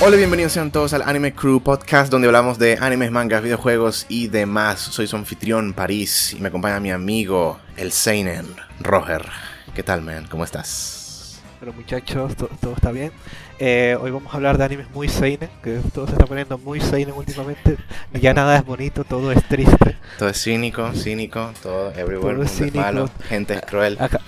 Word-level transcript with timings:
Hola, 0.00 0.16
bienvenidos 0.16 0.52
sean 0.52 0.70
todos 0.70 0.92
al 0.94 1.02
Anime 1.02 1.32
Crew 1.34 1.60
Podcast, 1.60 2.10
donde 2.10 2.28
hablamos 2.28 2.58
de 2.58 2.78
animes, 2.80 3.10
mangas, 3.10 3.42
videojuegos 3.42 4.06
y 4.08 4.28
demás. 4.28 4.78
Soy 4.80 5.06
su 5.08 5.16
anfitrión, 5.16 5.72
París, 5.72 6.34
y 6.34 6.40
me 6.40 6.48
acompaña 6.48 6.78
mi 6.80 6.90
amigo, 6.92 7.58
el 7.76 7.90
Seinen, 7.92 8.46
Roger. 8.80 9.26
¿Qué 9.74 9.82
tal, 9.82 10.02
man? 10.02 10.26
¿Cómo 10.30 10.44
estás? 10.44 11.40
Bueno, 11.60 11.74
muchachos, 11.74 12.36
to- 12.36 12.48
todo 12.60 12.74
está 12.74 12.92
bien. 12.92 13.10
Eh, 13.58 13.96
hoy 14.00 14.12
vamos 14.12 14.32
a 14.32 14.36
hablar 14.36 14.56
de 14.56 14.64
animes 14.64 14.88
muy 14.92 15.08
seinen, 15.08 15.50
que 15.64 15.80
todo 15.92 16.06
se 16.06 16.12
está 16.12 16.26
poniendo 16.26 16.56
muy 16.58 16.80
seinen 16.80 17.14
últimamente. 17.14 17.76
Ya 18.12 18.32
nada 18.32 18.56
es 18.56 18.64
bonito, 18.64 19.02
todo 19.02 19.32
es 19.32 19.42
triste. 19.48 19.96
Todo 20.18 20.28
es 20.28 20.40
cínico, 20.40 20.92
cínico, 20.94 21.50
todo, 21.60 21.90
everywhere, 21.90 22.34
Todo 22.36 22.44
es 22.44 22.52
cínico. 22.52 22.78
malo, 22.78 23.10
gente 23.28 23.54
es 23.54 23.62
cruel, 23.62 23.96
Acá, 24.00 24.20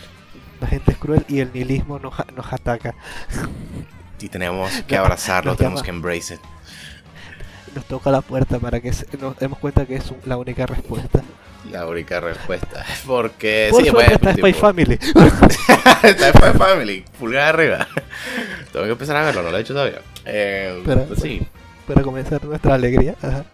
la 0.61 0.67
gente 0.67 0.91
es 0.93 0.99
cruel 0.99 1.25
y 1.29 1.39
el 1.39 1.53
nihilismo 1.53 2.01
nos, 2.01 2.15
nos 2.37 2.53
ataca. 2.53 2.97
Y 4.23 4.29
tenemos 4.29 4.71
que 4.87 4.97
abrazarlo, 4.99 5.57
tenemos 5.57 5.81
llama. 5.81 5.85
que 5.85 5.91
embrace 5.91 6.35
it. 6.35 6.41
Nos 7.75 7.85
toca 7.85 8.11
la 8.11 8.21
puerta 8.21 8.59
para 8.59 8.81
que 8.81 8.93
se- 8.93 9.07
nos 9.19 9.39
demos 9.39 9.59
cuenta 9.59 9.87
que 9.87 9.97
es 9.97 10.11
un- 10.11 10.19
la 10.25 10.37
única 10.37 10.67
respuesta. 10.67 11.23
La 11.71 11.87
única 11.87 12.19
respuesta. 12.21 12.85
Porque, 13.07 13.69
Por 13.71 13.85
sí, 13.85 13.91
bueno, 13.91 14.13
está 14.15 14.33
Spy 14.35 14.53
Family. 14.55 14.95
está 16.03 16.31
Spy 16.33 16.59
Family, 16.59 17.05
pulgar 17.19 17.55
arriba. 17.55 17.87
Tengo 18.73 18.87
que 18.87 18.93
empezar 18.93 19.17
a 19.17 19.25
verlo, 19.25 19.43
no 19.43 19.51
lo 19.51 19.59
he 19.59 19.61
hecho 19.61 19.73
todavía. 19.75 20.01
Eh, 20.25 20.83
Pero- 20.85 21.05
pues 21.05 21.21
sí, 21.21 21.43
para 21.87 22.03
comenzar 22.03 22.45
nuestra 22.45 22.75
alegría. 22.75 23.15
Ajá. 23.23 23.45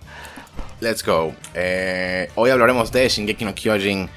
let's 0.80 1.04
go. 1.04 1.34
Eh, 1.54 2.30
hoy 2.36 2.50
hablaremos 2.50 2.90
de 2.92 3.08
Shingeki 3.08 3.44
no 3.44 3.54
Kyojin. 3.54 4.08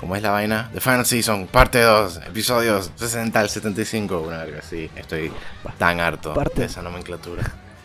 ¿Cómo 0.00 0.14
es 0.14 0.22
la 0.22 0.30
vaina? 0.30 0.70
The 0.72 0.80
Final 0.80 1.04
Season, 1.06 1.46
parte 1.48 1.80
2, 1.80 2.20
episodios 2.28 2.92
60 2.96 3.40
al 3.40 3.50
75. 3.50 4.20
Una 4.20 4.38
verga 4.38 4.60
así. 4.60 4.88
Estoy 4.94 5.32
tan 5.76 5.98
harto 6.00 6.34
Parte- 6.34 6.60
de 6.60 6.66
esa 6.66 6.82
nomenclatura. 6.82 7.42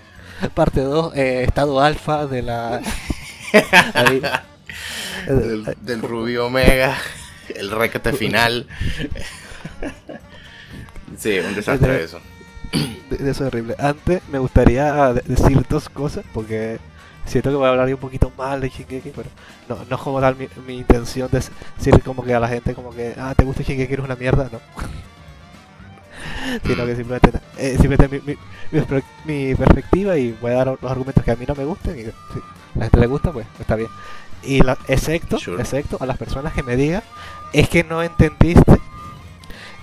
Parte 0.53 0.81
2, 0.81 1.15
estado 1.15 1.81
alfa 1.81 2.27
de 2.27 2.41
la... 2.43 2.75
ahí, 3.93 4.21
eh, 5.27 5.31
Del, 5.31 5.75
del 5.81 6.01
Rubio 6.01 6.47
Omega, 6.47 6.95
el 7.55 7.71
requete 7.71 8.13
final. 8.13 8.67
Sí, 11.17 11.39
un 11.39 11.55
desastre 11.55 12.03
eso. 12.03 12.19
de, 13.09 13.17
de 13.17 13.31
eso 13.31 13.43
es 13.45 13.47
horrible. 13.47 13.75
Antes 13.79 14.21
me 14.29 14.39
gustaría 14.39 15.13
de- 15.13 15.23
decir 15.25 15.63
dos 15.69 15.89
cosas, 15.89 16.25
porque 16.33 16.79
siento 17.25 17.49
que 17.49 17.55
voy 17.55 17.65
a 17.65 17.69
hablar 17.69 17.87
un 17.89 17.97
poquito 17.97 18.31
mal 18.37 18.61
de 18.61 18.69
Shingeki, 18.69 19.11
pero 19.15 19.29
no, 19.69 19.77
no 19.89 19.95
es 19.95 20.01
como 20.01 20.19
tal 20.21 20.35
mi, 20.35 20.47
mi 20.67 20.77
intención 20.77 21.29
de 21.31 21.39
decir 21.77 22.01
como 22.03 22.23
que 22.23 22.33
a 22.33 22.39
la 22.39 22.47
gente 22.47 22.73
como 22.73 22.91
que, 22.91 23.13
ah, 23.17 23.33
te 23.35 23.43
gusta 23.43 23.63
Shingeki, 23.63 23.93
eres 23.93 24.05
una 24.05 24.15
mierda, 24.15 24.49
no. 24.51 24.59
Sino 26.65 26.85
que 26.85 26.95
simplemente, 26.95 27.31
eh, 27.57 27.77
simplemente 27.79 28.07
mi, 28.09 28.19
mi, 28.33 28.37
mi 28.71 28.81
per- 28.85 29.03
mi 29.25 29.55
perspectiva 29.55 30.17
y 30.17 30.31
voy 30.41 30.51
a 30.51 30.55
dar 30.55 30.67
los 30.81 30.91
argumentos 30.91 31.23
que 31.23 31.31
a 31.31 31.35
mí 31.35 31.45
no 31.47 31.55
me 31.55 31.65
gustan 31.65 31.97
y 31.97 32.03
si 32.03 32.09
a 32.09 32.13
la 32.75 32.83
gente 32.85 32.99
le 32.99 33.07
gusta, 33.07 33.31
pues 33.31 33.45
está 33.59 33.75
bien. 33.75 33.89
Y 34.43 34.61
la, 34.61 34.77
excepto, 34.87 35.39
Sure. 35.39 35.61
excepto 35.61 35.97
a 36.01 36.05
las 36.05 36.17
personas 36.17 36.53
que 36.53 36.63
me 36.63 36.75
digan, 36.75 37.01
es 37.53 37.69
que 37.69 37.83
no 37.83 38.03
entendiste 38.03 38.79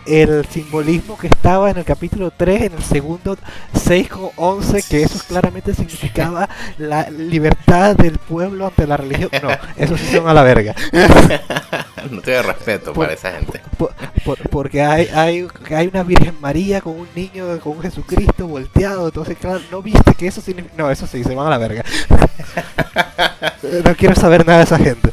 el 0.07 0.45
simbolismo 0.47 1.17
que 1.19 1.27
estaba 1.29 1.71
en 1.71 1.79
el 1.79 1.85
capítulo 1.85 2.33
3, 2.37 2.63
en 2.63 2.73
el 2.75 2.83
segundo 2.83 3.37
6 3.75 4.09
con 4.09 4.31
11, 4.37 4.83
que 4.89 5.03
eso 5.03 5.19
claramente 5.29 5.75
significaba 5.75 6.49
la 6.79 7.11
libertad 7.11 7.95
del 7.97 8.19
pueblo 8.19 8.67
ante 8.67 8.87
la 8.87 8.97
religión. 8.97 9.31
No, 9.43 9.51
eso 9.77 9.97
sí 9.97 10.07
son 10.17 10.29
a 10.29 10.35
la 10.35 10.43
verga. 10.43 10.75
No 12.11 12.23
tengo 12.23 12.43
respeto 12.43 12.93
Por- 12.95 13.05
para 13.05 13.15
esa 13.15 13.31
gente. 13.33 13.61
Por- 13.77 13.95
por- 14.25 14.39
porque 14.49 14.83
hay, 14.83 15.07
hay, 15.15 15.47
hay 15.77 15.87
una 15.87 16.03
Virgen 16.03 16.35
María 16.41 16.81
con 16.81 16.99
un 16.99 17.07
niño, 17.15 17.61
con 17.61 17.77
un 17.77 17.83
Jesucristo 17.83 18.47
volteado. 18.49 19.07
Entonces, 19.09 19.37
claro, 19.39 19.61
no 19.71 19.83
viste 19.83 20.15
que 20.15 20.27
eso 20.27 20.41
significa. 20.41 20.75
No, 20.79 20.91
eso 20.91 21.07
sí, 21.07 21.23
se 21.23 21.35
van 21.35 21.47
a 21.47 21.51
la 21.51 21.59
verga. 21.59 21.85
no 23.85 23.95
quiero 23.97 24.15
saber 24.15 24.47
nada 24.47 24.59
de 24.61 24.65
esa 24.65 24.79
gente. 24.79 25.11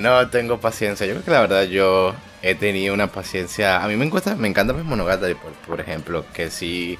No 0.00 0.28
tengo 0.28 0.58
paciencia. 0.60 1.06
Yo 1.06 1.12
creo 1.12 1.24
que 1.24 1.30
la 1.30 1.40
verdad 1.42 1.64
yo 1.64 2.14
he 2.40 2.54
tenido 2.54 2.94
una 2.94 3.08
paciencia. 3.08 3.82
A 3.84 3.88
mí 3.88 3.96
me 3.96 4.06
encanta, 4.06 4.34
me 4.34 4.48
encanta 4.48 4.72
pues, 4.72 4.84
Monogatari, 4.86 5.34
por, 5.34 5.52
por 5.52 5.78
ejemplo, 5.78 6.24
que 6.32 6.50
sí 6.50 6.98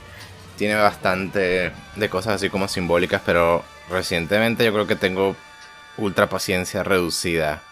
tiene 0.59 0.75
bastante 0.75 1.73
de 1.97 2.09
cosas 2.11 2.35
así 2.35 2.51
como 2.51 2.69
simbólicas, 2.69 3.23
pero 3.25 3.65
recientemente 3.89 4.67
yo 4.67 4.73
creo 4.75 4.87
que 4.87 4.97
tengo 4.97 5.35
ultra 5.97 6.29
paciencia 6.29 6.83
reducida 6.83 7.63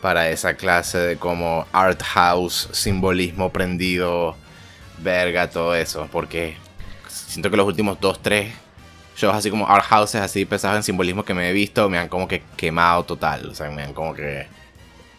para 0.00 0.30
esa 0.30 0.54
clase 0.54 0.98
de 0.98 1.16
como 1.16 1.66
art 1.72 2.00
house, 2.04 2.68
simbolismo 2.70 3.50
prendido, 3.50 4.36
verga, 4.98 5.50
todo 5.50 5.74
eso, 5.74 6.08
porque 6.12 6.56
siento 7.08 7.50
que 7.50 7.56
los 7.56 7.66
últimos 7.66 8.00
dos, 8.00 8.22
tres 8.22 8.52
shows 9.16 9.34
así 9.34 9.50
como 9.50 9.66
art 9.66 9.84
houses 9.84 10.20
así 10.20 10.44
pesados 10.44 10.76
en 10.76 10.82
simbolismo 10.84 11.24
que 11.24 11.34
me 11.34 11.48
he 11.48 11.52
visto 11.52 11.88
me 11.88 11.98
han 11.98 12.08
como 12.08 12.28
que 12.28 12.42
quemado 12.56 13.04
total, 13.04 13.48
o 13.50 13.54
sea, 13.54 13.70
me 13.70 13.82
han 13.82 13.92
como 13.92 14.14
que 14.14 14.46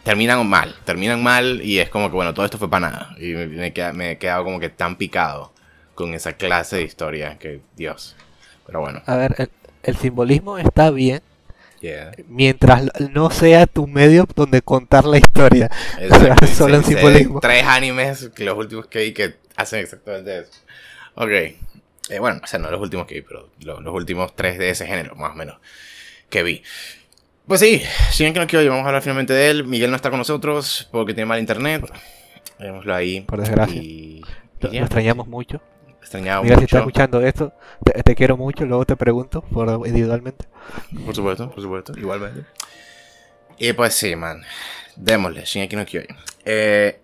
terminan 0.08 0.48
mal, 0.48 0.74
terminan 0.86 1.22
mal 1.22 1.60
y 1.62 1.80
es 1.80 1.90
como 1.90 2.08
que 2.08 2.14
bueno, 2.16 2.32
todo 2.32 2.46
esto 2.46 2.56
fue 2.56 2.70
para 2.70 2.90
nada 2.90 3.14
y 3.18 3.34
me, 3.34 3.72
queda- 3.74 3.92
me 3.92 4.12
he 4.12 4.18
quedado 4.18 4.42
como 4.44 4.58
que 4.58 4.70
tan 4.70 4.96
picado 4.96 5.52
con 5.94 6.14
esa 6.14 6.32
clase 6.32 6.76
de 6.76 6.82
historia 6.82 7.38
que 7.38 7.60
Dios. 7.76 8.16
Pero 8.66 8.80
bueno, 8.80 9.02
A 9.06 9.16
ver, 9.16 9.34
el, 9.38 9.50
el 9.82 9.96
simbolismo 9.96 10.56
está 10.58 10.90
bien. 10.90 11.20
yeah. 11.80 12.12
Mientras 12.26 12.84
no 13.10 13.28
sea 13.30 13.66
tu 13.66 13.86
medio 13.86 14.26
donde 14.34 14.62
contar 14.62 15.04
la 15.04 15.18
historia. 15.18 15.70
Exacto, 15.98 16.46
Solo 16.54 16.76
en 16.76 16.84
sé 16.84 16.94
de 16.94 17.00
simbolismo. 17.00 17.40
Tres 17.40 17.64
animes, 17.64 18.30
los 18.38 18.56
últimos 18.56 18.86
que 18.86 19.00
vi 19.00 19.12
que 19.12 19.34
hacen 19.56 19.80
exactamente 19.80 20.38
eso. 20.38 20.52
Ok. 21.16 21.30
Eh, 21.30 22.18
bueno, 22.20 22.40
o 22.42 22.46
sea, 22.46 22.58
no 22.58 22.70
los 22.70 22.80
últimos 22.80 23.06
que 23.06 23.16
vi, 23.16 23.20
pero 23.22 23.50
lo- 23.60 23.80
los 23.82 23.94
últimos 23.94 24.34
tres 24.34 24.58
de 24.58 24.70
ese 24.70 24.86
género, 24.86 25.14
más 25.16 25.32
o 25.32 25.34
menos, 25.34 25.58
que 26.30 26.42
vi. 26.42 26.62
Pues 27.48 27.60
sí, 27.60 27.82
Shingeki 28.12 28.38
no 28.38 28.46
Kyojin, 28.46 28.68
vamos 28.68 28.84
a 28.84 28.88
hablar 28.88 29.02
finalmente 29.02 29.32
de 29.32 29.48
él. 29.48 29.64
Miguel 29.64 29.88
no 29.90 29.96
está 29.96 30.10
con 30.10 30.18
nosotros 30.18 30.86
porque 30.92 31.14
tiene 31.14 31.26
mal 31.26 31.40
internet. 31.40 31.90
Démoslo 32.58 32.94
ahí. 32.94 33.22
Por 33.22 33.40
desgracia. 33.40 33.82
Y, 33.82 33.86
y 33.86 34.22
Lo, 34.60 34.70
lo 34.70 34.78
extrañamos 34.80 35.26
mucho. 35.26 35.62
Mira, 36.12 36.42
si 36.58 36.64
estás 36.64 36.80
escuchando 36.80 37.20
esto, 37.20 37.52
te, 37.84 38.02
te 38.02 38.14
quiero 38.14 38.36
mucho. 38.36 38.64
Luego 38.64 38.84
te 38.84 38.96
pregunto 38.96 39.42
por 39.42 39.68
individualmente. 39.86 40.46
Por 41.04 41.14
supuesto, 41.14 41.50
por 41.50 41.62
supuesto, 41.62 41.92
igualmente. 41.96 42.44
Y 43.58 43.72
pues 43.72 43.94
sí, 43.94 44.14
man. 44.14 44.42
Démosle, 44.96 45.44
Shingeki 45.44 45.76
no 45.76 45.86
Kyojin. 45.86 46.16
Eh, 46.44 47.00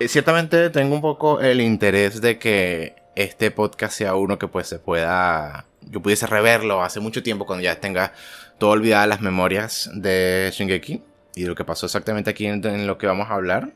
eh, 0.00 0.08
ciertamente 0.08 0.70
tengo 0.70 0.94
un 0.94 1.00
poco 1.00 1.40
el 1.40 1.60
interés 1.60 2.20
de 2.20 2.38
que 2.38 2.96
este 3.14 3.50
podcast 3.50 3.94
sea 3.96 4.14
uno 4.14 4.38
que 4.38 4.48
pues 4.48 4.66
se 4.66 4.78
pueda... 4.78 5.66
Yo 5.82 6.00
pudiese 6.00 6.26
reverlo 6.26 6.82
hace 6.82 7.00
mucho 7.00 7.22
tiempo 7.22 7.46
cuando 7.46 7.62
ya 7.62 7.80
tenga 7.80 8.12
todo 8.58 8.70
olvidadas 8.70 9.08
las 9.08 9.20
memorias 9.20 9.90
de 9.94 10.50
Shingeki 10.52 11.02
y 11.34 11.44
lo 11.44 11.54
que 11.54 11.64
pasó 11.64 11.86
exactamente 11.86 12.30
aquí 12.30 12.46
en, 12.46 12.86
lo 12.86 12.98
que 12.98 13.06
vamos 13.06 13.30
a 13.30 13.34
hablar. 13.34 13.72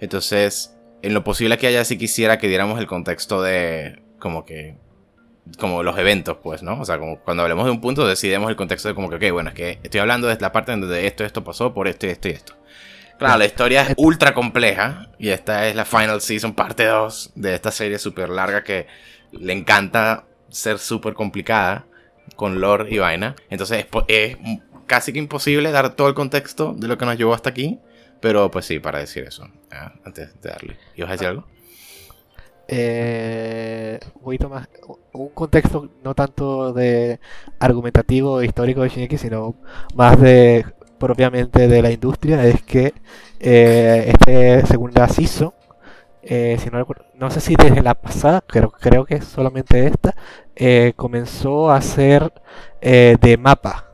Entonces, 0.00 0.76
en 1.02 1.14
lo 1.14 1.24
posible 1.24 1.58
que 1.58 1.66
haya 1.66 1.84
si 1.84 1.98
quisiera 1.98 2.38
que 2.38 2.48
diéramos 2.48 2.78
el 2.78 2.86
contexto 2.86 3.42
de 3.42 4.02
como 4.18 4.44
que 4.44 4.76
como 5.58 5.82
los 5.82 5.98
eventos, 5.98 6.38
pues, 6.42 6.62
¿no? 6.62 6.80
O 6.80 6.84
sea, 6.86 6.98
como 6.98 7.18
cuando 7.20 7.42
hablemos 7.42 7.66
de 7.66 7.72
un 7.72 7.80
punto, 7.80 8.06
decidimos 8.06 8.48
el 8.48 8.56
contexto 8.56 8.88
de 8.88 8.94
como 8.94 9.10
que, 9.10 9.16
ok, 9.16 9.32
bueno, 9.32 9.50
es 9.50 9.54
que 9.54 9.78
estoy 9.82 10.00
hablando 10.00 10.26
de 10.26 10.38
la 10.40 10.52
parte 10.52 10.72
donde 10.72 11.06
esto, 11.06 11.22
esto 11.22 11.44
pasó 11.44 11.74
por 11.74 11.86
esto 11.86 12.06
y 12.06 12.10
esto 12.10 12.28
y 12.28 12.30
esto. 12.30 12.54
Claro, 13.18 13.38
la 13.38 13.44
historia 13.44 13.82
es 13.82 13.94
ultra 13.96 14.32
compleja 14.32 15.10
y 15.18 15.28
esta 15.28 15.68
es 15.68 15.76
la 15.76 15.84
final 15.84 16.20
season, 16.20 16.54
parte 16.54 16.86
2 16.86 17.32
de 17.34 17.54
esta 17.54 17.70
serie 17.70 17.98
súper 17.98 18.28
larga 18.30 18.64
que 18.64 18.86
le 19.32 19.52
encanta 19.52 20.24
ser 20.48 20.78
súper 20.78 21.14
complicada 21.14 21.84
con 22.36 22.60
lore 22.60 22.88
y 22.90 22.98
vaina. 22.98 23.36
Entonces 23.50 23.86
es, 24.08 24.36
casi 24.86 25.12
que 25.12 25.18
imposible 25.18 25.70
dar 25.70 25.94
todo 25.94 26.08
el 26.08 26.14
contexto 26.14 26.74
de 26.74 26.88
lo 26.88 26.98
que 26.98 27.06
nos 27.06 27.16
llevó 27.16 27.34
hasta 27.34 27.50
aquí, 27.50 27.80
pero 28.20 28.50
pues 28.50 28.66
sí, 28.66 28.78
para 28.78 28.98
decir 28.98 29.24
eso, 29.24 29.48
ah, 29.70 29.92
antes 30.04 30.40
de 30.40 30.50
darle. 30.50 30.76
¿Ibas 30.96 31.10
a 31.10 31.12
decir 31.12 31.28
algo? 31.28 31.46
Eh, 32.66 34.00
un 34.14 34.22
poquito 34.22 34.48
más. 34.48 34.68
Un 35.12 35.28
contexto 35.30 35.90
no 36.02 36.14
tanto 36.14 36.72
de 36.72 37.20
argumentativo 37.58 38.40
e 38.40 38.46
histórico 38.46 38.82
de 38.82 38.88
Shingeki, 38.88 39.18
sino 39.18 39.54
más 39.94 40.20
de 40.20 40.64
propiamente 40.98 41.68
de 41.68 41.82
la 41.82 41.90
industria. 41.90 42.44
Es 42.46 42.62
que 42.62 42.94
eh, 43.40 44.12
este 44.14 44.66
segunda 44.66 45.08
season, 45.08 45.52
eh, 46.26 46.56
si 46.60 46.70
no, 46.70 46.78
recuerdo- 46.78 47.04
no 47.14 47.30
sé 47.30 47.40
si 47.40 47.54
desde 47.56 47.82
la 47.82 47.94
pasada, 47.94 48.42
creo, 48.46 48.70
creo 48.70 49.04
que 49.04 49.16
es 49.16 49.24
solamente 49.24 49.86
esta, 49.86 50.14
eh, 50.56 50.92
comenzó 50.96 51.70
a 51.70 51.80
ser 51.80 52.32
eh, 52.80 53.16
de 53.20 53.36
mapa. 53.36 53.90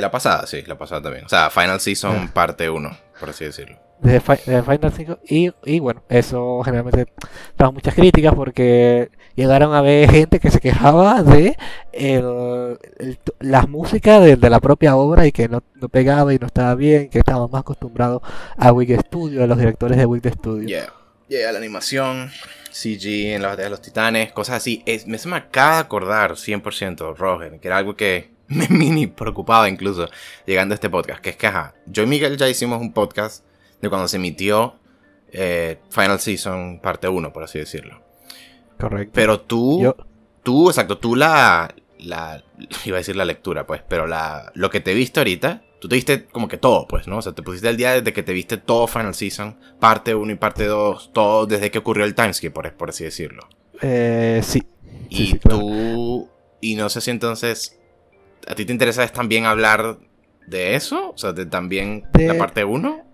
La 0.00 0.10
pasada, 0.12 0.46
sí, 0.46 0.62
la 0.68 0.78
pasada 0.78 1.02
también. 1.02 1.24
O 1.24 1.28
sea, 1.28 1.50
Final 1.50 1.80
Season 1.80 2.16
Ah. 2.16 2.30
parte 2.32 2.70
1, 2.70 2.90
por 3.18 3.30
así 3.30 3.44
decirlo. 3.44 3.76
de, 3.98 4.20
Fi- 4.20 4.50
de 4.50 4.62
Final 4.62 4.92
5 4.92 5.18
y, 5.28 5.52
y 5.64 5.78
bueno, 5.80 6.02
eso 6.08 6.60
generalmente 6.64 7.06
trajo 7.56 7.72
muchas 7.72 7.94
críticas 7.94 8.34
porque 8.34 9.10
llegaron 9.36 9.74
a 9.74 9.80
ver 9.80 10.10
gente 10.10 10.40
que 10.40 10.50
se 10.50 10.58
quejaba 10.60 11.22
de 11.22 11.56
el- 11.92 12.78
el 12.98 13.18
la 13.40 13.62
música 13.66 14.18
de, 14.20 14.34
de 14.36 14.50
la 14.50 14.58
propia 14.60 14.96
obra 14.96 15.26
y 15.26 15.30
que 15.32 15.48
no, 15.48 15.62
no 15.74 15.88
pegaba 15.88 16.34
y 16.34 16.38
no 16.38 16.46
estaba 16.46 16.74
bien, 16.74 17.10
que 17.10 17.18
estaba 17.20 17.46
más 17.48 17.60
acostumbrado 17.60 18.22
a 18.56 18.72
Wig 18.72 18.98
Studio, 19.06 19.44
a 19.44 19.46
los 19.46 19.58
directores 19.58 19.96
de 19.98 20.06
Wig 20.06 20.22
Studio. 20.34 20.66
Yeah. 20.68 20.92
Yeah, 21.32 21.50
la 21.50 21.56
animación, 21.56 22.30
CG 22.70 23.32
en 23.32 23.40
la 23.40 23.48
batalla 23.48 23.64
de 23.64 23.70
los 23.70 23.80
titanes, 23.80 24.32
cosas 24.32 24.56
así. 24.56 24.82
Es, 24.84 25.06
me 25.06 25.16
se 25.16 25.28
me 25.28 25.36
acaba 25.36 25.76
de 25.76 25.80
acordar 25.80 26.32
100% 26.32 27.16
Roger, 27.16 27.58
que 27.58 27.68
era 27.68 27.78
algo 27.78 27.96
que 27.96 28.32
me 28.48 28.68
mini 28.68 29.06
preocupaba 29.06 29.66
incluso 29.66 30.10
llegando 30.44 30.74
a 30.74 30.76
este 30.76 30.90
podcast. 30.90 31.22
Que 31.22 31.30
es 31.30 31.36
que, 31.36 31.46
ajá, 31.46 31.74
yo 31.86 32.02
y 32.02 32.06
Miguel 32.06 32.36
ya 32.36 32.50
hicimos 32.50 32.82
un 32.82 32.92
podcast 32.92 33.46
de 33.80 33.88
cuando 33.88 34.08
se 34.08 34.18
emitió 34.18 34.78
eh, 35.30 35.78
Final 35.88 36.20
Season 36.20 36.80
parte 36.82 37.08
1, 37.08 37.32
por 37.32 37.44
así 37.44 37.58
decirlo. 37.58 38.02
Correcto. 38.78 39.12
Pero 39.14 39.40
tú, 39.40 39.94
tú, 40.42 40.68
exacto, 40.68 40.98
tú 40.98 41.16
la, 41.16 41.74
la, 41.98 42.44
iba 42.84 42.98
a 42.98 43.00
decir 43.00 43.16
la 43.16 43.24
lectura, 43.24 43.66
pues, 43.66 43.80
pero 43.88 44.06
la, 44.06 44.52
lo 44.54 44.68
que 44.68 44.80
te 44.80 44.92
viste 44.92 45.20
ahorita, 45.20 45.62
tú 45.82 45.88
te 45.88 45.96
viste 45.96 46.26
como 46.26 46.46
que 46.46 46.58
todo, 46.58 46.86
pues, 46.86 47.08
¿no? 47.08 47.18
O 47.18 47.22
sea, 47.22 47.32
te 47.32 47.42
pusiste 47.42 47.68
el 47.68 47.76
día 47.76 47.94
desde 47.94 48.12
que 48.12 48.22
te 48.22 48.32
viste 48.32 48.56
todo 48.56 48.86
Final 48.86 49.14
Season, 49.14 49.58
parte 49.80 50.14
1 50.14 50.30
y 50.30 50.36
parte 50.36 50.66
2, 50.66 51.10
todo 51.12 51.44
desde 51.44 51.72
que 51.72 51.78
ocurrió 51.78 52.04
el 52.04 52.14
timeskip, 52.14 52.52
por, 52.52 52.72
por 52.74 52.90
así 52.90 53.02
decirlo. 53.02 53.48
Eh, 53.80 54.40
sí. 54.44 54.62
Y 55.08 55.38
tú, 55.38 56.28
y 56.60 56.76
no 56.76 56.88
sé 56.88 57.00
si 57.00 57.10
entonces, 57.10 57.80
¿a 58.46 58.54
ti 58.54 58.64
te 58.64 58.70
interesa 58.70 59.08
también 59.08 59.44
hablar 59.44 59.98
de 60.46 60.76
eso? 60.76 61.10
O 61.10 61.18
sea, 61.18 61.32
de 61.32 61.46
también 61.46 62.04
de... 62.12 62.28
la 62.28 62.38
parte 62.38 62.64
1? 62.64 63.06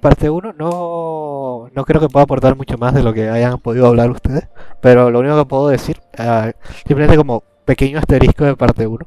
parte 0.00 0.30
1 0.30 0.54
no, 0.54 1.68
no 1.72 1.84
creo 1.84 2.00
que 2.00 2.08
pueda 2.08 2.24
aportar 2.24 2.56
mucho 2.56 2.78
más 2.78 2.94
de 2.94 3.02
lo 3.02 3.12
que 3.12 3.28
hayan 3.28 3.58
podido 3.58 3.88
hablar 3.88 4.10
ustedes, 4.10 4.48
pero 4.80 5.10
lo 5.10 5.18
único 5.18 5.36
que 5.36 5.46
puedo 5.46 5.68
decir, 5.68 6.00
uh, 6.16 6.52
simplemente 6.86 7.16
como 7.16 7.42
pequeño 7.64 7.98
asterisco 7.98 8.44
de 8.44 8.54
parte 8.54 8.86
1, 8.86 9.04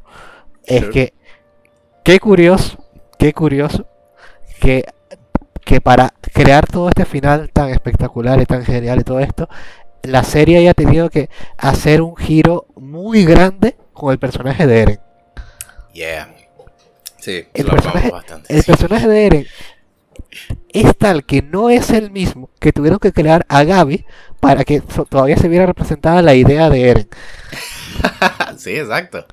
es 0.66 0.86
que 0.88 1.14
qué 2.06 2.20
curioso, 2.20 2.78
qué 3.18 3.34
curioso 3.34 3.88
que, 4.62 4.86
que 5.66 5.82
para 5.82 6.14
crear 6.34 6.68
todo 6.68 6.88
este 6.88 7.04
final 7.04 7.50
tan 7.52 7.70
espectacular 7.70 8.40
y 8.40 8.46
tan 8.46 8.64
genial 8.64 9.00
y 9.00 9.04
todo 9.04 9.20
esto, 9.20 9.50
la 10.04 10.24
serie 10.24 10.60
haya 10.60 10.76
tenido 10.76 11.10
que 11.10 11.30
hacer 11.58 12.04
un 12.04 12.16
giro 12.16 12.68
muy 12.76 13.26
grande 13.26 13.76
con 13.92 14.12
el 14.12 14.20
personaje 14.20 14.68
de 14.68 14.82
Eren. 14.82 15.00
Yeah. 15.94 16.34
Sí, 17.18 17.48
el, 17.56 17.66
personaje, 17.66 18.12
el 18.50 18.64
personaje 18.64 19.08
de 19.08 19.26
Eren 19.26 19.48
es 20.70 20.96
tal 20.96 21.26
que 21.26 21.42
no 21.42 21.72
es 21.72 21.90
el 21.90 22.12
mismo 22.12 22.52
que 22.60 22.72
tuvieron 22.72 23.00
que 23.00 23.14
crear 23.14 23.48
a 23.50 23.64
Gaby 23.64 24.06
para 24.46 24.64
que 24.64 24.80
todavía 25.10 25.38
se 25.38 25.48
viera 25.48 25.66
representada 25.66 26.22
la 26.22 26.36
idea 26.36 26.70
de 26.70 26.90
Eren. 26.90 27.10
sí, 28.58 28.76
exacto. 28.78 29.26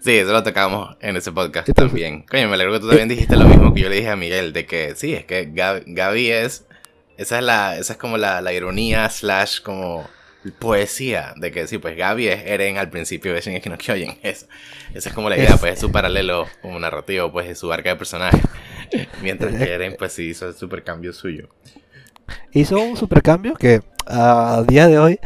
Sí, 0.00 0.12
eso 0.12 0.32
lo 0.32 0.42
tocamos 0.42 0.96
en 1.02 1.18
ese 1.18 1.32
podcast 1.32 1.68
también. 1.74 2.22
Coño, 2.22 2.48
me 2.48 2.54
alegro 2.54 2.72
que 2.72 2.80
tú 2.80 2.88
también 2.88 3.10
dijiste 3.10 3.36
lo 3.36 3.44
mismo 3.44 3.74
que 3.74 3.82
yo 3.82 3.90
le 3.90 3.96
dije 3.96 4.08
a 4.08 4.16
Miguel, 4.16 4.54
de 4.54 4.64
que 4.64 4.94
sí, 4.96 5.12
es 5.12 5.26
que 5.26 5.50
Gaby, 5.52 6.30
es... 6.30 6.64
Esa 7.18 7.40
es, 7.40 7.44
la, 7.44 7.76
esa 7.76 7.92
es 7.92 7.98
como 7.98 8.16
la, 8.16 8.40
la 8.40 8.54
ironía 8.54 9.10
slash 9.10 9.60
como 9.60 10.08
poesía 10.58 11.34
de 11.36 11.50
que 11.50 11.66
sí, 11.66 11.76
pues 11.76 11.94
Gaby 11.94 12.28
es 12.28 12.46
Eren 12.46 12.78
al 12.78 12.88
principio 12.88 13.34
de 13.34 13.42
Shingeki 13.42 13.68
no 13.68 13.76
Kyojin. 13.78 14.18
Eso. 14.22 14.46
Esa 14.94 15.10
es 15.10 15.14
como 15.14 15.28
la 15.28 15.36
idea, 15.36 15.58
pues 15.58 15.74
es 15.74 15.80
su 15.80 15.92
paralelo 15.92 16.46
como 16.62 16.80
narrativo, 16.80 17.30
pues 17.30 17.50
es 17.50 17.58
su 17.58 17.70
arca 17.70 17.90
de 17.90 17.96
personaje. 17.96 18.40
Mientras 19.20 19.54
que 19.54 19.70
Eren 19.70 19.96
pues 19.98 20.14
sí 20.14 20.28
hizo 20.28 20.48
el 20.48 20.54
supercambio 20.54 21.12
suyo. 21.12 21.50
Hizo 22.52 22.80
un 22.80 22.96
supercambio 22.96 23.54
que 23.54 23.82
a 24.06 24.64
día 24.66 24.88
de 24.88 24.98
hoy 24.98 25.20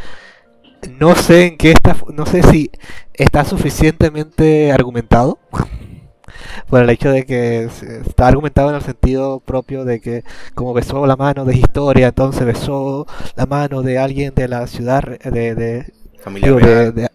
no 0.99 1.15
sé 1.15 1.47
en 1.47 1.57
qué 1.59 1.73
está, 1.73 1.97
no 2.13 2.27
sé 2.27 2.43
si 2.43 2.71
está 3.15 3.45
suficientemente 3.45 4.73
argumentado 4.73 5.39
por 6.69 6.83
el 6.83 6.91
hecho 6.91 7.11
de 7.11 7.25
que 7.25 7.65
está 7.65 8.27
argumentado 8.27 8.71
en 8.71 8.77
el 8.77 8.83
sentido 8.83 9.41
propio 9.41 9.85
de 9.85 10.01
que 10.01 10.25
como 10.55 10.75
besó 10.75 11.07
la 11.07 11.17
mano 11.17 11.45
de 11.45 11.57
historia, 11.57 12.09
entonces 12.09 12.45
besó 12.45 13.07
la 13.37 13.47
mano 13.47 13.83
de 13.83 13.99
alguien 13.99 14.35
de 14.35 14.49
la 14.49 14.67
ciudad 14.67 15.03
de, 15.21 15.55
de 15.55 15.93
familia 16.21 16.53
de, 16.53 16.93
de, 16.93 17.09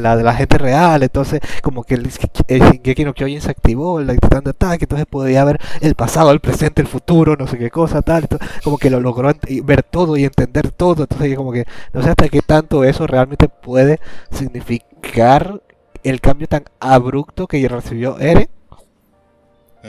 la 0.00 0.16
de 0.16 0.22
la 0.22 0.34
gente 0.34 0.58
real, 0.58 1.02
entonces 1.02 1.40
como 1.62 1.84
que 1.84 1.94
el, 1.94 2.10
el 2.48 2.60
Shingeki 2.60 3.04
no 3.04 3.14
Kyojin 3.14 3.40
se 3.40 3.50
activó, 3.50 4.00
el 4.00 4.08
titán 4.20 4.44
de 4.44 4.50
ataque, 4.50 4.84
entonces 4.84 5.06
podía 5.06 5.44
ver 5.44 5.60
el 5.80 5.94
pasado, 5.94 6.30
el 6.30 6.40
presente, 6.40 6.82
el 6.82 6.88
futuro, 6.88 7.36
no 7.36 7.46
sé 7.46 7.58
qué 7.58 7.70
cosa, 7.70 8.02
tal, 8.02 8.28
como 8.62 8.78
que 8.78 8.90
lo 8.90 9.00
logró 9.00 9.32
ver 9.64 9.82
todo 9.82 10.16
y 10.16 10.24
entender 10.24 10.70
todo, 10.70 11.02
entonces 11.04 11.36
como 11.36 11.52
que 11.52 11.66
no 11.92 12.02
sé 12.02 12.10
hasta 12.10 12.28
qué 12.28 12.42
tanto 12.42 12.84
eso 12.84 13.06
realmente 13.06 13.48
puede 13.48 14.00
significar 14.30 15.60
el 16.02 16.20
cambio 16.20 16.46
tan 16.46 16.64
abrupto 16.80 17.46
que 17.46 17.66
recibió 17.68 18.18
Eren. 18.18 18.48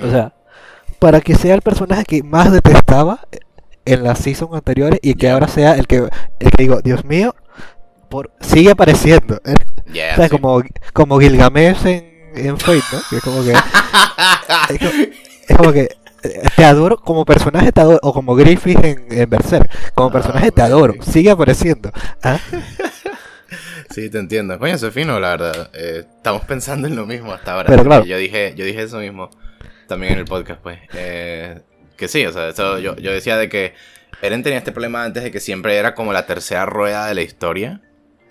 O 0.02 0.10
sea, 0.10 0.34
para 1.00 1.22
que 1.22 1.36
sea 1.36 1.56
el 1.56 1.62
personaje 1.62 2.04
que 2.06 2.24
más 2.24 2.52
detestaba 2.52 3.22
en 3.86 4.04
las 4.04 4.20
seasons 4.20 4.54
anteriores 4.54 5.00
y 5.02 5.16
que 5.16 5.30
ahora 5.30 5.48
sea 5.48 5.76
el 5.76 5.88
que, 5.88 6.08
el 6.40 6.52
que 6.52 6.64
digo, 6.64 6.82
Dios 6.82 7.06
mío, 7.06 7.36
por, 8.09 8.31
sigue 8.42 8.71
apareciendo. 8.71 9.42
o 9.45 10.15
sea, 10.15 10.30
como, 10.30 10.63
como 10.94 11.19
Gilgamesh 11.19 11.86
en, 11.86 12.31
en 12.36 12.57
Fate, 12.57 12.83
¿no? 12.92 13.00
Que 13.09 13.15
es 13.18 13.24
como 13.24 13.44
que. 13.44 13.54
es, 15.48 15.57
como, 15.57 15.71
que 15.71 15.89
eh, 16.24 16.42
te 16.56 16.65
adoro 16.65 16.98
como 16.98 17.25
personaje 17.25 17.71
te 17.71 17.81
adoro, 17.81 18.00
o 18.01 18.13
como 18.13 18.36
Griffith 18.36 18.83
en, 18.83 19.06
en 19.09 19.30
Berserk 19.30 19.69
como 19.94 20.09
ah, 20.09 20.12
personaje 20.12 20.51
te 20.51 20.62
adoro 20.62 20.95
sigue 21.01 21.30
apareciendo 21.30 21.92
¿Ah? 22.24 22.39
Sí, 23.89 24.09
te 24.09 24.19
entiendo. 24.19 24.59
Coño, 24.59 24.75
eso 24.75 24.88
es 24.88 24.94
fino, 24.94 25.19
la 25.19 25.30
verdad. 25.30 25.69
Eh, 25.74 26.04
estamos 26.06 26.44
pensando 26.44 26.88
en 26.88 26.95
lo 26.95 27.06
mismo 27.06 27.33
hasta 27.33 27.54
ahora. 27.54 27.68
Pero 27.68 27.83
claro. 27.83 28.06
Yo 28.06 28.18
dije, 28.18 28.54
yo 28.56 28.65
dije 28.65 28.83
eso 28.83 29.00
mismo 29.00 29.30
también 29.88 30.13
en 30.13 30.19
el 30.19 30.25
podcast, 30.25 30.62
pues. 30.62 30.80
Eh, 30.94 31.62
que 31.95 32.07
sí, 32.07 32.25
o 32.25 32.31
sea, 32.31 32.50
eso, 32.50 32.80
yo, 32.80 32.95
yo 32.98 33.12
decía 33.12 33.38
de 33.38 33.50
que 33.50 33.74
Eren 34.21 34.44
tenía 34.44 34.59
este 34.59 34.71
problema 34.71 35.04
antes 35.04 35.24
de 35.24 35.31
que 35.31 35.39
siempre 35.39 35.77
era 35.77 35.95
como 35.95 36.13
la 36.13 36.25
tercera 36.25 36.65
rueda 36.65 37.07
de 37.07 37.15
la 37.15 37.21
historia. 37.21 37.81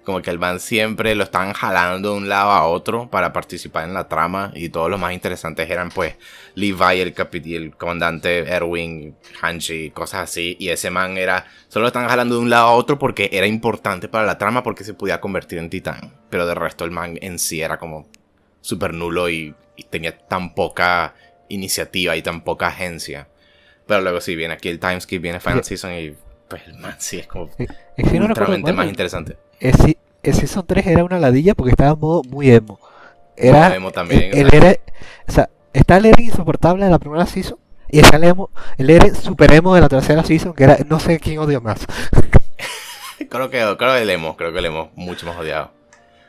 Como 0.06 0.22
que 0.22 0.30
el 0.30 0.38
van 0.38 0.60
siempre 0.60 1.16
lo 1.16 1.24
estaban 1.24 1.52
jalando 1.52 2.12
de 2.12 2.16
un 2.16 2.28
lado 2.28 2.52
a 2.52 2.64
otro 2.64 3.10
para 3.10 3.32
participar 3.32 3.88
en 3.88 3.92
la 3.92 4.06
trama. 4.06 4.52
Y 4.54 4.68
todos 4.68 4.88
los 4.88 5.00
más 5.00 5.12
interesantes 5.12 5.68
eran 5.68 5.88
pues 5.90 6.14
Levi, 6.54 7.00
el, 7.00 7.12
el 7.44 7.76
comandante 7.76 8.48
Erwin, 8.48 9.16
Hanshi, 9.42 9.90
cosas 9.90 10.30
así. 10.30 10.56
Y 10.60 10.68
ese 10.68 10.90
man 10.90 11.18
era. 11.18 11.46
Solo 11.66 11.82
lo 11.82 11.86
estaban 11.88 12.08
jalando 12.08 12.36
de 12.36 12.40
un 12.40 12.50
lado 12.50 12.68
a 12.68 12.72
otro 12.74 13.00
porque 13.00 13.30
era 13.32 13.48
importante 13.48 14.06
para 14.06 14.24
la 14.24 14.38
trama 14.38 14.62
porque 14.62 14.84
se 14.84 14.94
podía 14.94 15.20
convertir 15.20 15.58
en 15.58 15.70
titán. 15.70 16.14
Pero 16.30 16.46
de 16.46 16.54
resto 16.54 16.84
el 16.84 16.92
man 16.92 17.18
en 17.20 17.40
sí 17.40 17.60
era 17.60 17.76
como 17.76 18.06
súper 18.60 18.94
nulo 18.94 19.28
y, 19.28 19.56
tenía 19.90 20.16
tan 20.16 20.54
poca 20.54 21.14
iniciativa 21.48 22.16
y 22.16 22.22
tan 22.22 22.42
poca 22.42 22.68
agencia. 22.68 23.26
Pero 23.88 24.02
luego 24.02 24.20
sí, 24.20 24.36
viene 24.36 24.54
aquí 24.54 24.68
el 24.68 24.78
timeskip, 24.78 25.20
viene 25.20 25.40
Final 25.40 25.64
Season 25.64 25.92
y 25.94 26.16
pues 26.48 26.62
el 26.66 26.74
man 26.74 26.94
sí 26.98 27.18
es 27.18 27.26
como 27.26 27.50
realmente 27.98 28.72
más 28.72 28.86
interesante. 28.86 29.36
El, 29.60 29.96
el 30.22 30.34
Season 30.34 30.64
3 30.66 30.86
era 30.86 31.04
una 31.04 31.18
ladilla 31.18 31.54
porque 31.54 31.70
estaba 31.70 31.92
en 31.92 32.00
modo 32.00 32.22
muy 32.24 32.50
emo. 32.50 32.78
Era, 33.36 33.74
emo 33.74 33.90
también. 33.90 34.36
El, 34.36 34.52
era, 34.52 34.76
o 35.28 35.32
sea, 35.32 35.48
está 35.72 35.98
el 35.98 36.06
Eren 36.06 36.24
insoportable 36.24 36.84
de 36.84 36.90
la 36.90 36.98
primera 36.98 37.26
Season 37.26 37.58
y 37.88 38.00
está 38.00 38.16
el, 38.16 38.24
emo, 38.24 38.50
el 38.78 38.90
Eren 38.90 39.14
super 39.14 39.52
emo 39.52 39.74
de 39.74 39.80
la 39.80 39.88
tercera 39.88 40.24
Season 40.24 40.54
que 40.54 40.64
era, 40.64 40.78
no 40.86 40.98
sé 41.00 41.18
quién 41.20 41.38
odio 41.38 41.60
más. 41.60 41.86
creo 43.28 43.50
que, 43.50 43.76
creo 43.78 43.96
el 43.96 44.10
emo, 44.10 44.36
creo 44.36 44.52
que 44.52 44.58
el 44.58 44.66
emo 44.66 44.90
mucho 44.94 45.26
más 45.26 45.36
odiado. 45.36 45.70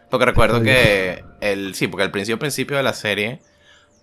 Porque 0.10 0.26
recuerdo 0.26 0.62
que 0.62 1.24
el, 1.42 1.76
sí, 1.76 1.88
porque 1.88 2.04
al 2.04 2.12
principio, 2.12 2.40
principio 2.40 2.78
de 2.78 2.84
la 2.84 2.94
serie, 2.94 3.40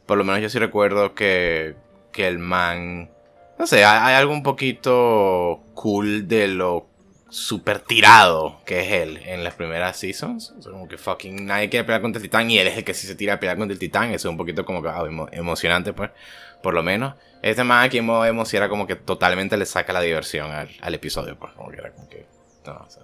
por 0.07 0.19
lo 0.19 0.25
menos 0.25 0.41
yo 0.43 0.51
sí 0.51 0.59
recuerdo 0.59 1.15
que, 1.15 1.77
que 2.13 2.27
el 2.27 2.39
man, 2.39 3.11
no 3.59 3.67
sé, 3.67 3.85
hay 3.85 4.15
algo 4.15 4.33
un 4.33 4.43
poquito 4.43 5.63
cool 5.75 6.29
de 6.29 6.49
lo 6.49 6.87
super 7.35 7.81
tirado 7.81 8.61
que 8.65 8.83
es 8.83 8.93
él 8.93 9.21
en 9.27 9.43
las 9.43 9.55
primeras 9.55 9.97
seasons. 9.97 10.55
como 10.63 10.87
que 10.87 10.97
fucking 10.97 11.45
nadie 11.45 11.69
quiere 11.69 11.85
pelear 11.85 12.01
contra 12.01 12.19
el 12.19 12.23
titán 12.23 12.49
y 12.49 12.59
él 12.59 12.69
es 12.69 12.79
el 12.79 12.85
que 12.85 12.95
sí 12.95 13.09
se 13.09 13.17
tira 13.17 13.35
a 13.35 13.41
pelear 13.41 13.57
contra 13.57 13.73
el 13.73 13.79
titán. 13.79 14.11
Eso 14.13 14.29
es 14.29 14.31
un 14.31 14.37
poquito 14.37 14.65
como 14.65 14.81
que 14.81 14.89
ah, 14.89 15.03
emocionante, 15.33 15.93
pues, 15.93 16.11
por 16.63 16.75
lo 16.75 16.83
menos. 16.85 17.15
Este 17.43 17.65
más 17.65 17.85
aquí 17.85 17.99
en 17.99 18.09
era 18.53 18.69
como 18.69 18.87
que 18.87 18.95
totalmente 18.95 19.57
le 19.57 19.67
saca 19.67 19.93
la 19.93 20.01
diversión 20.01 20.51
al, 20.53 20.95
episodio, 20.95 21.37
pues, 21.37 21.53
como 21.55 21.71
que 21.71 21.79
era 21.79 21.91
como 21.91 22.09
que. 22.09 22.25
No, 22.67 22.75
o 22.75 22.89
sea, 22.89 23.03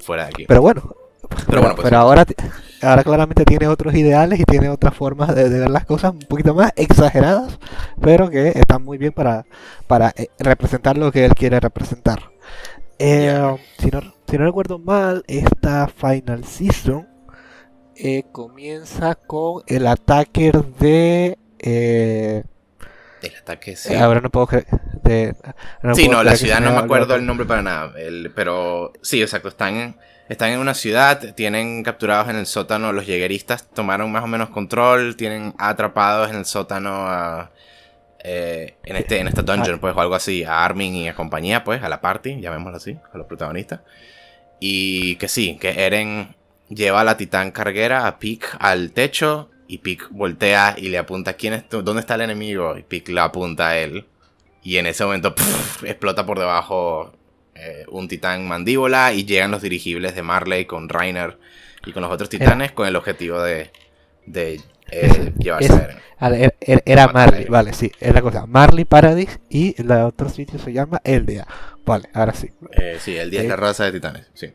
fuera 0.00 0.24
de 0.24 0.28
aquí. 0.30 0.44
Pero 0.46 0.60
bueno. 0.60 0.96
Pero, 1.46 1.60
bueno, 1.60 1.76
pues, 1.76 1.92
ahora, 1.92 2.26
ahora 2.82 3.04
claramente 3.04 3.44
tiene 3.44 3.68
otros 3.68 3.94
ideales 3.94 4.40
y 4.40 4.44
tiene 4.44 4.68
otras 4.68 4.94
formas 4.94 5.34
de, 5.34 5.48
ver 5.48 5.70
las 5.70 5.86
cosas 5.86 6.12
un 6.12 6.18
poquito 6.18 6.52
más 6.54 6.72
exageradas, 6.74 7.58
pero 8.00 8.28
que 8.28 8.48
están 8.48 8.82
muy 8.82 8.98
bien 8.98 9.12
para, 9.12 9.46
para 9.86 10.12
eh, 10.16 10.28
representar 10.40 10.98
lo 10.98 11.12
que 11.12 11.24
él 11.24 11.34
quiere 11.34 11.60
representar. 11.60 12.32
Eh, 13.04 13.58
si, 13.80 13.90
no, 13.90 14.00
si, 14.28 14.38
no, 14.38 14.44
recuerdo 14.44 14.78
mal, 14.78 15.24
esta 15.26 15.88
Final 15.88 16.44
Season 16.44 17.08
eh, 17.96 18.22
comienza 18.30 19.16
con 19.16 19.64
el 19.66 19.88
ataque 19.88 20.52
de... 20.78 21.36
Eh, 21.58 22.44
el 23.22 23.36
ataque, 23.36 23.74
sí. 23.74 23.92
ahora 23.96 24.20
no 24.20 24.30
puedo 24.30 24.46
creer. 24.46 24.66
sí, 25.94 26.08
no, 26.08 26.22
la 26.22 26.36
ciudad 26.36 26.60
no 26.60 26.70
me 26.70 26.78
acuerdo 26.78 27.16
el 27.16 27.26
nombre 27.26 27.44
para 27.44 27.62
nada. 27.62 27.92
pero 28.36 28.92
sí, 29.02 29.20
exacto. 29.20 29.48
Están 29.48 29.76
en, 29.76 29.96
están 30.28 30.50
en 30.50 30.60
una 30.60 30.74
ciudad, 30.74 31.34
tienen 31.34 31.82
capturados 31.82 32.28
en 32.28 32.36
el 32.36 32.46
sótano 32.46 32.92
los 32.92 33.06
llegueristas, 33.06 33.68
tomaron 33.68 34.12
más 34.12 34.22
o 34.22 34.28
menos 34.28 34.50
control, 34.50 35.16
tienen 35.16 35.54
atrapados 35.58 36.30
en 36.30 36.36
el 36.36 36.44
sótano 36.44 37.08
a 37.08 37.50
eh, 38.24 38.76
en, 38.84 38.96
este, 38.96 39.18
en 39.18 39.28
esta 39.28 39.42
dungeon, 39.42 39.80
pues, 39.80 39.96
o 39.96 40.00
algo 40.00 40.14
así, 40.14 40.44
a 40.44 40.64
Armin 40.64 40.94
y 40.94 41.08
a 41.08 41.14
compañía, 41.14 41.64
pues, 41.64 41.82
a 41.82 41.88
la 41.88 42.00
party, 42.00 42.40
llamémoslo 42.40 42.76
así, 42.76 42.96
a 43.12 43.18
los 43.18 43.26
protagonistas. 43.26 43.80
Y 44.60 45.16
que 45.16 45.28
sí, 45.28 45.58
que 45.60 45.84
Eren 45.84 46.36
lleva 46.68 47.00
a 47.00 47.04
la 47.04 47.16
titán 47.16 47.50
carguera 47.50 48.06
a 48.06 48.18
Pick 48.18 48.56
al 48.60 48.92
techo 48.92 49.50
y 49.66 49.78
Pick 49.78 50.08
voltea 50.10 50.76
y 50.78 50.88
le 50.88 50.98
apunta 50.98 51.34
quién 51.34 51.54
es 51.54 51.64
dónde 51.68 52.00
está 52.00 52.14
el 52.14 52.22
enemigo 52.22 52.76
y 52.78 52.82
Pick 52.82 53.08
le 53.08 53.20
apunta 53.20 53.70
a 53.70 53.78
él. 53.78 54.06
Y 54.62 54.76
en 54.76 54.86
ese 54.86 55.04
momento 55.04 55.34
explota 55.82 56.24
por 56.24 56.38
debajo 56.38 57.12
eh, 57.54 57.84
un 57.88 58.06
titán 58.06 58.46
mandíbula 58.46 59.12
y 59.12 59.24
llegan 59.24 59.50
los 59.50 59.62
dirigibles 59.62 60.14
de 60.14 60.22
Marley 60.22 60.64
con 60.66 60.88
Rainer 60.88 61.38
y 61.84 61.92
con 61.92 62.02
los 62.02 62.12
otros 62.12 62.28
titanes 62.28 62.70
con 62.70 62.86
el 62.86 62.94
objetivo 62.94 63.42
de, 63.42 63.72
de 64.26 64.60
eh, 64.92 65.50
a 65.50 65.58
Eren. 65.60 66.52
Era, 66.84 67.08
Marley, 67.08 67.46
vale, 67.46 67.72
sí, 67.72 67.90
es 67.98 68.14
la 68.14 68.22
cosa. 68.22 68.46
Marley 68.46 68.84
Paradise 68.84 69.40
y 69.48 69.74
el 69.80 69.90
otro 69.90 70.28
sitio 70.28 70.58
se 70.58 70.72
llama 70.72 71.00
Eldea. 71.02 71.46
Vale, 71.84 72.08
ahora 72.12 72.32
sí. 72.32 72.50
Eh, 72.72 72.98
sí, 73.00 73.16
el 73.16 73.30
día 73.30 73.42
es 73.42 73.48
la 73.48 73.56
raza 73.56 73.84
de 73.84 73.92
titanes, 73.92 74.26
sí. 74.34 74.52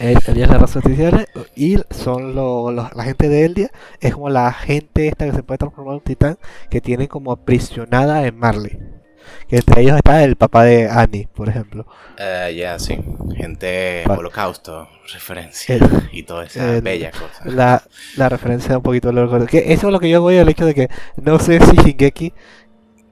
El, 0.00 0.16
día 0.34 0.44
es 0.46 0.50
la 0.50 0.58
raza 0.58 0.80
de 0.80 0.90
titanes 0.90 1.26
y 1.54 1.76
son 1.90 2.34
la 2.34 3.04
gente 3.04 3.28
de 3.28 3.44
Eldia, 3.44 3.70
es 4.00 4.14
como 4.14 4.30
la 4.30 4.52
gente 4.52 5.06
esta 5.06 5.26
que 5.26 5.32
se 5.32 5.42
puede 5.42 5.58
transformar 5.58 5.92
en 5.92 5.98
un 5.98 6.04
titán 6.04 6.38
que 6.70 6.80
tiene 6.80 7.06
como 7.06 7.32
aprisionada 7.32 8.26
en 8.26 8.36
Marley. 8.36 8.78
Que 9.48 9.56
entre 9.56 9.82
ellos 9.82 9.96
está 9.96 10.22
el 10.22 10.36
papá 10.36 10.64
de 10.64 10.88
Annie, 10.88 11.28
por 11.34 11.48
ejemplo. 11.48 11.86
Uh, 12.18 12.50
ya, 12.52 12.78
sí. 12.78 12.98
Gente 13.36 14.04
holocausto, 14.06 14.88
referencia 15.12 15.78
y 16.12 16.22
toda 16.22 16.44
esa 16.44 16.80
bella 16.80 17.10
cosa. 17.10 17.44
La, 17.44 17.82
la 18.16 18.28
referencia 18.28 18.76
un 18.76 18.82
poquito 18.82 19.12
lo 19.12 19.46
que 19.46 19.72
Eso 19.72 19.88
es 19.88 19.92
lo 19.92 20.00
que 20.00 20.10
yo 20.10 20.20
voy 20.20 20.38
al 20.38 20.48
hecho 20.48 20.66
de 20.66 20.74
que 20.74 20.88
no 21.16 21.38
sé 21.38 21.60
si 21.60 21.76
Shingeki 21.76 22.32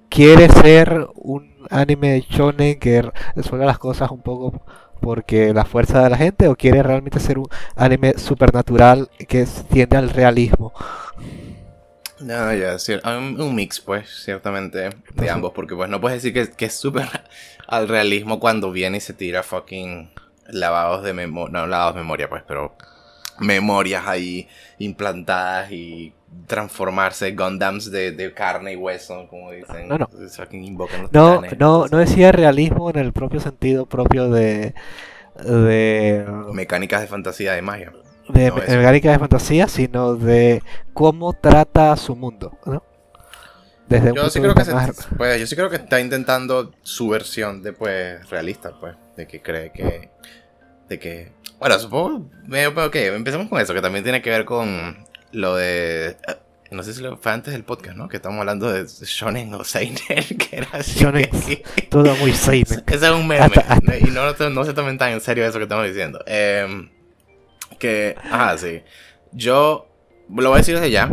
quiere 0.09 0.49
ser 0.49 1.09
un 1.15 1.57
anime 1.71 2.25
shonen 2.29 2.79
que 2.79 3.11
resuelva 3.35 3.67
las 3.67 3.79
cosas 3.79 4.11
un 4.11 4.23
poco 4.23 4.63
porque 5.01 5.53
la 5.55 5.65
fuerza 5.65 6.03
de 6.03 6.11
la 6.11 6.17
gente 6.17 6.49
o 6.49 6.57
quiere 6.57 6.83
realmente 6.83 7.21
ser 7.21 7.39
un 7.39 7.49
anime 7.77 8.15
supernatural 8.19 9.09
que 9.29 9.47
tiende 9.71 9.97
al 9.97 10.11
realismo. 10.11 10.73
No, 12.21 12.55
ya, 12.55 12.77
un, 13.05 13.41
un, 13.41 13.55
mix, 13.55 13.81
pues, 13.81 14.09
ciertamente, 14.25 14.91
de 15.15 15.31
ambos, 15.31 15.53
porque 15.55 15.75
pues 15.75 15.89
no 15.89 16.01
puedes 16.01 16.23
decir 16.23 16.35
que, 16.35 16.53
que 16.53 16.67
es 16.67 16.75
súper 16.75 17.09
al 17.69 17.89
realismo 17.89 18.41
cuando 18.41 18.73
viene 18.73 18.99
y 18.99 19.01
se 19.01 19.13
tira 19.13 19.43
fucking 19.43 20.11
lavados 20.49 21.05
de 21.05 21.13
memoria, 21.13 21.53
no 21.53 21.67
lavados 21.67 21.95
de 21.95 22.01
memoria, 22.01 22.29
pues, 22.29 22.43
pero 22.47 22.77
memorias 23.39 24.07
ahí 24.07 24.49
implantadas 24.79 25.71
y 25.71 26.13
transformarse 26.47 27.33
Gundams 27.33 27.91
de, 27.91 28.13
de 28.13 28.35
carne 28.35 28.73
y 28.73 28.77
hueso, 28.77 29.27
como 29.29 29.51
dicen. 29.53 29.89
No, 29.89 29.99
no. 29.99 30.09
No, 31.13 31.41
no, 31.59 31.87
no 31.87 31.99
decía 31.99 32.33
realismo 32.33 32.91
en 32.91 32.99
el 32.99 33.13
propio 33.13 33.41
sentido 33.41 33.87
propio 33.87 34.29
de... 34.31 34.75
de 35.37 36.27
Mecánicas 36.53 37.01
de 37.01 37.07
fantasía 37.07 37.53
de 37.53 37.63
magia. 37.63 37.93
De 38.29 38.51
mecánicas 38.53 39.13
de 39.13 39.19
fantasía, 39.19 39.69
sino 39.69 40.15
de 40.15 40.63
cómo 40.93 41.33
trata 41.33 41.97
su 41.97 42.15
mundo, 42.15 42.59
¿no? 42.67 42.83
Desde 43.89 44.15
yo, 44.15 44.29
sí 44.29 44.39
creo 44.41 44.55
que 44.55 44.65
pues, 45.17 45.41
yo 45.41 45.47
sí 45.47 45.57
creo 45.57 45.71
que 45.71 45.77
está 45.77 45.99
intentando 45.99 46.73
su 46.83 47.09
versión 47.09 47.63
de 47.63 47.73
pues 47.73 48.29
realista, 48.29 48.79
pues, 48.79 48.97
de 49.17 49.27
que 49.27 49.41
cree 49.41 49.73
que 49.73 50.11
de 50.91 50.99
que 50.99 51.33
bueno, 51.59 51.79
supongo, 51.79 52.31
ok, 52.87 52.95
empecemos 52.97 53.49
con 53.49 53.61
eso, 53.61 53.75
que 53.75 53.83
también 53.83 54.05
tiene 54.05 54.23
que 54.23 54.31
ver 54.31 54.45
con 54.45 54.97
lo 55.33 55.57
de... 55.57 56.11
Eh, 56.11 56.37
no 56.71 56.83
sé 56.83 56.93
si 56.95 57.03
lo 57.03 57.17
fue 57.17 57.33
antes 57.33 57.53
del 57.53 57.65
podcast, 57.65 57.97
¿no? 57.97 58.09
Que 58.09 58.19
estamos 58.19 58.39
hablando 58.39 58.71
de 58.71 58.87
Shonen 58.87 59.53
o 59.55 59.65
Seinen, 59.65 59.99
que 60.39 60.57
era 60.57 60.69
así. 60.73 61.01
Shonen, 61.01 61.31
todo 61.89 62.15
muy 62.17 62.33
Seinen. 62.33 62.85
Ese 62.87 63.07
es 63.07 63.11
un 63.11 63.27
meme. 63.27 63.49
Y 64.01 64.11
no, 64.11 64.51
no, 64.51 64.65
se 64.65 64.73
tomen 64.73 64.99
tan 64.99 65.13
en 65.13 65.21
serio 65.21 65.47
eso 65.47 65.59
que 65.59 65.65
estamos 65.65 65.87
diciendo. 65.87 66.23
Eh, 66.27 66.89
que, 67.79 68.17
ah, 68.31 68.57
sí. 68.59 68.83
Yo 69.33 69.89
lo 70.29 70.49
voy 70.49 70.57
a 70.57 70.59
decir 70.59 70.75
desde 70.75 70.91
ya. 70.91 71.11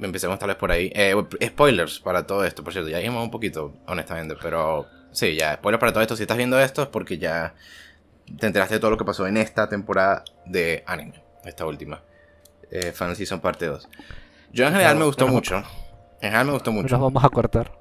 Empecemos 0.00 0.38
tal 0.38 0.48
vez 0.48 0.56
por 0.56 0.70
ahí. 0.70 0.90
Eh, 0.94 1.14
spoilers 1.44 2.00
para 2.00 2.26
todo 2.26 2.44
esto, 2.44 2.62
por 2.64 2.72
cierto. 2.72 2.90
Ya 2.90 2.98
dijimos 2.98 3.22
un 3.22 3.30
poquito, 3.30 3.74
honestamente. 3.86 4.36
Pero 4.40 4.86
sí, 5.12 5.34
ya. 5.34 5.54
Spoilers 5.54 5.80
para 5.80 5.92
todo 5.92 6.02
esto. 6.02 6.16
Si 6.16 6.22
estás 6.22 6.36
viendo 6.36 6.58
esto 6.60 6.82
es 6.82 6.88
porque 6.88 7.18
ya 7.18 7.54
te 8.38 8.46
enteraste 8.46 8.74
de 8.74 8.80
todo 8.80 8.90
lo 8.90 8.96
que 8.96 9.04
pasó 9.04 9.26
en 9.26 9.36
esta 9.36 9.68
temporada 9.68 10.24
de 10.46 10.82
anime, 10.86 11.22
esta 11.44 11.66
última. 11.66 12.02
Eh, 12.70 12.92
Fan 12.92 13.14
Season 13.14 13.40
parte 13.40 13.66
2. 13.66 13.88
Yo 14.52 14.66
en 14.66 14.72
general 14.72 14.96
me 14.96 15.04
gustó 15.04 15.28
mucho. 15.28 15.56
En 15.56 16.30
general 16.30 16.46
me 16.46 16.52
gustó 16.52 16.72
mucho. 16.72 16.94
Nos 16.94 17.00
vamos 17.00 17.24
a 17.24 17.28
cortar. 17.28 17.72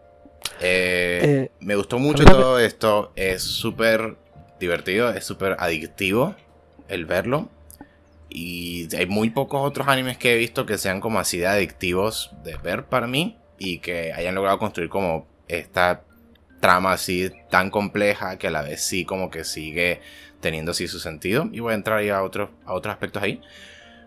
Eh, 0.60 1.22
eh, 1.24 1.52
me 1.60 1.76
gustó 1.76 2.00
mucho 2.00 2.26
todo 2.26 2.60
esto. 2.60 3.12
Es 3.16 3.44
súper 3.44 4.18
divertido, 4.60 5.12
es 5.12 5.26
súper 5.26 5.56
adictivo 5.60 6.36
el 6.88 7.06
verlo. 7.06 7.50
Y 8.36 8.88
hay 8.96 9.06
muy 9.06 9.30
pocos 9.30 9.62
otros 9.62 9.88
animes 9.88 10.18
que 10.18 10.34
he 10.34 10.38
visto 10.38 10.66
que 10.66 10.80
sean 10.80 11.02
como 11.02 11.20
así 11.20 11.38
de 11.38 11.46
adictivos 11.46 12.32
de 12.44 12.58
ver 12.58 12.86
para 12.86 13.06
mí. 13.06 13.38
Y 13.60 13.78
que 13.78 14.12
hayan 14.12 14.34
logrado 14.34 14.58
construir 14.58 14.90
como 14.90 15.28
esta 15.48 16.02
trama 16.60 16.94
así 16.94 17.32
tan 17.52 17.70
compleja 17.70 18.40
que 18.40 18.48
a 18.48 18.52
la 18.52 18.64
vez 18.64 18.82
sí 18.82 19.06
como 19.06 19.30
que 19.30 19.44
sigue 19.44 20.02
teniendo 20.40 20.72
así 20.72 20.88
su 20.88 21.00
sentido. 21.00 21.48
Y 21.52 21.60
voy 21.60 21.74
a 21.74 21.76
entrar 21.76 22.00
ahí 22.00 22.10
a, 22.10 22.24
otros 22.24 22.50
a 22.66 22.74
otros 22.74 22.92
aspectos 22.92 23.22
ahí. 23.22 23.40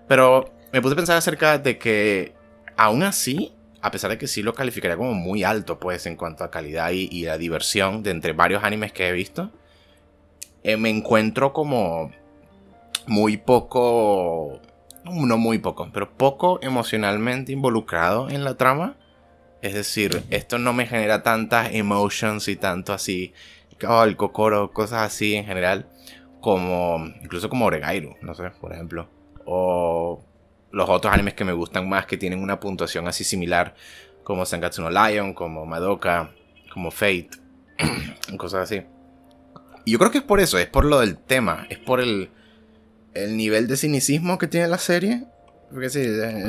Pero 0.08 0.52
me 0.72 0.82
puse 0.82 0.94
a 0.94 0.96
pensar 0.96 1.16
acerca 1.16 1.58
de 1.58 1.78
que 1.78 2.34
aún 2.76 3.04
así, 3.04 3.54
a 3.80 3.92
pesar 3.92 4.10
de 4.10 4.18
que 4.18 4.26
sí 4.26 4.42
lo 4.42 4.54
calificaría 4.54 4.96
como 4.96 5.14
muy 5.14 5.44
alto, 5.44 5.78
pues 5.78 6.04
en 6.06 6.16
cuanto 6.16 6.42
a 6.42 6.50
calidad 6.50 6.90
y, 6.90 7.22
la 7.24 7.38
diversión 7.38 8.02
de 8.02 8.10
entre 8.10 8.32
varios 8.32 8.64
animes 8.64 8.92
que 8.92 9.06
he 9.06 9.12
visto, 9.12 9.52
eh, 10.64 10.76
me 10.76 10.90
encuentro 10.90 11.52
como 11.52 12.10
muy 13.06 13.36
poco, 13.36 14.60
no 15.04 15.38
muy 15.38 15.58
poco, 15.58 15.88
pero 15.92 16.12
poco 16.12 16.58
emocionalmente 16.62 17.52
involucrado 17.52 18.28
en 18.28 18.44
la 18.44 18.56
trama. 18.56 18.96
Es 19.62 19.74
decir, 19.74 20.22
esto 20.30 20.58
no 20.58 20.72
me 20.72 20.86
genera 20.86 21.22
tantas 21.22 21.74
emotions 21.74 22.48
y 22.48 22.56
tanto 22.56 22.92
así, 22.92 23.32
oh, 23.88 24.04
el 24.04 24.16
cocoro, 24.16 24.72
cosas 24.72 25.02
así 25.02 25.34
en 25.34 25.46
general 25.46 25.88
como 26.40 27.04
incluso 27.22 27.48
como 27.48 27.66
Oregairu, 27.66 28.14
no 28.22 28.34
sé, 28.34 28.50
por 28.60 28.72
ejemplo, 28.72 29.08
o 29.44 30.22
los 30.70 30.88
otros 30.88 31.12
animes 31.12 31.34
que 31.34 31.44
me 31.44 31.52
gustan 31.52 31.88
más 31.88 32.06
que 32.06 32.16
tienen 32.16 32.40
una 32.40 32.60
puntuación 32.60 33.08
así 33.08 33.24
similar 33.24 33.74
como 34.22 34.44
Sangatsu 34.44 34.82
no 34.82 34.90
Lion, 34.90 35.34
como 35.34 35.66
Madoka, 35.66 36.30
como 36.72 36.90
Fate, 36.90 37.30
cosas 38.38 38.70
así. 38.70 38.82
Y 39.84 39.92
yo 39.92 39.98
creo 39.98 40.10
que 40.10 40.18
es 40.18 40.24
por 40.24 40.40
eso, 40.40 40.58
es 40.58 40.66
por 40.66 40.84
lo 40.84 41.00
del 41.00 41.16
tema, 41.16 41.66
es 41.70 41.78
por 41.78 42.00
el, 42.00 42.30
el 43.24 43.36
nivel 43.36 43.66
de 43.66 43.76
cinicismo 43.76 44.38
que 44.38 44.46
tiene 44.46 44.68
la 44.68 44.78
serie. 44.78 45.24
Porque 45.70 45.90
sí, 45.90 46.00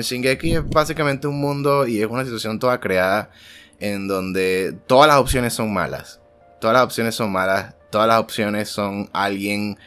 Shingeki 0.01 0.55
es 0.55 0.69
básicamente 0.69 1.27
un 1.27 1.39
mundo 1.39 1.87
y 1.87 2.01
es 2.01 2.07
una 2.07 2.23
situación 2.23 2.59
toda 2.59 2.79
creada 2.79 3.31
en 3.79 4.07
donde 4.07 4.77
todas 4.85 5.07
las 5.07 5.17
opciones 5.17 5.53
son 5.53 5.73
malas. 5.73 6.19
Todas 6.59 6.75
las 6.75 6.83
opciones 6.83 7.15
son 7.15 7.31
malas 7.31 7.77
todas 7.89 8.07
las 8.07 8.19
opciones 8.19 8.69
son 8.69 9.09
alguien, 9.13 9.77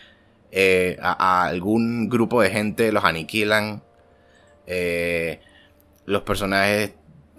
eh, 0.51 0.97
a, 1.01 1.45
algún 1.45 2.09
grupo 2.09 2.43
de 2.43 2.51
gente 2.51 2.93
los 2.93 3.05
aniquilan. 3.05 3.83
Eh, 4.67 5.41
los 6.07 6.23
personajes 6.23 6.95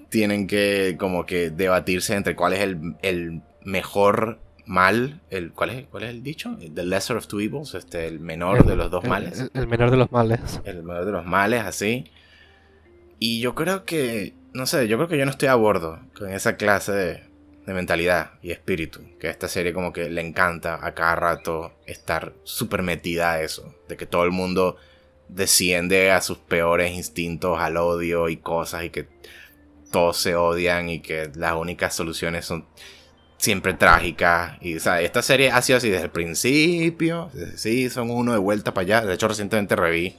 tienen 0.09 0.47
que 0.47 0.97
como 0.99 1.25
que 1.25 1.49
debatirse 1.49 2.15
entre 2.15 2.35
cuál 2.35 2.53
es 2.53 2.61
el, 3.01 3.41
mejor 3.63 4.39
mal, 4.65 5.21
el, 5.29 5.51
¿cuál, 5.51 5.71
es, 5.71 5.87
¿cuál 5.87 6.03
es 6.03 6.09
el 6.09 6.23
dicho? 6.23 6.57
The 6.57 6.83
lesser 6.83 7.17
of 7.17 7.27
two 7.27 7.41
evils, 7.41 7.73
este, 7.75 8.07
el 8.07 8.19
menor 8.19 8.65
de 8.65 8.75
los 8.75 8.89
dos 8.91 9.03
males. 9.03 9.49
el, 9.53 9.67
menor 9.67 9.91
de 9.91 9.97
los 9.97 10.11
males. 10.11 10.61
El 10.63 10.83
menor 10.83 11.05
de 11.05 11.11
los 11.11 11.25
males, 11.25 11.63
así. 11.63 12.05
Y 13.19 13.39
yo 13.39 13.55
creo 13.55 13.85
que, 13.85 14.33
no 14.53 14.65
sé, 14.65 14.87
yo 14.87 14.97
creo 14.97 15.07
que 15.07 15.17
yo 15.17 15.25
no 15.25 15.31
estoy 15.31 15.49
a 15.49 15.55
bordo 15.55 15.99
con 16.17 16.29
esa 16.31 16.57
clase 16.57 16.91
de, 16.91 17.23
de 17.65 17.73
mentalidad 17.73 18.31
y 18.41 18.51
espíritu, 18.51 19.01
que 19.19 19.27
a 19.27 19.31
esta 19.31 19.47
serie 19.47 19.73
como 19.73 19.93
que 19.93 20.09
le 20.09 20.21
encanta 20.21 20.85
a 20.85 20.93
cada 20.93 21.15
rato 21.15 21.73
estar 21.85 22.33
súper 22.43 22.81
metida 22.81 23.33
a 23.33 23.41
eso, 23.41 23.75
de 23.87 23.97
que 23.97 24.05
todo 24.05 24.23
el 24.23 24.31
mundo 24.31 24.77
desciende 25.27 26.11
a 26.11 26.21
sus 26.21 26.37
peores 26.37 26.91
instintos, 26.91 27.59
al 27.59 27.77
odio 27.77 28.29
y 28.29 28.37
cosas, 28.37 28.83
y 28.83 28.89
que 28.89 29.07
todos 29.91 30.17
se 30.17 30.35
odian 30.35 30.89
y 30.89 31.01
que 31.01 31.31
las 31.35 31.53
únicas 31.53 31.93
soluciones 31.93 32.45
son 32.45 32.65
siempre 33.41 33.73
trágicas. 33.73 34.53
Y 34.61 34.75
esta 34.75 35.21
serie 35.23 35.51
ha 35.51 35.61
sido 35.63 35.77
así 35.77 35.89
desde 35.89 36.05
el 36.05 36.11
principio, 36.11 37.31
desde 37.33 37.57
Season 37.57 38.09
1 38.09 38.33
de 38.33 38.37
vuelta 38.37 38.73
para 38.73 38.83
allá. 38.83 39.01
De 39.01 39.15
hecho, 39.15 39.27
recientemente 39.27 39.75
reví 39.75 40.15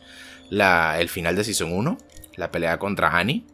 la, 0.50 1.00
el 1.00 1.08
final 1.08 1.36
de 1.36 1.44
Season 1.44 1.72
1, 1.72 1.98
la 2.34 2.50
pelea 2.50 2.78
contra 2.78 3.16
Annie. 3.16 3.44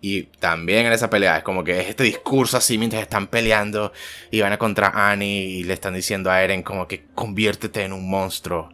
Y 0.00 0.24
también 0.24 0.86
en 0.86 0.92
esa 0.92 1.08
pelea 1.10 1.38
es 1.38 1.42
como 1.42 1.64
que 1.64 1.80
es 1.80 1.88
este 1.88 2.04
discurso 2.04 2.56
así 2.56 2.76
mientras 2.76 3.02
están 3.02 3.26
peleando 3.26 3.92
y 4.30 4.40
van 4.40 4.52
a 4.52 4.58
contra 4.58 5.10
Annie 5.10 5.46
y 5.46 5.64
le 5.64 5.72
están 5.72 5.94
diciendo 5.94 6.30
a 6.30 6.42
Eren 6.42 6.62
como 6.62 6.86
que 6.86 7.06
conviértete 7.14 7.84
en 7.84 7.94
un 7.94 8.10
monstruo, 8.10 8.68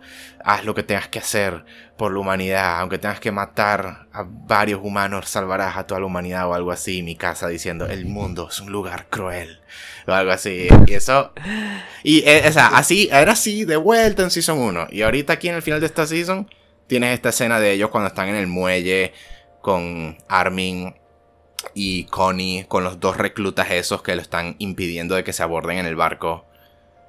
haz 0.44 0.64
lo 0.64 0.74
que 0.74 0.82
tengas 0.82 1.06
que 1.06 1.20
hacer 1.20 1.64
por 1.96 2.12
la 2.12 2.18
humanidad, 2.18 2.80
aunque 2.80 2.98
tengas 2.98 3.20
que 3.20 3.30
matar 3.30 4.08
a 4.12 4.24
varios 4.26 4.80
humanos, 4.82 5.28
salvarás 5.28 5.76
a 5.76 5.86
toda 5.86 6.00
la 6.00 6.06
humanidad 6.06 6.48
o 6.48 6.54
algo 6.54 6.72
así. 6.72 7.04
Mi 7.04 7.14
casa 7.14 7.46
diciendo 7.46 7.86
el 7.86 8.06
mundo 8.06 8.48
es 8.50 8.58
un 8.58 8.72
lugar 8.72 9.06
cruel 9.08 9.60
o 10.06 10.12
algo 10.12 10.32
así. 10.32 10.68
Y 10.86 10.92
eso, 10.92 11.32
y 12.02 12.22
eh, 12.26 12.44
o 12.48 12.52
sea, 12.52 12.68
así, 12.68 13.08
era 13.12 13.32
así 13.32 13.64
de 13.64 13.76
vuelta 13.76 14.22
en 14.22 14.30
Season 14.30 14.58
1. 14.58 14.88
Y 14.90 15.02
ahorita 15.02 15.34
aquí 15.34 15.48
en 15.48 15.54
el 15.56 15.62
final 15.62 15.80
de 15.80 15.86
esta 15.86 16.06
Season 16.06 16.48
tienes 16.86 17.14
esta 17.14 17.28
escena 17.28 17.60
de 17.60 17.72
ellos 17.72 17.90
cuando 17.90 18.08
están 18.08 18.28
en 18.28 18.36
el 18.36 18.46
muelle 18.46 19.12
con 19.60 20.18
Armin 20.28 20.94
y 21.74 22.04
Connie 22.04 22.64
con 22.64 22.84
los 22.84 22.98
dos 23.00 23.16
reclutas 23.16 23.70
esos 23.70 24.02
que 24.02 24.14
lo 24.14 24.22
están 24.22 24.56
impidiendo 24.58 25.14
de 25.14 25.24
que 25.24 25.32
se 25.32 25.42
aborden 25.42 25.78
en 25.78 25.86
el 25.86 25.96
barco. 25.96 26.46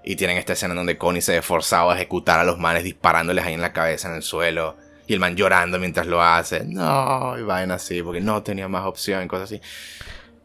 Y 0.03 0.15
tienen 0.15 0.37
esta 0.37 0.53
escena 0.53 0.73
donde 0.73 0.97
Connie 0.97 1.21
se 1.21 1.33
ve 1.33 1.41
forzado 1.41 1.91
a 1.91 1.95
ejecutar 1.95 2.39
a 2.39 2.43
los 2.43 2.57
manes 2.57 2.83
disparándoles 2.83 3.45
ahí 3.45 3.53
en 3.53 3.61
la 3.61 3.71
cabeza 3.71 4.09
en 4.09 4.15
el 4.15 4.23
suelo. 4.23 4.75
Y 5.07 5.13
el 5.13 5.19
man 5.19 5.35
llorando 5.35 5.77
mientras 5.77 6.07
lo 6.07 6.21
hace. 6.23 6.63
No, 6.65 7.37
y 7.37 7.43
vaina 7.43 7.75
así, 7.75 8.01
porque 8.01 8.21
no 8.21 8.41
tenía 8.43 8.67
más 8.67 8.85
opción, 8.85 9.27
cosas 9.27 9.51
así. 9.51 9.61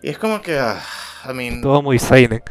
Y 0.02 0.10
es 0.10 0.18
como 0.18 0.42
que, 0.42 0.58
ah, 0.58 0.80
I 1.28 1.34
mean... 1.34 1.60
Todo 1.60 1.82
muy 1.82 1.98
seinen. 1.98 2.42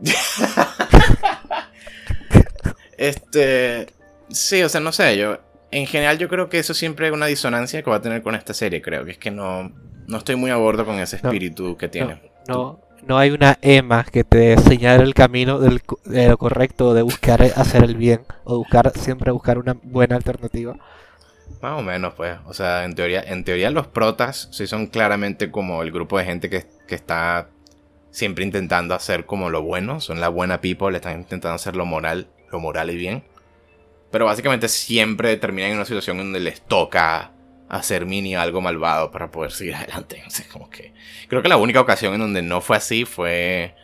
este... 2.96 3.86
Sí, 4.30 4.62
o 4.62 4.68
sea, 4.68 4.80
no 4.80 4.92
sé, 4.92 5.16
yo... 5.16 5.38
En 5.70 5.86
general 5.86 6.18
yo 6.18 6.28
creo 6.28 6.50
que 6.50 6.58
eso 6.58 6.74
siempre 6.74 7.06
es 7.06 7.14
una 7.14 7.26
disonancia 7.26 7.82
que 7.82 7.90
va 7.90 7.96
a 7.96 8.02
tener 8.02 8.22
con 8.22 8.34
esta 8.34 8.52
serie, 8.52 8.82
creo. 8.82 9.06
Que 9.06 9.12
es 9.12 9.18
que 9.18 9.30
no 9.30 9.72
no 10.06 10.18
estoy 10.18 10.36
muy 10.36 10.50
a 10.50 10.56
bordo 10.56 10.84
con 10.84 10.98
ese 10.98 11.16
espíritu 11.16 11.76
que 11.76 11.88
tiene. 11.88 12.20
No, 12.48 12.80
no, 13.06 13.18
hay 13.18 13.30
una 13.30 13.58
Emma 13.62 14.04
que 14.04 14.24
te 14.24 14.56
señale 14.58 15.04
el 15.04 15.14
camino 15.14 15.58
de 15.58 16.28
lo 16.28 16.38
correcto 16.38 16.94
de 16.94 17.02
buscar 17.02 17.42
hacer 17.42 17.84
el 17.84 17.96
bien 17.96 18.22
o 18.44 18.58
buscar 18.58 18.92
siempre 18.96 19.32
buscar 19.32 19.58
una 19.58 19.76
buena 19.82 20.16
alternativa. 20.16 20.76
Más 21.60 21.78
o 21.78 21.82
menos, 21.82 22.14
pues. 22.14 22.38
O 22.46 22.54
sea, 22.54 22.84
en 22.84 22.94
teoría, 22.94 23.22
en 23.22 23.44
teoría 23.44 23.70
los 23.70 23.86
protas 23.86 24.48
sí 24.50 24.66
son 24.66 24.86
claramente 24.86 25.50
como 25.50 25.82
el 25.82 25.92
grupo 25.92 26.18
de 26.18 26.24
gente 26.24 26.50
que, 26.50 26.66
que 26.92 26.96
está 26.96 27.48
siempre 28.10 28.44
intentando 28.44 28.94
hacer 28.94 29.24
como 29.24 29.48
lo 29.48 29.62
bueno. 29.62 29.98
Son 29.98 30.20
la 30.20 30.28
buena 30.28 30.60
people, 30.60 30.94
están 30.94 31.20
intentando 31.20 31.54
hacer 31.54 31.74
lo 31.74 31.86
moral, 31.86 32.28
lo 32.50 32.60
moral 32.60 32.90
y 32.90 32.96
bien. 32.96 33.24
Pero 34.10 34.26
básicamente 34.26 34.68
siempre 34.68 35.38
terminan 35.38 35.70
en 35.70 35.76
una 35.76 35.86
situación 35.86 36.18
donde 36.18 36.38
les 36.38 36.60
toca 36.60 37.32
hacer 37.70 38.04
mini 38.04 38.36
algo 38.36 38.60
malvado 38.60 39.10
para 39.10 39.30
poder 39.30 39.52
seguir 39.52 39.74
adelante. 39.76 40.22
como 40.52 40.68
que. 40.68 40.92
Creo 41.28 41.40
que 41.40 41.48
la 41.48 41.56
única 41.56 41.80
ocasión 41.80 42.12
en 42.12 42.20
donde 42.20 42.42
no 42.42 42.60
fue 42.60 42.76
así 42.76 43.06
fue 43.06 43.74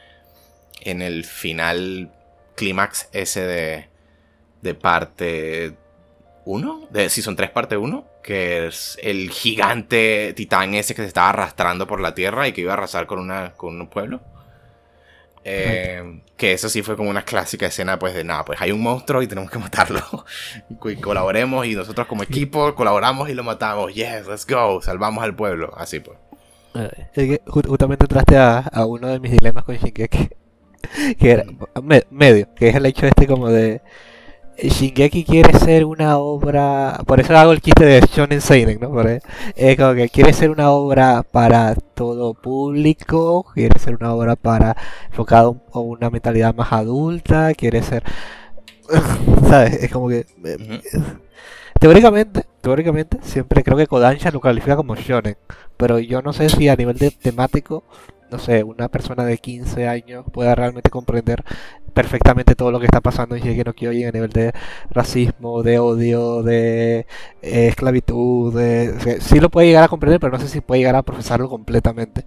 en 0.82 1.00
el 1.00 1.24
final 1.24 2.12
clímax 2.56 3.08
ese 3.12 3.40
de, 3.40 3.88
de 4.60 4.74
parte 4.74 5.78
1, 6.48 6.88
de 6.90 7.10
Season 7.10 7.36
3 7.36 7.50
parte 7.50 7.76
1, 7.76 8.06
que 8.22 8.66
es 8.66 8.98
el 9.02 9.30
gigante 9.30 10.32
titán 10.34 10.74
ese 10.74 10.94
que 10.94 11.02
se 11.02 11.08
estaba 11.08 11.28
arrastrando 11.28 11.86
por 11.86 12.00
la 12.00 12.14
tierra 12.14 12.48
y 12.48 12.52
que 12.52 12.62
iba 12.62 12.72
a 12.72 12.76
arrasar 12.76 13.06
con, 13.06 13.18
una, 13.18 13.52
con 13.52 13.78
un 13.78 13.88
pueblo. 13.88 14.22
Eh, 15.44 16.22
que 16.36 16.52
eso 16.52 16.70
sí 16.70 16.82
fue 16.82 16.96
como 16.96 17.10
una 17.10 17.24
clásica 17.24 17.66
escena, 17.66 17.98
pues 17.98 18.14
de 18.14 18.24
nada, 18.24 18.44
pues 18.46 18.60
hay 18.62 18.72
un 18.72 18.82
monstruo 18.82 19.20
y 19.20 19.26
tenemos 19.26 19.50
que 19.50 19.58
matarlo. 19.58 20.02
y 20.84 20.96
colaboremos 20.96 21.66
y 21.66 21.74
nosotros 21.74 22.06
como 22.06 22.22
equipo 22.22 22.74
colaboramos 22.74 23.28
y 23.28 23.34
lo 23.34 23.44
matamos. 23.44 23.92
Yes, 23.94 24.26
let's 24.26 24.46
go, 24.46 24.80
salvamos 24.80 25.22
al 25.22 25.36
pueblo. 25.36 25.74
Así 25.76 26.00
pues. 26.00 26.18
Eh, 27.14 27.40
justamente 27.46 28.04
entraste 28.04 28.36
a, 28.38 28.70
uno 28.86 29.08
de 29.08 29.20
mis 29.20 29.32
dilemas 29.32 29.64
con 29.64 29.76
Shingeki, 29.76 30.30
que 31.18 31.30
era 31.30 31.44
medio, 32.10 32.54
que 32.54 32.68
es 32.70 32.74
el 32.74 32.86
hecho 32.86 33.06
este 33.06 33.26
como 33.26 33.48
de 33.50 33.82
Shingeki 34.60 35.24
quiere 35.24 35.56
ser 35.56 35.84
una 35.84 36.18
obra, 36.18 37.00
por 37.06 37.20
eso 37.20 37.36
hago 37.36 37.52
el 37.52 37.60
quiste 37.60 37.84
de 37.84 38.00
Shonen 38.00 38.40
Seinen, 38.40 38.80
¿no? 38.80 39.00
es 39.54 39.76
como 39.76 39.94
que 39.94 40.08
quiere 40.08 40.32
ser 40.32 40.50
una 40.50 40.70
obra 40.70 41.22
para 41.22 41.76
todo 41.94 42.34
público, 42.34 43.46
quiere 43.54 43.78
ser 43.78 43.94
una 43.94 44.12
obra 44.12 44.34
para 44.34 44.76
enfocado 45.10 45.62
a 45.72 45.78
una 45.78 46.10
mentalidad 46.10 46.54
más 46.56 46.72
adulta, 46.72 47.54
quiere 47.54 47.82
ser, 47.82 48.02
¿sabes? 49.48 49.74
Es 49.84 49.92
como 49.92 50.08
que 50.08 50.26
eh, 50.44 50.80
teóricamente, 51.78 52.44
teóricamente 52.60 53.18
siempre 53.22 53.62
creo 53.62 53.76
que 53.76 53.86
Kodansha 53.86 54.32
lo 54.32 54.40
califica 54.40 54.74
como 54.74 54.96
shonen, 54.96 55.36
pero 55.76 56.00
yo 56.00 56.20
no 56.20 56.32
sé 56.32 56.48
si 56.48 56.68
a 56.68 56.74
nivel 56.74 56.98
de 56.98 57.12
temático 57.12 57.84
no 58.30 58.38
sé, 58.38 58.62
una 58.62 58.88
persona 58.88 59.24
de 59.24 59.38
15 59.38 59.88
años 59.88 60.24
pueda 60.32 60.54
realmente 60.54 60.90
comprender 60.90 61.44
perfectamente 61.98 62.54
todo 62.54 62.70
lo 62.70 62.78
que 62.78 62.84
está 62.84 63.00
pasando 63.00 63.34
en 63.34 63.42
Shingeki 63.42 63.64
no 63.64 63.74
Kyojin 63.74 64.06
a 64.06 64.12
nivel 64.12 64.30
de 64.30 64.52
racismo, 64.88 65.64
de 65.64 65.80
odio, 65.80 66.44
de 66.44 67.00
eh, 67.42 67.66
esclavitud, 67.66 68.56
de, 68.56 69.20
sí 69.20 69.40
lo 69.40 69.50
puede 69.50 69.66
llegar 69.66 69.82
a 69.82 69.88
comprender, 69.88 70.20
pero 70.20 70.32
no 70.32 70.38
sé 70.38 70.46
si 70.46 70.60
puede 70.60 70.82
llegar 70.82 70.94
a 70.94 71.02
procesarlo 71.02 71.48
completamente. 71.48 72.24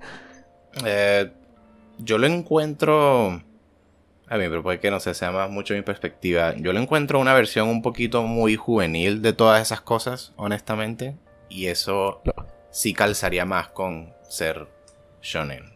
Eh, 0.86 1.32
yo 2.00 2.18
lo 2.18 2.28
encuentro, 2.28 3.28
a 3.30 4.38
mí, 4.38 4.44
pero 4.50 4.62
puede 4.62 4.82
que 4.82 4.92
no 4.92 5.00
sé, 5.00 5.14
sea 5.14 5.32
más 5.32 5.50
mucho 5.50 5.74
mi 5.74 5.84
perspectiva. 5.84 6.54
Yo 6.58 6.74
lo 6.74 6.82
encuentro 6.82 7.18
una 7.22 7.34
versión 7.34 7.70
un 7.70 7.82
poquito 7.82 8.24
muy 8.24 8.58
juvenil 8.58 9.22
de 9.22 9.32
todas 9.32 9.62
esas 9.62 9.80
cosas, 9.80 10.34
honestamente, 10.36 11.16
y 11.48 11.68
eso 11.68 12.22
sí 12.72 12.94
calzaría 12.94 13.46
más 13.46 13.70
con 13.70 14.14
ser 14.28 14.68
shonen 15.22 15.71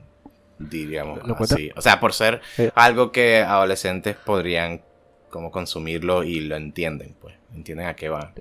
diríamos 0.59 1.19
así. 1.39 1.71
O 1.75 1.81
sea, 1.81 1.99
por 1.99 2.13
ser 2.13 2.41
algo 2.75 3.11
que 3.11 3.41
adolescentes 3.41 4.15
podrían 4.15 4.81
como 5.29 5.51
consumirlo 5.51 6.23
y 6.23 6.39
lo 6.39 6.55
entienden, 6.55 7.15
pues. 7.19 7.35
Entienden 7.53 7.87
a 7.87 7.95
qué 7.95 8.09
va. 8.09 8.33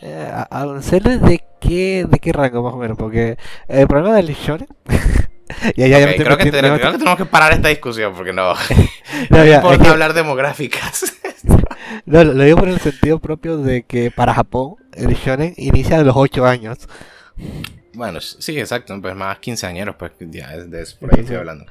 Eh, 0.00 0.32
¿Adolescentes 0.50 1.20
de 1.22 1.42
qué, 1.60 2.06
de 2.08 2.18
qué 2.18 2.32
rango 2.32 2.62
más 2.62 2.74
o 2.74 2.76
menos? 2.76 2.96
Porque 2.96 3.36
el 3.66 3.86
problema 3.88 4.14
del 4.16 4.34
shonen... 4.34 4.68
ya, 5.76 5.86
ya, 5.86 6.14
creo, 6.14 6.36
que 6.36 6.52
tenemos 6.52 7.16
que 7.16 7.24
parar 7.24 7.52
esta 7.52 7.68
discusión 7.68 8.14
porque 8.14 8.32
no, 8.32 8.54
no, 9.30 9.44
importa 9.44 9.90
hablar 9.90 10.14
demográficas. 10.14 11.16
no, 12.06 12.22
lo 12.24 12.44
digo 12.44 12.58
por 12.58 12.68
el 12.68 12.78
sentido 12.78 13.18
propio 13.18 13.58
de 13.58 13.82
que 13.82 14.10
para 14.10 14.34
Japón 14.34 14.76
el 14.94 15.14
shonen 15.14 15.54
inicia 15.56 15.98
a 15.98 16.02
los 16.02 16.14
8 16.16 16.46
años. 16.46 16.88
Bueno, 17.98 18.20
sí, 18.20 18.56
exacto, 18.60 18.96
pues 19.02 19.16
más 19.16 19.40
quinceañeros, 19.40 19.96
pues 19.96 20.12
ya 20.20 20.56
de 20.56 20.82
eso 20.82 20.96
por 21.00 21.12
ahí 21.12 21.22
estoy 21.22 21.34
hablando. 21.34 21.66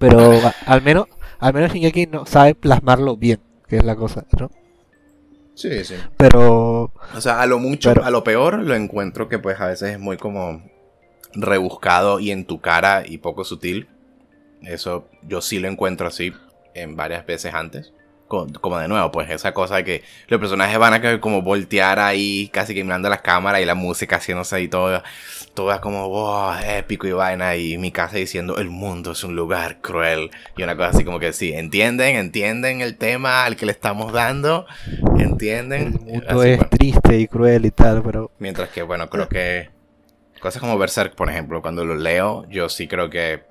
Pero 0.00 0.32
al 0.66 0.82
menos, 0.82 1.06
al 1.38 1.54
menos 1.54 1.72
Shingeki 1.72 2.06
no 2.06 2.26
sabe 2.26 2.56
plasmarlo 2.56 3.16
bien, 3.16 3.38
que 3.68 3.76
es 3.76 3.84
la 3.84 3.94
cosa, 3.94 4.24
¿no? 4.36 4.50
Sí, 5.54 5.84
sí. 5.84 5.94
Pero. 6.16 6.92
O 7.14 7.20
sea, 7.20 7.40
a 7.40 7.46
lo 7.46 7.60
mucho, 7.60 7.94
a 8.02 8.10
lo 8.10 8.24
peor 8.24 8.58
lo 8.58 8.74
encuentro 8.74 9.28
que 9.28 9.38
pues 9.38 9.60
a 9.60 9.68
veces 9.68 9.90
es 9.92 10.00
muy 10.00 10.16
como 10.16 10.68
rebuscado 11.34 12.18
y 12.18 12.32
en 12.32 12.44
tu 12.44 12.60
cara 12.60 13.04
y 13.06 13.18
poco 13.18 13.44
sutil. 13.44 13.86
Eso 14.62 15.08
yo 15.22 15.40
sí 15.40 15.60
lo 15.60 15.68
encuentro 15.68 16.08
así 16.08 16.32
en 16.74 16.96
varias 16.96 17.24
veces 17.24 17.54
antes 17.54 17.92
como 18.28 18.78
de 18.78 18.88
nuevo, 18.88 19.10
pues 19.10 19.30
esa 19.30 19.52
cosa 19.52 19.76
de 19.76 19.84
que 19.84 20.04
los 20.28 20.38
personajes 20.38 20.78
van 20.78 20.94
a 20.94 21.20
como 21.20 21.42
voltear 21.42 21.98
ahí, 21.98 22.48
casi 22.52 22.74
que 22.74 22.84
mirando 22.84 23.08
las 23.08 23.22
cámaras 23.22 23.60
y 23.62 23.64
la 23.64 23.74
música 23.74 24.16
haciéndose 24.16 24.56
ahí 24.56 24.68
todo, 24.68 25.02
todo 25.54 25.80
como 25.80 26.08
wow, 26.08 26.52
épico 26.64 27.06
y 27.06 27.12
vaina, 27.12 27.56
y 27.56 27.78
mi 27.78 27.90
casa 27.90 28.16
diciendo 28.16 28.58
el 28.58 28.68
mundo 28.68 29.12
es 29.12 29.24
un 29.24 29.34
lugar 29.34 29.80
cruel, 29.80 30.30
y 30.56 30.62
una 30.62 30.76
cosa 30.76 30.90
así 30.90 31.04
como 31.04 31.18
que 31.18 31.32
sí, 31.32 31.52
entienden, 31.52 32.16
entienden 32.16 32.80
el 32.80 32.96
tema 32.96 33.44
al 33.44 33.56
que 33.56 33.66
le 33.66 33.72
estamos 33.72 34.12
dando, 34.12 34.66
entienden. 35.18 35.94
El 35.94 36.00
mundo 36.00 36.42
es 36.44 36.70
triste 36.70 37.18
y 37.18 37.26
cruel 37.26 37.66
y 37.66 37.70
tal, 37.70 38.02
pero. 38.02 38.30
Mientras 38.38 38.68
que, 38.68 38.82
bueno, 38.82 39.08
creo 39.08 39.28
que 39.28 39.70
cosas 40.40 40.60
como 40.60 40.78
Berserk, 40.78 41.14
por 41.14 41.30
ejemplo, 41.30 41.62
cuando 41.62 41.84
lo 41.84 41.94
leo, 41.94 42.46
yo 42.48 42.68
sí 42.68 42.86
creo 42.86 43.10
que 43.10 43.42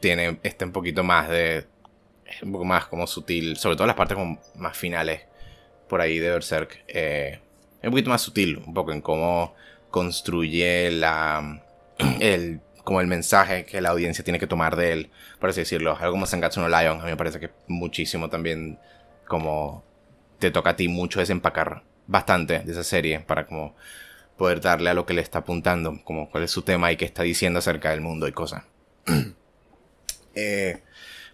tiene 0.00 0.38
este 0.42 0.64
un 0.64 0.72
poquito 0.72 1.04
más 1.04 1.28
de 1.28 1.66
un 2.42 2.52
poco 2.52 2.64
más 2.64 2.86
como 2.86 3.06
sutil, 3.06 3.56
sobre 3.56 3.76
todo 3.76 3.86
las 3.86 3.96
partes 3.96 4.16
como 4.16 4.40
más 4.56 4.76
finales 4.76 5.22
por 5.88 6.00
ahí 6.00 6.18
de 6.18 6.30
Berserk. 6.30 6.84
Eh, 6.88 7.40
es 7.80 7.84
un 7.84 7.90
poquito 7.90 8.10
más 8.10 8.22
sutil, 8.22 8.58
un 8.58 8.74
poco 8.74 8.92
en 8.92 9.00
cómo 9.00 9.54
construye 9.90 10.90
la, 10.90 11.62
el, 12.20 12.60
como 12.84 13.00
el 13.00 13.06
mensaje 13.06 13.64
que 13.64 13.80
la 13.80 13.90
audiencia 13.90 14.24
tiene 14.24 14.38
que 14.38 14.46
tomar 14.46 14.76
de 14.76 14.92
él, 14.92 15.10
por 15.38 15.50
así 15.50 15.60
decirlo. 15.60 15.96
Algo 15.98 16.12
como 16.12 16.26
Sangatsu 16.26 16.60
no 16.60 16.68
Lion, 16.68 17.00
a 17.00 17.04
mí 17.04 17.10
me 17.10 17.16
parece 17.16 17.40
que 17.40 17.50
muchísimo 17.66 18.28
también 18.28 18.78
como 19.26 19.84
te 20.38 20.50
toca 20.50 20.70
a 20.70 20.76
ti 20.76 20.88
mucho 20.88 21.20
desempacar 21.20 21.82
bastante 22.06 22.60
de 22.60 22.72
esa 22.72 22.82
serie 22.82 23.20
para 23.20 23.46
como 23.46 23.76
poder 24.36 24.60
darle 24.60 24.90
a 24.90 24.94
lo 24.94 25.06
que 25.06 25.14
le 25.14 25.20
está 25.20 25.40
apuntando, 25.40 26.00
como 26.02 26.30
cuál 26.30 26.44
es 26.44 26.50
su 26.50 26.62
tema 26.62 26.90
y 26.90 26.96
qué 26.96 27.04
está 27.04 27.22
diciendo 27.22 27.58
acerca 27.58 27.90
del 27.90 28.00
mundo 28.00 28.26
y 28.26 28.32
cosas. 28.32 28.64
eh, 30.34 30.82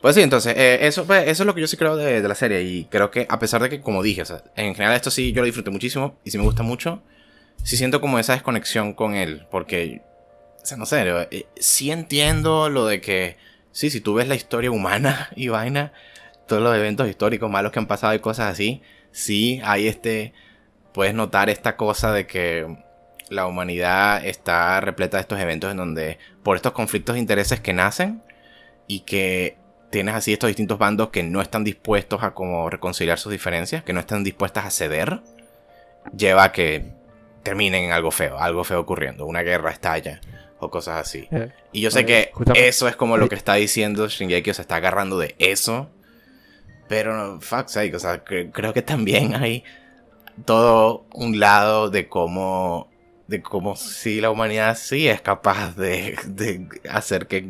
pues 0.06 0.14
sí, 0.14 0.22
entonces, 0.22 0.54
eh, 0.56 0.86
eso, 0.86 1.04
pues, 1.04 1.26
eso 1.26 1.42
es 1.42 1.46
lo 1.48 1.52
que 1.52 1.60
yo 1.62 1.66
sí 1.66 1.76
creo 1.76 1.96
de, 1.96 2.20
la 2.20 2.36
serie. 2.36 2.62
Y 2.62 2.84
creo 2.84 3.10
que, 3.10 3.26
a 3.28 3.40
pesar 3.40 3.60
de 3.60 3.68
que, 3.68 3.80
como 3.80 4.04
dije, 4.04 4.22
en 4.54 4.76
general 4.76 4.94
esto 4.94 5.10
sí 5.10 5.32
yo 5.32 5.40
lo 5.40 5.46
disfruté 5.46 5.70
muchísimo 5.70 6.16
y 6.22 6.30
sí 6.30 6.38
me 6.38 6.44
gusta 6.44 6.62
mucho, 6.62 7.02
sí 7.64 7.76
siento 7.76 8.00
como 8.00 8.20
esa 8.20 8.34
desconexión 8.34 8.92
con 8.94 9.16
él. 9.16 9.48
Porque 9.50 10.02
O 10.62 10.64
sea, 10.64 10.76
no 10.76 10.86
sé, 10.86 11.04
eh, 11.32 11.46
sí 11.56 11.90
entiendo 11.90 12.68
lo 12.68 12.86
de 12.86 13.00
que, 13.00 13.36
sí, 13.72 13.90
si 13.90 14.00
tú 14.00 14.14
ves 14.14 14.28
la 14.28 14.36
historia 14.36 14.70
humana 14.70 15.28
y 15.34 15.48
vaina, 15.48 15.92
todos 16.46 16.62
los 16.62 16.76
eventos 16.76 17.08
históricos 17.08 17.50
malos 17.50 17.72
que 17.72 17.80
han 17.80 17.88
pasado 17.88 18.14
y 18.14 18.20
cosas 18.20 18.52
así, 18.52 18.82
sí 19.10 19.60
hay 19.64 19.88
este, 19.88 20.34
puedes 20.94 21.14
notar 21.14 21.50
esta 21.50 21.76
cosa 21.76 22.12
de 22.12 22.28
que 22.28 22.76
la 23.28 23.48
humanidad 23.48 24.24
está 24.24 24.80
repleta 24.80 25.16
de 25.16 25.22
estos 25.22 25.40
eventos 25.40 25.72
en 25.72 25.78
donde, 25.78 26.20
por 26.44 26.54
estos 26.54 26.70
conflictos 26.70 27.14
de 27.14 27.20
intereses 27.20 27.58
que 27.58 27.72
nacen 27.72 28.22
y 28.86 29.00
que 29.00 29.65
tienes 29.90 30.14
así 30.14 30.32
estos 30.32 30.48
distintos 30.48 30.78
bandos 30.78 31.10
que 31.10 31.22
no 31.22 31.40
están 31.40 31.64
dispuestos 31.64 32.22
a 32.22 32.34
como 32.34 32.68
reconciliar 32.70 33.18
sus 33.18 33.32
diferencias, 33.32 33.82
que 33.82 33.92
no 33.92 34.00
están 34.00 34.24
dispuestas 34.24 34.64
a 34.64 34.70
ceder, 34.70 35.20
lleva 36.16 36.44
a 36.44 36.52
que 36.52 36.92
terminen 37.42 37.84
en 37.84 37.92
algo 37.92 38.10
feo, 38.10 38.38
algo 38.38 38.64
feo 38.64 38.80
ocurriendo, 38.80 39.26
una 39.26 39.42
guerra 39.42 39.70
estalla 39.70 40.20
o 40.58 40.70
cosas 40.70 41.00
así. 41.00 41.28
Eh, 41.30 41.50
y 41.72 41.80
yo 41.80 41.90
sé 41.90 42.04
que 42.06 42.30
eso 42.54 42.88
es 42.88 42.96
como 42.96 43.16
lo 43.16 43.28
que 43.28 43.34
está 43.34 43.54
diciendo 43.54 44.08
Shingeki, 44.08 44.50
o 44.50 44.54
se 44.54 44.62
está 44.62 44.76
agarrando 44.76 45.18
de 45.18 45.34
eso. 45.38 45.90
Pero, 46.88 47.40
fuck 47.40 47.68
sake, 47.68 47.94
o 47.94 47.98
sea, 47.98 48.22
creo 48.24 48.72
que 48.72 48.82
también 48.82 49.34
hay 49.34 49.64
todo 50.44 51.06
un 51.12 51.40
lado 51.40 51.90
de 51.90 52.08
cómo 52.08 52.90
de 53.26 53.42
cómo 53.42 53.76
si 53.76 54.20
la 54.20 54.30
humanidad 54.30 54.76
sí 54.76 55.08
es 55.08 55.20
capaz 55.20 55.76
de, 55.76 56.16
de, 56.26 56.68
hacer 56.88 57.26
que 57.26 57.48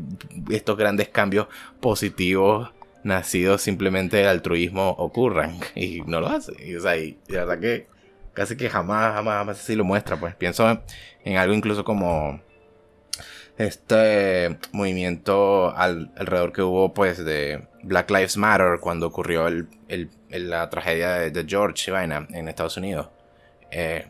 estos 0.50 0.76
grandes 0.76 1.08
cambios 1.08 1.48
positivos 1.80 2.72
nacidos 3.02 3.62
simplemente 3.62 4.16
del 4.16 4.28
altruismo 4.28 4.90
ocurran. 4.90 5.58
Y 5.74 6.00
no 6.02 6.20
lo 6.20 6.28
hace. 6.28 6.52
Y, 6.64 6.74
o 6.76 6.80
sea, 6.80 6.96
y, 6.96 7.18
la 7.28 7.44
verdad 7.44 7.60
que 7.60 7.86
casi 8.34 8.56
que 8.56 8.68
jamás 8.68 9.14
jamás 9.14 9.36
jamás 9.36 9.60
así 9.60 9.74
lo 9.74 9.84
muestra 9.84 10.18
pues. 10.18 10.34
Pienso 10.34 10.82
en 11.24 11.36
algo 11.36 11.54
incluso 11.54 11.84
como 11.84 12.40
este 13.56 14.58
movimiento 14.72 15.74
alrededor 15.74 16.52
que 16.52 16.62
hubo 16.62 16.92
pues 16.92 17.24
de 17.24 17.66
Black 17.82 18.10
Lives 18.10 18.36
Matter 18.36 18.78
cuando 18.80 19.06
ocurrió 19.06 19.46
el, 19.46 19.68
la 20.28 20.68
tragedia 20.68 21.12
de, 21.30 21.44
George 21.48 21.90
vaina 21.90 22.26
en 22.30 22.48
Estados 22.48 22.76
Unidos. 22.76 23.08
Eh, 23.70 24.06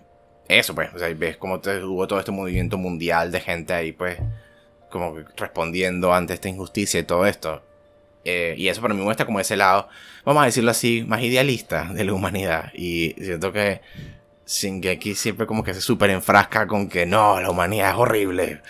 eso 0.48 0.74
pues, 0.74 0.92
o 0.94 0.98
sea, 0.98 1.12
ves 1.14 1.36
como 1.36 1.56
hubo 1.56 2.06
todo 2.06 2.18
este 2.18 2.32
movimiento 2.32 2.78
mundial 2.78 3.32
de 3.32 3.40
gente 3.40 3.72
ahí 3.72 3.92
pues 3.92 4.18
como 4.90 5.16
respondiendo 5.36 6.14
ante 6.14 6.34
esta 6.34 6.48
injusticia 6.48 7.00
y 7.00 7.04
todo 7.04 7.26
esto. 7.26 7.62
Eh, 8.24 8.54
y 8.58 8.68
eso 8.68 8.82
para 8.82 8.92
mí 8.92 9.02
muestra 9.02 9.24
como 9.24 9.38
ese 9.38 9.56
lado, 9.56 9.88
vamos 10.24 10.42
a 10.42 10.46
decirlo 10.46 10.72
así, 10.72 11.04
más 11.06 11.22
idealista 11.22 11.92
de 11.92 12.04
la 12.04 12.12
humanidad. 12.12 12.72
Y 12.74 13.14
siento 13.20 13.52
que 13.52 13.80
aquí 14.90 15.14
siempre 15.14 15.46
como 15.46 15.62
que 15.62 15.74
se 15.74 15.80
súper 15.80 16.10
enfrasca 16.10 16.66
con 16.66 16.88
que 16.88 17.06
no, 17.06 17.40
la 17.40 17.50
humanidad 17.50 17.90
es 17.90 17.96
horrible. 17.96 18.62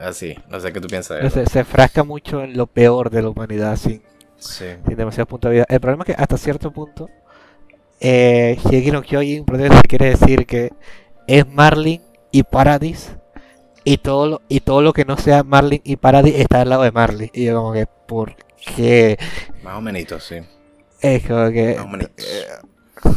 así, 0.00 0.34
no 0.48 0.60
sé 0.60 0.72
qué 0.72 0.80
tú 0.80 0.88
piensas 0.88 1.20
de 1.20 1.26
eso. 1.26 1.50
Se, 1.50 1.58
enfrasca 1.58 2.04
mucho 2.04 2.42
en 2.42 2.56
lo 2.56 2.66
peor 2.66 3.10
de 3.10 3.22
la 3.22 3.28
humanidad, 3.28 3.76
sin, 3.76 4.02
sí. 4.38 4.66
sin 4.86 4.96
demasiado 4.96 5.26
punto 5.26 5.48
de 5.48 5.54
vida. 5.54 5.66
El 5.68 5.80
problema 5.80 6.04
es 6.06 6.14
que 6.14 6.22
hasta 6.22 6.38
cierto 6.38 6.70
punto, 6.70 7.10
eh, 8.00 8.58
Shigeki 8.64 8.90
no 8.90 9.02
Kyojin 9.02 9.44
quiere 9.88 10.10
decir 10.10 10.46
que 10.46 10.72
es 11.26 11.48
Marlin 11.48 12.02
y 12.30 12.42
Paradis. 12.42 13.16
Y 13.86 13.98
todo, 13.98 14.26
lo, 14.26 14.42
y 14.48 14.60
todo 14.60 14.80
lo 14.80 14.94
que 14.94 15.04
no 15.04 15.18
sea 15.18 15.42
Marlin 15.42 15.82
y 15.84 15.96
Paradis 15.96 16.36
está 16.36 16.62
al 16.62 16.70
lado 16.70 16.82
de 16.82 16.92
Marlin. 16.92 17.30
Y 17.34 17.44
yo 17.44 17.56
como 17.56 17.72
que, 17.72 17.86
¿por 17.86 18.34
qué? 18.76 19.18
Más 19.62 19.76
o 19.76 19.80
menos, 19.82 20.24
sí. 20.24 20.36
Es 21.00 21.26
como 21.26 21.50
que... 21.50 21.74
Más 21.76 21.84
o 21.84 21.88
menos. 21.88 22.10
Eh, 22.16 23.10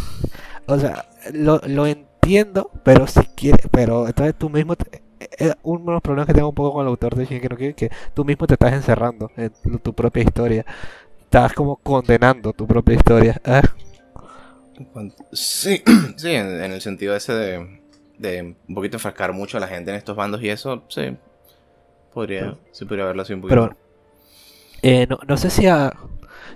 o 0.65 0.77
sea, 0.77 1.05
lo, 1.31 1.61
lo 1.65 1.87
entiendo, 1.87 2.69
pero 2.83 3.07
si 3.07 3.21
quieres, 3.27 3.67
pero 3.71 4.07
entonces 4.07 4.35
tú 4.37 4.49
mismo, 4.49 4.75
eh, 5.19 5.53
uno 5.63 5.85
de 5.85 5.91
los 5.93 6.01
problemas 6.01 6.27
que 6.27 6.33
tengo 6.33 6.49
un 6.49 6.55
poco 6.55 6.73
con 6.73 6.81
el 6.81 6.89
autor 6.89 7.15
de 7.15 7.25
Shingeki 7.25 7.47
no 7.47 7.75
que 7.75 7.89
tú 8.13 8.25
mismo 8.25 8.45
te 8.45 8.55
estás 8.55 8.73
encerrando 8.73 9.31
en 9.37 9.51
tu 9.79 9.93
propia 9.93 10.23
historia. 10.23 10.65
Estás 11.23 11.53
como 11.53 11.77
condenando 11.77 12.51
tu 12.53 12.67
propia 12.67 12.95
historia. 12.95 13.41
Ah. 13.45 13.61
Sí, 15.31 15.83
sí, 16.17 16.31
en, 16.31 16.61
el 16.61 16.81
sentido 16.81 17.15
ese 17.15 17.33
de, 17.33 17.81
de 18.17 18.55
un 18.67 18.75
poquito 18.75 18.97
enfrascar 18.97 19.33
mucho 19.33 19.57
a 19.57 19.59
la 19.59 19.67
gente 19.67 19.91
en 19.91 19.97
estos 19.97 20.15
bandos 20.15 20.41
y 20.41 20.49
eso, 20.49 20.83
sí. 20.89 21.17
Podría, 22.13 22.55
sí 22.71 22.85
podría 22.85 23.05
verlo 23.05 23.21
así 23.21 23.33
un 23.33 23.41
poquito. 23.41 23.61
Pero, 23.61 23.77
eh, 24.81 25.05
no, 25.07 25.19
no 25.27 25.37
sé 25.37 25.49
si, 25.49 25.67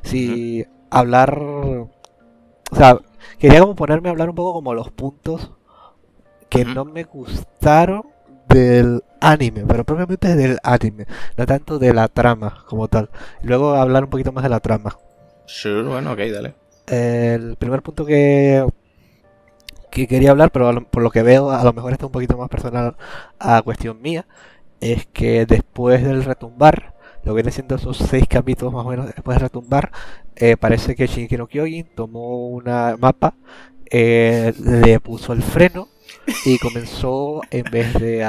si 0.04 0.66
hablar, 0.90 1.38
o 1.40 1.90
sea, 2.74 2.98
quería 3.38 3.60
como 3.60 3.76
ponerme 3.76 4.10
a 4.10 4.12
hablar 4.12 4.30
un 4.30 4.36
poco 4.36 4.54
como 4.54 4.74
los 4.74 4.92
puntos 4.92 5.52
que 6.50 6.66
no 6.66 6.84
me 6.84 7.04
gustaron 7.04 8.04
del 8.48 9.04
anime, 9.22 9.64
pero 9.68 9.86
propiamente 9.86 10.36
del 10.36 10.58
anime, 10.64 11.06
no 11.38 11.46
tanto 11.46 11.80
de 11.80 11.94
la 11.94 12.08
trama 12.08 12.66
como 12.68 12.88
tal. 12.88 13.10
Luego 13.44 13.76
hablar 13.76 14.04
un 14.04 14.10
poquito 14.10 14.32
más 14.32 14.44
de 14.44 14.50
la 14.50 14.60
trama. 14.60 14.98
Sure, 15.46 15.84
bueno, 15.84 16.12
ok, 16.12 16.20
dale. 16.20 16.61
El 16.88 17.56
primer 17.58 17.82
punto 17.82 18.06
que, 18.06 18.66
que 19.92 20.08
quería 20.08 20.32
hablar, 20.32 20.52
pero 20.52 20.84
por 20.90 21.04
lo 21.04 21.12
que 21.12 21.24
veo, 21.24 21.52
a 21.52 21.64
lo 21.64 21.74
mejor 21.74 21.94
está 21.94 22.06
un 22.06 22.12
poquito 22.12 22.38
más 22.38 22.50
personal 22.50 22.96
a 23.40 23.62
cuestión 23.62 24.02
mía, 24.02 24.26
es 24.80 25.06
que 25.08 25.46
después 25.46 26.04
del 26.04 26.24
retumbar, 26.24 26.96
lo 27.24 27.34
viene 27.34 27.52
siendo 27.52 27.76
esos 27.76 27.98
seis 27.98 28.26
capítulos 28.28 28.74
más 28.74 28.86
o 28.86 28.90
menos 28.90 29.06
después 29.08 29.36
de 29.36 29.44
retumbar, 29.44 29.92
eh, 30.36 30.58
parece 30.58 30.96
que 30.96 31.08
Shingeki 31.08 31.38
no 31.38 31.48
Kyojin 31.48 31.88
tomó 31.96 32.48
una 32.50 32.98
mapa, 32.98 33.36
eh, 33.90 34.54
le 34.64 35.00
puso 35.00 35.34
el 35.34 35.44
freno 35.44 35.90
y 36.46 36.58
comenzó 36.60 37.42
en 37.52 37.64
vez 37.72 37.94
de 37.94 38.26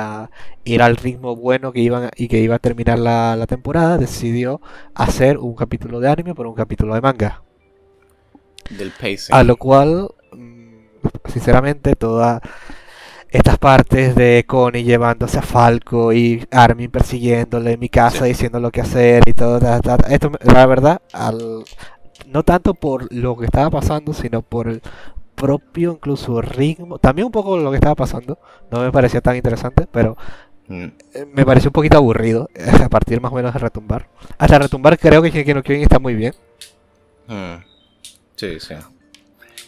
ir 0.65 0.83
al 0.83 0.97
ritmo 0.97 1.37
bueno 1.37 1.73
que 1.73 1.81
iban 1.81 2.11
y 2.17 2.29
que 2.29 2.41
iba 2.41 2.57
a 2.57 2.59
terminar 2.59 2.99
la, 2.99 3.47
temporada, 3.47 3.99
decidió 3.99 4.61
hacer 4.95 5.39
un 5.39 5.55
capítulo 5.55 6.01
de 6.01 6.11
anime 6.11 6.35
por 6.35 6.47
un 6.47 6.55
capítulo 6.55 6.95
de 6.95 7.01
manga. 7.01 7.43
Del 8.71 8.91
pacing. 8.91 9.35
A 9.35 9.43
lo 9.43 9.57
cual, 9.57 10.09
mm, 10.33 11.07
sinceramente, 11.27 11.97
toda 11.97 12.41
estas 13.33 13.59
partes 13.59 14.15
de 14.15 14.45
Connie 14.47 14.85
llevándose 14.85 15.39
a 15.39 15.43
Falco 15.43 16.13
y 16.13 16.47
Armin 16.51 16.91
persiguiéndole 16.91 17.73
en 17.73 17.81
mi 17.81 17.89
casa 17.89 18.27
diciendo 18.27 18.61
lo 18.61 18.71
que 18.71 18.83
hacer 18.83 19.23
y 19.27 19.33
todo. 19.33 19.59
Esto, 20.09 20.33
la 20.43 20.67
verdad, 20.67 21.01
al, 21.13 21.65
no 22.27 22.43
tanto 22.43 22.75
por 22.75 23.13
lo 23.13 23.37
que 23.37 23.47
estaba 23.47 23.71
pasando, 23.71 24.13
sino 24.13 24.43
por 24.43 24.69
el 24.69 24.83
propio 25.35 25.93
incluso 25.93 26.43
ritmo. 26.43 26.99
También 26.99 27.27
un 27.27 27.33
poco 27.33 27.57
lo 27.57 27.71
que 27.71 27.77
estaba 27.77 27.95
pasando. 27.95 28.39
No 28.71 28.81
me 28.81 28.93
parecía 28.93 29.23
tan 29.23 29.35
interesante, 29.35 29.87
pero 29.91 30.17
mm. 30.69 30.85
eh, 31.15 31.27
me 31.33 31.47
pareció 31.47 31.71
un 31.71 31.75
poquito 31.75 31.97
aburrido 31.97 32.51
a 32.85 32.89
partir 32.91 33.21
más 33.23 33.33
o 33.33 33.35
menos 33.35 33.55
de 33.55 33.59
retumbar. 33.59 34.09
Hasta 34.37 34.59
retumbar 34.59 34.99
creo 34.99 35.23
que 35.23 35.31
Shingeki 35.31 35.55
no 35.55 35.63
está 35.83 35.99
muy 35.99 36.15
bien. 36.15 36.35
Mm. 37.29 37.72
Sí, 38.43 38.59
sí. 38.59 38.75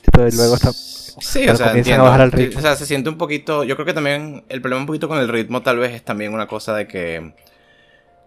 Entonces 0.04 0.34
luego 0.34 0.56
está 0.56 0.72
Sí, 0.72 1.48
o 1.48 1.54
sea, 1.54 1.70
entiendo. 1.76 2.06
O 2.06 2.60
sea, 2.60 2.74
se 2.74 2.86
siente 2.86 3.08
un 3.08 3.16
poquito. 3.16 3.62
Yo 3.62 3.76
creo 3.76 3.86
que 3.86 3.94
también 3.94 4.44
el 4.48 4.60
problema 4.60 4.80
un 4.80 4.86
poquito 4.88 5.06
con 5.06 5.18
el 5.18 5.28
ritmo, 5.28 5.62
tal 5.62 5.78
vez, 5.78 5.92
es 5.92 6.04
también 6.04 6.34
una 6.34 6.48
cosa 6.48 6.74
de 6.74 6.88
que 6.88 7.34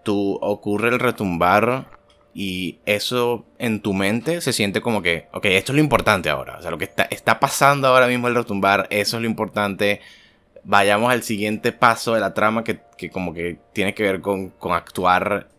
tú 0.04 0.40
ocurre 0.42 0.88
el 0.88 1.00
retumbar 1.00 1.88
y 2.34 2.80
eso 2.86 3.46
en 3.60 3.82
tu 3.82 3.94
mente 3.94 4.40
se 4.40 4.54
siente 4.54 4.80
como 4.80 5.02
que, 5.02 5.28
ok, 5.34 5.48
esto 5.48 5.74
es 5.74 5.76
lo 5.76 5.82
importante 5.82 6.30
ahora. 6.30 6.58
O 6.60 6.62
sea, 6.62 6.72
lo 6.72 6.78
que 6.78 6.86
está, 6.86 7.04
está 7.12 7.42
pasando 7.42 7.90
ahora 7.90 8.08
mismo 8.08 8.30
el 8.30 8.36
retumbar, 8.36 8.88
eso 8.90 9.18
es 9.18 9.22
lo 9.22 9.28
importante. 9.28 10.00
Vayamos 10.64 11.12
al 11.12 11.24
siguiente 11.24 11.74
paso 11.74 12.14
de 12.14 12.22
la 12.22 12.34
trama 12.34 12.64
que, 12.64 12.80
que 12.98 13.10
como 13.10 13.34
que 13.34 13.60
tiene 13.74 13.94
que 13.94 14.04
ver 14.04 14.22
con, 14.22 14.52
con 14.52 14.72
actuar 14.72 15.50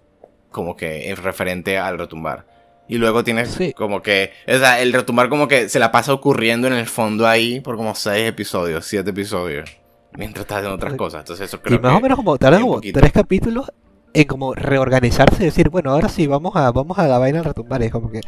como 0.51 0.77
que 0.77 1.11
en 1.11 1.17
referente 1.17 1.77
al 1.77 1.99
retumbar. 1.99 2.58
Y 2.89 2.97
luego 2.97 3.23
tienes 3.23 3.59
como 3.77 4.03
que, 4.03 4.33
o 4.47 4.59
sea, 4.59 4.81
el 4.81 4.93
retumbar 4.93 5.29
como 5.29 5.47
que 5.47 5.69
se 5.69 5.79
la 5.79 5.93
pasa 5.93 6.13
ocurriendo 6.13 6.67
en 6.67 6.73
el 6.73 6.87
fondo 6.87 7.27
ahí 7.27 7.61
por 7.61 7.77
como 7.77 7.95
seis 7.95 8.29
episodios, 8.29 8.87
siete 8.87 9.11
episodios, 9.11 9.71
mientras 10.17 10.45
estás 10.45 10.59
haciendo 10.59 10.77
otras 10.77 10.95
cosas. 10.95 11.21
Entonces 11.21 11.49
eso 11.49 11.61
creo 11.61 11.79
y 11.79 11.83
más 11.83 11.95
o 11.95 12.01
menos 12.01 12.17
como 12.17 12.39
tarda 12.39 12.61
como 12.61 12.81
tres 12.81 13.13
capítulos 13.13 13.71
en 14.15 14.25
como 14.27 14.55
reorganizarse 14.55 15.43
y 15.43 15.47
decir, 15.47 15.69
bueno, 15.69 15.91
ahora 15.91 16.09
sí, 16.09 16.27
vamos 16.27 16.57
a, 16.57 16.71
vamos 16.73 16.99
a 16.99 17.07
la 17.07 17.19
vaina 17.19 17.41
al 17.41 17.45
retumbar. 17.45 17.83
Es 17.83 17.93
como 17.93 18.11
que, 18.11 18.21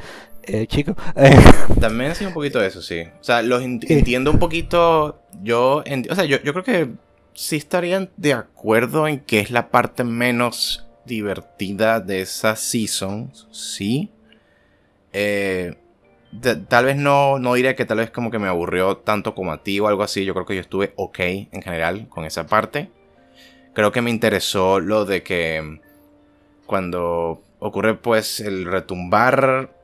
eh, 0.42 0.66
chicos. 0.66 0.94
También 1.80 2.10
ha 2.10 2.14
sido 2.14 2.28
un 2.28 2.34
poquito 2.34 2.62
eso, 2.62 2.82
sí. 2.82 3.00
O 3.20 3.24
sea, 3.24 3.42
los 3.42 3.62
entiendo 3.62 4.30
un 4.30 4.38
poquito. 4.38 5.22
Yo, 5.42 5.82
o 6.10 6.14
sea, 6.14 6.24
yo, 6.24 6.40
yo 6.42 6.52
creo 6.52 6.64
que 6.64 6.90
sí 7.34 7.56
estarían 7.56 8.10
de 8.16 8.34
acuerdo 8.34 9.08
en 9.08 9.20
que 9.20 9.40
es 9.40 9.50
la 9.50 9.70
parte 9.70 10.04
menos 10.04 10.86
divertida 11.06 12.00
de 12.00 12.22
esa 12.22 12.56
season, 12.56 13.32
sí. 13.50 14.10
Eh, 15.12 15.76
tal 16.68 16.84
vez 16.84 16.96
no, 16.96 17.38
no 17.38 17.54
diré 17.54 17.74
que 17.74 17.84
tal 17.84 17.98
vez 17.98 18.10
como 18.10 18.30
que 18.30 18.38
me 18.38 18.48
aburrió 18.48 18.98
tanto 18.98 19.34
como 19.34 19.52
a 19.52 19.62
ti 19.62 19.80
o 19.80 19.88
algo 19.88 20.02
así. 20.02 20.24
Yo 20.24 20.34
creo 20.34 20.46
que 20.46 20.54
yo 20.54 20.60
estuve 20.60 20.92
ok 20.96 21.18
en 21.18 21.62
general 21.62 22.08
con 22.08 22.24
esa 22.24 22.46
parte. 22.46 22.90
Creo 23.74 23.92
que 23.92 24.02
me 24.02 24.10
interesó 24.10 24.80
lo 24.80 25.04
de 25.04 25.22
que 25.22 25.80
cuando 26.66 27.42
ocurre 27.58 27.94
pues 27.94 28.40
el 28.40 28.64
retumbar, 28.64 29.74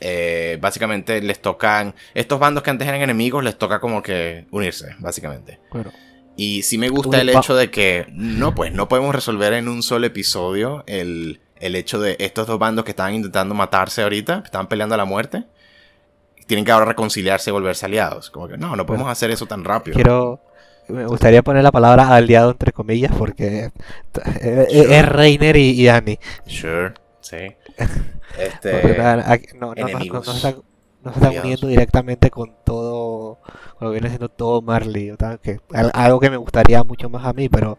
eh, 0.00 0.58
básicamente 0.60 1.20
les 1.22 1.40
tocan, 1.40 1.94
estos 2.14 2.38
bandos 2.38 2.62
que 2.62 2.70
antes 2.70 2.86
eran 2.86 3.00
enemigos 3.00 3.42
les 3.42 3.56
toca 3.56 3.80
como 3.80 4.02
que 4.02 4.46
unirse, 4.50 4.94
básicamente. 4.98 5.60
Y 6.36 6.62
sí 6.62 6.78
me 6.78 6.88
gusta 6.88 7.20
el 7.20 7.30
hecho 7.30 7.56
de 7.56 7.70
que 7.70 8.06
no, 8.12 8.54
pues 8.54 8.72
no 8.72 8.88
podemos 8.88 9.14
resolver 9.14 9.54
en 9.54 9.68
un 9.68 9.82
solo 9.82 10.06
episodio 10.06 10.84
el, 10.86 11.40
hecho 11.60 12.00
de 12.00 12.16
estos 12.18 12.46
dos 12.46 12.58
bandos 12.58 12.84
que 12.84 12.92
están 12.92 13.14
intentando 13.14 13.54
matarse 13.54 14.02
ahorita, 14.02 14.40
que 14.40 14.46
están 14.46 14.66
peleando 14.66 14.94
a 14.94 14.98
la 14.98 15.04
muerte. 15.04 15.44
Tienen 16.46 16.64
que 16.64 16.70
ahora 16.70 16.86
reconciliarse 16.86 17.50
y 17.50 17.52
volverse 17.52 17.86
aliados. 17.86 18.30
Como 18.30 18.48
que 18.48 18.56
no, 18.56 18.76
no 18.76 18.86
podemos 18.86 19.08
hacer 19.08 19.30
eso 19.30 19.46
tan 19.46 19.64
rápido. 19.64 19.96
Quiero, 19.96 20.40
me 20.88 21.06
gustaría 21.06 21.42
poner 21.42 21.62
la 21.62 21.72
palabra 21.72 22.14
aliado 22.14 22.50
entre 22.50 22.72
comillas 22.72 23.12
porque 23.16 23.72
es 24.70 25.08
Reiner 25.08 25.56
y, 25.56 25.70
y, 25.70 25.88
Annie. 25.88 26.18
Sure, 26.46 26.94
sí. 27.20 27.36
Este, 28.38 28.98
no, 29.58 29.74
no, 29.74 29.86
no, 29.86 30.22
se 30.22 31.18
están 31.18 31.38
uniendo 31.38 31.68
directamente 31.68 32.30
con 32.30 32.54
todo, 32.64 33.38
con 33.78 33.86
lo 33.86 33.88
que 33.88 33.94
viene 33.94 34.08
siendo 34.08 34.28
todo 34.28 34.60
Marley, 34.60 35.14
que, 35.42 35.60
algo 35.94 36.20
que 36.20 36.28
me 36.28 36.36
gustaría 36.36 36.84
mucho 36.84 37.08
más 37.08 37.24
a 37.24 37.32
mí, 37.32 37.48
pero 37.48 37.78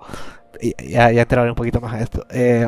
ya, 0.79 1.11
ya 1.11 1.21
entraré 1.21 1.49
un 1.49 1.55
poquito 1.55 1.79
más 1.79 1.93
a 1.93 1.99
esto. 1.99 2.25
Eh, 2.31 2.67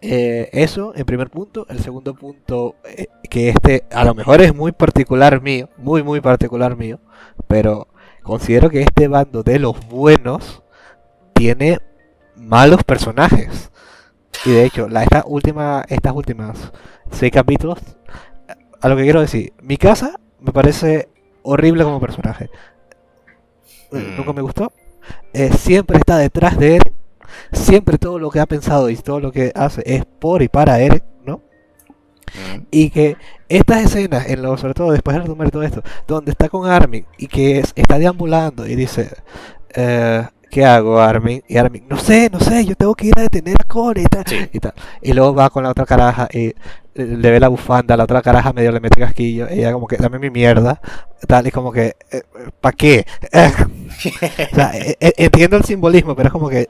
eh, 0.00 0.48
eso 0.52 0.92
en 0.94 1.04
primer 1.04 1.30
punto. 1.30 1.66
El 1.68 1.80
segundo 1.80 2.14
punto, 2.14 2.76
eh, 2.84 3.06
que 3.28 3.50
este 3.50 3.84
a 3.90 4.04
lo 4.04 4.14
mejor 4.14 4.40
es 4.40 4.54
muy 4.54 4.72
particular 4.72 5.40
mío, 5.42 5.68
muy, 5.76 6.02
muy 6.02 6.20
particular 6.20 6.76
mío, 6.76 6.98
pero 7.46 7.88
considero 8.22 8.70
que 8.70 8.82
este 8.82 9.08
bando 9.08 9.42
de 9.42 9.58
los 9.58 9.86
buenos 9.88 10.62
tiene 11.34 11.78
malos 12.36 12.84
personajes. 12.84 13.70
Y 14.44 14.52
de 14.52 14.64
hecho, 14.64 14.88
la, 14.88 15.02
esta 15.02 15.24
última, 15.26 15.84
estas 15.88 16.14
últimas 16.14 16.72
seis 17.10 17.30
capítulos, 17.30 17.78
a 18.80 18.88
lo 18.88 18.96
que 18.96 19.02
quiero 19.02 19.20
decir, 19.20 19.52
mi 19.60 19.76
casa 19.76 20.18
me 20.40 20.52
parece 20.52 21.08
horrible 21.42 21.84
como 21.84 22.00
personaje. 22.00 22.48
Mm. 23.90 24.16
Nunca 24.16 24.32
me 24.32 24.42
gustó. 24.42 24.72
Eh, 25.32 25.52
siempre 25.52 25.98
está 25.98 26.16
detrás 26.16 26.58
de 26.58 26.76
él. 26.76 26.82
Siempre 27.52 27.98
todo 27.98 28.18
lo 28.18 28.30
que 28.30 28.40
ha 28.40 28.46
pensado 28.46 28.90
y 28.90 28.96
todo 28.96 29.20
lo 29.20 29.32
que 29.32 29.52
hace 29.54 29.82
es 29.86 30.04
por 30.04 30.42
y 30.42 30.48
para 30.48 30.80
él, 30.80 31.02
¿no? 31.24 31.42
Y 32.70 32.90
que 32.90 33.16
estas 33.48 33.84
escenas, 33.84 34.28
en 34.28 34.42
lo, 34.42 34.56
sobre 34.56 34.74
todo 34.74 34.92
después 34.92 35.16
de 35.16 35.22
retomar 35.22 35.50
todo 35.50 35.62
esto, 35.62 35.82
donde 36.06 36.30
está 36.30 36.48
con 36.48 36.70
Armin 36.70 37.06
y 37.18 37.26
que 37.26 37.62
está 37.74 37.98
deambulando 37.98 38.66
y 38.66 38.76
dice, 38.76 39.10
eh, 39.74 40.26
¿qué 40.50 40.64
hago, 40.64 41.00
Armin? 41.00 41.42
Y 41.48 41.56
Armin, 41.56 41.84
no 41.88 41.98
sé, 41.98 42.28
no 42.30 42.40
sé, 42.40 42.64
yo 42.64 42.74
tengo 42.74 42.94
que 42.94 43.06
ir 43.06 43.18
a 43.18 43.22
detener 43.22 43.56
a 43.58 43.64
Core 43.64 44.02
y 44.02 44.04
tal. 44.04 44.24
Y, 44.52 44.58
tal. 44.60 44.74
y 45.00 45.12
luego 45.12 45.34
va 45.34 45.50
con 45.50 45.62
la 45.62 45.70
otra 45.70 45.86
caraja 45.86 46.28
y 46.32 46.54
le 46.94 47.30
ve 47.30 47.40
la 47.40 47.48
bufanda, 47.48 47.96
la 47.96 48.04
otra 48.04 48.20
caraja 48.20 48.52
medio 48.52 48.72
le 48.72 48.80
mete 48.80 49.00
casquillo, 49.00 49.46
y 49.50 49.60
ella 49.60 49.72
como 49.72 49.86
que, 49.86 49.96
dame 49.96 50.18
mi 50.18 50.30
mierda, 50.30 50.80
tal, 51.26 51.46
y 51.46 51.50
como 51.50 51.72
que, 51.72 51.96
eh, 52.10 52.22
¿para 52.60 52.76
qué? 52.76 53.06
o 53.32 54.54
sea, 54.54 54.72
e, 54.74 54.96
e, 55.00 55.14
entiendo 55.16 55.56
el 55.56 55.64
simbolismo, 55.64 56.16
pero 56.16 56.28
es 56.28 56.32
como 56.32 56.48
que 56.48 56.68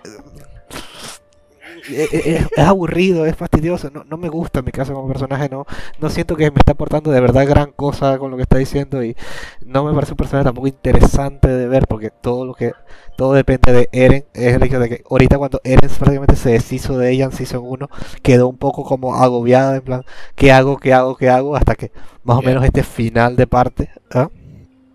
es, 1.94 2.58
aburrido, 2.58 3.26
es 3.26 3.36
fastidioso, 3.36 3.90
no, 3.90 4.04
no, 4.04 4.16
me 4.16 4.28
gusta 4.28 4.60
en 4.60 4.66
mi 4.66 4.72
caso 4.72 4.94
como 4.94 5.08
personaje, 5.08 5.48
no, 5.48 5.66
no 5.98 6.10
siento 6.10 6.36
que 6.36 6.50
me 6.50 6.58
está 6.58 6.72
aportando 6.72 7.10
de 7.10 7.20
verdad 7.20 7.46
gran 7.46 7.72
cosa 7.72 8.18
con 8.18 8.30
lo 8.30 8.36
que 8.36 8.42
está 8.42 8.58
diciendo 8.58 9.02
y 9.02 9.16
no 9.64 9.84
me 9.84 9.92
parece 9.94 10.12
un 10.12 10.16
personaje 10.16 10.44
tampoco 10.44 10.66
interesante 10.66 11.48
de 11.48 11.66
ver 11.66 11.86
porque 11.86 12.10
todo 12.10 12.44
lo 12.44 12.54
que 12.54 12.72
todo 13.16 13.34
depende 13.34 13.72
de 13.72 13.88
Eren, 13.92 14.24
es 14.32 14.54
el 14.54 14.62
hecho 14.62 14.78
de 14.78 14.88
que 14.88 15.04
ahorita 15.10 15.36
cuando 15.36 15.60
Eren 15.62 15.90
prácticamente 15.90 16.36
se 16.36 16.52
deshizo 16.52 16.96
de 16.96 17.10
ella 17.12 17.26
en 17.26 17.32
Season 17.32 17.62
1, 17.62 17.90
quedó 18.22 18.48
un 18.48 18.56
poco 18.56 18.82
como 18.82 19.14
agobiada, 19.14 19.76
en 19.76 19.82
plan, 19.82 20.04
¿qué 20.34 20.52
hago, 20.52 20.78
qué 20.78 20.94
hago, 20.94 21.16
qué 21.16 21.28
hago? 21.28 21.54
Hasta 21.54 21.74
que 21.74 21.92
más 22.24 22.38
o 22.38 22.42
menos 22.42 22.64
este 22.64 22.82
final 22.82 23.36
de 23.36 23.46
parte. 23.46 23.90
¿ah? 24.12 24.30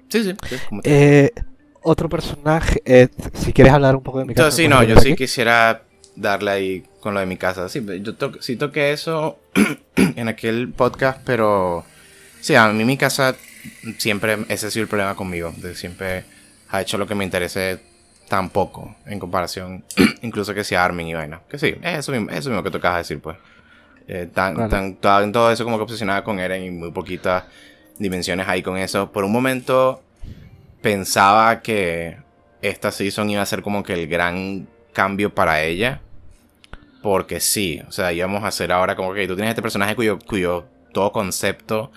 Sí, 0.10 0.24
sí. 0.24 0.36
Eh, 0.84 1.32
otro 1.84 2.10
personaje, 2.10 2.82
eh, 2.84 3.10
si 3.34 3.54
quieres 3.54 3.74
hablar 3.74 3.96
un 3.96 4.02
poco 4.02 4.20
de 4.20 4.26
mi 4.26 4.34
caso. 4.34 4.50
Sí, 4.50 4.68
no, 4.68 4.82
yo 4.84 4.98
sí 4.98 5.16
quisiera 5.16 5.84
darle 6.16 6.52
ahí 6.52 6.84
con 7.00 7.14
lo 7.14 7.20
de 7.20 7.26
mi 7.26 7.38
casa. 7.38 7.70
Sí, 7.70 7.86
yo 8.02 8.16
to 8.16 8.42
sí 8.42 8.56
toqué 8.56 8.92
eso 8.92 9.40
en 9.96 10.28
aquel 10.28 10.70
podcast, 10.70 11.22
pero 11.26 11.86
sí, 12.42 12.56
a 12.56 12.68
mí 12.70 12.84
mi 12.86 12.98
casa 12.98 13.36
siempre, 13.98 14.46
ese 14.50 14.68
ha 14.68 14.72
sido 14.72 14.84
el 14.84 14.90
problema 14.90 15.16
conmigo, 15.16 15.54
de 15.58 15.76
siempre 15.76 16.26
ha 16.70 16.82
hecho 16.82 16.98
lo 16.98 17.08
que 17.08 17.16
me 17.16 17.24
interese 17.24 17.80
tan 18.28 18.50
poco 18.50 18.96
en 19.06 19.20
comparación, 19.20 19.84
incluso 20.22 20.54
que 20.54 20.64
sea 20.64 20.84
Armin 20.84 21.08
y 21.08 21.14
vaina. 21.14 21.42
Que 21.50 21.60
sí, 21.60 21.76
eso 21.82 22.12
mismo, 22.12 22.30
eso 22.32 22.50
mismo 22.50 22.64
que 22.64 22.70
de 22.70 22.98
decir, 22.98 23.20
pues. 23.20 23.38
Eh, 24.08 24.30
tan, 24.32 24.70
tan, 24.70 25.32
todo 25.32 25.52
eso 25.52 25.64
como 25.64 25.78
que 25.78 25.84
obsesionada 25.84 26.24
con 26.24 26.40
Eren 26.40 26.64
y 26.64 26.70
muy 26.70 26.92
poquitas 26.92 27.46
dimensiones 27.98 28.48
ahí 28.48 28.62
con 28.62 28.78
eso. 28.78 29.12
Por 29.12 29.24
un 29.24 29.32
momento 29.32 30.04
pensaba 30.82 31.62
que 31.62 32.18
esta 32.62 32.92
season 32.92 33.32
iba 33.32 33.42
a 33.42 33.46
ser 33.48 33.64
como 33.64 33.82
que 33.82 33.94
el 33.94 34.08
gran 34.08 34.68
cambio 34.94 35.34
para 35.34 35.64
ella 35.64 36.02
porque 37.06 37.40
sí, 37.40 37.84
o 37.88 37.92
sea, 37.92 38.12
íbamos 38.14 38.44
a 38.44 38.48
hacer 38.48 38.72
ahora 38.72 38.96
como 38.96 39.14
que 39.14 39.28
tú 39.28 39.36
tienes 39.36 39.52
este 39.52 39.62
personaje 39.62 39.96
cuyo, 39.96 40.18
cuyo 40.18 40.66
todo 40.92 41.12
concepto, 41.12 41.92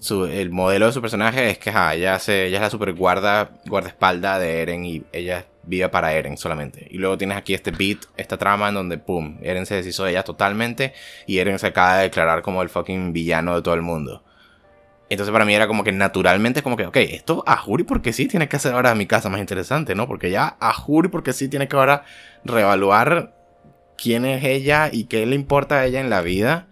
su, 0.00 0.24
el 0.24 0.50
modelo 0.50 0.86
de 0.86 0.92
su 0.92 1.00
personaje 1.00 1.50
es 1.50 1.58
que 1.58 1.70
ella, 1.70 2.18
se, 2.18 2.46
ella 2.46 2.56
es 2.56 2.62
la 2.62 2.70
super 2.70 2.92
guarda, 2.92 3.52
guardaespalda 3.66 4.40
de 4.40 4.62
Eren 4.62 4.84
y 4.84 5.04
ella 5.12 5.46
vive 5.62 5.88
para 5.88 6.14
Eren 6.14 6.36
solamente. 6.36 6.88
Y 6.90 6.98
luego 6.98 7.16
tienes 7.16 7.36
aquí 7.36 7.54
este 7.54 7.70
beat, 7.70 7.98
esta 8.16 8.38
trama 8.38 8.70
en 8.70 8.74
donde, 8.74 8.98
pum, 8.98 9.38
Eren 9.40 9.66
se 9.66 9.76
deshizo 9.76 10.02
de 10.02 10.10
ella 10.10 10.24
totalmente 10.24 10.94
y 11.28 11.38
Eren 11.38 11.60
se 11.60 11.68
acaba 11.68 11.98
de 11.98 12.02
declarar 12.02 12.42
como 12.42 12.60
el 12.62 12.70
fucking 12.70 13.12
villano 13.12 13.54
de 13.54 13.62
todo 13.62 13.74
el 13.74 13.82
mundo. 13.82 14.24
Entonces 15.08 15.32
para 15.32 15.44
mí 15.44 15.54
era 15.54 15.68
como 15.68 15.84
que 15.84 15.92
naturalmente 15.92 16.64
como 16.64 16.76
que, 16.76 16.86
ok, 16.86 16.96
esto 16.96 17.44
a 17.46 17.56
Juri 17.56 17.84
porque 17.84 18.12
sí 18.12 18.26
tiene 18.26 18.48
que 18.48 18.56
hacer 18.56 18.74
ahora 18.74 18.96
mi 18.96 19.06
casa 19.06 19.28
más 19.28 19.38
interesante, 19.38 19.94
¿no? 19.94 20.08
Porque 20.08 20.28
ya 20.32 20.56
a 20.58 20.72
Juri 20.72 21.08
porque 21.08 21.32
sí 21.32 21.48
tiene 21.48 21.68
que 21.68 21.76
ahora 21.76 22.02
reevaluar 22.44 23.38
quién 24.00 24.24
es 24.24 24.44
ella 24.44 24.88
y 24.90 25.04
qué 25.04 25.26
le 25.26 25.34
importa 25.34 25.80
a 25.80 25.86
ella 25.86 26.00
en 26.00 26.10
la 26.10 26.22
vida 26.22 26.66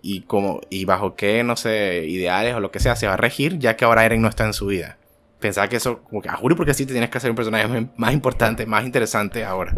y 0.00 0.22
cómo 0.22 0.60
y 0.70 0.84
bajo 0.84 1.14
qué, 1.14 1.44
no 1.44 1.56
sé, 1.56 2.04
ideales 2.06 2.54
o 2.54 2.60
lo 2.60 2.70
que 2.70 2.80
sea 2.80 2.96
se 2.96 3.06
va 3.06 3.14
a 3.14 3.16
regir, 3.16 3.58
ya 3.58 3.76
que 3.76 3.84
ahora 3.84 4.04
Eren 4.04 4.22
no 4.22 4.28
está 4.28 4.46
en 4.46 4.52
su 4.52 4.66
vida. 4.66 4.96
Pensaba 5.38 5.68
que 5.68 5.76
eso, 5.76 6.02
como 6.02 6.22
que, 6.22 6.28
a 6.28 6.32
ah, 6.32 6.36
juro 6.36 6.56
porque 6.56 6.74
sí 6.74 6.86
te 6.86 6.92
tienes 6.92 7.10
que 7.10 7.18
hacer 7.18 7.30
un 7.30 7.36
personaje 7.36 7.88
más 7.96 8.12
importante, 8.12 8.66
más 8.66 8.84
interesante 8.84 9.44
ahora. 9.44 9.74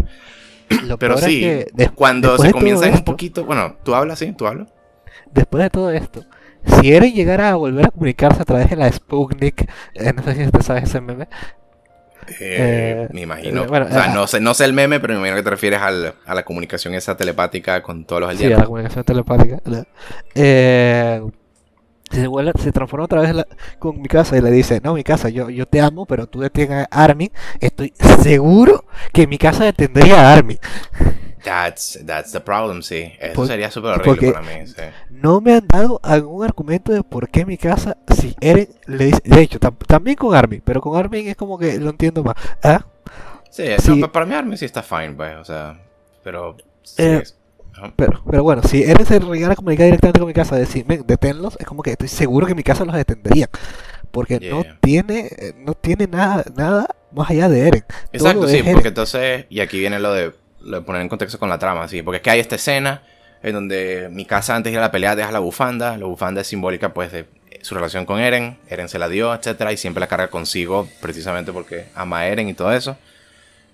Pero 0.99 1.19
sí, 1.19 1.65
cuando 1.95 2.39
se 2.39 2.53
comienza 2.53 2.89
un 2.89 3.05
poquito, 3.05 3.45
bueno, 3.45 3.77
tú 3.83 3.95
hablas, 3.95 4.19
sí, 4.19 4.33
tú 4.33 4.47
hablas. 4.47 4.69
Después 5.33 5.63
de 5.63 5.71
todo 5.71 5.91
esto, 5.91 6.25
si 6.81 6.93
Eren 6.93 7.13
llegara 7.13 7.51
a 7.51 7.55
volver 7.57 7.87
a 7.87 7.91
comunicarse 7.91 8.41
a 8.41 8.45
través 8.45 8.71
de 8.71 8.77
la 8.77 8.91
Sputnik, 8.91 9.69
eh, 9.95 10.13
no 10.15 10.23
sé 10.23 10.45
si 10.45 10.51
te 10.51 10.63
sabes 10.63 10.85
ese 10.85 11.01
meme, 11.01 11.29
eh, 12.29 12.37
eh, 12.41 13.09
me 13.13 13.23
imagino. 13.23 13.65
Eh, 13.65 13.67
o 13.67 13.89
sea, 13.91 14.09
no, 14.09 14.27
sé, 14.27 14.41
no 14.41 14.55
sé 14.55 14.65
el 14.65 14.73
meme, 14.73 15.01
pero 15.01 15.15
me 15.15 15.21
imagino 15.21 15.37
que 15.37 15.43
te 15.43 15.51
refieres 15.51 15.81
al, 15.81 16.15
a 16.25 16.35
la 16.35 16.45
comunicación 16.45 16.95
esa 16.95 17.17
telepática 17.17 17.83
con 17.83 18.05
todos 18.05 18.21
los 18.23 18.31
aldeanos. 18.31 18.51
Sí, 18.51 18.55
a 18.55 18.59
la 18.59 18.67
comunicación 18.67 19.05
telepática. 19.05 19.61
se, 20.35 22.27
vuelve, 22.27 22.53
se 22.61 22.73
transforma 22.73 23.05
otra 23.05 23.21
vez 23.21 23.45
con 23.79 24.01
mi 24.01 24.09
casa 24.09 24.37
y 24.37 24.41
le 24.41 24.51
dice, 24.51 24.81
no, 24.83 24.95
mi 24.95 25.05
casa, 25.05 25.29
yo, 25.29 25.51
yo 25.51 25.67
te 25.67 25.81
amo, 25.81 26.07
pero 26.07 26.27
tú 26.27 26.41
detienes 26.41 26.87
a 26.91 27.05
Armin. 27.05 27.31
Estoy 27.61 27.93
seguro 28.23 28.85
que 29.13 29.27
mi 29.27 29.39
casa 29.39 29.65
detendría 29.65 30.21
a 30.21 30.35
Armin. 30.35 30.59
That's, 31.45 31.99
that's 32.07 32.33
the 32.33 32.41
problem, 32.41 32.83
sí. 32.83 33.13
Eso 33.21 33.47
sería 33.47 33.71
súper 33.71 34.01
horrible 34.01 34.33
para 34.33 34.47
mí. 34.47 34.65
No 35.11 35.43
me 35.43 35.53
han 35.53 35.67
dado 35.67 36.01
algún 36.03 36.43
argumento 36.43 36.91
de 36.91 37.03
por 37.03 37.29
qué 37.29 37.45
mi 37.45 37.59
casa, 37.59 37.99
si 38.17 38.35
Eren 38.41 38.69
le 38.87 39.07
dice. 39.07 39.21
De 39.23 39.43
hecho, 39.43 39.59
también 39.61 40.17
con 40.17 40.35
Armin, 40.35 40.63
pero 40.65 40.81
con 40.81 40.99
Armin 40.99 41.29
es 41.29 41.37
como 41.37 41.59
que 41.59 41.79
lo 41.79 41.91
entiendo 41.91 42.25
más. 42.25 42.35
¿Ah? 42.63 42.87
Sí, 43.51 43.65
para 44.11 44.25
mí 44.25 44.35
Armin 44.35 44.57
sí 44.57 44.65
está 44.65 44.83
fine, 44.83 45.13
pues, 45.13 45.37
o 45.37 45.45
sea. 45.45 45.79
Pero. 46.23 46.57
Eh, 46.97 47.23
pero, 47.95 48.23
pero 48.29 48.43
bueno, 48.43 48.63
si 48.63 48.83
Eren 48.83 49.05
se 49.05 49.21
llegara 49.21 49.53
a 49.53 49.57
comunicar 49.57 49.85
directamente 49.85 50.21
con 50.21 50.29
mi 50.29 50.35
casa, 50.35 50.57
decirme, 50.57 51.03
deténlos, 51.05 51.57
es 51.61 51.67
como 51.67 51.83
que 51.83 51.91
estoy 51.91 52.09
seguro 52.09 52.47
que 52.47 52.55
mi 52.55 52.63
casa 52.63 52.87
los 52.87 52.95
detendría. 52.95 53.51
Porque 54.11 54.39
no 54.39 54.65
tiene 54.81 55.29
no 55.59 55.75
tiene 55.75 56.07
nada, 56.07 56.45
nada 56.55 56.87
más 57.13 57.29
allá 57.31 57.51
de 57.51 57.69
Eren. 57.69 57.85
Exacto, 58.13 58.49
sí, 58.49 58.63
porque 58.73 58.89
entonces, 58.89 59.47
y 59.51 59.61
aquí 59.61 59.79
viene 59.79 59.99
lo 59.99 60.15
de 60.15 60.33
lo 60.65 60.85
poner 60.85 61.03
en 61.03 61.09
contexto 61.09 61.39
con 61.39 61.49
la 61.49 61.59
trama, 61.59 61.89
sí, 61.89 62.03
porque 62.03 62.17
es 62.17 62.23
que 62.23 62.31
hay 62.31 62.41
esta 62.41 62.57
escena 62.57 63.03
en 63.43 63.53
donde 63.53 64.09
mi 64.11 64.25
casa 64.25 64.57
antes 64.57 64.71
de 64.71 64.75
ir 64.75 64.79
a 64.79 64.83
la 64.83 64.91
pelea 64.91 65.15
deja 65.15 65.31
la 65.31 65.39
bufanda, 65.39 65.99
la 65.99 66.07
bufanda 66.07 66.41
es 66.41 66.47
simbólica 66.47 66.95
pues 66.95 67.13
de 67.13 67.27
su 67.61 67.75
relación 67.75 68.07
con 68.07 68.19
Eren, 68.19 68.59
Eren 68.69 68.89
se 68.89 68.99
la 68.99 69.09
dio, 69.09 69.35
etcétera, 69.35 69.73
y 69.73 69.77
siempre 69.77 70.01
la 70.01 70.07
carga 70.07 70.29
consigo 70.29 70.89
precisamente 71.01 71.53
porque 71.53 71.87
ama 71.95 72.21
a 72.21 72.27
Eren 72.27 72.49
y 72.49 72.55
todo 72.55 72.73
eso. 72.73 72.97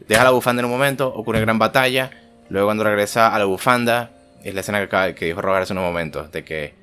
Deja 0.09 0.25
la 0.25 0.31
bufanda 0.31 0.61
en 0.61 0.67
un 0.67 0.73
momento, 0.73 1.09
ocurre 1.09 1.41
gran 1.41 1.59
batalla, 1.59 2.11
luego 2.49 2.69
cuando 2.69 2.85
regresa 2.85 3.35
a 3.35 3.39
la 3.39 3.45
bufanda, 3.45 4.11
es 4.43 4.55
la 4.55 4.61
escena 4.61 4.87
que, 4.89 5.15
que 5.15 5.27
dijo 5.27 5.41
Robert 5.41 5.65
hace 5.65 5.73
unos 5.73 5.85
momentos, 5.85 6.33
de 6.33 6.45
que 6.45 6.75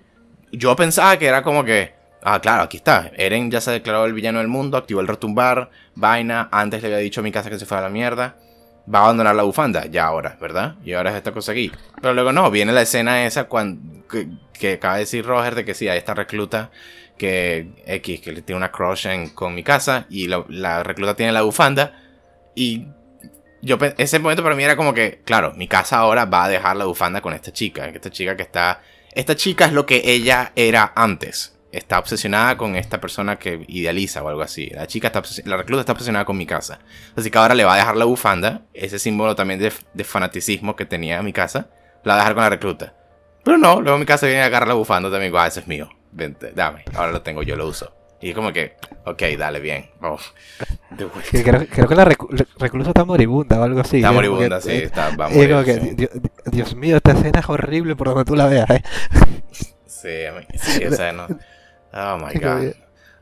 yo 0.52 0.76
pensaba 0.76 1.18
que 1.18 1.28
era 1.28 1.44
como 1.44 1.66
que, 1.66 1.94
ah, 2.24 2.40
claro, 2.40 2.64
aquí 2.64 2.78
está, 2.78 3.12
Eren 3.18 3.52
ya 3.52 3.60
se 3.60 3.72
declaró 3.72 4.06
el 4.06 4.14
villano 4.14 4.40
del 4.40 4.48
mundo, 4.48 4.78
activó 4.78 5.02
el 5.02 5.08
retumbar, 5.08 5.70
vaina, 5.96 6.48
antes 6.52 6.82
le 6.82 6.88
había 6.88 7.00
dicho 7.00 7.22
a 7.22 7.24
mi 7.24 7.32
casa 7.32 7.50
que 7.50 7.60
se 7.60 7.66
fuera 7.66 7.80
a 7.80 7.90
la 7.90 7.94
mierda, 7.94 8.36
va 8.94 9.00
a 9.00 9.04
abandonar 9.04 9.36
la 9.36 9.44
bufanda, 9.44 9.86
ya 9.86 10.06
ahora, 10.06 10.38
¿verdad? 10.40 10.76
Y 10.84 10.94
ahora 10.94 11.12
es 11.12 11.18
esta 11.18 11.32
cosa 11.32 11.52
aquí. 11.52 11.72
Pero 12.02 12.14
luego 12.14 12.32
no, 12.32 12.50
viene 12.50 12.72
la 12.72 12.82
escena 12.82 13.26
esa 13.26 13.46
cuando, 13.46 14.08
que, 14.08 14.74
acaba 14.74 14.96
de 14.96 15.02
decir 15.02 15.26
Roger 15.26 15.56
de 15.56 15.66
que 15.66 15.74
sí, 15.74 15.88
hay 15.88 15.98
esta 15.98 16.14
recluta 16.14 16.72
que 17.18 17.70
X, 17.86 18.22
que 18.22 18.42
tiene 18.42 18.58
una 18.58 18.72
crush 18.72 19.08
con 19.34 19.56
mi 19.56 19.64
casa 19.64 20.06
y 20.10 20.28
la, 20.28 20.84
recluta 20.84 21.16
tiene 21.16 21.32
la 21.32 21.42
bufanda 21.42 22.00
y 22.54 22.88
yo 23.62 23.78
ese 23.98 24.20
momento 24.20 24.44
para 24.44 24.56
mí 24.56 24.64
era 24.64 24.76
como 24.76 24.94
que, 24.94 25.22
claro, 25.26 25.54
mi 25.56 25.68
casa 25.68 25.98
ahora 25.98 26.26
va 26.26 26.46
a 26.46 26.50
dejar 26.50 26.78
la 26.78 26.86
bufanda 26.86 27.22
con 27.22 27.34
esta 27.34 27.52
chica. 27.52 27.88
Esta 27.88 28.12
chica 28.12 28.38
que 28.38 28.44
está. 28.44 28.82
Esta 29.14 29.36
chica 29.36 29.66
es 29.66 29.74
lo 29.74 29.88
que 29.88 30.04
ella 30.06 30.52
era 30.56 30.94
antes. 30.96 31.57
Está 31.72 32.00
obsesionada 32.00 32.58
con 32.58 32.76
esta 32.76 33.02
persona 33.02 33.38
que 33.38 33.66
idealiza 33.68 34.24
o 34.24 34.30
algo 34.30 34.42
así. 34.42 34.70
La 34.70 34.88
chica 34.88 35.08
está 35.08 35.22
la 35.46 35.58
recluta 35.58 35.82
está 35.82 35.92
obsesionada 35.92 36.26
con 36.26 36.38
mi 36.38 36.46
casa. 36.46 36.80
Así 37.16 37.30
que 37.30 37.38
ahora 37.38 37.56
le 37.56 37.66
va 37.66 37.74
a 37.74 37.78
dejar 37.78 37.98
la 37.98 38.06
bufanda, 38.06 38.62
ese 38.74 39.00
símbolo 39.00 39.36
también 39.36 39.60
de, 39.60 39.74
de 39.94 40.04
fanaticismo 40.04 40.76
que 40.76 40.86
tenía 40.86 41.18
en 41.18 41.26
mi 41.26 41.34
casa, 41.34 41.70
la 42.04 42.14
va 42.14 42.22
a 42.22 42.24
dejar 42.24 42.34
con 42.36 42.44
la 42.44 42.50
recluta. 42.50 42.94
Pero 43.44 43.58
no, 43.58 43.82
luego 43.82 43.98
mi 43.98 44.06
casa 44.06 44.26
viene 44.26 44.42
a 44.42 44.46
agarrar 44.46 44.68
la 44.68 44.74
bufanda 44.74 45.12
también. 45.12 45.34
Ah, 45.36 45.48
ese 45.48 45.62
es 45.62 45.68
mío. 45.68 45.90
Vente, 46.12 46.52
dame. 46.54 46.84
Ahora 46.96 47.12
lo 47.12 47.22
tengo, 47.22 47.44
yo 47.44 47.56
lo 47.56 47.68
uso. 47.68 47.94
Y 48.20 48.30
es 48.30 48.36
como 48.36 48.52
que, 48.52 48.76
ok, 49.06 49.22
dale, 49.38 49.60
bien. 49.60 49.92
Oh, 50.02 50.18
creo, 51.32 51.68
creo, 51.68 51.88
que 51.88 51.96
la 51.96 52.06
reclusa 52.06 52.90
está 52.90 53.06
moribunda 53.06 53.60
o 53.60 53.64
algo 53.64 53.82
así. 53.82 53.98
Está 53.98 54.12
moribunda, 54.12 54.60
sí, 54.60 54.72
está, 54.72 55.16
va 55.16 55.30
Dios, 55.30 56.76
mío, 56.76 56.98
esta 56.98 57.12
escena 57.12 57.40
es 57.42 57.50
horrible 57.50 57.96
por 57.96 58.08
donde 58.08 58.26
tú 58.26 58.36
la 58.36 58.48
veas, 58.48 58.70
¿eh? 58.72 58.82
Sí, 59.86 60.26
a 60.26 60.34
mí, 60.34 60.46
sí, 60.56 60.86
o 60.86 60.92
sea, 60.94 61.12
no. 61.12 61.28
Oh 61.94 62.18
my 62.18 62.40
god. 62.40 62.74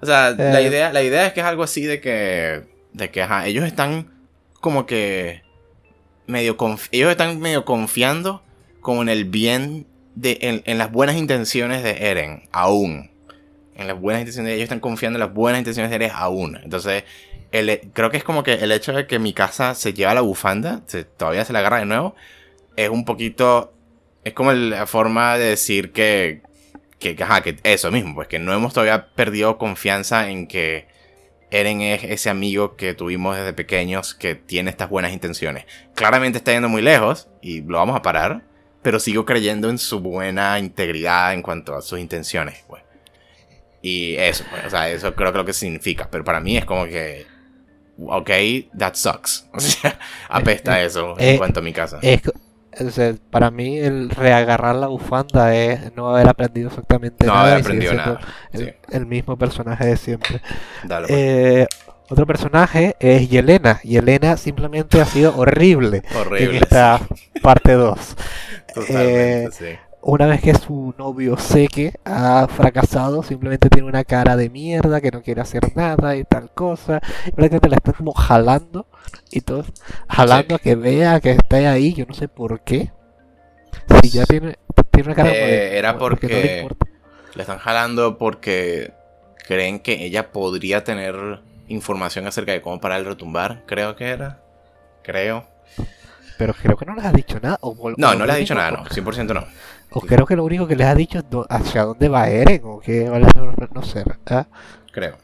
O 0.02 0.06
sea, 0.06 0.32
la, 0.32 0.62
eh. 0.62 0.68
idea, 0.68 0.94
la 0.94 1.04
idea 1.04 1.28
es 1.28 1.34
que 1.34 1.40
es 1.40 1.46
algo 1.46 1.64
así 1.64 1.86
de 1.86 2.02
que, 2.02 2.64
de 2.94 3.10
que, 3.10 3.22
ajá, 3.22 3.48
ellos 3.48 3.66
están 3.66 4.12
como 4.60 4.86
que 4.86 5.42
medio, 6.28 6.58
ellos 6.92 7.12
están 7.12 7.40
medio 7.40 7.66
confiando 7.66 8.44
como 8.82 9.02
en 9.02 9.10
el 9.10 9.26
bien, 9.26 9.88
de, 10.16 10.38
en, 10.42 10.62
en 10.66 10.78
las 10.78 10.92
buenas 10.92 11.16
intenciones 11.16 11.84
de 11.84 12.10
Eren, 12.10 12.44
aún 12.52 13.10
en 13.76 13.88
las 13.88 14.00
buenas 14.00 14.22
intenciones 14.22 14.50
de 14.50 14.56
ellos, 14.56 14.64
están 14.64 14.80
confiando 14.80 15.18
en 15.18 15.22
las 15.22 15.34
buenas 15.34 15.60
intenciones 15.60 15.90
de 15.90 15.98
Eres 15.98 16.12
aún. 16.16 16.60
Entonces, 16.64 17.04
creo 17.94 18.10
que 18.10 18.18
es 18.18 18.24
como 18.24 18.44
que 18.44 18.54
el 18.54 18.72
hecho 18.72 18.94
de 18.94 19.06
que 19.06 19.20
mi 19.20 19.34
casa 19.34 19.76
se 19.76 19.94
lleva 19.94 20.14
la 20.14 20.22
bufanda, 20.22 20.82
se, 20.88 21.04
todavía 21.04 21.46
se 21.46 21.54
la 21.54 21.60
agarra 21.60 21.80
de 21.80 21.86
nuevo, 21.86 22.16
es 22.76 22.90
un 22.90 23.06
poquito. 23.06 23.74
Es 24.24 24.34
como 24.34 24.52
la 24.54 24.88
forma 24.88 25.38
de 25.38 25.46
decir 25.46 25.92
que. 25.92 26.42
Que, 27.00 27.16
ajá, 27.22 27.42
que 27.42 27.58
eso 27.64 27.92
mismo, 27.92 28.16
pues 28.16 28.28
que 28.28 28.40
no 28.40 28.54
hemos 28.54 28.74
todavía 28.74 29.08
perdido 29.14 29.58
confianza 29.58 30.30
en 30.30 30.48
que 30.48 30.88
Eren 31.52 31.82
es 31.82 32.04
ese 32.04 32.30
amigo 32.30 32.76
que 32.76 32.94
tuvimos 32.94 33.38
desde 33.38 33.54
pequeños 33.54 34.14
que 34.14 34.36
tiene 34.36 34.70
estas 34.70 34.90
buenas 34.90 35.14
intenciones. 35.14 35.66
Claramente 35.94 36.38
está 36.38 36.52
yendo 36.52 36.70
muy 36.70 36.82
lejos 36.82 37.28
y 37.42 37.62
lo 37.62 37.78
vamos 37.78 37.96
a 37.96 38.02
parar, 38.02 38.44
pero 38.82 39.00
sigo 39.00 39.26
creyendo 39.26 39.70
en 39.70 39.78
su 39.78 40.00
buena 40.00 40.60
integridad 40.60 41.34
en 41.34 41.42
cuanto 41.42 41.76
a 41.76 41.82
sus 41.82 42.00
intenciones. 42.00 42.64
Pues. 42.68 42.84
Y 43.82 44.16
eso, 44.16 44.44
pues, 44.50 44.66
o 44.66 44.70
sea, 44.70 44.90
eso 44.90 45.14
creo 45.16 45.32
que 45.32 45.38
lo 45.38 45.46
que 45.46 45.54
significa. 45.54 46.10
Pero 46.10 46.24
para 46.24 46.40
mí 46.40 46.58
es 46.58 46.66
como 46.66 46.86
que, 46.86 47.26
ok, 48.00 48.30
that 48.78 48.96
sucks. 48.96 49.48
O 49.54 49.60
sea, 49.60 50.00
apesta 50.28 50.82
eso 50.82 51.16
en 51.20 51.38
cuanto 51.38 51.60
a 51.60 51.64
mi 51.64 51.72
casa. 51.72 52.00
Es, 52.02 52.22
para 53.30 53.52
mí 53.52 53.78
el 53.78 54.10
reagarrar 54.10 54.76
la 54.76 54.88
bufanda 54.88 55.56
es 55.56 55.96
no 55.96 56.10
haber 56.10 56.28
aprendido 56.28 56.70
exactamente 56.70 57.26
no 57.26 57.34
haber 57.34 57.60
aprendido 57.60 57.94
nada. 57.94 58.20
El, 58.92 59.06
mismo 59.06 59.38
personaje 59.38 59.86
de 59.86 59.98
siempre. 59.98 60.42
Dale, 60.84 61.08
pues. 61.08 61.20
eh, 61.20 61.68
otro 62.10 62.26
personaje 62.26 62.96
es 63.00 63.30
Yelena. 63.30 63.80
Yelena 63.84 64.38
simplemente 64.38 65.02
ha 65.02 65.06
sido 65.06 65.36
horrible, 65.38 66.04
horrible 66.20 66.58
en 66.58 66.64
esta 66.64 67.02
parte 67.42 67.74
2. 67.74 68.16
Totalmente, 68.74 69.44
eh, 69.44 69.50
sí 69.52 69.85
una 70.08 70.28
vez 70.28 70.40
que 70.40 70.54
su 70.54 70.94
novio 71.00 71.36
sé 71.36 71.68
que 71.68 72.00
ha 72.06 72.48
fracasado, 72.48 73.24
simplemente 73.24 73.70
tiene 73.70 73.88
una 73.88 74.04
cara 74.04 74.36
de 74.36 74.52
mierda, 74.52 75.02
que 75.02 75.10
no 75.10 75.24
quiere 75.24 75.42
hacer 75.42 75.76
nada 75.76 76.16
y 76.16 76.24
tal 76.24 76.52
cosa. 76.52 77.02
Y 77.26 77.32
prácticamente 77.32 77.70
la 77.70 77.78
está 77.78 77.92
como 77.92 78.14
jalando 78.14 78.86
y 79.32 79.42
todo, 79.42 79.66
jalando 80.08 80.56
a 80.56 80.60
que 80.60 80.76
vea 80.76 81.20
que 81.20 81.32
esté 81.32 81.66
ahí, 81.66 81.94
yo 81.94 82.06
no 82.06 82.14
sé 82.14 82.28
por 82.28 82.62
qué. 82.62 82.92
Si 84.04 84.10
ya 84.10 84.26
tiene, 84.26 84.60
tiene 84.92 85.08
una 85.08 85.16
cara 85.16 85.32
eh, 85.32 85.78
Era 85.78 85.98
porque, 85.98 86.28
le, 86.28 86.70
le 87.34 87.42
están 87.42 87.58
jalando 87.58 88.20
porque 88.20 88.94
creen 89.48 89.80
que 89.80 90.06
ella 90.06 90.32
podría 90.32 90.84
tener 90.84 91.42
información 91.68 92.28
acerca 92.28 92.52
de 92.52 92.62
cómo 92.62 92.80
parar 92.80 93.00
el 93.00 93.08
retumbar, 93.08 93.64
creo 93.66 93.96
que 93.96 94.10
era. 94.10 94.44
Creo. 95.02 95.48
Pero 96.38 96.54
creo 96.54 96.78
que 96.78 96.86
no 96.86 96.96
les 96.96 97.06
ha 97.06 97.12
dicho 97.12 97.40
nada. 97.42 97.60
no, 97.98 98.16
no 98.16 98.26
les 98.26 98.36
ha 98.36 98.38
dicho 98.38 98.56
nada, 98.56 98.72
no, 98.72 98.86
100% 98.86 99.34
no. 99.34 99.46
O 99.98 100.02
creo 100.02 100.26
que 100.26 100.36
lo 100.36 100.44
único 100.44 100.68
que 100.68 100.76
les 100.76 100.88
ha 100.88 100.94
dicho 100.94 101.20
es 101.20 101.26
hacia 101.50 101.86
dónde 101.86 102.10
va 102.10 102.28
Eren, 102.28 102.62
o 102.66 102.82
que 102.82 103.06
no 103.74 103.82
sé, 103.82 104.04
¿verdad? 104.04 104.46
Creo. 104.92 105.18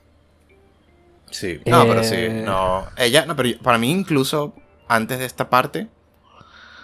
Sí, 1.30 1.60
no, 1.66 1.86
pero 1.86 2.06
sí, 2.06 2.16
eh. 2.16 2.42
no. 2.46 2.86
Ella, 2.96 3.26
no, 3.26 3.36
pero 3.36 3.50
para 3.62 3.78
mí 3.78 3.92
incluso 3.92 4.56
antes 4.88 5.20
de 5.20 5.26
esta 5.26 5.50
parte, 5.50 5.90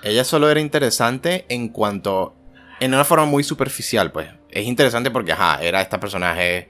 ella 0.03 0.25
solo 0.25 0.49
era 0.49 0.59
interesante 0.59 1.45
en 1.47 1.69
cuanto, 1.69 2.35
en 2.81 2.93
una 2.93 3.05
forma 3.05 3.25
muy 3.25 3.45
superficial, 3.45 4.11
pues. 4.11 4.27
Es 4.49 4.65
interesante 4.65 5.09
porque, 5.09 5.31
ajá, 5.31 5.63
era 5.63 5.79
esta 5.79 5.97
personaje 5.97 6.69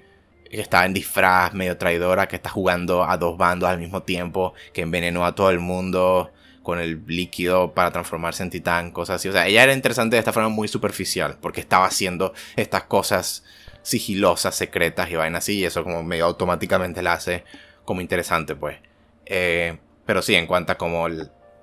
que 0.51 0.61
está 0.61 0.85
en 0.85 0.93
disfraz, 0.93 1.51
medio 1.55 1.79
traidora, 1.79 2.27
que 2.27 2.35
está 2.35 2.51
jugando 2.51 3.03
a 3.03 3.17
dos 3.17 3.37
bandos 3.37 3.67
al 3.67 3.79
mismo 3.79 4.03
tiempo, 4.03 4.53
que 4.71 4.81
envenenó 4.81 5.25
a 5.25 5.33
todo 5.33 5.49
el 5.49 5.59
mundo, 5.59 6.31
con 6.67 6.81
el 6.81 7.01
líquido 7.07 7.73
para 7.73 7.91
transformarse 7.91 8.43
en 8.43 8.49
titán, 8.49 8.91
cosas 8.91 9.15
así. 9.15 9.29
O 9.29 9.31
sea, 9.31 9.47
ella 9.47 9.63
era 9.63 9.71
interesante 9.71 10.17
de 10.17 10.19
esta 10.19 10.33
forma 10.33 10.49
muy 10.49 10.67
superficial, 10.67 11.37
porque 11.39 11.61
estaba 11.61 11.85
haciendo 11.85 12.33
estas 12.57 12.83
cosas 12.83 13.45
sigilosas, 13.83 14.53
secretas 14.53 15.09
y 15.09 15.15
vainas 15.15 15.45
así, 15.45 15.59
y 15.59 15.63
eso 15.63 15.85
como 15.85 16.03
medio 16.03 16.25
automáticamente 16.25 17.01
la 17.01 17.13
hace 17.13 17.45
como 17.85 18.01
interesante, 18.01 18.53
pues. 18.53 18.79
Eh, 19.25 19.77
pero 20.05 20.21
sí, 20.21 20.35
en 20.35 20.45
cuanto 20.45 20.73
a 20.73 20.77
como 20.77 21.07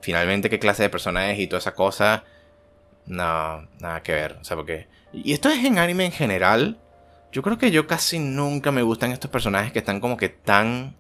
finalmente 0.01 0.49
qué 0.49 0.59
clase 0.59 0.85
de 0.85 0.89
persona 0.89 1.31
es 1.31 1.39
y 1.39 1.49
toda 1.49 1.59
esa 1.59 1.75
cosa, 1.75 2.25
no, 3.05 3.69
nada 3.81 4.03
que 4.03 4.13
ver. 4.13 4.39
O 4.41 4.45
sea, 4.45 4.57
porque... 4.57 4.89
Y 5.13 5.35
esto 5.35 5.51
es 5.51 5.63
en 5.67 5.77
anime 5.77 6.07
en 6.07 6.13
general. 6.13 6.81
Yo 7.31 7.43
creo 7.43 7.59
que 7.59 7.71
yo 7.71 7.87
casi 7.87 8.21
nunca 8.21 8.73
me 8.73 8.81
gustan 8.81 9.13
estos 9.13 9.31
personajes 9.31 9.71
que 9.71 9.81
están 9.81 10.01
como 10.01 10.17
que 10.17 10.31
tan, 10.31 10.97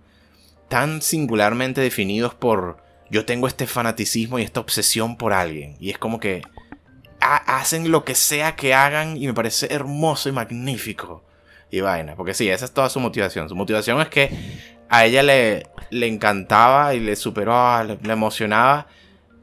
tan 0.69 1.01
singularmente 1.01 1.81
definidos 1.81 2.35
por 2.35 2.84
yo 3.14 3.24
tengo 3.24 3.46
este 3.46 3.68
fanaticismo 3.68 4.40
y 4.40 4.42
esta 4.42 4.59
obsesión 4.59 5.16
por 5.16 5.33
alguien. 5.33 5.77
Y 5.79 5.90
es 5.90 5.98
como 5.98 6.18
que 6.18 6.42
hacen 7.20 7.92
lo 7.92 8.05
que 8.05 8.16
sea 8.16 8.57
que 8.57 8.74
hagan 8.74 9.16
y 9.16 9.29
me 9.29 9.35
parece 9.35 9.72
hermoso 9.72 10.29
y 10.29 10.33
magnífico. 10.33 11.22
Y 11.70 11.81
vaina, 11.81 12.16
porque 12.16 12.35
sí, 12.35 12.48
esa 12.48 12.64
es 12.64 12.72
toda 12.72 12.88
su 12.88 12.98
motivación. 12.98 13.48
Su 13.48 13.55
motivación 13.55 14.00
es 14.00 14.09
que 14.09 14.37
a 14.88 15.05
ella 15.05 15.22
le, 15.22 15.68
le 15.90 16.09
encantaba 16.09 16.94
y 16.94 16.98
le 16.98 17.14
superó, 17.14 17.85
le, 17.85 17.98
emocionaba 18.12 18.88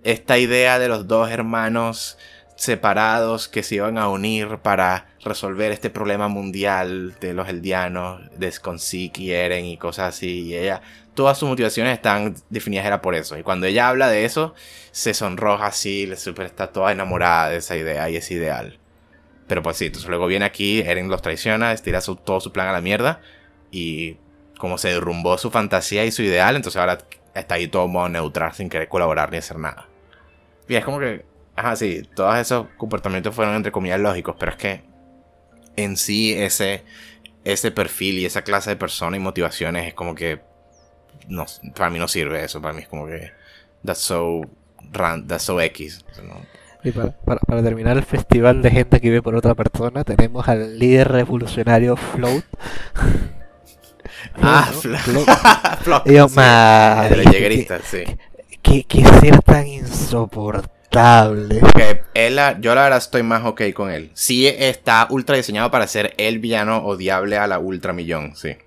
esta 0.04 0.38
idea 0.38 0.78
de 0.78 0.90
los 0.90 1.08
dos 1.08 1.32
hermanos 1.32 2.18
separados 2.58 3.48
que 3.48 3.64
se 3.64 3.76
iban 3.76 3.98
a 3.98 4.10
unir 4.10 4.58
para 4.58 5.08
resolver 5.24 5.72
este 5.72 5.90
problema 5.90 6.28
mundial 6.28 7.16
de 7.22 7.34
los 7.34 7.48
eldianos, 7.48 8.22
de 8.38 8.52
Skonsik 8.52 9.18
y 9.20 9.32
Eren 9.32 9.64
y 9.64 9.78
cosas 9.78 10.16
así. 10.16 10.42
Y 10.48 10.56
ella 10.58 10.82
todas 11.14 11.38
sus 11.38 11.50
motivaciones 11.50 11.94
están 11.94 12.36
definidas 12.50 12.86
era 12.86 13.02
por 13.02 13.16
eso. 13.16 13.38
Y 13.38 13.44
cuando 13.44 13.68
ella 13.68 13.90
habla 13.90 14.10
de 14.10 14.26
eso, 14.26 14.54
se 14.92 15.14
sonroja 15.14 15.68
así, 15.68 16.06
le 16.06 16.18
super 16.18 16.46
está 16.46 16.68
toda 16.68 16.92
enamorada 16.92 17.50
de 17.50 17.58
esa 17.58 17.76
idea 17.76 18.10
y 18.10 18.16
ese 18.16 18.36
ideal. 18.36 18.80
Pero 19.48 19.62
pues 19.62 19.78
sí, 19.78 19.88
entonces 19.88 20.10
luego 20.10 20.28
viene 20.28 20.46
aquí, 20.46 20.80
Eren 20.80 21.10
los 21.10 21.22
traiciona, 21.22 21.74
estira 21.74 22.00
todo 22.02 22.40
su 22.40 22.52
plan 22.52 22.68
a 22.68 22.72
la 22.72 22.82
mierda. 22.82 23.22
Y 23.70 24.18
como 24.58 24.78
se 24.78 24.90
derrumbó 24.90 25.38
su 25.38 25.52
fantasía 25.52 26.06
y 26.06 26.12
su 26.12 26.22
ideal, 26.24 26.56
entonces 26.56 26.80
ahora 26.80 27.00
está 27.34 27.56
ahí 27.56 27.68
todo 27.68 27.88
modo 27.88 28.10
neutral 28.10 28.54
sin 28.54 28.70
querer 28.70 28.88
colaborar 28.88 29.32
ni 29.32 29.38
hacer 29.38 29.58
nada. 29.58 29.88
Y 30.68 30.76
es 30.76 30.86
como 30.86 31.00
que, 31.00 31.26
ajá, 31.56 31.76
sí, 31.76 32.04
todos 32.16 32.38
esos 32.38 32.68
comportamientos 32.78 33.36
fueron 33.36 33.56
entre 33.56 33.72
comillas 33.72 34.00
lógicos, 34.00 34.36
pero 34.40 34.52
es 34.52 34.58
que 34.58 34.84
en 35.76 35.98
sí 35.98 36.34
ese, 36.34 36.84
ese 37.44 37.72
perfil 37.72 38.20
y 38.20 38.26
esa 38.26 38.44
clase 38.44 38.70
de 38.70 38.76
persona 38.76 39.18
y 39.18 39.20
motivaciones 39.20 39.88
es 39.88 39.94
como 39.94 40.16
que 40.16 40.40
no, 41.28 41.46
para 41.76 41.90
mí 41.90 42.00
no 42.00 42.08
sirve 42.08 42.44
eso, 42.44 42.62
para 42.62 42.74
mí 42.74 42.82
es 42.82 42.88
como 42.88 43.06
que 43.08 43.32
that's 43.84 44.00
so, 44.00 44.42
that's 45.28 45.44
so 45.44 45.60
X. 45.62 46.04
Y 46.84 46.92
para, 46.92 47.12
para, 47.40 47.62
terminar 47.62 47.98
el 47.98 48.04
festival 48.04 48.62
de 48.62 48.72
gente 48.72 49.00
que 49.00 49.10
vive 49.10 49.22
por 49.22 49.36
otra 49.36 49.54
persona, 49.54 50.04
tenemos 50.04 50.48
al 50.48 50.80
líder 50.80 51.12
revolucionario 51.12 51.96
Float. 51.96 52.44
ah, 54.42 54.72
Float. 54.74 55.30
Float. 55.82 56.08
Yo, 56.08 56.28
sí. 57.84 58.04
¿Qué, 58.62 58.84
qué 58.84 59.06
ser 59.20 59.42
tan 59.44 59.68
insoportable. 59.68 61.62
él, 62.14 62.40
yo 62.60 62.76
la 62.76 62.84
verdad 62.84 62.98
estoy 62.98 63.24
más 63.24 63.46
ok 63.46 63.62
con 63.74 63.92
él. 63.92 64.12
Sí 64.14 64.48
está 64.48 65.08
ultra 65.10 65.36
diseñado 65.36 65.70
para 65.72 65.88
ser 65.88 66.14
el 66.18 66.40
villano 66.40 66.78
odiable 66.78 67.38
a 67.38 67.48
la 67.48 67.60
ultra 67.60 67.94
millón, 67.94 68.36
sí. 68.36 68.58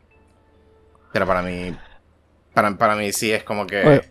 Pero 1.13 1.27
para 1.27 1.43
mí, 1.43 1.77
para, 2.55 2.77
para 2.79 2.97
mí 2.97 3.13
sí 3.13 3.33
es 3.33 3.43
como 3.43 3.67
que... 3.67 4.03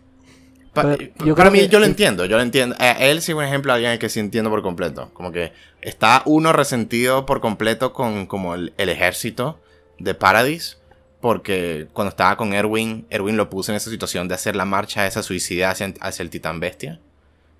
yo 1.24 1.34
para 1.34 1.50
mí, 1.50 1.68
yo 1.68 1.80
lo 1.80 1.86
entiendo, 1.86 2.26
yo 2.26 2.36
lo 2.36 2.42
entiendo. 2.42 2.76
Eh, 2.78 3.10
él 3.10 3.22
sí, 3.22 3.32
un 3.32 3.42
ejemplo, 3.42 3.72
alguien 3.72 3.98
que 3.98 4.08
sí 4.08 4.20
entiendo 4.20 4.50
por 4.50 4.62
completo. 4.62 5.10
Como 5.14 5.32
que 5.32 5.52
está 5.80 6.22
uno 6.26 6.52
resentido 6.52 7.26
por 7.26 7.40
completo 7.40 7.92
con 7.92 8.26
como 8.26 8.54
el, 8.54 8.72
ejército 8.76 9.60
de 9.98 10.14
Paradis. 10.14 10.78
porque 11.20 11.88
cuando 11.92 12.10
estaba 12.10 12.36
con 12.36 12.52
Erwin, 12.52 13.06
Erwin 13.10 13.36
lo 13.36 13.48
puso 13.48 13.72
en 13.72 13.76
esa 13.76 13.90
situación 13.90 14.28
de 14.28 14.34
hacer 14.34 14.54
la 14.54 14.66
marcha 14.66 15.06
esa 15.06 15.22
suicida 15.22 15.70
hacia, 15.70 15.94
hacia 16.00 16.22
el 16.22 16.30
Titán 16.30 16.60
Bestia 16.60 17.00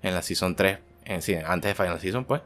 en 0.03 0.13
la 0.13 0.21
Season 0.21 0.55
3, 0.55 0.77
en, 1.05 1.21
sí, 1.21 1.35
antes 1.35 1.69
de 1.69 1.83
Final 1.83 1.99
Season, 1.99 2.25
pues. 2.25 2.41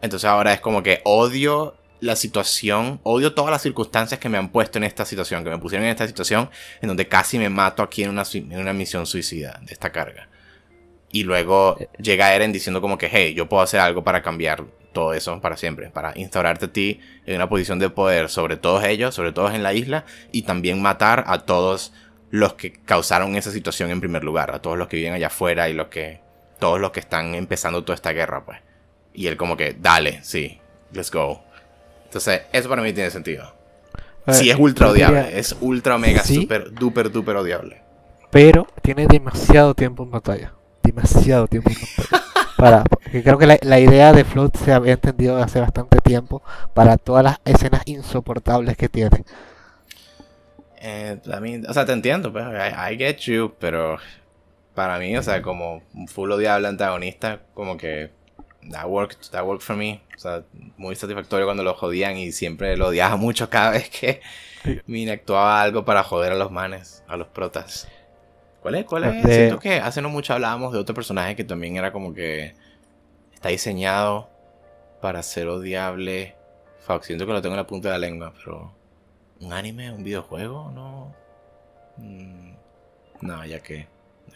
Entonces 0.00 0.28
ahora 0.28 0.52
es 0.52 0.60
como 0.60 0.82
que 0.82 1.00
odio 1.04 1.76
la 2.02 2.16
situación, 2.16 3.00
odio 3.04 3.32
todas 3.32 3.52
las 3.52 3.62
circunstancias 3.62 4.18
que 4.18 4.28
me 4.28 4.36
han 4.36 4.48
puesto 4.48 4.76
en 4.76 4.82
esta 4.82 5.04
situación, 5.04 5.44
que 5.44 5.50
me 5.50 5.58
pusieron 5.58 5.84
en 5.86 5.92
esta 5.92 6.08
situación 6.08 6.50
en 6.80 6.88
donde 6.88 7.06
casi 7.06 7.38
me 7.38 7.48
mato 7.48 7.80
aquí 7.80 8.02
en 8.02 8.10
una, 8.10 8.24
en 8.34 8.58
una 8.58 8.72
misión 8.72 9.06
suicida 9.06 9.60
de 9.64 9.72
esta 9.72 9.92
carga. 9.92 10.28
Y 11.12 11.22
luego 11.22 11.78
llega 11.98 12.34
Eren 12.34 12.52
diciendo 12.52 12.80
como 12.80 12.98
que, 12.98 13.08
hey, 13.08 13.34
yo 13.34 13.48
puedo 13.48 13.62
hacer 13.62 13.78
algo 13.78 14.02
para 14.02 14.20
cambiar 14.20 14.64
todo 14.92 15.14
eso 15.14 15.40
para 15.40 15.56
siempre, 15.56 15.90
para 15.90 16.12
instaurarte 16.18 16.64
a 16.64 16.72
ti 16.72 16.98
en 17.24 17.36
una 17.36 17.48
posición 17.48 17.78
de 17.78 17.88
poder 17.88 18.30
sobre 18.30 18.56
todos 18.56 18.82
ellos, 18.82 19.14
sobre 19.14 19.30
todos 19.30 19.54
en 19.54 19.62
la 19.62 19.72
isla, 19.72 20.04
y 20.32 20.42
también 20.42 20.82
matar 20.82 21.22
a 21.28 21.44
todos 21.44 21.92
los 22.30 22.54
que 22.54 22.72
causaron 22.72 23.36
esa 23.36 23.52
situación 23.52 23.92
en 23.92 24.00
primer 24.00 24.24
lugar, 24.24 24.50
a 24.52 24.60
todos 24.60 24.76
los 24.76 24.88
que 24.88 24.96
viven 24.96 25.12
allá 25.12 25.28
afuera 25.28 25.68
y 25.68 25.72
los 25.72 25.86
que, 25.86 26.20
todos 26.58 26.80
los 26.80 26.90
que 26.90 26.98
están 26.98 27.36
empezando 27.36 27.84
toda 27.84 27.94
esta 27.94 28.10
guerra, 28.10 28.44
pues. 28.44 28.58
Y 29.14 29.28
él 29.28 29.36
como 29.36 29.56
que, 29.56 29.76
dale, 29.78 30.18
sí, 30.24 30.58
let's 30.92 31.12
go. 31.12 31.51
Entonces, 32.12 32.42
eso 32.52 32.68
para 32.68 32.82
mí 32.82 32.92
tiene 32.92 33.10
sentido. 33.10 33.54
sí, 34.28 34.50
es 34.50 34.58
ultra 34.58 34.90
odiable, 34.90 35.38
es 35.38 35.56
ultra 35.62 35.96
mega 35.96 36.22
super 36.22 36.70
duper 36.70 37.10
duper 37.10 37.36
odiable. 37.36 37.80
Pero 38.30 38.66
tiene 38.82 39.06
demasiado 39.06 39.74
tiempo 39.74 40.02
en 40.02 40.10
batalla. 40.10 40.52
Demasiado 40.82 41.46
tiempo 41.46 41.70
en 41.70 41.76
batalla. 41.76 42.26
Para, 42.58 42.84
porque 42.84 43.22
creo 43.22 43.38
que 43.38 43.58
la, 43.62 43.80
idea 43.80 44.12
de 44.12 44.24
Float 44.24 44.58
se 44.58 44.72
había 44.72 44.92
entendido 44.92 45.38
hace 45.38 45.58
bastante 45.58 45.98
tiempo 45.98 46.42
para 46.74 46.96
todas 46.98 47.24
las 47.24 47.40
escenas 47.46 47.80
insoportables 47.86 48.76
que 48.76 48.90
tiene. 48.90 49.24
Eh, 50.82 51.18
o 51.66 51.72
sea, 51.72 51.86
te 51.86 51.92
entiendo, 51.92 52.30
pues, 52.30 52.44
I, 52.46 52.96
get 52.98 53.16
you, 53.20 53.54
pero 53.58 53.96
para 54.74 54.98
mí, 54.98 55.16
o 55.16 55.22
sea, 55.22 55.40
como 55.40 55.82
un 55.94 56.06
full 56.06 56.30
odiable 56.30 56.68
antagonista, 56.68 57.40
como 57.54 57.76
que 57.78 58.10
that 58.70 58.88
worked, 58.88 59.30
that 59.32 59.44
worked 59.44 59.62
for 59.62 59.76
me. 59.76 60.00
O 60.16 60.18
sea, 60.18 60.44
muy 60.76 60.94
satisfactorio 60.94 61.46
cuando 61.46 61.62
lo 61.62 61.74
jodían 61.74 62.16
y 62.16 62.32
siempre 62.32 62.76
lo 62.76 62.88
odiaba 62.88 63.16
mucho 63.16 63.50
cada 63.50 63.70
vez 63.70 63.88
que 63.90 64.20
Mine 64.86 65.12
actuaba 65.12 65.62
algo 65.62 65.84
para 65.84 66.02
joder 66.04 66.32
a 66.32 66.36
los 66.36 66.50
manes, 66.50 67.04
a 67.08 67.16
los 67.16 67.28
protas. 67.28 67.88
¿Cuál 68.60 68.76
es? 68.76 68.84
¿Cuál 68.84 69.04
es? 69.04 69.24
Siento 69.24 69.58
que 69.58 69.74
hace 69.80 70.00
no 70.00 70.08
mucho 70.08 70.34
hablábamos 70.34 70.72
de 70.72 70.78
otro 70.78 70.94
personaje 70.94 71.34
que 71.34 71.42
también 71.42 71.76
era 71.76 71.90
como 71.92 72.14
que 72.14 72.54
está 73.34 73.48
diseñado 73.48 74.30
para 75.00 75.22
ser 75.24 75.48
odiable. 75.48 76.36
Fuck, 76.78 77.02
siento 77.02 77.26
que 77.26 77.32
lo 77.32 77.42
tengo 77.42 77.54
en 77.54 77.60
la 77.60 77.66
punta 77.66 77.88
de 77.88 77.94
la 77.94 78.06
lengua, 78.06 78.32
pero. 78.36 78.72
¿Un 79.40 79.52
anime? 79.52 79.90
¿Un 79.90 80.04
videojuego? 80.04 80.70
No. 80.72 81.12
Mm, 81.96 82.52
no, 83.22 83.44
ya 83.44 83.60
que. 83.60 83.88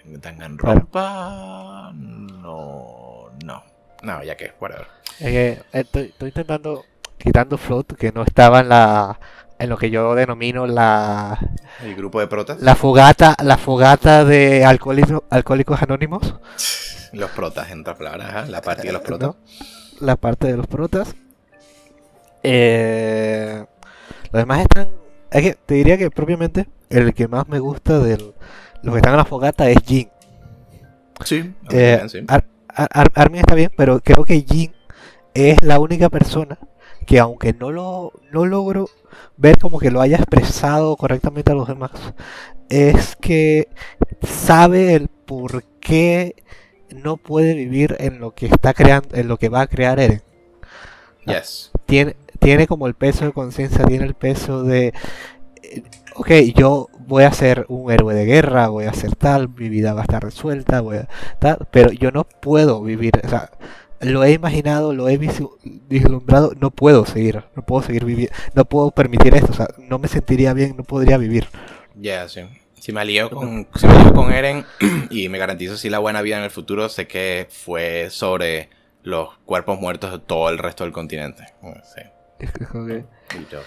Danganronpa. 0.05 1.93
No. 1.95 3.31
No. 3.45 3.76
No, 4.07 4.23
ya 4.23 4.37
que, 4.37 4.53
whatever. 4.61 4.87
Eh, 5.19 5.61
estoy, 5.73 6.05
estoy 6.05 6.29
intentando. 6.29 6.85
Quitando 7.19 7.59
float 7.59 7.95
que 7.95 8.13
no 8.13 8.23
estaba 8.23 8.61
en 8.61 8.69
la 8.69 9.19
en 9.59 9.71
lo 9.71 9.79
que 9.79 9.91
yo 9.91 10.15
denomino 10.15 10.67
la 10.67 11.39
el 11.83 11.97
grupo 11.97 12.21
de 12.21 12.27
protas. 12.27 12.61
la 12.61 12.75
fogata 12.75 13.35
la 13.43 13.57
fogata 13.57 14.25
de 14.25 14.65
alcohólicos, 14.65 15.23
alcohólicos 15.31 15.83
anónimos. 15.83 16.35
Los 17.13 17.31
protas 17.31 17.71
en 17.71 17.81
otras 17.81 17.97
palabras 17.97 18.49
la 18.49 18.61
parte 18.61 18.87
de 18.87 18.93
los 18.93 19.03
protas. 19.03 19.35
La 20.01 20.17
parte 20.17 20.49
de 20.49 20.57
los 20.59 20.67
protas. 20.67 21.17
Eh, 22.43 23.65
los 24.31 24.41
demás 24.41 24.61
están 24.61 24.91
es 25.31 25.43
que 25.43 25.55
te 25.55 25.75
diría 25.75 25.97
que 25.97 26.11
propiamente 26.11 26.69
el 26.91 27.15
que 27.15 27.27
más 27.27 27.49
me 27.49 27.59
gusta 27.59 27.99
de 27.99 28.19
los 28.19 28.93
que 28.93 28.97
están 28.99 29.15
en 29.15 29.19
la 29.19 29.25
fogata 29.25 29.71
es 29.71 29.79
Jin. 29.87 30.11
Sí, 31.25 31.55
eh, 31.71 32.03
Armin 32.77 33.41
está 33.41 33.55
bien 33.55 33.71
pero 33.77 34.01
creo 34.01 34.25
que 34.25 34.43
Jin 34.43 34.73
es 35.35 35.63
la 35.63 35.79
única 35.79 36.09
persona 36.11 36.59
que 37.07 37.21
aunque 37.21 37.53
no 37.53 37.71
lo 37.71 38.13
no 38.33 38.45
logro 38.45 38.89
ver 39.37 39.59
como 39.59 39.79
que 39.79 39.91
lo 39.91 40.01
haya 40.01 40.17
expresado 40.17 40.97
correctamente 40.97 41.53
a 41.53 41.55
los 41.55 41.69
demás, 41.69 41.93
es 42.69 43.17
que 43.17 43.69
sabe 44.23 44.95
el 44.95 45.09
por 45.09 45.63
qué 45.81 46.35
no 46.95 47.17
puede 47.17 47.55
vivir 47.55 47.97
en 48.01 48.21
lo 48.21 48.35
que 48.35 48.47
está 48.47 48.75
creando, 48.75 49.15
en 49.15 49.29
lo 49.29 49.37
que 49.39 49.49
va 49.49 49.63
a 49.63 49.67
crear 49.67 49.99
Eren. 49.99 50.23
Yes. 51.27 51.71
Tiene, 51.87 52.17
tiene 52.39 52.67
como 52.67 52.87
el 52.87 52.95
peso 52.95 53.25
de 53.25 53.33
conciencia, 53.33 53.85
tiene 53.85 54.07
el 54.07 54.15
peso 54.15 54.63
de, 54.63 54.93
ok, 56.15 56.31
yo 56.55 56.89
voy 57.07 57.25
a 57.25 57.33
ser 57.33 57.67
un 57.69 57.91
héroe 57.91 58.15
de 58.15 58.25
guerra, 58.25 58.69
voy 58.69 58.87
a 58.87 58.93
ser 58.93 59.15
tal, 59.15 59.49
mi 59.49 59.69
vida 59.69 59.95
va 59.95 60.01
a 60.01 60.05
estar 60.05 60.23
resuelta, 60.23 60.81
voy 60.81 60.99
a 60.99 61.09
tal, 61.39 61.67
pero 61.71 61.93
yo 61.93 62.11
no 62.11 62.25
puedo 62.25 62.83
vivir, 62.83 63.13
o 63.23 63.29
sea, 63.29 63.51
lo 64.01 64.25
he 64.25 64.33
imaginado, 64.33 64.93
lo 64.93 65.09
he 65.09 65.19
vislumbrado, 65.19 66.53
no 66.59 66.71
puedo 66.71 67.07
seguir, 67.07 67.45
no 67.55 67.65
puedo 67.65 67.83
seguir 67.83 68.05
viviendo, 68.05 68.35
no 68.55 68.65
puedo 68.65 68.91
permitir 68.91 69.35
esto, 69.35 69.53
o 69.53 69.55
sea, 69.55 69.69
no 69.79 69.99
me 69.99 70.09
sentiría 70.09 70.53
bien, 70.53 70.77
no 70.77 70.85
podría 70.85 71.17
vivir. 71.17 71.47
Ya, 71.95 72.29
sí. 72.29 72.43
Si 72.75 72.93
me 72.93 73.01
alío 73.01 73.31
con, 73.31 73.67
si 73.75 73.87
me 73.87 74.13
con 74.13 74.33
Eren 74.33 74.65
y 75.11 75.29
me 75.29 75.39
garantizo 75.39 75.77
si 75.77 75.91
la 75.91 75.99
buena 75.99 76.23
vida 76.23 76.39
en 76.39 76.45
el 76.45 76.51
futuro, 76.51 76.89
sé 76.89 77.07
que 77.07 77.49
fue 77.51 78.11
sobre 78.11 78.69
los 79.03 79.37
cuerpos 79.45 79.81
muertos 79.81 80.13
de 80.13 80.19
todo 80.19 80.51
el 80.51 80.59
resto 80.59 80.85
del 80.85 80.93
continente. 80.93 81.45
Sí. 81.95 82.03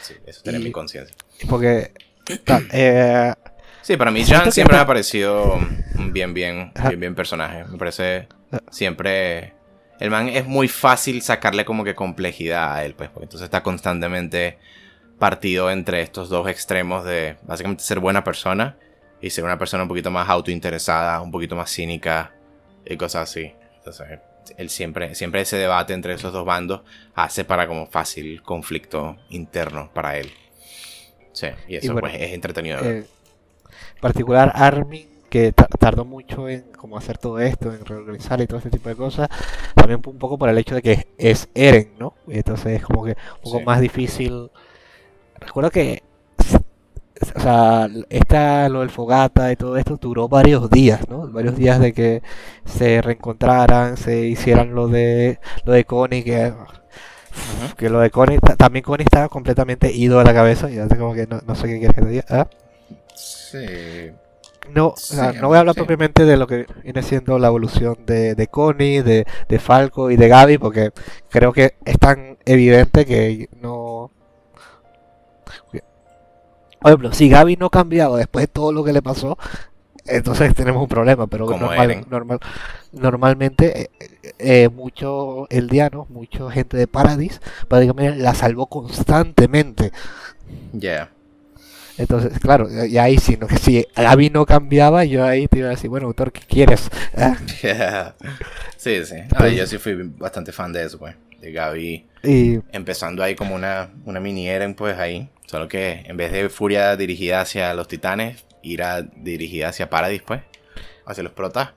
sí, 0.01 0.13
eso 0.25 0.41
tiene 0.43 0.59
mi 0.59 0.71
conciencia. 0.71 1.15
Porque, 1.47 1.91
eh, 2.71 3.33
Sí, 3.81 3.97
para 3.97 4.11
mí 4.11 4.23
Jan 4.23 4.51
siempre 4.51 4.75
me 4.77 4.83
ha 4.83 4.85
parecido 4.85 5.55
un 5.97 6.13
bien, 6.13 6.33
bien, 6.33 6.71
bien, 6.87 6.99
bien 6.99 7.15
personaje. 7.15 7.63
Me 7.65 7.77
parece 7.79 8.27
ah. 8.51 8.59
siempre 8.69 9.55
el 9.99 10.11
man 10.11 10.29
es 10.29 10.45
muy 10.45 10.67
fácil 10.67 11.21
sacarle 11.21 11.65
como 11.65 11.83
que 11.83 11.95
complejidad 11.95 12.75
a 12.75 12.85
él, 12.85 12.93
pues, 12.93 13.09
porque 13.09 13.25
entonces 13.25 13.45
está 13.45 13.63
constantemente 13.63 14.59
partido 15.17 15.71
entre 15.71 16.01
estos 16.01 16.29
dos 16.29 16.47
extremos 16.47 17.03
de 17.03 17.37
básicamente 17.41 17.83
ser 17.83 17.99
buena 17.99 18.23
persona 18.23 18.77
y 19.21 19.31
ser 19.31 19.43
una 19.43 19.57
persona 19.57 19.83
un 19.83 19.89
poquito 19.89 20.11
más 20.11 20.29
autointeresada, 20.29 21.19
un 21.19 21.31
poquito 21.31 21.55
más 21.55 21.71
cínica 21.71 22.31
y 22.85 22.95
cosas 22.95 23.29
así. 23.29 23.53
Entonces, 23.77 24.19
él 24.57 24.69
siempre, 24.69 25.15
siempre 25.15 25.41
ese 25.41 25.57
debate 25.57 25.93
entre 25.93 26.13
esos 26.13 26.33
dos 26.33 26.45
bandos 26.45 26.81
hace 27.15 27.45
para 27.45 27.67
como 27.67 27.87
fácil 27.87 28.41
conflicto 28.41 29.17
interno 29.29 29.89
para 29.93 30.17
él. 30.17 30.31
Sí, 31.31 31.47
y 31.67 31.75
eso 31.75 31.95
pues 31.95 32.15
es 32.15 32.33
entretenido. 32.33 32.79
En 32.79 33.05
particular 34.01 34.51
Armin 34.55 35.07
que 35.29 35.53
tardó 35.53 36.05
mucho 36.05 36.49
en 36.49 36.71
como 36.71 36.97
hacer 36.97 37.17
todo 37.17 37.39
esto, 37.39 37.71
en 37.71 37.85
reorganizar 37.85 38.41
y 38.41 38.47
todo 38.47 38.57
este 38.57 38.71
tipo 38.71 38.89
de 38.89 38.95
cosas, 38.95 39.29
también 39.75 40.01
un 40.05 40.17
poco 40.17 40.37
por 40.37 40.49
el 40.49 40.57
hecho 40.57 40.75
de 40.75 40.81
que 40.81 41.07
es 41.17 41.49
Eren, 41.53 41.93
¿no? 41.99 42.15
Entonces 42.27 42.79
es 42.79 42.83
como 42.83 43.05
que 43.05 43.11
un 43.11 43.41
poco 43.43 43.61
más 43.61 43.79
difícil. 43.79 44.49
Recuerdo 45.39 45.69
que, 45.69 46.03
o 47.35 47.39
sea, 47.39 47.89
esta, 48.09 48.69
lo 48.69 48.81
del 48.81 48.89
fogata 48.89 49.51
y 49.51 49.55
todo 49.55 49.77
esto 49.77 49.97
duró 49.97 50.27
varios 50.27 50.69
días, 50.69 51.07
¿no? 51.09 51.27
Varios 51.27 51.55
días 51.55 51.79
de 51.79 51.93
que 51.93 52.21
se 52.65 53.01
reencontraran, 53.01 53.97
se 53.97 54.25
hicieran 54.27 54.73
lo 54.73 54.87
de, 54.87 55.39
lo 55.65 55.73
de 55.73 55.85
Connie, 55.85 56.23
que... 56.23 56.53
Que 57.77 57.89
lo 57.89 57.99
de 57.99 58.09
Connie, 58.09 58.39
también 58.57 58.83
Connie 58.83 59.05
estaba 59.05 59.29
completamente 59.29 59.93
ido 59.93 60.19
a 60.19 60.23
la 60.23 60.33
cabeza, 60.33 60.69
y 60.69 60.75
ya 60.75 60.87
como 60.89 61.13
que 61.13 61.27
no, 61.27 61.55
sé 61.55 61.67
qué 61.67 61.79
quieres 61.79 61.95
que 61.95 62.01
te 62.01 62.09
diga. 62.09 62.25
¿Ah? 62.27 62.47
Sí, 63.15 64.11
no, 64.73 64.93
no 65.41 65.47
voy 65.47 65.57
a 65.57 65.59
hablar 65.61 65.75
propiamente 65.75 66.25
de 66.25 66.37
lo 66.37 66.47
que 66.47 66.65
viene 66.83 67.01
siendo 67.01 67.39
la 67.39 67.47
evolución 67.47 67.97
de, 68.05 68.35
de 68.35 68.47
Connie, 68.47 69.01
de, 69.01 69.25
de, 69.47 69.59
Falco 69.59 70.11
y 70.11 70.15
de 70.15 70.27
Gaby, 70.27 70.57
porque 70.57 70.91
creo 71.29 71.53
que 71.53 71.75
es 71.85 71.97
tan 71.97 72.37
evidente 72.45 73.05
que 73.05 73.49
no. 73.61 74.11
Por 76.79 76.91
ejemplo, 76.91 77.13
si 77.13 77.29
Gaby 77.29 77.57
no 77.57 77.67
ha 77.67 77.69
cambiado 77.71 78.15
después 78.15 78.43
de 78.43 78.47
todo 78.47 78.71
lo 78.71 78.83
que 78.83 78.93
le 78.93 79.01
pasó, 79.01 79.37
entonces 80.05 80.53
tenemos 80.55 80.81
un 80.81 80.87
problema, 80.87 81.27
pero 81.27 81.45
normal, 81.45 82.05
normal, 82.09 82.39
normalmente 82.91 83.89
eh, 83.99 84.33
eh, 84.39 84.69
mucho 84.69 85.47
eldianos, 85.49 86.09
mucha 86.09 86.49
gente 86.51 86.77
de 86.77 86.87
Paradis, 86.87 87.41
prácticamente 87.67 88.17
la 88.17 88.33
salvó 88.33 88.67
constantemente. 88.67 89.91
Ya. 90.73 91.11
Entonces, 91.97 92.39
claro, 92.39 92.69
y 92.85 92.97
ahí 92.97 93.17
sí, 93.17 93.35
¿no? 93.35 93.45
que 93.45 93.57
si 93.57 93.85
Gaby 93.93 94.29
no 94.29 94.45
cambiaba, 94.45 95.03
yo 95.03 95.25
ahí 95.25 95.49
te 95.49 95.59
iba 95.59 95.67
a 95.67 95.71
decir, 95.71 95.89
bueno, 95.89 96.07
autor, 96.07 96.31
¿qué 96.31 96.41
quieres? 96.47 96.89
Ah. 97.17 97.35
Sí, 98.77 99.03
sí. 99.03 99.15
yo 99.57 99.67
sí 99.67 99.77
fui 99.77 99.95
bastante 100.17 100.53
fan 100.53 100.71
de 100.71 100.85
eso, 100.85 100.97
pues. 100.97 101.13
De 101.41 101.51
Gaby. 101.51 102.05
Empezando 102.71 103.21
ahí 103.21 103.35
como 103.35 103.53
una, 103.53 103.89
una 104.05 104.21
mini 104.21 104.47
Eren, 104.47 104.73
pues 104.73 104.97
ahí. 104.97 105.29
Solo 105.49 105.67
que 105.67 106.03
en 106.05 106.15
vez 106.15 106.31
de 106.31 106.47
furia 106.47 106.95
dirigida 106.95 107.41
hacia 107.41 107.73
los 107.73 107.87
titanes, 107.87 108.45
irá 108.61 109.01
dirigida 109.01 109.69
hacia 109.69 109.89
Paradis, 109.89 110.21
pues. 110.21 110.43
Hacia 111.07 111.23
los 111.23 111.31
protas. 111.31 111.71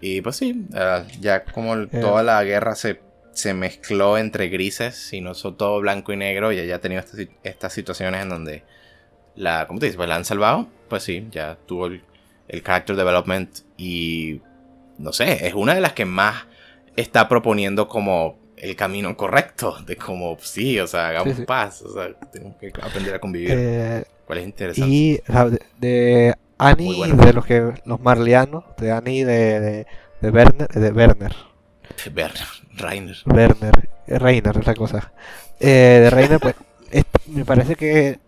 Y 0.00 0.22
pues 0.22 0.36
sí, 0.36 0.64
ah, 0.72 1.04
ya 1.20 1.44
como 1.44 1.76
eh. 1.76 1.88
toda 1.88 2.22
la 2.22 2.42
guerra 2.42 2.74
se, 2.74 3.02
se 3.32 3.52
mezcló 3.52 4.16
entre 4.16 4.48
grises 4.48 5.12
y 5.12 5.20
no 5.20 5.34
son 5.34 5.58
todo 5.58 5.78
blanco 5.82 6.14
y 6.14 6.16
negro, 6.16 6.52
y 6.52 6.66
ya 6.66 6.76
ha 6.76 6.80
tenido 6.80 7.00
estas, 7.00 7.20
estas 7.42 7.74
situaciones 7.74 8.22
en 8.22 8.30
donde 8.30 8.64
la, 9.36 9.66
¿cómo 9.66 9.78
te 9.78 9.84
dices? 9.84 9.98
Pues 9.98 10.08
la 10.08 10.16
han 10.16 10.24
salvado, 10.24 10.70
pues 10.88 11.02
sí, 11.02 11.28
ya 11.30 11.58
tuvo 11.66 11.88
el, 11.88 12.02
el 12.48 12.62
character 12.62 12.96
development 12.96 13.58
y 13.76 14.40
no 14.96 15.12
sé, 15.12 15.46
es 15.46 15.52
una 15.52 15.74
de 15.74 15.82
las 15.82 15.92
que 15.92 16.06
más 16.06 16.46
está 16.96 17.28
proponiendo 17.28 17.88
como 17.88 18.38
el 18.62 18.76
camino 18.76 19.16
correcto, 19.16 19.76
de 19.84 19.96
como, 19.96 20.38
sí, 20.40 20.78
o 20.78 20.86
sea, 20.86 21.08
hagamos 21.08 21.40
paz, 21.40 21.82
o 21.82 21.92
sea, 21.92 22.14
tenemos 22.32 22.56
que 22.58 22.72
aprender 22.80 23.12
a 23.12 23.18
convivir. 23.18 23.50
Eh, 23.52 24.04
¿Cuál 24.24 24.38
es 24.38 24.44
interesante? 24.44 24.88
Y 24.88 25.14
de, 25.14 25.60
de 25.78 26.34
Annie, 26.58 27.12
de 27.12 27.32
los 27.32 27.44
que 27.44 27.72
los 27.84 28.00
marlianos, 28.00 28.62
de 28.78 28.92
Annie 28.92 29.24
de, 29.24 29.58
de, 29.58 29.86
de 30.20 30.30
Werner, 30.30 30.68
de 30.68 30.92
Werner. 30.92 31.34
Werner, 32.14 32.46
Rainer. 32.76 33.16
Werner, 33.26 33.88
Reiner 34.06 34.56
es 34.56 34.66
la 34.66 34.74
cosa. 34.74 35.12
Eh, 35.58 35.98
de 36.02 36.10
Reiner, 36.10 36.38
pues, 36.38 36.54
me 37.26 37.44
parece 37.44 37.74
que 37.74 38.20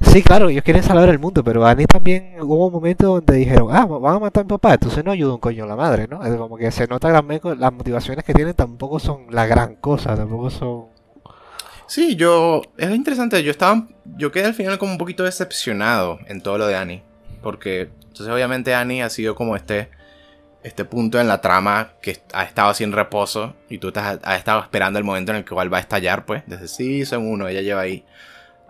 Sí, 0.00 0.22
claro, 0.22 0.48
ellos 0.48 0.62
quieren 0.62 0.82
salvar 0.82 1.08
el 1.08 1.18
mundo, 1.18 1.42
pero 1.42 1.64
Annie 1.64 1.86
también 1.86 2.36
hubo 2.40 2.66
un 2.66 2.72
momento 2.72 3.06
donde 3.06 3.36
dijeron, 3.36 3.68
ah, 3.70 3.86
van 3.86 4.16
a 4.16 4.18
matar 4.18 4.42
a 4.42 4.44
mi 4.44 4.48
papá, 4.48 4.74
entonces 4.74 5.04
no 5.04 5.10
ayuda 5.10 5.34
un 5.34 5.40
coño 5.40 5.64
a 5.64 5.66
la 5.66 5.76
madre, 5.76 6.06
¿no? 6.06 6.24
Es 6.24 6.34
como 6.36 6.56
que 6.56 6.70
se 6.70 6.86
nota 6.86 7.12
también 7.12 7.40
las 7.58 7.72
motivaciones 7.72 8.24
que 8.24 8.34
tienen 8.34 8.54
tampoco 8.54 8.98
son 8.98 9.26
la 9.30 9.46
gran 9.46 9.76
cosa, 9.76 10.14
tampoco 10.14 10.50
son... 10.50 10.84
Sí, 11.86 12.16
yo, 12.16 12.62
es 12.76 12.90
interesante, 12.90 13.42
yo 13.42 13.50
estaba, 13.50 13.86
yo 14.16 14.32
quedé 14.32 14.46
al 14.46 14.54
final 14.54 14.76
como 14.78 14.92
un 14.92 14.98
poquito 14.98 15.22
decepcionado 15.22 16.18
en 16.26 16.42
todo 16.42 16.58
lo 16.58 16.66
de 16.66 16.76
Annie, 16.76 17.02
porque 17.42 17.90
entonces 18.02 18.28
obviamente 18.28 18.74
Annie 18.74 19.02
ha 19.02 19.08
sido 19.08 19.34
como 19.34 19.56
este, 19.56 19.88
este 20.62 20.84
punto 20.84 21.20
en 21.20 21.28
la 21.28 21.40
trama 21.40 21.92
que 22.02 22.18
ha 22.32 22.42
estado 22.42 22.74
sin 22.74 22.92
reposo 22.92 23.54
y 23.70 23.78
tú 23.78 23.88
estás, 23.88 24.18
has 24.22 24.38
estado 24.38 24.60
esperando 24.60 24.98
el 24.98 25.04
momento 25.04 25.32
en 25.32 25.38
el 25.38 25.44
que 25.44 25.54
igual 25.54 25.72
va 25.72 25.78
a 25.78 25.80
estallar, 25.80 26.26
pues, 26.26 26.42
desde 26.46 26.68
sí, 26.68 27.06
son 27.06 27.26
uno, 27.26 27.48
ella 27.48 27.62
lleva 27.62 27.82
ahí 27.82 28.04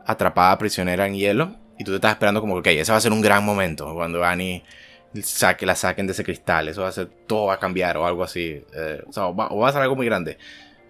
atrapada 0.06 0.56
prisionera 0.58 1.06
en 1.06 1.14
hielo. 1.14 1.56
Y 1.78 1.84
tú 1.84 1.90
te 1.90 1.96
estás 1.96 2.12
esperando 2.12 2.40
como 2.40 2.54
que, 2.54 2.60
ok, 2.60 2.80
ese 2.80 2.92
va 2.92 2.98
a 2.98 3.00
ser 3.00 3.12
un 3.12 3.20
gran 3.20 3.44
momento 3.44 3.92
cuando 3.94 4.24
Annie 4.24 4.62
saque, 5.22 5.66
la 5.66 5.74
saquen 5.74 6.06
de 6.06 6.12
ese 6.12 6.24
cristal. 6.24 6.68
Eso 6.68 6.82
va 6.82 6.88
a 6.88 6.92
ser, 6.92 7.08
todo 7.26 7.46
va 7.46 7.54
a 7.54 7.58
cambiar 7.58 7.96
o 7.98 8.06
algo 8.06 8.24
así. 8.24 8.62
Eh, 8.74 9.02
o, 9.06 9.12
sea, 9.12 9.24
va, 9.24 9.48
o 9.48 9.58
va 9.58 9.68
a 9.68 9.72
ser 9.72 9.82
algo 9.82 9.96
muy 9.96 10.06
grande. 10.06 10.38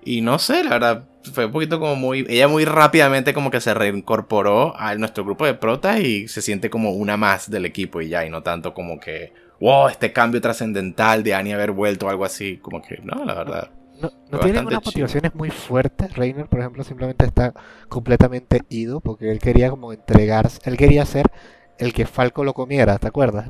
Y 0.05 0.21
no 0.21 0.39
sé, 0.39 0.63
la 0.63 0.71
verdad, 0.71 1.05
fue 1.33 1.47
un 1.47 1.53
poquito 1.53 1.81
como 1.81 1.97
muy... 1.97 2.25
Ella 2.29 2.47
muy 2.47 2.65
rápidamente 2.65 3.35
como 3.35 3.51
que 3.51 3.61
se 3.61 3.75
reincorporó 3.75 4.77
a 4.79 4.95
nuestro 4.95 5.25
grupo 5.25 5.45
de 5.45 5.55
protas 5.55 5.99
y 6.01 6.29
se 6.29 6.43
siente 6.43 6.71
como 6.71 6.93
una 6.93 7.17
más 7.17 7.51
del 7.51 7.67
equipo 7.67 8.01
y 8.01 8.09
ya, 8.09 8.25
y 8.25 8.31
no 8.31 8.45
tanto 8.45 8.73
como 8.73 9.01
que, 9.01 9.33
wow, 9.59 9.89
este 9.89 10.13
cambio 10.13 10.41
trascendental 10.41 11.25
de 11.25 11.35
Annie 11.35 11.55
haber 11.55 11.73
vuelto 11.73 12.07
o 12.07 12.11
algo 12.11 12.25
así, 12.25 12.59
como 12.59 12.83
que, 12.83 13.01
no, 13.03 13.25
la 13.25 13.35
verdad. 13.35 13.71
No, 14.01 14.13
no 14.31 14.39
tiene 14.41 14.61
unas 14.61 14.85
motivaciones 14.85 15.35
muy 15.35 15.51
fuertes. 15.51 16.15
Reiner, 16.15 16.47
por 16.47 16.61
ejemplo, 16.61 16.85
simplemente 16.85 17.25
está 17.25 17.53
completamente 17.89 18.63
ido 18.69 19.01
porque 19.01 19.31
él 19.31 19.39
quería 19.39 19.71
como 19.71 19.93
entregarse, 19.93 20.61
él 20.65 20.77
quería 20.77 21.05
ser 21.07 21.31
el 21.79 21.93
que 21.93 22.07
Falco 22.07 22.45
lo 22.45 22.55
comiera, 22.55 22.99
¿te 22.99 23.09
acuerdas? 23.09 23.49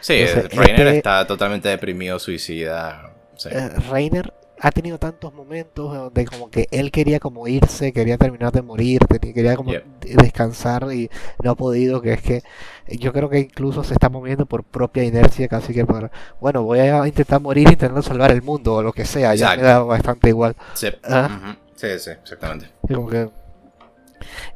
Sí, 0.00 0.24
Reiner 0.24 0.86
este 0.86 0.96
está 0.98 1.26
totalmente 1.26 1.68
deprimido, 1.68 2.18
suicida. 2.18 3.12
Eh, 3.50 3.68
Reiner 3.90 4.32
ha 4.60 4.70
tenido 4.70 4.98
tantos 4.98 5.34
momentos 5.34 5.94
donde 5.94 6.24
como 6.24 6.50
que 6.50 6.68
él 6.70 6.90
quería 6.90 7.20
como 7.20 7.46
irse, 7.46 7.92
quería 7.92 8.16
terminar 8.16 8.52
de 8.52 8.62
morir, 8.62 9.00
quería 9.20 9.56
como 9.56 9.72
descansar 10.00 10.92
y 10.92 11.10
no 11.42 11.50
ha 11.50 11.54
podido, 11.54 12.00
que 12.00 12.14
es 12.14 12.22
que 12.22 12.42
yo 12.88 13.12
creo 13.12 13.28
que 13.28 13.40
incluso 13.40 13.84
se 13.84 13.92
está 13.92 14.08
moviendo 14.08 14.46
por 14.46 14.64
propia 14.64 15.04
inercia, 15.04 15.48
casi 15.48 15.74
que 15.74 15.84
por, 15.84 16.10
bueno, 16.40 16.62
voy 16.62 16.78
a 16.80 17.06
intentar 17.06 17.40
morir 17.40 17.68
intentando 17.68 18.02
salvar 18.02 18.30
el 18.30 18.42
mundo 18.42 18.76
o 18.76 18.82
lo 18.82 18.92
que 18.92 19.04
sea, 19.04 19.34
ya 19.34 19.56
me 19.56 19.62
da 19.62 19.80
bastante 19.80 20.28
igual. 20.30 20.56
Sí, 20.74 20.88
ah. 21.04 21.56
sí, 21.74 21.88
sí, 21.98 22.10
exactamente. 22.10 22.70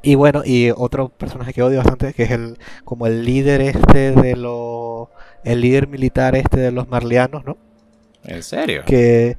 Y 0.02 0.14
bueno, 0.14 0.42
y 0.44 0.70
otro 0.70 1.10
personaje 1.10 1.52
que 1.52 1.62
odio 1.62 1.78
bastante, 1.78 2.14
que 2.14 2.22
es 2.22 2.30
el 2.30 2.58
como 2.84 3.06
el 3.06 3.24
líder 3.24 3.60
este 3.60 4.12
de 4.12 4.36
los... 4.36 5.08
El 5.44 5.60
líder 5.62 5.88
militar 5.88 6.36
este 6.36 6.60
de 6.60 6.70
los 6.70 6.88
marlianos, 6.88 7.44
¿no? 7.44 7.56
¿En 8.24 8.42
serio? 8.42 8.82
Que 8.86 9.38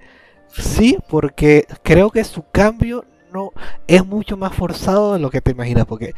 Sí, 0.54 0.98
porque 1.08 1.66
creo 1.84 2.10
que 2.10 2.24
su 2.24 2.44
cambio 2.52 3.06
no 3.32 3.52
es 3.88 4.06
mucho 4.06 4.38
más 4.38 4.54
forzado 4.54 5.14
de 5.14 5.20
lo 5.20 5.30
que 5.30 5.42
te 5.42 5.52
imaginas, 5.52 5.86
porque 5.86 6.14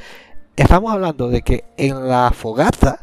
estamos 0.56 0.92
hablando 0.92 1.30
de 1.30 1.42
que 1.42 1.66
en 1.78 2.08
la 2.08 2.32
fogata, 2.32 3.00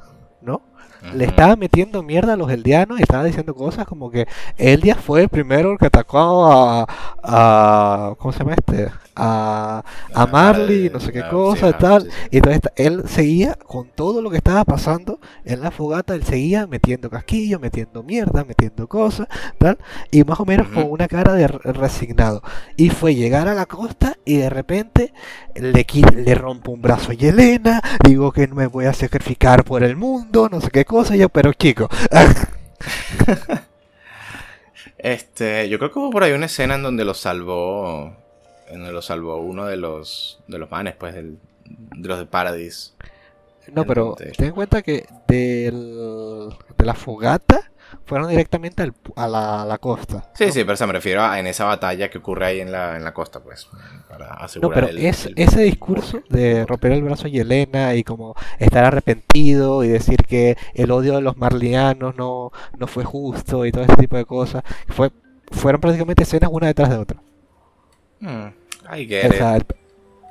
Le 1.15 1.25
estaba 1.25 1.57
metiendo 1.57 2.03
mierda 2.03 2.35
a 2.35 2.37
los 2.37 2.51
eldianos 2.51 2.99
y 2.99 3.03
estaba 3.03 3.25
diciendo 3.25 3.55
cosas 3.55 3.87
como 3.87 4.11
que 4.11 4.27
Eldia 4.57 4.95
fue 4.95 5.23
el 5.23 5.29
primero 5.29 5.77
que 5.79 5.87
atacó 5.87 6.47
a, 6.51 6.87
a 7.23 8.15
¿cómo 8.19 8.33
se 8.33 8.41
llama 8.41 8.55
este? 8.55 8.91
a, 9.21 9.85
a 10.15 10.27
Marley, 10.27 10.91
no 10.91 10.99
sé 10.99 11.13
qué 11.13 11.23
cosa 11.29 11.69
y 11.69 11.73
tal. 11.75 12.09
Y 12.31 12.39
entonces 12.39 12.63
él 12.77 13.03
seguía 13.07 13.55
con 13.55 13.89
todo 13.89 14.23
lo 14.23 14.31
que 14.31 14.39
estaba 14.39 14.65
pasando 14.65 15.21
en 15.45 15.61
la 15.61 15.71
fogata, 15.71 16.15
él 16.15 16.25
seguía 16.25 16.67
metiendo 16.67 17.11
casquillo, 17.11 17.59
metiendo 17.59 18.03
mierda, 18.03 18.45
metiendo 18.45 18.89
cosas, 18.89 19.29
tal. 19.59 19.79
Y 20.11 20.25
más 20.25 20.41
o 20.41 20.45
menos 20.45 20.69
con 20.69 20.91
una 20.91 21.07
cara 21.09 21.35
de 21.35 21.47
resignado. 21.49 22.43
Y 22.77 22.91
fue 22.91 23.15
llegar 23.15 23.49
a 23.49 23.55
la 23.55 23.67
costa 23.67 24.17
y 24.25 24.37
de 24.37 24.51
repente 24.51 25.13
le, 25.55 25.87
le 26.17 26.35
rompo 26.35 26.73
un 26.73 26.83
brazo 26.83 27.13
a 27.13 27.15
Yelena, 27.15 27.83
digo 28.05 28.33
que 28.33 28.47
no 28.47 28.55
me 28.55 28.67
voy 28.67 28.87
a 28.87 28.93
sacrificar 28.93 29.65
por 29.65 29.83
el 29.83 29.97
mundo, 29.97 30.49
no 30.51 30.61
sé 30.61 30.71
qué 30.71 30.85
cosa, 30.91 31.15
yo, 31.17 31.29
pero 31.29 31.53
chico. 31.53 31.89
Este, 35.03 35.67
yo 35.71 35.79
creo 35.79 35.91
que 35.91 35.99
hubo 35.99 36.11
por 36.11 36.23
ahí 36.25 36.33
una 36.33 36.45
escena 36.45 36.75
en 36.75 36.83
donde 36.83 37.07
lo 37.07 37.15
salvó 37.15 38.15
lo 38.71 39.01
salvó 39.01 39.39
uno 39.39 39.65
de 39.65 39.79
los 39.79 40.41
de 40.47 40.59
los 40.59 40.71
manes, 40.71 40.95
pues, 40.95 41.15
de 41.15 41.39
los 42.09 42.19
de 42.19 42.27
Paradise. 42.27 42.93
No, 43.73 43.87
pero 43.87 44.15
ten 44.15 44.49
en 44.49 44.53
cuenta 44.53 44.83
que 44.83 45.07
del, 45.27 46.51
de 46.77 46.85
la 46.85 46.95
fogata 46.95 47.71
fueron 48.05 48.29
directamente 48.29 48.83
a, 49.17 49.29
la, 49.29 49.79
costa. 49.79 50.31
Sí, 50.35 50.53
sí, 50.53 50.65
pero 50.65 50.77
se 50.77 50.87
me 50.87 50.93
refiero 50.93 51.23
a 51.23 51.39
en 51.39 51.47
esa 51.47 51.65
batalla 51.65 52.11
que 52.11 52.19
ocurre 52.19 52.47
ahí 52.47 52.61
en 52.61 52.73
la, 52.73 52.97
en 52.97 53.05
la 53.05 53.13
costa, 53.13 53.41
pues, 53.41 53.69
para 54.09 54.35
asegurar 54.35 54.83
No, 54.83 54.89
pero 54.89 54.99
es, 54.99 55.29
ese 55.37 55.63
discurso 55.63 56.23
de 56.29 56.67
romper 56.67 56.93
el 56.93 57.03
brazo 57.03 57.27
a 57.27 57.31
Yelena 57.31 57.95
y 57.95 58.05
como 58.05 58.35
estar 58.59 58.85
arrepentido 58.85 59.85
y 59.85 59.89
decir 59.89 60.19
que 60.27 60.57
el 60.75 60.91
odio 60.91 61.15
de 61.15 61.23
los 61.23 61.37
marlianos 61.37 62.17
no, 62.17 62.53
no 62.79 62.87
fue 62.87 63.05
justo 63.05 63.67
y 63.67 63.73
todo 63.73 63.85
ese 63.85 63.97
tipo 63.97 64.17
de 64.17 64.25
cosas, 64.25 64.63
fue, 64.89 65.11
fueron 65.51 65.81
prácticamente 65.81 66.23
escenas 66.23 66.51
una 66.53 66.67
detrás 66.67 66.91
de 66.91 66.97
otra. 66.97 67.23
Hmm. 68.21 68.49
I 68.93 69.07
get 69.07 69.33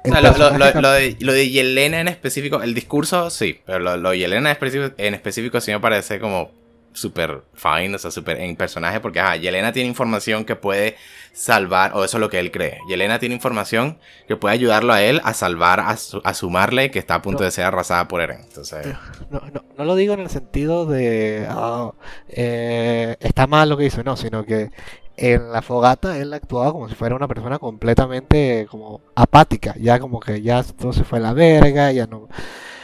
lo, 0.06 1.34
de, 1.34 1.50
Yelena 1.50 2.00
en 2.00 2.08
específico, 2.08 2.62
el 2.62 2.74
discurso 2.74 3.30
sí, 3.30 3.60
pero 3.66 3.80
lo, 3.80 4.10
de 4.10 4.18
Yelena 4.18 4.50
en 4.50 4.54
específico, 4.54 4.94
en 4.98 5.14
específico 5.14 5.62
sí 5.62 5.72
me 5.72 5.80
parece 5.80 6.20
como 6.20 6.52
súper 6.94 7.44
fine, 7.54 7.96
o 7.96 8.00
sea, 8.00 8.12
súper 8.12 8.40
en 8.42 8.56
personaje, 8.56 9.00
porque 9.00 9.20
ajá, 9.20 9.36
Yelena 9.36 9.72
tiene 9.72 9.90
información 9.90 10.46
que 10.46 10.56
puede 10.56 10.96
salvar, 11.34 11.92
o 11.96 12.04
eso 12.04 12.18
es 12.18 12.22
lo 12.22 12.30
que 12.30 12.40
él 12.40 12.52
cree. 12.52 12.80
Yelena 12.90 13.20
tiene 13.20 13.36
información 13.36 13.98
que 14.28 14.36
puede 14.36 14.56
ayudarlo 14.56 14.94
a 14.94 15.02
él 15.02 15.22
a 15.24 15.34
salvar 15.34 15.80
a 15.80 15.98
su, 15.98 16.22
a 16.24 16.34
su 16.34 16.50
Marley 16.50 16.90
que 16.90 17.00
está 17.00 17.16
a 17.16 17.22
punto 17.22 17.44
de 17.44 17.52
ser 17.52 17.66
arrasada 17.66 18.08
por 18.08 18.22
Eren. 18.22 18.42
Entonces... 18.42 18.88
No, 19.30 19.42
no, 19.54 19.64
no, 19.78 19.86
lo 19.86 19.96
digo 19.96 20.14
en 20.14 20.22
el 20.22 20.30
sentido 20.30 20.86
de 20.86 21.46
ah, 21.50 21.92
eh, 22.30 23.16
está 23.20 23.48
mal 23.48 23.70
lo 23.70 23.78
que 23.78 23.86
hizo, 23.86 24.04
no, 24.04 24.18
sino 24.18 24.44
que 24.44 24.72
en 25.18 25.52
la 25.52 25.62
fogata 25.62 26.18
él 26.18 26.34
actuaba 26.34 26.72
como 26.72 26.88
si 26.88 26.96
fuera 26.96 27.16
una 27.16 27.28
persona 27.28 27.60
completamente 27.60 28.68
como 28.70 29.02
apática, 29.16 29.76
ya 29.78 30.00
como 30.00 30.20
que 30.20 30.42
ya 30.42 30.64
todo 30.64 30.94
se 30.94 31.04
fue 31.04 31.20
a 31.20 31.22
la 31.22 31.34
verga, 31.34 31.92
ya 31.92 32.08
no 32.08 32.30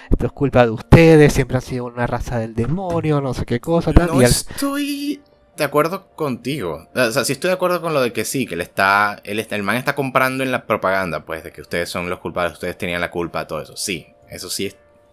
esto 0.10 0.26
es 0.26 0.32
culpa 0.32 0.66
de 0.66 0.72
ustedes, 0.72 1.34
siempre 1.34 1.58
han 1.58 1.62
sido 1.62 1.86
una 1.86 2.08
raza 2.08 2.40
del 2.40 2.56
demonio, 2.56 3.22
no 3.22 3.34
sé 3.34 3.46
qué 3.46 3.60
cosa. 3.60 3.92
No 3.92 4.22
estoy 4.22 5.22
de 5.58 5.64
acuerdo 5.64 6.08
contigo. 6.16 6.88
O 6.94 7.12
sea, 7.12 7.26
sí 7.26 7.34
estoy 7.34 7.50
de 7.50 7.56
acuerdo 7.56 7.82
con 7.82 7.94
lo 7.94 8.02
de 8.02 8.14
que 8.14 8.26
sí, 8.26 8.46
que 8.46 8.56
él 8.56 8.62
está, 8.62 9.22
él 9.24 9.40
está, 9.40 9.56
el 9.56 9.64
man 9.64 9.78
está 9.78 9.96
comprando 9.96 10.44
en 10.44 10.52
la 10.52 10.66
propaganda, 10.66 11.26
pues, 11.26 11.44
de 11.44 11.52
que 11.52 11.62
ustedes 11.62 11.90
son 11.90 12.10
los 12.10 12.20
culpables, 12.20 12.54
ustedes 12.54 12.78
tenían 12.78 13.02
la 13.02 13.12
culpa 13.12 13.40
de 13.40 13.46
todo 13.46 13.62
eso. 13.62 13.78
Sí, 13.78 14.08
eso 14.30 14.50
sí, 14.50 14.70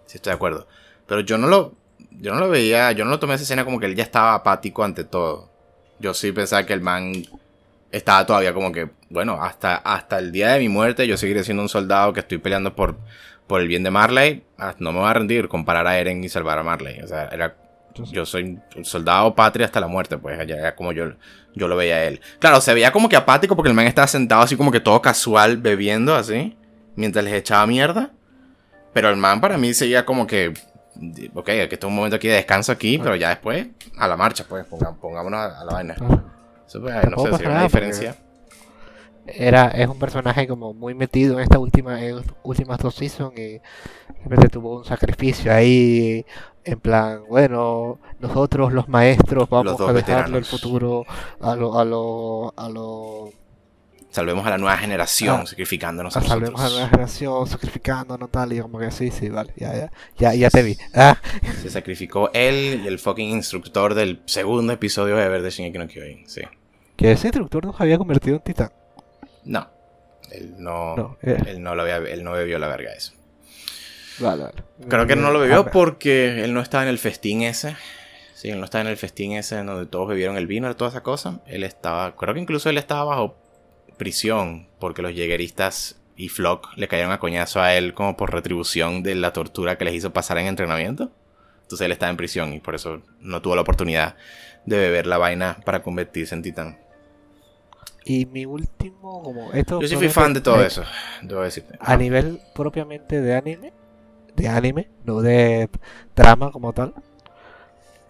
sí 0.07 0.17
estoy 0.17 0.31
de 0.31 0.37
acuerdo. 0.37 0.67
Pero 1.07 1.21
yo 1.21 1.39
no 1.39 1.47
lo, 1.47 1.75
yo 2.11 2.35
no 2.35 2.41
lo 2.41 2.49
veía, 2.49 2.93
yo 2.93 3.05
no 3.05 3.11
lo 3.11 3.19
tomé 3.19 3.35
esa 3.35 3.45
escena 3.45 3.65
como 3.65 3.79
que 3.79 3.87
él 3.87 3.95
ya 3.95 4.03
estaba 4.03 4.35
apático 4.35 4.85
ante 4.85 5.05
todo 5.05 5.53
yo 6.03 6.13
sí 6.13 6.33
pensaba 6.33 6.67
que 6.67 6.75
el 6.75 6.83
man 6.83 7.13
estaba 7.91 8.27
todavía 8.27 8.53
como 8.53 8.73
que, 8.73 8.91
bueno, 9.09 9.39
hasta, 9.41 9.77
hasta 9.77 10.19
el 10.19 10.33
día 10.33 10.51
de 10.51 10.59
mi 10.59 10.69
muerte 10.69 11.07
yo 11.07 11.17
seguiré 11.17 11.45
siendo 11.45 11.63
un 11.63 11.69
soldado 11.69 12.13
que 12.13 12.21
estoy 12.21 12.39
peleando 12.39 12.75
por, 12.75 12.97
por 13.53 13.61
el 13.61 13.69
bien 13.69 13.83
de 13.83 13.91
Marley. 13.91 14.45
Ah, 14.57 14.75
no 14.79 14.93
me 14.93 15.01
voy 15.01 15.11
a 15.11 15.13
rendir 15.13 15.47
comparar 15.47 15.87
a 15.87 15.99
Eren 15.99 16.25
y 16.25 16.31
salvar 16.31 16.59
a 16.59 16.63
Marley. 16.63 17.03
O 17.03 17.07
sea, 17.07 17.29
era, 17.31 17.55
yo 18.11 18.25
soy 18.25 18.59
un 18.75 18.85
soldado 18.87 19.35
patria 19.35 19.67
hasta 19.67 19.79
la 19.79 19.89
muerte, 19.89 20.17
pues 20.17 20.41
allá 20.41 20.57
era 20.57 20.75
como 20.75 20.93
yo, 20.93 21.13
yo 21.55 21.69
lo 21.69 21.77
veía 21.77 21.97
a 21.97 22.05
él. 22.05 22.23
Claro, 22.39 22.63
se 22.63 22.73
veía 22.73 22.93
como 22.93 23.11
que 23.11 23.17
apático 23.17 23.55
porque 23.55 23.69
el 23.69 23.75
man 23.75 23.87
estaba 23.87 24.09
sentado 24.09 24.41
así 24.41 24.57
como 24.57 24.73
que 24.73 24.81
todo 24.81 25.03
casual 25.03 25.59
bebiendo 25.59 26.15
así, 26.15 26.57
mientras 26.97 27.27
les 27.27 27.35
echaba 27.35 27.67
mierda. 27.67 28.13
Pero 28.95 29.11
el 29.11 29.19
man 29.19 29.43
para 29.43 29.59
mí 29.59 29.75
seguía 29.75 30.07
como 30.07 30.27
que 30.27 30.55
ok, 31.35 31.45
que 31.45 31.69
está 31.73 31.87
un 31.89 31.95
momento 31.95 32.17
aquí 32.17 32.29
de 32.29 32.37
descanso 32.37 32.73
aquí, 32.73 32.97
pero 32.97 33.17
ya 33.17 33.29
después 33.29 33.67
a 33.99 34.09
la 34.09 34.17
marcha, 34.17 34.47
pues, 34.49 34.65
pongámonos 34.99 35.39
a, 35.39 35.63
la 35.63 35.73
vaina. 35.75 35.95
Eso 36.67 36.81
pues, 36.81 36.95
no 37.05 37.19
sé 37.19 37.37
si 37.37 37.45
hay 37.45 37.51
una 37.51 37.65
diferencia. 37.65 38.17
Era, 39.37 39.69
es 39.69 39.89
un 39.89 39.99
personaje 39.99 40.47
como 40.47 40.75
muy 40.75 40.95
metido 40.95 41.35
en 41.35 41.41
esta 41.41 41.59
última, 41.59 42.03
en 42.05 42.23
últimas 42.43 42.79
dos 42.79 42.95
seasons 42.95 43.37
y 43.39 43.61
realmente 44.19 44.49
tuvo 44.49 44.79
un 44.79 44.85
sacrificio 44.85 45.53
ahí 45.53 46.25
en 46.65 46.79
plan, 46.79 47.23
bueno, 47.29 47.99
nosotros 48.21 48.73
los 48.73 48.89
maestros 48.89 49.49
vamos 49.49 49.81
a 49.81 49.93
dejarle 49.93 50.39
el 50.39 50.45
futuro 50.45 51.05
a 51.41 51.57
lo, 51.57 51.79
a 51.79 51.85
lo, 51.85 52.55
a 52.57 52.69
lo 52.69 53.33
Salvemos 54.11 54.47
a 54.47 54.51
la 54.51 54.59
nueva 54.59 54.77
generación 54.77 55.41
ah, 55.41 55.47
sacrificándonos 55.47 56.15
a 56.15 56.21
nosotros. 56.21 56.39
Salvemos 56.39 56.61
a 56.61 56.65
la 56.65 56.71
nueva 56.71 56.89
generación 56.91 57.47
sacrificándonos 57.47 58.31
tal 58.31 58.53
y 58.53 58.61
como 58.61 58.79
que 58.79 58.91
sí, 58.91 59.11
sí, 59.11 59.31
vale, 59.31 59.55
ya, 59.57 59.75
ya, 59.75 59.93
ya, 60.19 60.35
ya 60.35 60.51
te 60.51 60.63
vi. 60.63 60.77
Ah. 60.95 61.17
Se 61.63 61.71
sacrificó 61.71 62.31
él 62.35 62.83
y 62.85 62.89
el 62.89 62.99
fucking 62.99 63.31
instructor 63.31 63.95
del 63.95 64.21
segundo 64.27 64.75
episodio 64.75 65.17
de 65.17 65.29
Ver 65.29 65.41
de 65.41 65.51
Shingeki 65.51 65.79
no 65.79 65.89
Kyojin, 65.89 66.29
sí. 66.29 66.43
Que 66.95 67.13
ese 67.13 67.29
instructor 67.29 67.65
nos 67.65 67.81
había 67.81 67.97
convertido 67.97 68.37
en 68.37 68.43
titán. 68.43 68.71
No, 69.45 69.71
él 70.31 70.55
no, 70.59 71.19
eh. 71.23 71.39
él 71.47 71.63
no 71.63 71.75
lo 71.75 71.83
había, 71.83 71.97
él 71.97 72.25
no 72.25 72.33
bebió 72.33 72.59
la 72.59 72.69
verga 72.69 72.93
eso. 72.93 73.13
Vale, 74.19 74.45
vale. 74.45 74.63
Creo 74.89 75.07
que 75.07 75.17
no 75.17 75.31
lo 75.31 75.41
bebió 75.41 75.67
porque 75.67 76.45
él 76.45 76.55
no 76.55 76.61
estaba 76.61 76.85
en 76.85 76.91
el 76.91 76.99
festín 76.99 77.43
ese. 77.43 77.77
Sí, 78.35 78.51
él 78.51 78.59
no 78.59 78.65
estaba 78.65 78.83
en 78.83 78.89
el 78.89 78.97
festín 78.97 79.33
ese 79.33 79.57
donde 79.63 79.87
todos 79.87 80.09
bebieron 80.09 80.37
el 80.37 80.47
vino 80.47 80.71
y 80.71 80.75
toda 80.75 80.91
esa 80.91 81.03
cosa. 81.03 81.41
Él 81.47 81.65
estaba, 81.65 82.17
creo 82.17 82.35
que 82.35 82.41
incluso 82.41 82.69
él 82.69 82.79
estaba 82.79 83.05
bajo 83.05 83.37
prisión 83.97 84.69
porque 84.79 85.03
los 85.03 85.15
llegueristas 85.15 86.01
y 86.17 86.29
Flock 86.29 86.69
le 86.77 86.89
cayeron 86.89 87.13
a 87.13 87.19
coñazo 87.19 87.61
a 87.61 87.75
él 87.75 87.95
como 87.95 88.17
por 88.17 88.33
retribución 88.33 89.03
de 89.03 89.15
la 89.15 89.33
tortura 89.33 89.79
que 89.79 89.85
les 89.85 89.95
hizo 89.95 90.13
pasar 90.13 90.39
en 90.39 90.47
entrenamiento. 90.47 91.11
Entonces 91.63 91.85
él 91.85 91.93
estaba 91.93 92.11
en 92.11 92.17
prisión 92.17 92.53
y 92.53 92.61
por 92.61 92.75
eso 92.75 93.03
no 93.21 93.41
tuvo 93.41 93.55
la 93.55 93.63
oportunidad 93.63 94.17
de 94.67 94.77
beber 94.77 95.07
la 95.07 95.19
vaina 95.19 95.59
para 95.65 95.83
convertirse 95.83 96.35
en 96.35 96.43
titán. 96.43 96.82
Y 98.05 98.27
mi 98.27 98.47
último, 98.47 99.23
como 99.23 99.53
esto. 99.53 99.81
Yo 99.81 99.89
sí 99.89 99.97
fui 99.97 100.09
fan 100.09 100.35
de 100.35 100.41
todo 100.41 100.63
eso, 100.63 100.83
debo 101.23 101.43
decirte. 101.43 101.77
A 101.81 101.97
nivel 101.97 102.41
propiamente 102.55 103.21
de 103.21 103.35
anime, 103.35 103.73
de 104.37 104.49
anime, 104.49 104.89
no 105.05 105.21
de 105.21 105.69
trama 106.15 106.51
como 106.51 106.73
tal. 106.73 106.95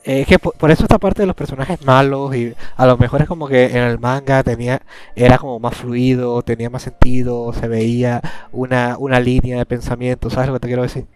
Es 0.04 0.26
que 0.26 0.38
por, 0.40 0.70
eso 0.70 0.82
esta 0.82 0.98
parte 0.98 1.22
de 1.22 1.26
los 1.26 1.36
personajes 1.36 1.84
malos 1.84 2.34
y 2.34 2.54
a 2.76 2.86
lo 2.86 2.96
mejor 2.96 3.22
es 3.22 3.28
como 3.28 3.46
que 3.46 3.66
en 3.66 3.84
el 3.84 4.00
manga 4.00 4.42
tenía 4.42 4.82
era 5.14 5.38
como 5.38 5.60
más 5.60 5.76
fluido, 5.76 6.42
tenía 6.42 6.70
más 6.70 6.82
sentido, 6.82 7.52
se 7.52 7.68
veía 7.68 8.20
una, 8.50 8.96
una 8.98 9.20
línea 9.20 9.58
de 9.58 9.66
pensamiento, 9.66 10.28
¿sabes 10.28 10.48
lo 10.48 10.54
que 10.54 10.60
te 10.60 10.66
quiero 10.66 10.82
decir? 10.82 11.06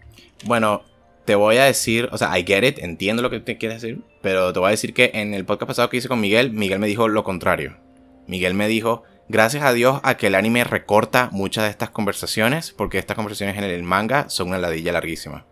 Bueno, 0.45 0.83
te 1.25 1.35
voy 1.35 1.57
a 1.57 1.65
decir, 1.65 2.07
o 2.13 2.17
sea, 2.17 2.39
I 2.39 2.45
get 2.45 2.63
it, 2.63 2.79
entiendo 2.79 3.21
lo 3.21 3.29
que 3.29 3.41
te 3.41 3.57
quieres 3.57 3.81
decir, 3.81 4.01
pero 4.21 4.53
te 4.53 4.59
voy 4.59 4.67
a 4.67 4.71
decir 4.71 4.93
que 4.93 5.11
en 5.13 5.33
el 5.33 5.43
podcast 5.43 5.67
pasado 5.67 5.89
que 5.89 5.97
hice 5.97 6.07
con 6.07 6.21
Miguel, 6.21 6.51
Miguel 6.51 6.79
me 6.79 6.87
dijo 6.87 7.09
lo 7.09 7.25
contrario. 7.25 7.75
Miguel 8.27 8.53
me 8.53 8.67
dijo, 8.67 9.03
gracias 9.29 9.63
a 9.63 9.73
Dios 9.73 9.99
a 10.03 10.17
que 10.17 10.27
el 10.27 10.35
anime 10.35 10.63
recorta 10.63 11.29
muchas 11.31 11.63
de 11.63 11.69
estas 11.69 11.89
conversaciones, 11.89 12.71
porque 12.71 12.99
estas 12.99 13.15
conversaciones 13.15 13.57
en 13.57 13.63
el 13.63 13.83
manga 13.83 14.29
son 14.29 14.49
una 14.49 14.57
ladilla 14.57 14.91
larguísima. 14.91 15.45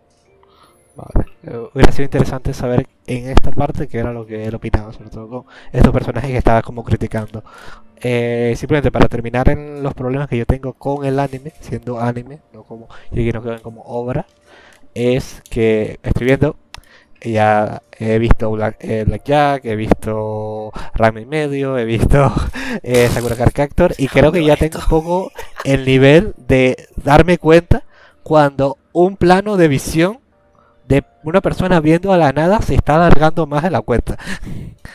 Vale. 0.96 1.26
Eh, 1.42 1.68
hubiera 1.74 1.92
sido 1.92 2.04
interesante 2.04 2.54
saber 2.54 2.86
en 3.06 3.28
esta 3.28 3.50
parte 3.50 3.86
qué 3.86 3.98
era 3.98 4.12
lo 4.12 4.26
que 4.26 4.44
él 4.44 4.54
opinaba, 4.54 4.92
sobre 4.92 5.10
todo 5.10 5.28
con 5.28 5.44
estos 5.72 5.92
personajes 5.92 6.30
que 6.30 6.38
estaba 6.38 6.62
como 6.62 6.84
criticando. 6.84 7.44
Eh, 8.00 8.54
simplemente 8.56 8.90
para 8.90 9.08
terminar 9.08 9.48
en 9.48 9.82
los 9.82 9.94
problemas 9.94 10.28
que 10.28 10.38
yo 10.38 10.46
tengo 10.46 10.72
con 10.72 11.04
el 11.04 11.18
anime, 11.18 11.52
siendo 11.60 12.00
anime, 12.00 12.40
no 12.52 12.62
como 12.64 12.88
y 13.12 13.30
no 13.30 13.42
quedan 13.42 13.60
como 13.60 13.82
obra, 13.82 14.26
es 14.94 15.42
que 15.50 16.00
estoy 16.02 16.26
viendo, 16.26 16.56
ya 17.32 17.82
he 17.98 18.18
visto 18.18 18.50
Black, 18.50 18.76
eh, 18.80 19.20
Jack, 19.24 19.64
he 19.64 19.76
visto 19.76 20.72
Rami 20.94 21.24
Medio, 21.24 21.78
he 21.78 21.84
visto 21.84 22.32
eh, 22.82 23.08
Sakura 23.12 23.36
Card 23.36 23.92
y 23.98 24.08
creo 24.08 24.32
que 24.32 24.44
ya 24.44 24.56
tengo 24.56 24.78
un 24.78 24.86
poco 24.86 25.32
el 25.64 25.84
nivel 25.84 26.34
de 26.36 26.88
darme 26.96 27.38
cuenta 27.38 27.84
cuando 28.22 28.78
un 28.92 29.16
plano 29.16 29.56
de 29.56 29.68
visión 29.68 30.20
de 30.88 31.04
una 31.24 31.40
persona 31.40 31.80
viendo 31.80 32.12
a 32.12 32.18
la 32.18 32.32
nada 32.32 32.62
se 32.62 32.74
está 32.74 32.96
alargando 32.96 33.46
más 33.46 33.62
de 33.62 33.70
la 33.70 33.80
cuenta. 33.80 34.16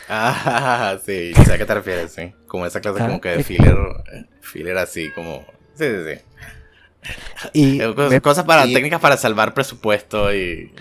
Ah, 0.08 0.96
sí, 1.04 1.32
sé 1.34 1.52
a 1.52 1.58
qué 1.58 1.66
te 1.66 1.74
refieres, 1.74 2.12
sí. 2.12 2.32
Como 2.46 2.66
esa 2.66 2.80
clase 2.80 3.00
como 3.00 3.20
que 3.20 3.30
de 3.30 3.44
filler, 3.44 3.76
filler 4.40 4.78
así, 4.78 5.10
como... 5.10 5.44
Sí, 5.74 5.84
sí, 5.84 6.14
sí. 6.14 6.20
Y 7.52 7.80
cosas 8.20 8.44
para 8.44 8.64
técnicas 8.64 9.00
para 9.00 9.16
salvar 9.16 9.54
presupuesto 9.54 10.34
y, 10.34 10.72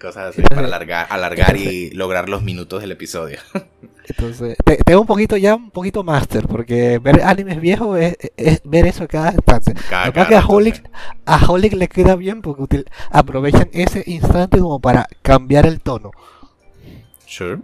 cosas 0.00 0.30
así 0.30 0.42
para 0.42 0.66
alargar, 0.66 1.06
alargar 1.10 1.56
y 1.56 1.90
lograr 1.90 2.28
los 2.28 2.42
minutos 2.42 2.80
del 2.80 2.92
episodio. 2.92 3.38
Entonces, 4.08 4.56
tengo 4.86 5.02
un 5.02 5.06
poquito 5.06 5.36
ya, 5.36 5.54
un 5.54 5.70
poquito 5.70 6.02
máster, 6.02 6.46
porque 6.46 6.98
ver 6.98 7.20
animes 7.22 7.60
viejos 7.60 8.00
es, 8.00 8.62
ver 8.64 8.86
eso 8.86 9.06
cada 9.06 9.32
instante. 9.32 9.74
Lo 10.14 10.26
que 10.26 10.34
a 10.34 10.46
Holic, 10.46 10.82
a 11.26 11.46
Holic 11.46 11.74
le 11.74 11.88
queda 11.88 12.16
bien 12.16 12.40
porque 12.40 12.84
aprovechan 13.10 13.68
ese 13.72 14.02
instante 14.06 14.58
como 14.58 14.80
para 14.80 15.06
cambiar 15.20 15.66
el 15.66 15.80
tono. 15.80 16.10
Sure. 17.26 17.58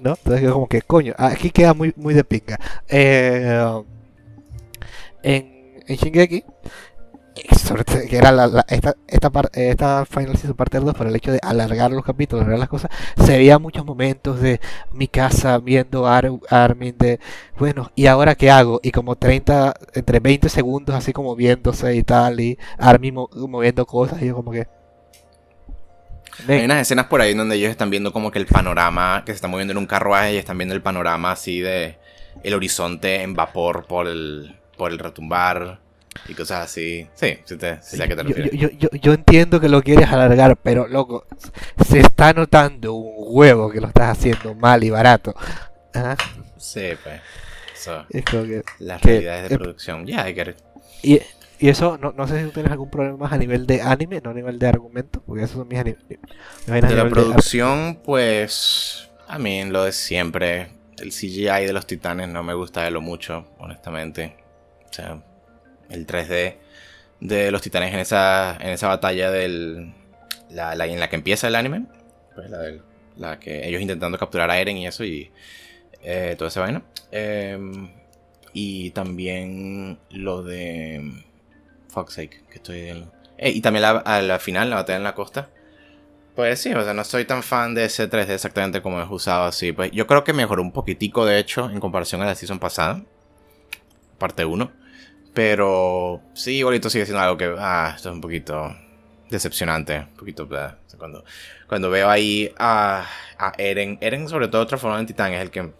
¿No? 0.00 0.14
Entonces, 0.14 0.50
como 0.50 0.68
que, 0.68 0.80
coño, 0.80 1.14
aquí 1.18 1.50
queda 1.50 1.74
muy, 1.74 1.92
muy 1.96 2.14
de 2.14 2.24
pinga. 2.24 2.58
Eh, 2.88 3.82
en, 5.22 5.82
en 5.86 5.96
Shingeki 5.96 6.44
que 8.08 8.16
era 8.16 8.32
la, 8.32 8.64
esta, 8.68 8.94
esta, 9.06 9.30
esta 9.52 10.06
Final 10.06 10.36
Season 10.36 10.56
parte 10.56 10.78
2 10.78 10.94
por 10.94 11.06
el 11.06 11.16
hecho 11.16 11.32
de 11.32 11.40
alargar 11.42 11.90
los 11.90 12.04
capítulos, 12.04 12.42
alargar 12.42 12.60
las 12.60 12.68
cosas, 12.68 12.90
se 13.24 13.38
veía 13.38 13.58
muchos 13.58 13.84
momentos 13.84 14.40
de 14.40 14.60
mi 14.92 15.08
casa 15.08 15.58
viendo 15.58 16.06
a 16.06 16.20
Armin 16.50 16.96
de, 16.98 17.20
bueno, 17.58 17.90
¿y 17.94 18.06
ahora 18.06 18.34
qué 18.34 18.50
hago? 18.50 18.80
Y 18.82 18.90
como 18.90 19.16
30, 19.16 19.74
entre 19.94 20.20
20 20.20 20.48
segundos 20.48 20.94
así 20.94 21.12
como 21.12 21.34
viéndose 21.34 21.94
y 21.94 22.02
tal, 22.02 22.40
y 22.40 22.58
Armin 22.78 23.14
moviendo 23.14 23.86
cosas, 23.86 24.20
y 24.22 24.26
yo 24.26 24.34
como 24.34 24.52
que... 24.52 24.66
Hay 26.48 26.64
unas 26.64 26.80
escenas 26.80 27.06
por 27.06 27.20
ahí 27.20 27.34
donde 27.34 27.56
ellos 27.56 27.70
están 27.70 27.90
viendo 27.90 28.12
como 28.12 28.30
que 28.30 28.38
el 28.38 28.46
panorama, 28.46 29.22
que 29.24 29.32
se 29.32 29.36
está 29.36 29.48
moviendo 29.48 29.72
en 29.72 29.78
un 29.78 29.86
carruaje 29.86 30.34
y 30.34 30.36
están 30.38 30.56
viendo 30.56 30.74
el 30.74 30.82
panorama 30.82 31.32
así 31.32 31.60
de 31.60 31.98
el 32.42 32.54
horizonte 32.54 33.22
en 33.22 33.34
vapor 33.34 33.86
por 33.86 34.08
el, 34.08 34.58
por 34.78 34.90
el 34.90 34.98
retumbar 34.98 35.81
y 36.28 36.34
cosas 36.34 36.64
así. 36.64 37.08
Sí, 37.14 37.38
sí, 37.44 37.56
te, 37.56 37.82
sé 37.82 38.02
a 38.02 38.08
qué 38.08 38.16
te 38.16 38.22
refieres. 38.22 38.52
Yo, 38.52 38.68
yo, 38.70 38.88
yo, 38.90 39.12
entiendo 39.12 39.60
que 39.60 39.68
lo 39.68 39.82
quieres 39.82 40.08
alargar, 40.08 40.56
pero 40.56 40.86
loco, 40.86 41.26
se 41.86 42.00
está 42.00 42.32
notando 42.32 42.94
un 42.94 43.26
huevo 43.36 43.70
que 43.70 43.80
lo 43.80 43.88
estás 43.88 44.18
haciendo 44.18 44.54
mal 44.54 44.84
y 44.84 44.90
barato. 44.90 45.34
¿Ah? 45.94 46.16
Sí, 46.56 46.90
pues. 47.02 47.20
Eso, 47.74 48.06
es 48.10 48.24
como 48.24 48.44
que, 48.44 48.62
las 48.78 49.02
realidades 49.02 49.50
de 49.50 49.58
producción. 49.58 50.06
Ya, 50.06 50.24
hay 50.24 50.34
que. 50.34 50.54
Y, 51.02 51.20
y 51.58 51.68
eso, 51.68 51.98
no, 51.98 52.12
no 52.12 52.28
sé 52.28 52.38
si 52.38 52.46
tú 52.46 52.52
tienes 52.52 52.70
algún 52.70 52.90
problema 52.90 53.16
más 53.16 53.32
a 53.32 53.38
nivel 53.38 53.66
de 53.66 53.82
anime, 53.82 54.20
no 54.22 54.30
a 54.30 54.34
nivel 54.34 54.58
de 54.58 54.68
argumento, 54.68 55.20
porque 55.26 55.44
esos 55.44 55.56
son 55.56 55.68
mis 55.68 55.78
animes. 55.78 56.04
De 56.66 56.94
la 56.94 57.08
producción, 57.08 58.00
pues. 58.04 59.08
A 59.26 59.38
mí, 59.38 59.64
lo 59.64 59.84
de 59.84 59.92
siempre. 59.92 60.70
El 60.98 61.10
CGI 61.10 61.66
de 61.66 61.72
los 61.72 61.86
titanes 61.86 62.28
no 62.28 62.44
me 62.44 62.54
gusta 62.54 62.82
de 62.84 62.92
lo 62.92 63.00
mucho, 63.00 63.48
honestamente. 63.58 64.36
O 64.88 64.92
sea, 64.92 65.20
el 65.92 66.06
3D 66.06 66.56
de 67.20 67.50
los 67.50 67.62
titanes 67.62 67.92
en 67.92 68.00
esa, 68.00 68.56
en 68.60 68.70
esa 68.70 68.88
batalla 68.88 69.30
del, 69.30 69.92
la, 70.50 70.72
en 70.74 71.00
la 71.00 71.08
que 71.08 71.16
empieza 71.16 71.48
el 71.48 71.54
anime. 71.54 71.86
Pues 72.34 72.50
la, 72.50 72.72
la 73.16 73.38
que 73.38 73.66
ellos 73.68 73.80
intentando 73.80 74.18
capturar 74.18 74.50
a 74.50 74.58
Eren 74.58 74.76
y 74.76 74.86
eso 74.86 75.04
y 75.04 75.30
eh, 76.02 76.34
toda 76.36 76.48
esa 76.48 76.60
vaina. 76.60 76.82
Em, 77.10 77.90
y 78.52 78.90
también 78.90 79.98
lo 80.10 80.42
de 80.42 81.22
Fuck's 81.88 82.14
sake, 82.14 82.42
que 82.50 82.56
estoy 82.56 83.04
eh, 83.38 83.50
y 83.50 83.60
también 83.60 83.84
a 83.84 84.22
la 84.22 84.38
final, 84.38 84.70
la 84.70 84.76
batalla 84.76 84.98
en 84.98 85.02
la 85.02 85.14
costa. 85.14 85.48
Pues 86.36 86.60
sí, 86.60 86.72
o 86.72 86.82
sea, 86.82 86.94
no 86.94 87.04
soy 87.04 87.24
tan 87.24 87.42
fan 87.42 87.74
de 87.74 87.84
ese 87.84 88.08
3D 88.08 88.30
exactamente 88.30 88.80
como 88.80 89.02
es 89.02 89.08
usado 89.10 89.44
así. 89.44 89.72
Pues 89.72 89.90
yo 89.90 90.06
creo 90.06 90.24
que 90.24 90.32
mejoró 90.32 90.62
un 90.62 90.72
poquitico, 90.72 91.26
de 91.26 91.38
hecho, 91.38 91.68
en 91.68 91.80
comparación 91.80 92.22
a 92.22 92.26
la 92.26 92.34
season 92.34 92.58
pasada. 92.58 93.02
Parte 94.18 94.44
1. 94.44 94.70
Pero 95.34 96.20
sí, 96.34 96.58
igualito 96.58 96.90
sigue 96.90 97.06
siendo 97.06 97.22
algo 97.22 97.36
que, 97.36 97.54
ah, 97.58 97.92
esto 97.96 98.10
es 98.10 98.14
un 98.14 98.20
poquito 98.20 98.74
decepcionante. 99.30 99.98
Un 99.98 100.16
poquito, 100.16 100.48
cuando, 100.98 101.24
cuando 101.66 101.90
veo 101.90 102.08
ahí 102.08 102.52
a, 102.58 103.06
a 103.38 103.52
Eren, 103.58 103.98
Eren 104.00 104.28
sobre 104.28 104.48
todo 104.48 104.66
transformado 104.66 105.00
en 105.00 105.06
titán 105.06 105.32
es 105.32 105.40
el 105.40 105.50
que 105.50 105.70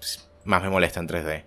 más 0.45 0.63
me 0.63 0.71
molesta 0.71 1.01
en 1.01 1.09
3D. 1.09 1.45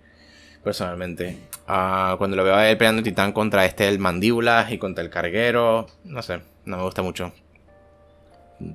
Personalmente. 0.62 1.38
Ah, 1.68 2.14
cuando 2.18 2.36
lo 2.36 2.44
veo 2.44 2.54
a 2.54 2.68
él 2.68 2.76
peleando 2.76 3.00
en 3.00 3.04
titán 3.04 3.32
contra 3.32 3.64
este 3.64 3.88
el 3.88 3.98
mandíbulas 3.98 4.70
y 4.72 4.78
contra 4.78 5.04
el 5.04 5.10
carguero, 5.10 5.86
no 6.04 6.22
sé, 6.22 6.40
no 6.64 6.76
me 6.76 6.82
gusta 6.82 7.02
mucho. 7.02 7.32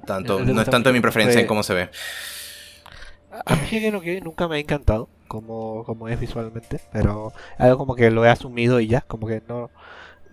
Tanto, 0.05 0.39
no 0.39 0.61
es 0.61 0.69
tanto 0.69 0.93
mi 0.93 0.99
preferencia 0.99 1.41
en 1.41 1.47
cómo 1.47 1.63
se 1.63 1.73
ve. 1.73 1.89
A 3.45 3.55
mí 3.55 3.67
que 3.67 4.21
nunca 4.21 4.47
me 4.47 4.57
ha 4.57 4.59
encantado 4.59 5.09
como, 5.31 5.85
como 5.85 6.09
es 6.09 6.19
visualmente, 6.19 6.81
pero 6.91 7.31
algo 7.57 7.77
como 7.77 7.95
que 7.95 8.11
lo 8.11 8.25
he 8.25 8.29
asumido 8.29 8.81
y 8.81 8.87
ya, 8.87 8.99
como 8.99 9.27
que 9.27 9.41
no, 9.47 9.69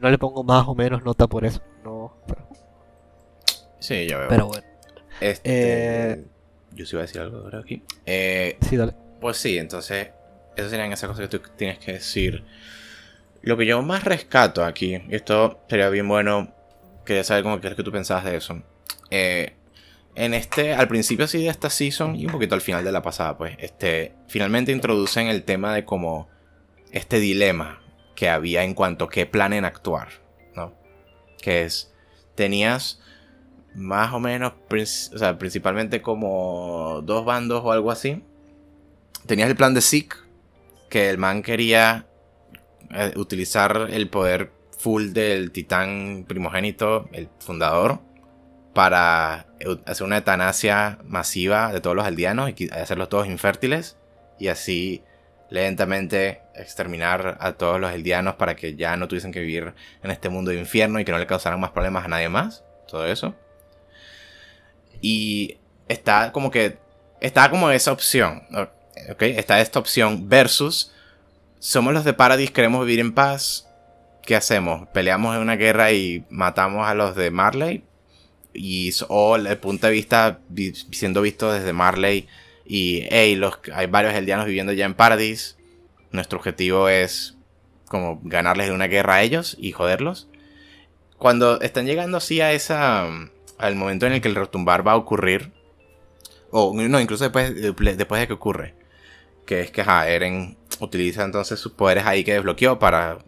no 0.00 0.10
le 0.10 0.18
pongo 0.18 0.42
más 0.42 0.66
o 0.66 0.74
menos 0.74 1.04
nota 1.04 1.28
por 1.28 1.44
eso. 1.44 1.62
No, 1.84 2.12
Sí, 3.78 4.08
ya 4.08 4.18
veo. 4.18 4.28
Pero 4.28 4.46
bueno. 4.48 4.66
Este, 5.20 6.10
eh, 6.10 6.24
yo 6.72 6.84
sí 6.84 6.96
iba 6.96 7.02
a 7.02 7.06
decir 7.06 7.20
algo 7.20 7.38
ahora 7.38 7.60
aquí. 7.60 7.80
Eh, 8.06 8.58
sí, 8.60 8.76
dale. 8.76 8.92
Pues 9.20 9.36
sí, 9.36 9.56
entonces, 9.56 10.08
esas 10.56 10.70
serían 10.72 10.92
esas 10.92 11.08
cosas 11.08 11.28
que 11.28 11.38
tú 11.38 11.48
tienes 11.56 11.78
que 11.78 11.92
decir. 11.92 12.44
Lo 13.42 13.56
que 13.56 13.66
yo 13.66 13.80
más 13.82 14.02
rescato 14.02 14.64
aquí, 14.64 15.00
y 15.08 15.14
esto 15.14 15.60
sería 15.68 15.90
bien 15.90 16.08
bueno, 16.08 16.52
quería 17.04 17.22
saber 17.22 17.44
cómo 17.44 17.60
que 17.60 17.70
tú 17.70 17.92
pensabas 17.92 18.24
de 18.24 18.36
eso. 18.36 18.60
Eh, 19.10 19.54
en 20.18 20.34
este, 20.34 20.74
al 20.74 20.88
principio 20.88 21.26
así 21.26 21.44
de 21.44 21.48
esta 21.48 21.70
season 21.70 22.16
y 22.16 22.26
un 22.26 22.32
poquito 22.32 22.56
al 22.56 22.60
final 22.60 22.82
de 22.82 22.90
la 22.90 23.02
pasada, 23.02 23.38
pues, 23.38 23.56
este, 23.60 24.14
finalmente 24.26 24.72
introducen 24.72 25.28
el 25.28 25.44
tema 25.44 25.72
de 25.74 25.84
como 25.84 26.28
este 26.90 27.20
dilema 27.20 27.80
que 28.16 28.28
había 28.28 28.64
en 28.64 28.74
cuanto 28.74 29.04
a 29.04 29.10
qué 29.10 29.26
planen 29.26 29.64
actuar, 29.64 30.08
¿no? 30.56 30.74
Que 31.40 31.62
es, 31.62 31.94
tenías 32.34 33.00
más 33.76 34.12
o 34.12 34.18
menos, 34.18 34.54
o 35.14 35.18
sea, 35.18 35.38
principalmente 35.38 36.02
como 36.02 37.00
dos 37.04 37.24
bandos 37.24 37.62
o 37.64 37.70
algo 37.70 37.92
así. 37.92 38.24
Tenías 39.26 39.48
el 39.48 39.54
plan 39.54 39.72
de 39.72 39.82
Zeke, 39.82 40.16
que 40.90 41.10
el 41.10 41.18
man 41.18 41.42
quería 41.42 42.08
eh, 42.90 43.12
utilizar 43.14 43.86
el 43.92 44.08
poder 44.08 44.50
full 44.76 45.10
del 45.10 45.52
titán 45.52 46.24
primogénito, 46.26 47.08
el 47.12 47.28
fundador, 47.38 48.00
para 48.74 49.46
hacer 49.86 50.06
una 50.06 50.18
etanasia 50.18 50.98
masiva 51.04 51.72
de 51.72 51.80
todos 51.80 51.96
los 51.96 52.06
aldeanos 52.06 52.52
y 52.56 52.70
hacerlos 52.70 53.08
todos 53.08 53.26
infértiles 53.26 53.96
y 54.38 54.48
así 54.48 55.02
lentamente 55.50 56.42
exterminar 56.54 57.38
a 57.40 57.52
todos 57.52 57.80
los 57.80 57.92
eldianos 57.92 58.34
para 58.34 58.54
que 58.54 58.76
ya 58.76 58.96
no 58.96 59.08
tuviesen 59.08 59.32
que 59.32 59.40
vivir 59.40 59.74
en 60.02 60.10
este 60.10 60.28
mundo 60.28 60.50
de 60.50 60.58
infierno 60.58 61.00
y 61.00 61.04
que 61.04 61.12
no 61.12 61.18
le 61.18 61.26
causaran 61.26 61.60
más 61.60 61.70
problemas 61.70 62.04
a 62.04 62.08
nadie 62.08 62.28
más. 62.28 62.64
Todo 62.86 63.06
eso. 63.06 63.34
Y 65.00 65.58
está 65.88 66.32
como 66.32 66.50
que. 66.50 66.78
Está 67.20 67.50
como 67.50 67.70
esa 67.70 67.92
opción. 67.92 68.42
¿Ok? 69.10 69.22
Está 69.22 69.60
esta 69.60 69.78
opción 69.78 70.28
versus. 70.28 70.92
Somos 71.58 71.92
los 71.92 72.04
de 72.04 72.12
Paradis, 72.12 72.50
queremos 72.50 72.84
vivir 72.86 73.00
en 73.00 73.12
paz. 73.12 73.68
¿Qué 74.22 74.36
hacemos? 74.36 74.86
¿Peleamos 74.88 75.34
en 75.34 75.42
una 75.42 75.56
guerra 75.56 75.90
y 75.92 76.24
matamos 76.28 76.86
a 76.86 76.94
los 76.94 77.16
de 77.16 77.30
Marley? 77.30 77.84
Y, 78.54 78.92
o 79.08 79.36
el 79.36 79.58
punto 79.58 79.86
de 79.86 79.92
vista 79.92 80.40
siendo 80.90 81.22
visto 81.22 81.52
desde 81.52 81.72
Marley 81.72 82.26
y 82.64 83.04
hey, 83.10 83.34
los, 83.36 83.58
hay 83.72 83.86
varios 83.86 84.14
eldianos 84.14 84.46
viviendo 84.46 84.72
ya 84.72 84.84
en 84.84 84.94
Paradis. 84.94 85.56
Nuestro 86.10 86.38
objetivo 86.38 86.88
es 86.88 87.36
como 87.86 88.20
ganarles 88.22 88.70
una 88.70 88.86
guerra 88.86 89.16
a 89.16 89.22
ellos 89.22 89.56
y 89.58 89.72
joderlos. 89.72 90.28
Cuando 91.16 91.60
están 91.60 91.86
llegando 91.86 92.18
así 92.18 92.40
a 92.40 92.52
esa 92.52 93.08
al 93.58 93.74
momento 93.74 94.06
en 94.06 94.12
el 94.12 94.20
que 94.20 94.28
el 94.28 94.36
retumbar 94.36 94.86
va 94.86 94.92
a 94.92 94.96
ocurrir, 94.96 95.52
o 96.50 96.72
no, 96.74 97.00
incluso 97.00 97.24
después, 97.24 97.54
después 97.54 98.20
de 98.20 98.26
que 98.26 98.32
ocurre, 98.32 98.74
que 99.44 99.60
es 99.60 99.70
que 99.70 99.82
Eren 99.82 100.56
utiliza 100.80 101.24
entonces 101.24 101.58
sus 101.58 101.72
poderes 101.72 102.06
ahí 102.06 102.22
que 102.22 102.34
desbloqueó 102.34 102.78
para 102.78 103.18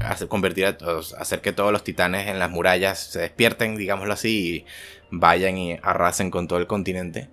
hacer, 0.00 0.28
convertir 0.28 0.66
a 0.66 0.78
todos, 0.78 1.14
hacer 1.14 1.40
que 1.40 1.52
todos 1.52 1.72
los 1.72 1.84
titanes 1.84 2.28
en 2.28 2.38
las 2.38 2.50
murallas 2.50 2.98
se 2.98 3.20
despierten, 3.20 3.76
digámoslo 3.76 4.12
así, 4.12 4.56
y 4.56 4.66
vayan 5.10 5.56
y 5.58 5.78
arrasen 5.82 6.30
con 6.30 6.48
todo 6.48 6.58
el 6.58 6.66
continente. 6.66 7.28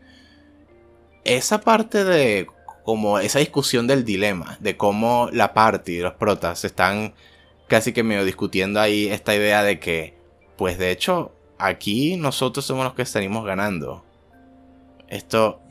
Esa 1.23 1.61
parte 1.61 2.03
de 2.03 2.47
como 2.83 3.19
esa 3.19 3.39
discusión 3.39 3.87
del 3.87 4.03
dilema, 4.03 4.57
de 4.61 4.77
cómo 4.77 5.29
la 5.31 5.53
party 5.53 5.97
y 5.97 5.99
los 5.99 6.13
protas 6.13 6.65
están 6.65 7.13
casi 7.67 7.93
que 7.93 8.03
medio 8.03 8.25
discutiendo 8.25 8.79
ahí 8.79 9.07
esta 9.07 9.35
idea 9.35 9.63
de 9.63 9.79
que, 9.79 10.15
pues 10.57 10.77
de 10.77 10.91
hecho, 10.91 11.31
aquí 11.59 12.17
nosotros 12.17 12.65
somos 12.65 12.83
los 12.83 12.95
que 12.95 13.03
estaríamos 13.03 13.45
ganando. 13.45 14.03
Esto. 15.07 15.61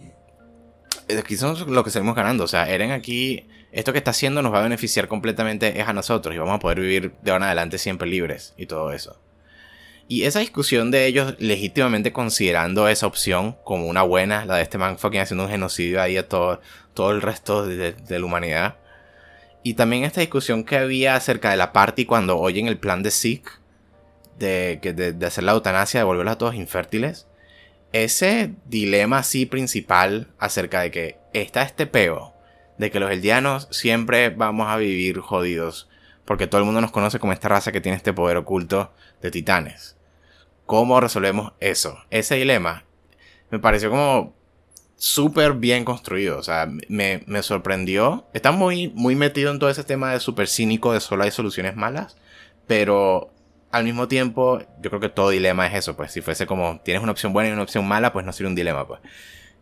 Aquí 1.19 1.37
somos 1.37 1.67
los 1.67 1.85
que 1.85 1.91
salimos 1.91 2.15
ganando. 2.15 2.45
O 2.45 2.49
sea, 2.49 2.69
Eren 2.69 2.93
aquí. 2.93 3.47
Esto 3.73 3.93
que 3.93 3.99
está 3.99 4.13
haciendo 4.13 4.43
nos 4.43 4.53
va 4.53 4.61
a 4.61 4.63
beneficiar 4.63 5.09
completamente 5.09 5.81
es 5.81 5.87
a 5.87 5.93
nosotros. 5.93 6.35
Y 6.35 6.39
vamos 6.39 6.57
a 6.57 6.59
poder 6.59 6.81
vivir 6.81 7.13
de 7.23 7.31
ahora 7.31 7.45
en 7.45 7.47
adelante 7.49 7.79
siempre 7.79 8.09
libres. 8.09 8.55
Y 8.57 8.67
todo 8.67 8.93
eso. 8.93 9.21
Y 10.11 10.25
esa 10.25 10.41
discusión 10.41 10.91
de 10.91 11.05
ellos 11.05 11.35
legítimamente 11.39 12.13
considerando 12.13 12.89
esa 12.89 13.07
opción 13.07 13.57
como 13.63 13.87
una 13.87 14.03
buena, 14.03 14.47
la 14.47 14.57
de 14.57 14.63
este 14.63 14.79
man 14.79 14.99
fucking 14.99 15.21
haciendo 15.21 15.45
un 15.45 15.51
genocidio 15.51 16.01
ahí 16.01 16.17
a 16.17 16.27
todo, 16.27 16.63
todo 16.95 17.11
el 17.11 17.21
resto 17.21 17.67
de, 17.67 17.95
la 18.09 18.25
humanidad. 18.25 18.77
Y 19.63 19.75
también 19.75 20.05
esta 20.05 20.23
discusión 20.23 20.65
que 20.65 20.79
había 20.79 21.15
acerca 21.15 21.51
de 21.51 21.59
la 21.59 21.75
party 21.75 22.07
cuando 22.07 22.39
oyen 22.39 22.69
el 22.69 22.79
plan 22.79 23.03
de 23.03 23.11
Zeke 23.11 23.51
de, 24.39 24.79
de, 24.83 25.27
hacer 25.27 25.45
la 25.45 25.53
eutanasia, 25.53 26.01
de 26.01 26.05
volverlos 26.05 26.33
a 26.33 26.39
todos 26.39 26.55
infértiles, 26.55 27.27
ese 27.93 28.55
dilema 28.65 29.19
así 29.19 29.45
principal 29.45 30.29
acerca 30.39 30.81
de 30.81 30.91
que 30.91 31.19
está 31.35 31.63
este 31.63 31.87
peo, 31.87 32.35
de 32.79 32.91
que 32.91 33.01
los 33.01 33.11
eldianos 33.11 33.69
siempre 33.71 34.31
vamos 34.31 34.69
a 34.69 34.77
vivir 34.77 35.21
jodidos, 35.21 35.89
porque 36.25 36.47
todo 36.47 36.61
el 36.61 36.65
mundo 36.65 36.81
nos 36.81 36.93
conoce 36.93 37.19
como 37.19 37.33
esta 37.33 37.49
raza 37.49 37.73
que 37.73 37.81
tiene 37.81 37.97
este 37.97 38.13
poder 38.13 38.37
oculto 38.37 38.93
de 39.21 39.31
titanes. 39.31 39.97
¿Cómo 40.67 41.01
resolvemos 41.01 41.53
eso? 41.61 41.99
Ese 42.11 42.37
dilema 42.37 42.85
me 43.51 43.59
pareció 43.59 43.91
como 43.91 44.35
súper 44.97 45.55
bien 45.55 45.85
construido. 45.85 46.39
O 46.39 46.43
sea, 46.43 46.69
me, 46.89 47.23
me, 47.27 47.43
sorprendió. 47.43 48.27
Está 48.35 48.53
muy, 48.53 48.89
muy 48.89 49.15
metido 49.15 49.51
en 49.51 49.59
todo 49.59 49.71
ese 49.71 49.85
tema 49.85 50.13
de 50.13 50.21
súper 50.21 50.49
cínico 50.49 50.93
de 50.93 51.01
solo 51.01 51.25
hay 51.25 51.31
soluciones 51.31 51.77
malas. 51.77 52.17
Pero 52.67 53.31
al 53.71 53.85
mismo 53.85 54.09
tiempo, 54.09 54.61
yo 54.81 54.91
creo 54.91 55.01
que 55.01 55.09
todo 55.09 55.31
dilema 55.31 55.67
es 55.67 55.75
eso, 55.75 55.97
pues 55.97 56.13
si 56.13 56.21
fuese 56.21 56.47
como 56.47 56.81
tienes 56.81 57.03
una 57.03 57.13
opción 57.13 57.33
buena 57.33 57.51
y 57.51 57.53
una 57.53 57.63
opción 57.63 57.87
mala, 57.87 58.13
pues 58.13 58.25
no 58.25 58.33
sería 58.33 58.49
un 58.49 58.55
dilema, 58.55 58.87
pues. 58.87 59.01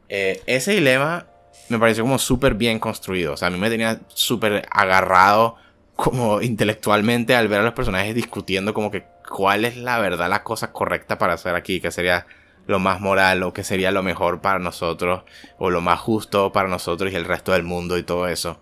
Eh, 0.08 0.42
ese 0.46 0.72
dilema 0.72 1.26
me 1.68 1.78
pareció 1.78 2.04
como 2.04 2.18
súper 2.18 2.54
bien 2.54 2.78
construido, 2.78 3.34
o 3.34 3.36
sea, 3.36 3.48
a 3.48 3.50
mí 3.50 3.58
me 3.58 3.70
tenía 3.70 4.00
súper 4.08 4.66
agarrado 4.70 5.56
como 5.96 6.42
intelectualmente 6.42 7.34
al 7.34 7.48
ver 7.48 7.60
a 7.60 7.64
los 7.64 7.74
personajes 7.74 8.14
discutiendo 8.14 8.74
como 8.74 8.90
que 8.90 9.04
cuál 9.28 9.64
es 9.64 9.76
la 9.76 9.98
verdad, 9.98 10.28
la 10.28 10.42
cosa 10.42 10.72
correcta 10.72 11.18
para 11.18 11.34
hacer 11.34 11.54
aquí, 11.54 11.80
que 11.80 11.90
sería 11.90 12.26
lo 12.66 12.78
más 12.78 13.00
moral 13.00 13.42
o 13.42 13.52
que 13.52 13.64
sería 13.64 13.90
lo 13.90 14.02
mejor 14.02 14.40
para 14.40 14.58
nosotros 14.58 15.22
o 15.58 15.70
lo 15.70 15.80
más 15.80 16.00
justo 16.00 16.52
para 16.52 16.68
nosotros 16.68 17.12
y 17.12 17.16
el 17.16 17.24
resto 17.24 17.52
del 17.52 17.62
mundo 17.62 17.96
y 17.96 18.02
todo 18.02 18.28
eso. 18.28 18.58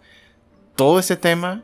Todo 0.77 0.99
ese 0.99 1.17
tema 1.17 1.63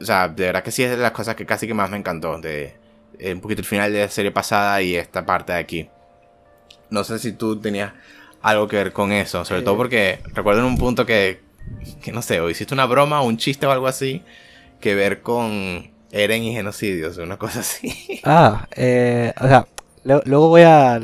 o 0.00 0.04
sea, 0.04 0.28
de 0.28 0.46
verdad 0.46 0.62
que 0.62 0.70
sí 0.70 0.82
es 0.82 0.90
de 0.90 0.96
las 0.96 1.12
cosas 1.12 1.34
que 1.34 1.46
casi 1.46 1.66
que 1.66 1.74
más 1.74 1.90
me 1.90 1.96
encantó. 1.96 2.38
De 2.38 2.76
eh, 3.18 3.34
un 3.34 3.40
poquito 3.40 3.60
el 3.60 3.66
final 3.66 3.92
de 3.92 4.00
la 4.00 4.08
serie 4.08 4.30
pasada 4.30 4.80
y 4.82 4.96
esta 4.96 5.24
parte 5.24 5.52
de 5.52 5.58
aquí. 5.58 5.88
No 6.90 7.04
sé 7.04 7.18
si 7.18 7.32
tú 7.32 7.60
tenías 7.60 7.92
algo 8.42 8.68
que 8.68 8.76
ver 8.76 8.92
con 8.92 9.12
eso. 9.12 9.44
Sobre 9.44 9.62
todo 9.62 9.76
porque 9.76 10.20
recuerdo 10.34 10.60
en 10.60 10.66
un 10.66 10.78
punto 10.78 11.06
que, 11.06 11.40
que 12.02 12.12
no 12.12 12.22
sé, 12.22 12.40
o 12.40 12.50
hiciste 12.50 12.74
una 12.74 12.86
broma 12.86 13.20
o 13.20 13.26
un 13.26 13.36
chiste 13.36 13.66
o 13.66 13.70
algo 13.70 13.86
así. 13.86 14.22
Que 14.80 14.94
ver 14.94 15.22
con 15.22 15.90
Eren 16.12 16.42
y 16.44 16.52
genocidios, 16.52 17.18
una 17.18 17.36
cosa 17.36 17.60
así. 17.60 18.20
Ah, 18.24 18.66
eh, 18.76 19.32
o 19.40 19.48
sea, 19.48 19.66
luego 20.04 20.48
voy 20.48 20.62
a, 20.62 20.94
a... 20.94 21.00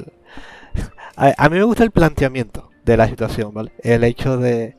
A 1.16 1.48
mí 1.48 1.56
me 1.56 1.64
gusta 1.64 1.84
el 1.84 1.90
planteamiento 1.90 2.70
de 2.84 2.96
la 2.96 3.08
situación, 3.08 3.52
¿vale? 3.52 3.72
El 3.82 4.04
hecho 4.04 4.36
de... 4.36 4.76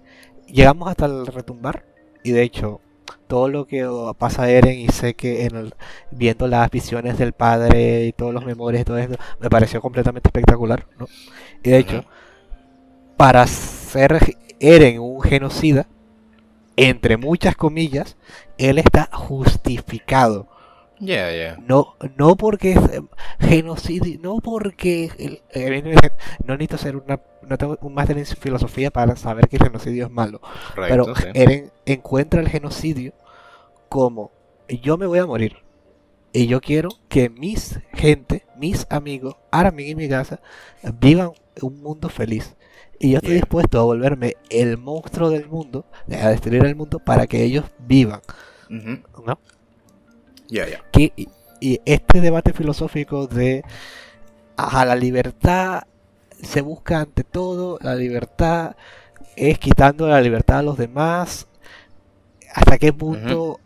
Llegamos 0.47 0.89
hasta 0.89 1.06
el 1.06 1.26
retumbar 1.26 1.86
y 2.24 2.32
de 2.32 2.43
hecho 2.43 2.82
todo 3.28 3.49
lo 3.49 3.66
que 3.66 3.88
pasa 4.18 4.43
a 4.43 4.49
Eren 4.49 4.80
y 4.80 4.88
sé 4.89 5.16
que 5.16 5.45
en 5.45 5.74
viendo 6.12 6.47
las 6.47 6.70
visiones 6.70 7.18
del 7.18 7.34
padre 7.34 8.06
y 8.06 8.14
todos 8.14 8.34
los 8.34 8.45
memorias 8.45 8.82
y 8.82 8.86
todo 8.86 8.97
eso, 8.97 9.16
me 9.39 9.49
pareció 9.49 9.82
completamente 9.82 10.30
espectacular, 10.30 10.86
¿no? 10.99 11.08
Y 11.64 11.72
de 11.72 11.78
hecho, 11.78 12.06
para 13.18 13.45
ser 13.47 14.20
Eren 14.59 14.99
un 14.99 15.22
genocida, 15.22 15.88
entre 16.78 17.18
muchas 17.18 17.55
comillas, 17.55 18.18
él 18.57 18.78
está 18.78 19.09
justificado. 19.11 20.47
No, 21.68 21.95
no 22.16 22.36
porque 22.38 22.72
es 22.72 22.78
eh, 22.78 23.01
genocidio, 23.39 24.18
no 24.22 24.38
porque 24.38 25.41
no 26.45 26.53
necesito 26.53 26.78
ser 26.78 26.95
una, 26.95 27.20
no 27.41 27.57
tengo 27.57 27.78
un 27.82 27.93
máster 27.93 28.18
en 28.18 28.26
filosofía 28.26 28.91
para 28.91 29.16
saber 29.18 29.49
que 29.49 29.57
el 29.57 29.63
genocidio 29.63 30.05
es 30.05 30.11
malo. 30.11 30.39
pero 30.76 31.05
Eren 31.34 31.72
encuentra 31.86 32.39
el 32.39 32.47
genocidio 32.47 33.13
como 33.89 34.32
yo 34.68 34.97
me 34.97 35.05
voy 35.05 35.20
a 35.20 35.26
morir 35.26 35.57
y 36.32 36.47
yo 36.47 36.59
quiero 36.59 36.89
que 37.07 37.30
mis 37.30 37.80
gente, 37.93 38.45
mis 38.57 38.88
amigos, 38.89 39.36
Armin 39.51 39.88
y 39.88 39.95
mi 39.95 40.09
casa 40.09 40.41
vivan 40.99 41.32
un 41.61 41.82
mundo 41.82 42.09
feliz. 42.09 42.55
Y 43.00 43.12
yo 43.12 43.18
estoy 43.18 43.36
dispuesto 43.36 43.80
a 43.80 43.84
volverme 43.84 44.36
el 44.50 44.78
monstruo 44.78 45.30
del 45.30 45.48
mundo, 45.48 45.86
a 46.12 46.30
destruir 46.30 46.66
el 46.66 46.76
mundo 46.76 47.00
para 47.00 47.28
que 47.28 47.43
ellos 47.43 47.66
vivan. 47.80 48.22
¿No? 48.70 49.39
y, 51.60 51.82
este 51.86 52.22
debate 52.22 52.54
filosófico 52.54 53.28
de 53.28 53.64
a 54.58 54.86
la 54.86 54.96
libertad 54.96 55.84
se 56.41 56.62
busca 56.62 57.00
ante 57.02 57.24
todo, 57.24 57.78
la 57.82 57.96
libertad 57.96 58.76
es 59.36 59.58
quitando 59.60 60.08
la 60.08 60.22
libertad 60.22 60.60
a 60.60 60.64
los 60.64 60.78
demás, 60.78 61.48
hasta 62.54 62.78
qué 62.78 62.93
punto, 62.93 63.60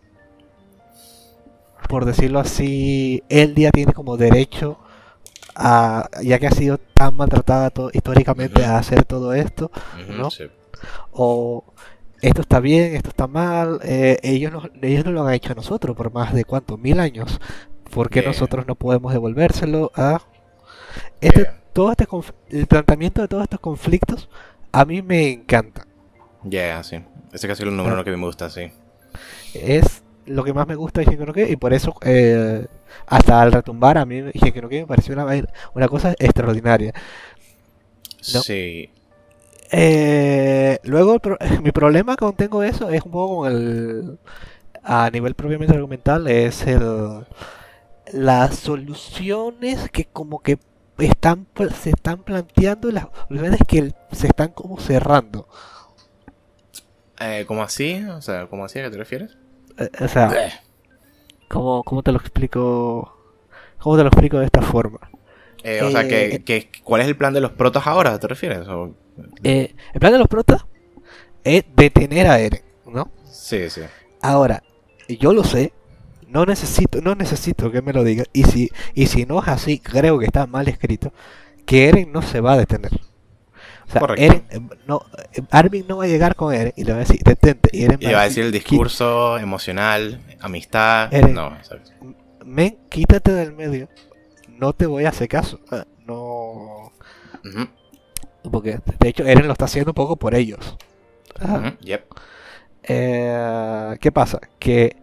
por 1.87 2.05
decirlo 2.05 2.39
así, 2.39 3.23
el 3.29 3.53
día 3.53 3.71
tiene 3.71 3.93
como 3.93 4.17
derecho 4.17 4.79
a, 5.55 6.09
ya 6.23 6.39
que 6.39 6.47
ha 6.47 6.51
sido 6.51 6.77
tan 6.77 7.15
maltratada 7.15 7.71
históricamente 7.93 8.63
a 8.65 8.77
hacer 8.77 9.03
todo 9.05 9.33
esto, 9.33 9.71
¿no? 10.17 10.29
O 11.11 11.63
esto 12.21 12.41
está 12.41 12.59
bien, 12.59 12.95
esto 12.95 13.09
está 13.09 13.27
mal, 13.27 13.79
eh, 13.83 14.19
ellos, 14.23 14.51
no, 14.51 14.63
ellos 14.81 15.05
no 15.05 15.11
lo 15.11 15.25
han 15.27 15.33
hecho 15.33 15.53
a 15.53 15.55
nosotros 15.55 15.95
por 15.95 16.11
más 16.13 16.33
de 16.33 16.43
cuánto, 16.45 16.77
mil 16.77 16.99
años. 16.99 17.39
¿Por 17.93 18.09
qué 18.09 18.19
Yeah. 18.19 18.29
nosotros 18.29 18.67
no 18.67 18.75
podemos 18.75 19.11
devolvérselo 19.13 19.91
a... 19.95 20.21
Este, 21.21 21.41
Yeah. 21.41 21.61
todo 21.73 21.91
este 21.91 22.07
el 22.49 22.67
planteamiento 22.67 23.21
de 23.21 23.27
todos 23.27 23.43
estos 23.43 23.59
conflictos 23.59 24.29
a 24.71 24.85
mí 24.85 25.01
me 25.01 25.29
encanta. 25.31 25.87
Yeah, 26.47 26.83
sí. 26.83 27.03
Ese 27.31 27.47
casi 27.47 27.63
es 27.63 27.67
el 27.69 27.75
número 27.75 27.95
Ah. 27.95 27.99
uno 27.99 28.03
que 28.03 28.11
me 28.11 28.17
gusta, 28.25 28.49
sí. 28.49 28.71
Es 29.53 30.03
lo 30.25 30.43
que 30.43 30.53
más 30.53 30.67
me 30.67 30.75
gusta 30.75 31.01
de 31.01 31.07
Kyojin 31.07 31.51
y 31.51 31.55
por 31.55 31.73
eso 31.73 31.95
eh, 32.03 32.67
hasta 33.07 33.41
al 33.41 33.51
retumbar 33.51 33.97
a 33.97 34.05
mí 34.05 34.21
Shingeki 34.33 34.61
no 34.61 34.69
Kyojin 34.69 34.81
me 34.83 34.87
pareció 34.87 35.13
una, 35.13 35.25
una 35.73 35.87
cosa 35.87 36.13
extraordinaria. 36.19 36.93
No. 38.33 38.41
Sí. 38.41 38.89
Eh, 39.71 40.79
luego 40.83 41.19
pro- 41.19 41.37
mi 41.63 41.71
problema 41.71 42.15
con 42.15 42.35
tengo 42.35 42.63
eso 42.63 42.89
es 42.89 43.03
un 43.03 43.11
poco 43.11 43.37
con 43.41 43.51
el 43.51 44.17
a 44.83 45.09
nivel 45.11 45.35
propiamente 45.35 45.73
argumental 45.75 46.27
es 46.27 46.65
el 46.65 47.25
las 48.11 48.55
soluciones 48.55 49.89
que 49.91 50.05
como 50.05 50.39
que 50.39 50.57
están 50.97 51.45
pl- 51.45 51.69
se 51.71 51.91
están 51.91 52.23
planteando 52.23 52.89
y 52.89 52.93
las 52.93 53.05
soluciones 53.27 53.59
que 53.67 53.93
se 54.11 54.27
están 54.27 54.49
como 54.49 54.79
cerrando. 54.79 55.47
Eh, 57.19 57.43
¿Cómo 57.47 57.61
así? 57.63 58.03
O 58.05 58.21
sea, 58.21 58.47
¿cómo 58.47 58.65
así? 58.65 58.79
¿A 58.79 58.83
qué 58.85 58.89
te 58.91 58.97
refieres? 58.97 59.37
Eh, 59.77 59.89
o 60.01 60.07
sea, 60.07 60.29
¿cómo, 61.49 61.83
cómo 61.83 62.03
te 62.03 62.11
lo 62.11 62.19
explico? 62.19 63.13
¿Cómo 63.79 63.97
te 63.97 64.03
lo 64.03 64.09
explico 64.09 64.39
de 64.39 64.45
esta 64.45 64.61
forma? 64.61 64.99
Eh, 65.63 65.81
o 65.83 65.89
sea, 65.91 66.07
que, 66.07 66.35
Eh, 66.35 66.39
que- 66.43 66.69
¿cuál 66.83 67.01
es 67.01 67.07
el 67.07 67.17
plan 67.17 67.33
de 67.33 67.41
los 67.41 67.51
protos 67.51 67.85
ahora? 67.87 68.17
¿Te 68.19 68.27
refieres? 68.27 68.67
O- 68.67 68.95
Eh, 69.43 69.75
el 69.93 69.99
plan 69.99 70.13
de 70.13 70.19
los 70.19 70.27
protas 70.27 70.65
es 71.43 71.63
detener 71.75 72.27
a 72.27 72.39
Eren, 72.39 72.61
¿no? 72.85 73.11
Sí, 73.25 73.69
sí. 73.69 73.81
Ahora, 74.21 74.63
yo 75.07 75.33
lo 75.33 75.43
sé, 75.43 75.73
no 76.27 76.45
necesito, 76.45 77.01
no 77.01 77.15
necesito 77.15 77.71
que 77.71 77.81
me 77.81 77.93
lo 77.93 78.03
diga, 78.03 78.23
y 78.33 78.43
si, 78.43 78.69
y 78.93 79.07
si 79.07 79.25
no 79.25 79.41
es 79.41 79.47
así, 79.47 79.79
creo 79.79 80.19
que 80.19 80.25
está 80.25 80.45
mal 80.47 80.67
escrito, 80.67 81.11
que 81.65 81.89
Eren 81.89 82.11
no 82.11 82.21
se 82.21 82.41
va 82.41 82.53
a 82.53 82.57
detener. 82.57 82.91
O 83.89 83.91
sea, 83.91 84.01
Correcto. 84.01 84.23
Eren, 84.23 84.43
eh, 84.51 84.75
no, 84.87 85.01
eh, 85.33 85.41
Armin 85.49 85.85
no 85.87 85.97
va 85.97 86.03
a 86.03 86.07
llegar 86.07 86.35
con 86.35 86.53
Eren 86.53 86.73
y 86.75 86.83
le 86.83 86.91
va 86.91 86.97
a 86.97 87.01
decir, 87.01 87.19
detente, 87.23 87.69
y 87.73 87.83
Eren 87.83 87.97
Y 87.99 88.05
va 88.13 88.21
a 88.21 88.25
decir 88.25 88.43
el 88.45 88.51
discurso 88.51 89.37
emocional, 89.39 90.21
amistad. 90.39 91.11
Eren. 91.13 91.33
No, 91.33 91.57
¿sabes? 91.63 91.91
"Qui- 91.99 92.15
Men, 92.45 92.77
quítate 92.89 93.31
del 93.31 93.53
medio, 93.53 93.89
no 94.47 94.73
te 94.73 94.85
voy 94.85 95.05
a 95.05 95.09
hacer 95.09 95.27
caso. 95.27 95.59
Ah, 95.71 95.85
No, 96.05 96.91
porque 98.51 98.79
de 98.99 99.09
hecho 99.09 99.23
Eren 99.25 99.45
lo 99.47 99.53
está 99.53 99.65
haciendo 99.65 99.91
un 99.91 99.95
poco 99.95 100.15
por 100.17 100.33
ellos. 100.35 100.77
Ujú, 101.41 101.77
yep. 101.81 102.05
Eh, 102.83 103.95
¿Qué 103.99 104.11
pasa? 104.11 104.39
Que 104.59 104.95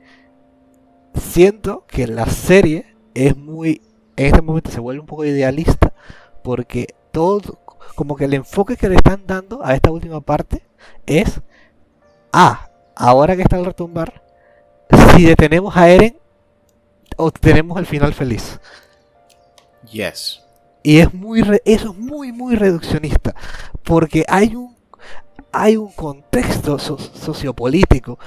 siento 1.15 1.85
que 1.87 2.07
la 2.07 2.27
serie 2.27 2.95
es 3.15 3.37
muy. 3.37 3.81
En 4.17 4.27
este 4.27 4.43
momento 4.43 4.71
se 4.71 4.81
vuelve 4.81 5.01
un 5.01 5.07
poco 5.07 5.25
idealista. 5.25 5.93
Porque 6.43 6.95
todo. 7.13 7.61
Como 7.95 8.17
que 8.17 8.25
el 8.27 8.35
enfoque 8.35 8.77
que 8.77 8.89
le 8.89 8.97
están 8.97 9.23
dando 9.27 9.65
a 9.65 9.75
esta 9.75 9.91
última 9.91 10.21
parte 10.21 10.63
es. 11.07 11.41
Ah, 12.33 12.69
ahora 12.95 13.37
que 13.37 13.43
está 13.43 13.57
el 13.59 13.65
retumbar. 13.65 14.23
Si 15.15 15.25
detenemos 15.25 15.77
a 15.77 15.89
Eren. 15.89 16.19
Obtenemos 17.17 17.79
el 17.79 17.87
final 17.87 18.13
feliz. 18.13 18.61
Yes. 19.91 20.43
Y 20.83 20.99
es 20.99 21.13
muy 21.15 21.41
re- 21.43 21.63
eso 21.65 21.93
es 21.93 21.99
muy 21.99 22.31
muy 22.33 22.57
reduccionista. 22.57 23.35
Porque 23.83 24.25
hay 24.29 24.55
un 24.55 24.77
hay 25.53 25.77
un 25.77 25.91
contexto 25.93 26.79
so- 26.79 26.99
sociopolítico 26.99 28.19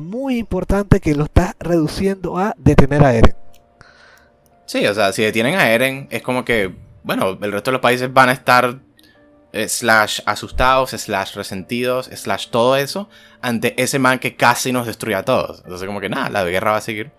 muy 0.00 0.38
importante 0.38 1.00
que 1.00 1.14
lo 1.14 1.24
está 1.24 1.54
reduciendo 1.60 2.38
a 2.38 2.54
detener 2.56 3.04
a 3.04 3.14
Eren. 3.14 3.36
Sí, 4.64 4.86
o 4.86 4.94
sea, 4.94 5.12
si 5.12 5.22
detienen 5.22 5.56
a 5.56 5.68
Eren, 5.70 6.08
es 6.10 6.22
como 6.22 6.46
que, 6.46 6.74
bueno, 7.02 7.36
el 7.42 7.52
resto 7.52 7.70
de 7.70 7.72
los 7.72 7.82
países 7.82 8.10
van 8.10 8.30
a 8.30 8.32
estar 8.32 8.78
slash 9.68 10.20
asustados, 10.26 10.90
slash 10.90 11.34
resentidos, 11.34 12.06
slash 12.06 12.48
todo 12.48 12.76
eso, 12.76 13.08
ante 13.40 13.80
ese 13.82 13.98
man 13.98 14.18
que 14.18 14.34
casi 14.36 14.72
nos 14.72 14.86
destruye 14.86 15.14
a 15.16 15.24
todos. 15.24 15.60
Entonces, 15.64 15.86
como 15.86 16.00
que 16.00 16.08
nada, 16.08 16.30
la 16.30 16.44
guerra 16.44 16.72
va 16.72 16.76
a 16.78 16.80
seguir. 16.80 17.10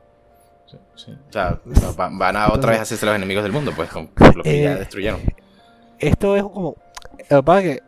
Sí, 0.65 0.77
sí. 0.95 1.11
O 1.29 1.31
sea, 1.31 1.59
va- 1.99 2.09
van 2.11 2.35
a 2.35 2.51
otra 2.51 2.71
vez 2.71 2.79
a 2.79 2.83
hacerse 2.83 3.05
los 3.05 3.15
enemigos 3.15 3.43
del 3.43 3.51
mundo, 3.51 3.71
pues, 3.75 3.89
con 3.89 4.07
con 4.07 4.37
lo 4.37 4.43
que 4.43 4.61
ya 4.63 4.73
Eh, 4.73 4.75
destruyeron. 4.79 5.21
Esto 5.99 6.35
es 6.35 6.43
como 6.43 6.75
lo 7.29 7.37
que 7.37 7.43
pasa 7.43 7.61
es 7.61 7.81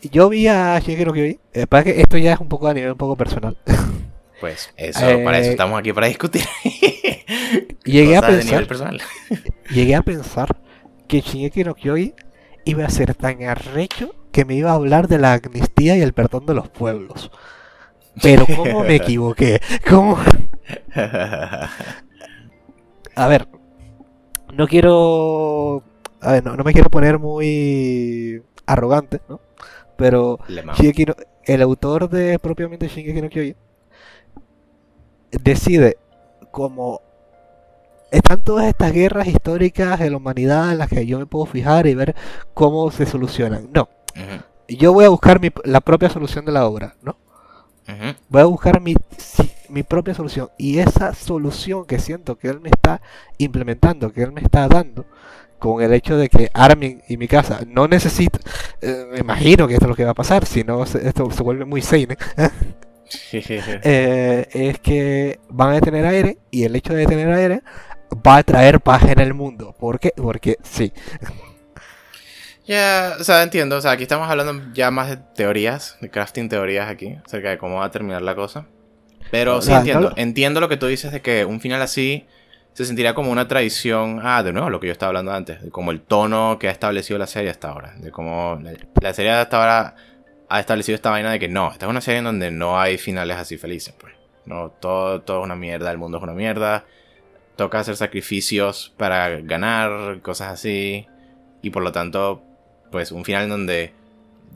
que 0.00 0.08
yo 0.08 0.28
vi 0.28 0.46
a 0.46 0.80
Kyojin, 0.84 1.04
lo 1.06 1.12
que 1.12 1.38
pasa 1.68 1.88
es 1.88 1.94
que 1.94 2.00
esto 2.00 2.16
ya 2.16 2.32
es 2.34 2.40
un 2.40 2.48
poco 2.48 2.68
a 2.68 2.74
nivel 2.74 2.92
un 2.92 2.98
poco 2.98 3.16
personal. 3.16 3.56
Pues, 4.40 4.72
eso, 4.78 5.00
para 5.22 5.38
eso 5.38 5.48
eh, 5.48 5.50
estamos 5.50 5.78
aquí, 5.78 5.92
para 5.92 6.06
discutir. 6.06 6.42
Llegué 7.84 8.16
a 8.16 8.20
Cosas 8.20 8.36
pensar 8.36 8.52
nivel 8.52 8.66
personal. 8.66 9.02
llegué 9.70 9.94
a 9.94 10.00
pensar 10.00 10.56
que 11.06 11.20
Shingeki 11.20 11.64
no 11.64 11.74
Kyojin 11.74 12.14
iba 12.64 12.84
a 12.84 12.90
ser 12.90 13.14
tan 13.14 13.42
arrecho 13.42 14.14
que 14.32 14.44
me 14.44 14.54
iba 14.54 14.70
a 14.70 14.74
hablar 14.74 15.08
de 15.08 15.18
la 15.18 15.34
amnistía 15.34 15.96
y 15.96 16.02
el 16.02 16.12
perdón 16.12 16.46
de 16.46 16.54
los 16.54 16.68
pueblos. 16.68 17.30
Pero 18.22 18.46
cómo 18.46 18.80
me 18.84 18.96
equivoqué, 18.96 19.60
cómo 19.88 20.18
A 23.14 23.28
ver, 23.28 23.48
no 24.54 24.66
quiero. 24.66 25.82
A 26.20 26.32
ver, 26.32 26.44
no, 26.44 26.56
no 26.56 26.64
me 26.64 26.72
quiero 26.72 26.90
poner 26.90 27.18
muy 27.18 28.42
arrogante, 28.66 29.20
¿no? 29.28 29.40
Pero. 29.96 30.38
Shingeki 30.76 31.04
no- 31.06 31.14
el 31.44 31.62
autor 31.62 32.08
de 32.08 32.38
propiamente 32.38 32.86
Shingeki 32.88 33.22
no 33.22 33.28
Kyojin 33.28 33.56
decide 35.42 35.96
como 36.50 37.00
están 38.10 38.42
todas 38.44 38.66
estas 38.66 38.92
guerras 38.92 39.26
históricas 39.26 39.98
de 39.98 40.10
la 40.10 40.16
humanidad 40.16 40.72
en 40.72 40.78
las 40.78 40.88
que 40.88 41.06
yo 41.06 41.18
me 41.18 41.26
puedo 41.26 41.46
fijar 41.46 41.86
y 41.86 41.94
ver 41.94 42.14
cómo 42.54 42.90
se 42.90 43.06
solucionan. 43.06 43.68
No, 43.72 43.88
yo 44.68 44.92
voy 44.92 45.04
a 45.04 45.08
buscar 45.08 45.40
mi- 45.40 45.50
la 45.64 45.80
propia 45.80 46.08
solución 46.10 46.44
de 46.44 46.52
la 46.52 46.66
obra, 46.66 46.94
¿no? 47.02 47.16
Voy 48.28 48.42
a 48.42 48.44
buscar 48.44 48.80
mi, 48.80 48.94
mi 49.68 49.82
propia 49.82 50.14
solución. 50.14 50.48
Y 50.58 50.78
esa 50.78 51.14
solución 51.14 51.86
que 51.86 51.98
siento 51.98 52.36
que 52.38 52.48
él 52.48 52.60
me 52.60 52.68
está 52.70 53.00
implementando, 53.38 54.12
que 54.12 54.22
él 54.22 54.32
me 54.32 54.42
está 54.42 54.68
dando, 54.68 55.06
con 55.58 55.82
el 55.82 55.92
hecho 55.92 56.16
de 56.16 56.28
que 56.28 56.50
Armin 56.54 57.02
y 57.08 57.16
mi 57.16 57.28
casa 57.28 57.60
no 57.66 57.86
necesitan, 57.88 58.40
eh, 58.80 59.06
me 59.12 59.18
imagino 59.18 59.66
que 59.68 59.74
esto 59.74 59.86
es 59.86 59.90
lo 59.90 59.96
que 59.96 60.04
va 60.04 60.12
a 60.12 60.14
pasar, 60.14 60.46
si 60.46 60.64
no 60.64 60.84
esto 60.84 61.30
se 61.30 61.42
vuelve 61.42 61.64
muy 61.64 61.82
seinen, 61.82 62.16
eh, 63.82 64.46
es 64.52 64.78
que 64.78 65.40
van 65.48 65.70
a 65.70 65.74
detener 65.74 66.06
a 66.06 66.12
Eren 66.14 66.38
y 66.50 66.62
el 66.64 66.76
hecho 66.76 66.92
de 66.94 67.00
detener 67.00 67.28
a 67.28 67.40
Eren 67.42 67.62
va 68.26 68.36
a 68.38 68.42
traer 68.42 68.80
paz 68.80 69.04
en 69.04 69.20
el 69.20 69.34
mundo. 69.34 69.74
¿Por 69.78 69.98
qué? 70.00 70.12
Porque 70.16 70.56
sí. 70.62 70.92
Ya, 72.66 73.16
o 73.18 73.24
sea, 73.24 73.42
entiendo. 73.42 73.76
O 73.76 73.80
sea, 73.80 73.92
aquí 73.92 74.02
estamos 74.04 74.28
hablando 74.28 74.72
ya 74.72 74.90
más 74.90 75.08
de 75.10 75.16
teorías, 75.16 75.96
de 76.00 76.10
crafting 76.10 76.48
teorías 76.48 76.88
aquí, 76.88 77.16
acerca 77.24 77.50
de 77.50 77.58
cómo 77.58 77.76
va 77.76 77.86
a 77.86 77.90
terminar 77.90 78.22
la 78.22 78.34
cosa. 78.34 78.66
Pero 79.30 79.56
O 79.56 79.60
sí 79.62 79.68
sea, 79.68 79.78
entiendo. 79.78 80.10
no 80.10 80.16
Entiendo 80.16 80.60
lo 80.60 80.68
que 80.68 80.76
tú 80.76 80.86
dices 80.86 81.12
de 81.12 81.20
que 81.20 81.44
un 81.44 81.60
final 81.60 81.82
así 81.82 82.26
se 82.74 82.84
sentiría 82.84 83.14
como 83.14 83.30
una 83.32 83.48
tradición. 83.48 84.20
Ah, 84.22 84.42
de 84.42 84.52
nuevo, 84.52 84.70
lo 84.70 84.78
que 84.80 84.86
yo 84.86 84.92
estaba 84.92 85.08
hablando 85.08 85.32
antes. 85.32 85.62
De 85.62 85.70
como 85.70 85.90
el 85.90 86.00
tono 86.00 86.58
que 86.58 86.68
ha 86.68 86.72
establecido 86.72 87.18
la 87.18 87.26
serie 87.26 87.50
hasta 87.50 87.68
ahora. 87.68 87.94
De 87.96 88.10
cómo 88.10 88.58
la, 88.62 88.72
la 89.00 89.14
serie 89.14 89.32
hasta 89.32 89.56
ahora 89.58 89.94
ha 90.48 90.60
establecido 90.60 90.96
esta 90.96 91.10
vaina 91.10 91.30
de 91.30 91.38
que 91.38 91.48
no, 91.48 91.70
esta 91.70 91.86
es 91.86 91.90
una 91.90 92.00
serie 92.00 92.18
en 92.18 92.24
donde 92.24 92.50
no 92.50 92.80
hay 92.80 92.98
finales 92.98 93.36
así 93.36 93.56
felices, 93.56 93.94
pues. 93.98 94.14
No, 94.46 94.70
todo, 94.70 95.20
todo 95.22 95.40
es 95.40 95.44
una 95.44 95.54
mierda, 95.54 95.90
el 95.92 95.98
mundo 95.98 96.18
es 96.18 96.24
una 96.24 96.32
mierda. 96.32 96.84
Toca 97.60 97.80
hacer 97.80 97.94
sacrificios 97.94 98.94
para 98.96 99.38
ganar, 99.42 100.22
cosas 100.22 100.50
así. 100.50 101.06
Y 101.60 101.68
por 101.68 101.82
lo 101.82 101.92
tanto, 101.92 102.42
pues 102.90 103.12
un 103.12 103.22
final 103.22 103.50
donde 103.50 103.92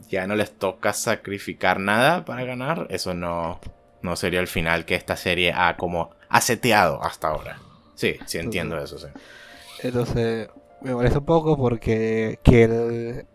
ya 0.09 0.25
no 0.25 0.35
les 0.35 0.57
toca 0.57 0.91
sacrificar 0.91 1.79
nada 1.79 2.25
para 2.25 2.43
ganar, 2.45 2.87
eso 2.89 3.13
no, 3.13 3.59
no 4.01 4.15
sería 4.15 4.39
el 4.39 4.47
final 4.47 4.85
que 4.85 4.95
esta 4.95 5.17
serie 5.17 5.53
ha 5.55 5.77
como 5.77 6.15
ha 6.29 6.41
seteado 6.41 6.99
hasta 7.03 7.27
ahora. 7.27 7.59
Sí, 7.93 8.15
sí 8.25 8.39
entiendo 8.39 8.75
eso, 8.83 8.97
sí. 8.97 9.05
Entonces, 9.83 10.49
me 10.81 10.95
molesta 10.95 11.19
un 11.19 11.25
poco 11.25 11.57
porque 11.57 12.39
que 12.41 12.63
el... 12.63 13.27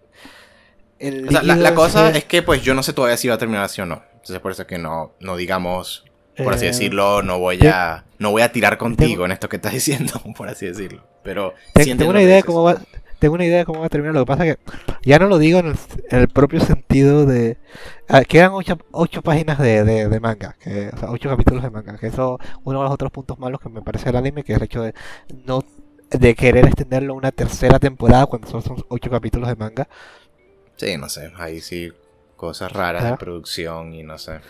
el 0.99 1.29
O 1.29 1.31
sea, 1.31 1.43
la, 1.45 1.75
cosa 1.77 2.11
es 2.11 2.25
que 2.25 2.43
pues 2.43 2.61
yo 2.63 2.75
no 2.75 2.83
sé 2.83 2.93
todavía 2.93 3.17
si 3.17 3.29
va 3.29 3.35
a 3.37 3.39
terminar 3.39 3.63
así 3.63 3.81
o 3.81 3.87
no. 3.87 4.03
Entonces 4.15 4.41
por 4.41 4.51
eso 4.51 4.63
es 4.63 4.69
que 4.69 4.79
no, 4.79 5.13
no 5.21 5.37
digamos, 5.37 6.10
por 6.45 6.55
así 6.55 6.65
eh, 6.65 6.69
decirlo, 6.69 7.23
no 7.23 7.39
voy 7.39 7.59
a, 7.67 8.05
no 8.19 8.31
voy 8.31 8.43
a 8.43 8.53
tirar 8.53 8.79
contigo 8.79 9.11
tengo- 9.13 9.25
en 9.27 9.33
esto 9.33 9.49
que 9.49 9.57
estás 9.57 9.73
diciendo, 9.81 10.13
por 10.37 10.49
así 10.49 10.67
decirlo. 10.67 11.05
Pero 11.23 11.55
Te- 11.75 11.85
tengo 11.85 12.11
una 12.11 12.23
idea 12.23 12.37
de 12.37 12.43
cómo 12.43 12.63
va 12.65 12.77
tengo 13.19 13.35
una 13.35 13.45
idea 13.45 13.59
de 13.59 13.65
cómo 13.67 13.81
va 13.81 13.87
a 13.87 13.91
terminar. 13.91 14.15
Lo 14.15 14.21
que 14.23 14.27
pasa 14.27 14.47
es 14.47 14.57
que 14.57 14.63
ya 15.03 15.19
no 15.19 15.27
lo 15.29 15.37
digo 15.37 15.59
en 15.59 15.67
el, 15.67 15.77
en 16.11 16.19
el 16.21 16.29
propio 16.29 16.59
sentido 16.61 17.27
de 17.27 17.59
ah, 18.09 18.23
quedan 18.25 18.53
ocho, 18.53 18.79
ocho 18.93 19.21
páginas 19.21 19.59
de, 19.59 19.85
de- 19.85 20.09
de 20.09 20.21
manga 20.21 20.57
que, 20.59 20.89
o 20.89 20.97
sea, 20.97 21.11
ocho 21.11 21.29
capítulos 21.29 21.63
de 21.63 21.69
manga 21.71 21.99
que 21.99 22.07
eso 22.07 22.39
uno 22.65 22.79
de 22.79 22.85
los 22.85 22.93
otros 22.95 23.13
puntos 23.13 23.39
malos 23.39 23.61
que 23.61 23.69
me 23.69 23.83
parece 23.83 24.09
el 24.09 24.17
anime 24.17 24.43
que 24.43 24.53
es 24.53 24.59
el 24.59 24.65
hecho 24.65 24.83
de 24.83 24.95
no 25.45 25.63
de 26.11 26.35
querer 26.35 26.65
extenderlo 26.65 27.15
una 27.15 27.31
tercera 27.31 27.79
temporada 27.79 28.25
cuando 28.27 28.49
solo 28.49 28.63
son 28.63 28.83
ocho 28.89 29.11
capítulos 29.11 29.49
de 29.51 29.57
manga. 29.57 29.87
Sí, 30.77 30.97
no 30.97 31.09
sé, 31.11 31.31
ahí 31.37 31.61
sí 31.61 31.93
cosas 32.41 32.73
raras 32.73 33.05
de 33.05 33.17
producción 33.19 33.93
y 33.95 34.03
no 34.03 34.17
sé. 34.19 34.41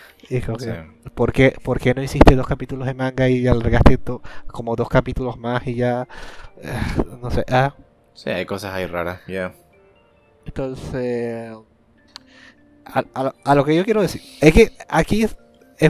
Sí. 0.59 0.68
¿por, 1.14 1.32
qué, 1.32 1.57
por 1.62 1.80
qué 1.80 1.93
no 1.95 2.03
hiciste 2.03 2.36
dos 2.36 2.47
capítulos 2.47 2.86
de 2.86 2.95
manga 2.95 3.28
y 3.28 3.47
alargaste 3.49 3.99
como 4.47 4.76
dos 4.76 4.88
capítulos 4.88 5.36
más 5.38 5.66
y 5.66 5.74
ya... 5.74 6.07
eh, 6.62 6.72
no 7.20 7.30
sé. 7.30 7.45
Ah, 7.51 7.74
Sí, 8.14 8.30
hay 8.30 8.45
cosas 8.47 8.74
ahí 8.74 8.86
raras, 8.86 9.20
ya. 9.26 9.53
entonces... 10.47 11.53
A, 12.84 13.05
a 13.14 13.22
lo- 13.24 13.34
a 13.45 13.55
lo 13.55 13.64
que 13.64 13.76
yo 13.76 13.84
quiero 13.84 14.03
decir 14.03 14.20
es 14.41 14.53
que 14.53 14.72
aquí 14.88 15.22
es, 15.22 15.36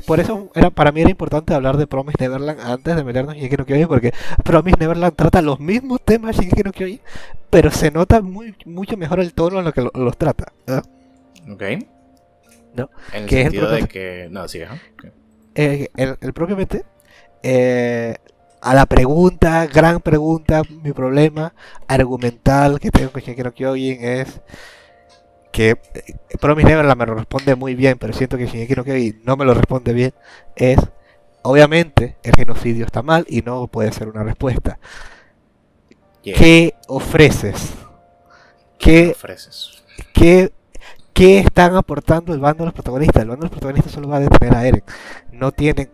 por 0.07 0.20
eso 0.20 0.51
era 0.55 0.70
para 0.70 0.92
mí 0.92 1.01
era 1.01 1.11
importante 1.11 1.55
hablar 1.55 1.76
de 1.78 1.86
Promise 1.86 2.16
Neverland 2.20 2.61
antes 2.61 2.94
de 2.96 3.05
meternos 3.05 3.34
en 3.34 3.40
Shingeki 3.40 3.57
no 3.57 3.64
Kyojin 3.66 3.88
porque 3.88 4.12
Promise 4.44 4.76
Neverland 4.78 5.16
trata 5.16 5.40
los 5.40 5.61
mismos 5.61 6.01
temas 6.05 6.36
de 6.36 6.42
Shingeki 6.42 6.62
no 6.62 6.72
Kyojin 6.72 7.01
pero 7.48 7.70
se 7.70 7.90
nota 7.90 8.20
muy 8.20 8.55
mucho 8.66 8.96
mejor 8.98 9.20
el 9.20 9.32
tono 9.32 9.61
en 9.61 9.64
lo 9.64 9.72
que 9.72 9.80
lo- 9.82 9.92
los 9.94 10.16
trata 10.18 10.53
¿ah? 10.68 10.82
Ok. 11.49 11.62
No, 12.72 12.91
En 13.12 13.24
el 13.24 13.28
que 13.28 13.41
es 13.43 13.47
el 13.47 13.53
sentido 13.53 13.70
de 13.70 13.84
que. 13.88 14.28
No, 14.30 14.47
sigue, 14.49 14.64
ajá. 14.66 14.82
Eh, 15.55 15.88
el, 15.97 16.16
el 16.20 16.32
propiamente 16.32 16.84
eh, 17.43 18.16
a 18.61 18.74
la 18.74 18.86
pregunta, 18.86 19.66
gran 19.66 20.01
pregunta, 20.01 20.62
mi 20.68 20.93
problema 20.93 21.55
argumental 21.88 22.78
que 22.80 22.91
tengo 22.91 23.11
con 23.12 23.22
Shingeki 23.22 23.43
no 23.43 23.53
Kyojin 23.55 24.05
es 24.05 24.41
que 25.53 25.70
eh, 25.95 26.14
Promise 26.41 26.66
Neverland 26.68 26.99
me 26.99 27.07
lo 27.07 27.14
responde 27.14 27.55
muy 27.57 27.74
bien, 27.74 27.99
pero 27.99 28.12
siento 28.12 28.36
que 28.38 28.47
Shingeki 28.47 28.74
no 28.74 28.84
Kyojin 28.84 29.22
no 29.24 29.36
me 29.36 29.45
lo 29.45 29.55
responde 29.55 29.93
bien, 29.93 30.14
es 30.57 30.78
obviamente 31.43 32.18
el 32.22 32.34
genocidio 32.36 32.84
está 32.86 33.03
mal 33.03 33.24
y 33.28 33.43
no 33.43 33.66
puede 33.68 33.93
ser 33.93 34.09
una 34.09 34.22
respuesta. 34.24 34.78
Yeah. 36.22 36.36
¿Qué 36.38 36.74
ofreces? 36.88 37.72
¿Qué 38.78 39.05
¿Qué, 39.05 39.11
ofreces? 39.11 39.82
qué, 40.12 40.53
qué 41.20 41.38
están 41.40 41.76
aportando 41.76 42.32
el 42.32 42.40
bando 42.40 42.64
de 42.64 42.66
los 42.66 42.74
protagonistas? 42.74 43.22
El 43.22 43.28
bando 43.28 43.42
de 43.42 43.48
los 43.48 43.50
protagonistas 43.50 43.92
solo 43.92 44.08
va 44.08 44.16
a 44.16 44.20
detener 44.20 44.54
a 44.54 44.66
Eren. 44.66 44.82
No 45.32 45.52
tienen 45.52 45.90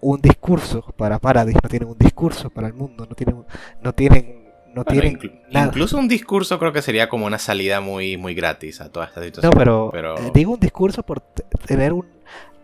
un 0.00 0.20
discurso 0.20 0.82
para 0.96 1.18
Paradis, 1.18 1.56
no 1.62 1.68
tienen 1.68 1.88
un 1.90 1.98
discurso 1.98 2.48
para 2.48 2.66
el 2.68 2.72
mundo, 2.74 3.06
no 3.06 3.14
tienen, 3.14 3.44
no 3.82 3.92
tienen, 3.92 4.44
no 4.74 4.82
Bueno, 4.84 4.84
tienen 4.84 5.18
inclu- 5.18 5.40
nada. 5.50 5.66
incluso 5.66 5.98
un 5.98 6.08
discurso 6.08 6.58
creo 6.58 6.72
que 6.72 6.80
sería 6.80 7.08
como 7.10 7.26
una 7.26 7.38
salida 7.38 7.80
muy, 7.82 8.16
muy 8.16 8.34
gratis 8.34 8.80
a 8.80 8.90
toda 8.90 9.04
esta 9.06 9.22
situación. 9.22 9.50
No, 9.52 9.58
pero, 9.58 9.90
pero- 9.92 10.14
digo 10.32 10.52
un 10.54 10.60
discurso 10.60 11.02
por 11.02 11.20
tener 11.66 11.92
un 11.92 12.06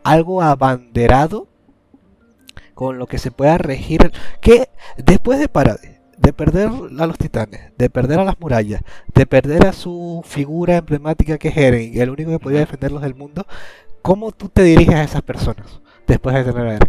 algo 0.03 0.41
abanderado 0.41 1.49
con 2.75 2.99
lo 2.99 3.07
que 3.07 3.19
se 3.19 3.31
pueda 3.31 3.59
regir. 3.59 4.11
Que 4.41 4.69
después 4.97 5.39
de 5.39 5.49
Paradis, 5.49 5.96
de 6.17 6.33
perder 6.33 6.69
a 6.99 7.07
los 7.07 7.19
titanes, 7.19 7.73
de 7.77 7.91
perder 7.91 8.21
a 8.21 8.25
las 8.25 8.41
murallas, 8.41 8.81
de 9.15 9.27
perder 9.27 9.67
a 9.67 9.73
su 9.73 10.23
figura 10.25 10.77
emblemática 10.79 11.39
que 11.39 11.49
es 11.49 11.57
Eren, 11.57 11.95
y 11.95 12.01
el 12.01 12.11
único 12.11 12.31
que 12.31 12.39
podía 12.39 12.61
defenderlos 12.61 13.03
del 13.03 13.15
mundo, 13.15 13.47
¿cómo 14.03 14.33
tú 14.33 14.49
te 14.49 14.63
diriges 14.63 14.95
a 14.95 15.03
esas 15.03 15.23
personas 15.23 15.81
después 16.07 16.35
de 16.35 16.45
tener 16.45 16.67
a 16.67 16.75
Eren? 16.77 16.89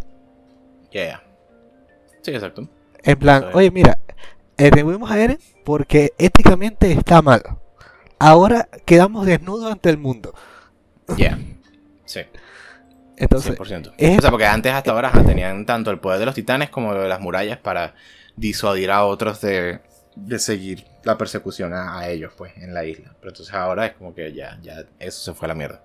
Yeah. 0.92 1.24
Sí, 2.22 2.32
exacto. 2.32 2.68
En 3.04 3.18
plan, 3.20 3.46
oye, 3.54 3.70
mira, 3.72 4.00
eh, 4.58 4.70
removimos 4.72 5.12
a 5.12 5.20
Eren 5.20 5.40
porque 5.66 6.14
éticamente 6.18 6.92
está 6.92 7.22
mal. 7.22 7.42
Ahora 8.20 8.68
quedamos 8.86 9.26
desnudos 9.26 9.72
ante 9.72 9.90
el 9.90 9.98
mundo. 9.98 10.34
Yeah. 11.18 11.38
Sí, 12.06 12.22
Entonces, 13.18 13.56
100%. 13.58 13.94
es- 13.98 14.18
O 14.20 14.22
sea, 14.22 14.32
porque 14.32 14.46
antes 14.46 14.72
hasta 14.72 14.92
ahora 14.92 15.12
tenían 15.26 15.66
tanto 15.66 15.92
el 15.92 16.00
poder 16.00 16.20
de 16.20 16.26
los 16.26 16.36
titanes 16.36 16.70
como 16.70 16.94
de 16.94 17.08
las 17.10 17.20
murallas 17.20 17.58
para 17.58 17.96
disuadir 18.38 18.90
a 18.92 19.04
otros 19.04 19.42
de, 19.42 19.80
de 20.16 20.40
seguir 20.40 20.86
la 21.04 21.18
persecución 21.18 21.74
a, 21.74 22.00
a 22.00 22.10
ellos, 22.10 22.32
pues, 22.38 22.56
en 22.58 22.74
la 22.74 22.86
isla. 22.86 23.14
Pero 23.20 23.32
entonces 23.32 23.54
ahora 23.54 23.88
es 23.88 23.94
como 23.94 24.16
que 24.16 24.32
ya, 24.34 24.58
ya, 24.62 24.86
eso 25.00 25.20
se 25.22 25.34
fue 25.38 25.48
a 25.48 25.50
la 25.50 25.56
mierda. 25.56 25.84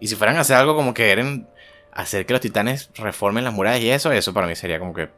Y 0.00 0.08
si 0.08 0.14
fueran 0.16 0.36
a 0.36 0.40
hacer 0.40 0.56
algo 0.56 0.74
como 0.76 0.92
que 0.94 1.04
quieren 1.04 1.46
hacer 1.92 2.26
que 2.26 2.32
los 2.34 2.40
titanes 2.42 2.90
reformen 2.96 3.44
las 3.44 3.52
murallas 3.54 3.80
y 3.82 3.90
eso, 3.90 4.12
eso 4.12 4.32
para 4.34 4.46
mí 4.46 4.54
sería 4.54 4.78
como 4.78 4.92
que 4.94 5.08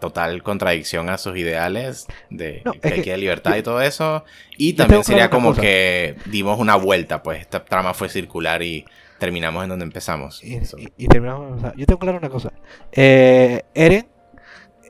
total 0.00 0.42
contradicción 0.42 1.10
a 1.10 1.18
sus 1.18 1.36
ideales 1.36 2.06
de 2.30 2.62
No, 2.64 2.72
que 2.72 2.88
hay 2.88 3.02
que 3.02 3.14
libertad 3.18 3.50
yo- 3.52 3.56
y 3.58 3.62
todo 3.62 3.82
eso. 3.82 4.24
Y 4.56 4.72
también 4.72 5.04
sería 5.04 5.28
como 5.28 5.50
cosa. 5.50 5.60
que 5.60 6.16
dimos 6.26 6.58
una 6.58 6.76
vuelta, 6.76 7.22
pues 7.22 7.40
esta 7.40 7.62
trama 7.66 7.92
fue 7.92 8.08
circular 8.08 8.62
y 8.62 8.86
terminamos 9.18 9.62
en 9.62 9.68
donde 9.68 9.84
empezamos. 9.84 10.42
Y, 10.42 10.54
Eso. 10.56 10.78
y- 10.78 10.90
y 10.96 11.06
terminamos. 11.06 11.58
o 11.58 11.60
sea, 11.60 11.74
yo 11.76 11.84
tengo 11.84 11.98
claro 11.98 12.16
una 12.16 12.30
cosa. 12.30 12.50
Eh, 12.92 13.62
Eren. 13.74 14.08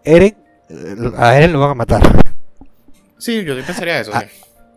Eren. 0.05 0.37
A 1.17 1.37
Eren 1.37 1.53
lo 1.53 1.61
van 1.61 1.71
a 1.71 1.75
matar. 1.75 2.03
Sí, 3.19 3.45
yo 3.45 3.55
pensaría 3.57 4.01
eso, 4.01 4.13
Ah, 4.15 4.23
sí. 4.23 4.29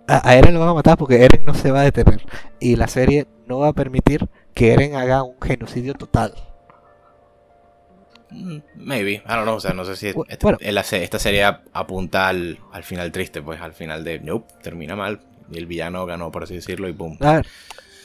A, 0.08 0.28
a 0.30 0.36
Eren 0.36 0.54
lo 0.54 0.60
van 0.60 0.70
a 0.70 0.74
matar 0.74 0.98
porque 0.98 1.24
Eren 1.24 1.46
no 1.46 1.54
se 1.54 1.72
va 1.72 1.82
a 1.82 1.84
detener. 1.84 2.26
Y 2.60 2.76
la 2.76 2.88
serie 2.88 3.28
no 3.48 3.60
va 3.60 3.70
a 3.70 3.74
permitir 3.74 4.28
que 4.54 4.74
Eren 4.74 4.96
haga 4.96 5.24
un 5.24 5.36
genocidio 5.42 5.94
total. 5.94 6.34
Mm, 8.32 8.58
Maybe, 8.76 9.12
I 9.14 9.22
don't 9.28 9.44
know, 9.44 9.56
o 9.56 9.60
sea, 9.60 9.74
no 9.74 9.86
sé 9.86 9.96
si 9.96 10.08
este- 10.08 10.38
bueno. 10.42 10.58
esta 10.62 11.20
serie 11.20 11.44
ap- 11.44 11.66
apunta 11.72 12.28
al, 12.28 12.58
al 12.72 12.84
final 12.84 13.12
triste, 13.12 13.42
pues 13.42 13.62
al 13.62 13.74
final 13.74 14.04
de, 14.04 14.20
nope, 14.20 14.52
termina 14.64 14.96
mal, 14.96 15.20
y 15.52 15.58
el 15.60 15.68
villano 15.68 16.06
ganó, 16.08 16.32
por 16.32 16.44
así 16.44 16.56
decirlo, 16.56 16.88
y 16.90 16.94
boom. 16.94 17.18
A 17.22 17.34
ver. 17.34 17.48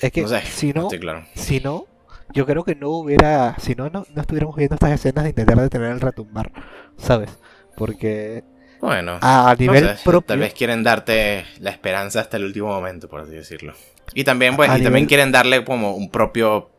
Es 0.03 0.13
que 0.13 0.23
No 0.23 0.29
sé, 0.29 0.43
si 0.43 0.73
no. 0.73 0.83
estoy 0.83 1.01
claro. 1.01 1.25
Si 1.35 1.61
no. 1.61 1.87
Yo 2.35 2.45
creo 2.45 2.63
que 2.63 2.75
no 2.75 2.91
hubiera. 2.91 3.57
Si 3.59 3.75
no, 3.75 3.89
no, 3.89 4.05
no 4.15 4.21
estuviéramos 4.21 4.55
viendo 4.55 4.75
estas 4.75 4.93
escenas 4.93 5.25
de 5.25 5.31
intentar 5.31 5.57
detener 5.59 5.93
el 5.93 6.01
retumbar. 6.01 6.53
¿Sabes? 6.99 7.31
Porque 7.79 8.45
Bueno, 8.81 9.19
a 9.21 9.55
no 9.55 9.57
nivel 9.59 9.97
sé, 9.97 10.05
propio. 10.05 10.27
tal 10.27 10.39
vez 10.41 10.55
quieren 10.55 10.83
darte 10.83 11.45
la 11.61 11.71
esperanza 11.71 12.21
hasta 12.21 12.37
el 12.37 12.45
último 12.45 12.69
momento, 12.69 13.09
por 13.09 13.21
así 13.21 13.33
decirlo. 13.33 13.75
Y 14.15 14.25
también, 14.25 14.57
pues, 14.57 14.71
A 14.71 14.79
y 14.79 14.83
también 14.83 15.07
quieren 15.07 15.33
darle 15.33 15.65
como 15.65 15.95
un 15.95 16.11
propio, 16.11 16.71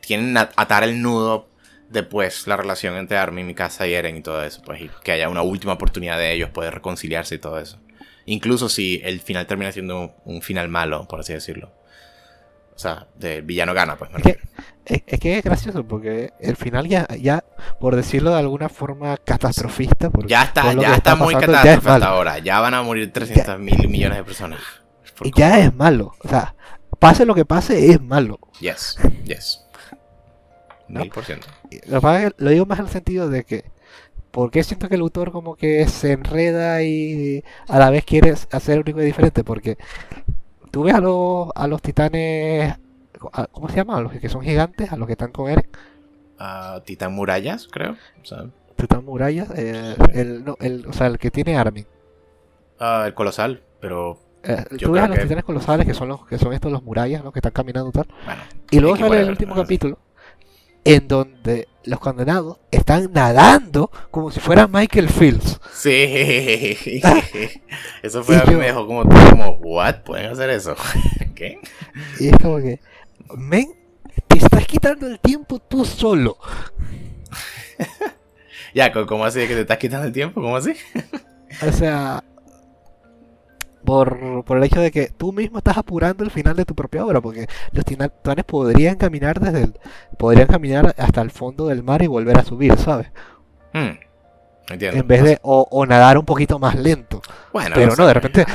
quieren 0.00 0.36
atar 0.36 0.84
el 0.84 1.02
nudo 1.02 1.48
después 1.88 2.46
la 2.46 2.56
relación 2.56 2.94
entre 2.96 3.18
Armin, 3.18 3.46
Mikasa 3.46 3.86
y 3.86 3.94
Eren 3.94 4.16
y 4.16 4.22
todo 4.22 4.44
eso, 4.44 4.62
pues, 4.64 4.80
y 4.82 4.90
que 5.02 5.12
haya 5.12 5.28
una 5.28 5.42
última 5.42 5.72
oportunidad 5.72 6.18
de 6.18 6.32
ellos 6.32 6.50
poder 6.50 6.74
reconciliarse 6.74 7.34
y 7.34 7.38
todo 7.38 7.58
eso. 7.58 7.78
Incluso 8.26 8.68
si 8.68 9.00
el 9.02 9.20
final 9.20 9.46
termina 9.46 9.72
siendo 9.72 10.14
un 10.24 10.40
final 10.42 10.68
malo, 10.68 11.08
por 11.08 11.20
así 11.20 11.32
decirlo. 11.32 11.72
O 12.80 12.82
sea, 12.82 13.08
el 13.20 13.42
villano 13.42 13.74
gana, 13.74 13.98
pues. 13.98 14.10
Es 14.16 14.22
que, 14.22 14.38
es, 14.86 15.02
es 15.06 15.20
que 15.20 15.36
es 15.36 15.44
gracioso 15.44 15.86
porque 15.86 16.32
el 16.40 16.56
final 16.56 16.88
ya, 16.88 17.06
ya, 17.08 17.44
por 17.78 17.94
decirlo 17.94 18.30
de 18.30 18.38
alguna 18.38 18.70
forma 18.70 19.18
catastrofista, 19.18 20.10
Ya 20.26 20.44
está, 20.44 20.72
ya 20.72 20.88
que 20.88 20.94
está, 20.94 21.14
muy 21.14 21.34
catástrofe 21.34 21.90
hasta 21.90 22.08
ahora. 22.08 22.38
Ya 22.38 22.58
van 22.58 22.72
a 22.72 22.82
morir 22.82 23.12
300 23.12 23.58
mil 23.58 23.86
millones 23.86 24.16
de 24.16 24.24
personas. 24.24 24.60
Y 25.22 25.30
ya 25.36 25.58
es 25.60 25.74
malo. 25.74 26.14
O 26.24 26.28
sea, 26.28 26.54
pase 26.98 27.26
lo 27.26 27.34
que 27.34 27.44
pase, 27.44 27.90
es 27.90 28.00
malo. 28.00 28.38
Yes, 28.60 28.96
yes. 29.24 29.62
¿No? 30.88 31.00
Mil 31.00 31.10
por 31.10 31.26
ciento. 31.26 31.48
Y 31.70 31.80
Lo, 31.86 32.50
digo 32.50 32.64
más 32.64 32.78
en 32.78 32.86
el 32.86 32.90
sentido 32.90 33.28
de 33.28 33.44
que, 33.44 33.66
porque 34.30 34.64
siento 34.64 34.88
que 34.88 34.94
el 34.94 35.02
autor 35.02 35.32
como 35.32 35.54
que 35.54 35.86
se 35.86 36.12
enreda 36.12 36.82
y 36.82 37.44
a 37.68 37.78
la 37.78 37.90
vez 37.90 38.06
quiere 38.06 38.32
hacer 38.52 38.80
único 38.80 39.02
y 39.02 39.04
diferente? 39.04 39.44
Porque 39.44 39.76
tú 40.70 40.82
ves 40.84 40.94
a 40.94 41.00
los, 41.00 41.48
a 41.54 41.66
los 41.66 41.82
titanes, 41.82 42.74
a- 43.32 43.46
¿cómo 43.46 43.68
se 43.68 43.76
llama? 43.76 43.96
A 43.98 44.00
los 44.00 44.12
que 44.12 44.28
son 44.28 44.42
gigantes, 44.42 44.92
a 44.92 44.96
los 44.96 45.06
que 45.06 45.12
están 45.12 45.32
con 45.32 45.50
Eren, 45.50 45.66
Ah, 46.38 46.80
Titán 46.86 47.12
Murallas, 47.12 47.68
creo. 47.70 47.96
O 48.22 48.24
sea, 48.24 48.46
Titán 48.76 49.04
Murallas, 49.04 49.50
eh, 49.56 49.94
el, 50.14 50.42
no, 50.44 50.56
el, 50.60 50.86
o 50.86 50.92
sea, 50.94 51.06
el 51.08 51.18
que 51.18 51.30
tiene 51.30 51.56
Armin. 51.58 51.86
ah, 52.78 53.04
el 53.06 53.12
colosal, 53.14 53.62
pero 53.80 54.18
Eh, 54.42 54.64
tú 54.80 54.92
ves 54.92 55.02
a 55.02 55.08
los 55.08 55.16
que- 55.18 55.22
titanes 55.24 55.44
colosales 55.44 55.86
que 55.86 55.92
son 55.92 56.08
los 56.08 56.26
que 56.26 56.38
son 56.38 56.54
estos 56.54 56.72
los 56.72 56.82
murallas, 56.82 57.22
¿no? 57.22 57.30
Que 57.30 57.40
están 57.40 57.52
caminando 57.52 57.92
tal. 57.92 58.06
bueno. 58.24 58.40
Y 58.70 58.80
luego 58.80 58.96
sale 58.96 59.20
el 59.20 59.28
último 59.30 59.54
capítulo 59.54 59.98
en 60.94 61.08
donde 61.08 61.68
los 61.84 61.98
condenados 62.00 62.58
están 62.70 63.10
nadando 63.12 63.90
como 64.10 64.30
si 64.30 64.38
fueran 64.40 64.70
Michael 64.70 65.08
Fields. 65.08 65.60
Sí. 65.74 67.00
Eso 68.02 68.22
fue 68.22 68.36
Y 68.36 68.38
a 68.38 68.44
mí 68.44 68.52
yo- 68.52 68.58
me 68.58 68.66
dejó 68.66 68.86
como, 68.86 69.02
como, 69.04 69.50
¿what? 69.62 69.96
¿Pueden 70.04 70.30
hacer 70.32 70.50
eso? 70.50 70.74
¿Qué? 71.34 71.58
Y 72.18 72.28
es 72.28 72.38
como 72.38 72.58
que, 72.58 72.80
men, 73.36 73.72
te 74.28 74.38
estás 74.38 74.66
quitando 74.66 75.06
el 75.06 75.18
tiempo 75.20 75.58
tú 75.58 75.84
solo. 75.84 76.36
Ya, 78.74 78.92
¿cómo 78.92 79.24
así 79.24 79.40
de 79.40 79.48
que 79.48 79.54
te 79.54 79.60
estás 79.62 79.78
quitando 79.78 80.06
el 80.06 80.12
tiempo? 80.12 80.40
¿Cómo 80.40 80.56
así? 80.56 80.74
O 81.66 81.72
sea, 81.72 82.22
por, 83.84 84.44
por 84.44 84.56
el 84.58 84.64
hecho 84.64 84.80
de 84.80 84.90
que 84.90 85.08
tú 85.08 85.32
mismo 85.32 85.58
estás 85.58 85.78
apurando 85.78 86.22
el 86.24 86.30
final 86.30 86.54
de 86.56 86.64
tu 86.64 86.74
propia 86.74 87.04
obra, 87.04 87.20
porque 87.20 87.46
los 87.72 87.84
titanes 87.84 88.44
podrían 88.44 88.96
caminar 88.96 89.40
desde 89.40 89.62
el, 89.64 89.74
podrían 90.18 90.46
caminar 90.48 90.94
hasta 90.98 91.20
el 91.22 91.30
fondo 91.30 91.66
del 91.68 91.82
mar 91.82 92.02
y 92.02 92.06
volver 92.06 92.38
a 92.38 92.44
subir, 92.44 92.76
¿sabes? 92.76 93.08
Hmm, 93.72 93.90
Entiendo. 94.70 95.00
En 95.00 95.08
vez 95.08 95.24
de, 95.24 95.38
o, 95.42 95.66
o 95.70 95.84
nadar 95.86 96.16
un 96.18 96.24
poquito 96.24 96.58
más 96.60 96.76
lento. 96.76 97.20
Bueno, 97.52 97.74
Pero 97.74 97.96
no, 97.96 98.06
de 98.06 98.14
repente, 98.14 98.46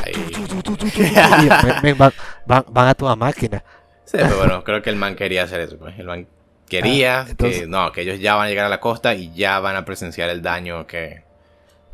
van, 1.98 2.12
van- 2.46 2.66
van 2.70 2.88
a 2.88 2.94
toda 2.94 3.16
máquina. 3.18 3.64
Sí, 4.06 4.18
pero 4.22 4.38
bueno, 4.38 4.64
creo 4.64 4.82
que 4.82 4.90
el 4.90 4.96
man 4.96 5.16
quería 5.16 5.44
hacer 5.44 5.60
eso. 5.62 5.78
Pues. 5.78 5.98
El 6.00 6.06
man 6.06 6.28
quería 6.70 7.22
Ah, 7.22 7.26
entonces- 7.30 7.62
que, 7.62 7.68
no, 7.68 7.92
que 7.92 8.02
ellos 8.04 8.20
ya 8.20 8.36
van 8.36 8.46
a 8.46 8.50
llegar 8.50 8.66
a 8.66 8.70
la 8.70 8.80
costa 8.80 9.14
y 9.14 9.34
ya 9.34 9.60
van 9.60 9.76
a 9.76 9.84
presenciar 9.84 10.30
el 10.30 10.42
daño 10.42 10.88
que, 10.88 11.24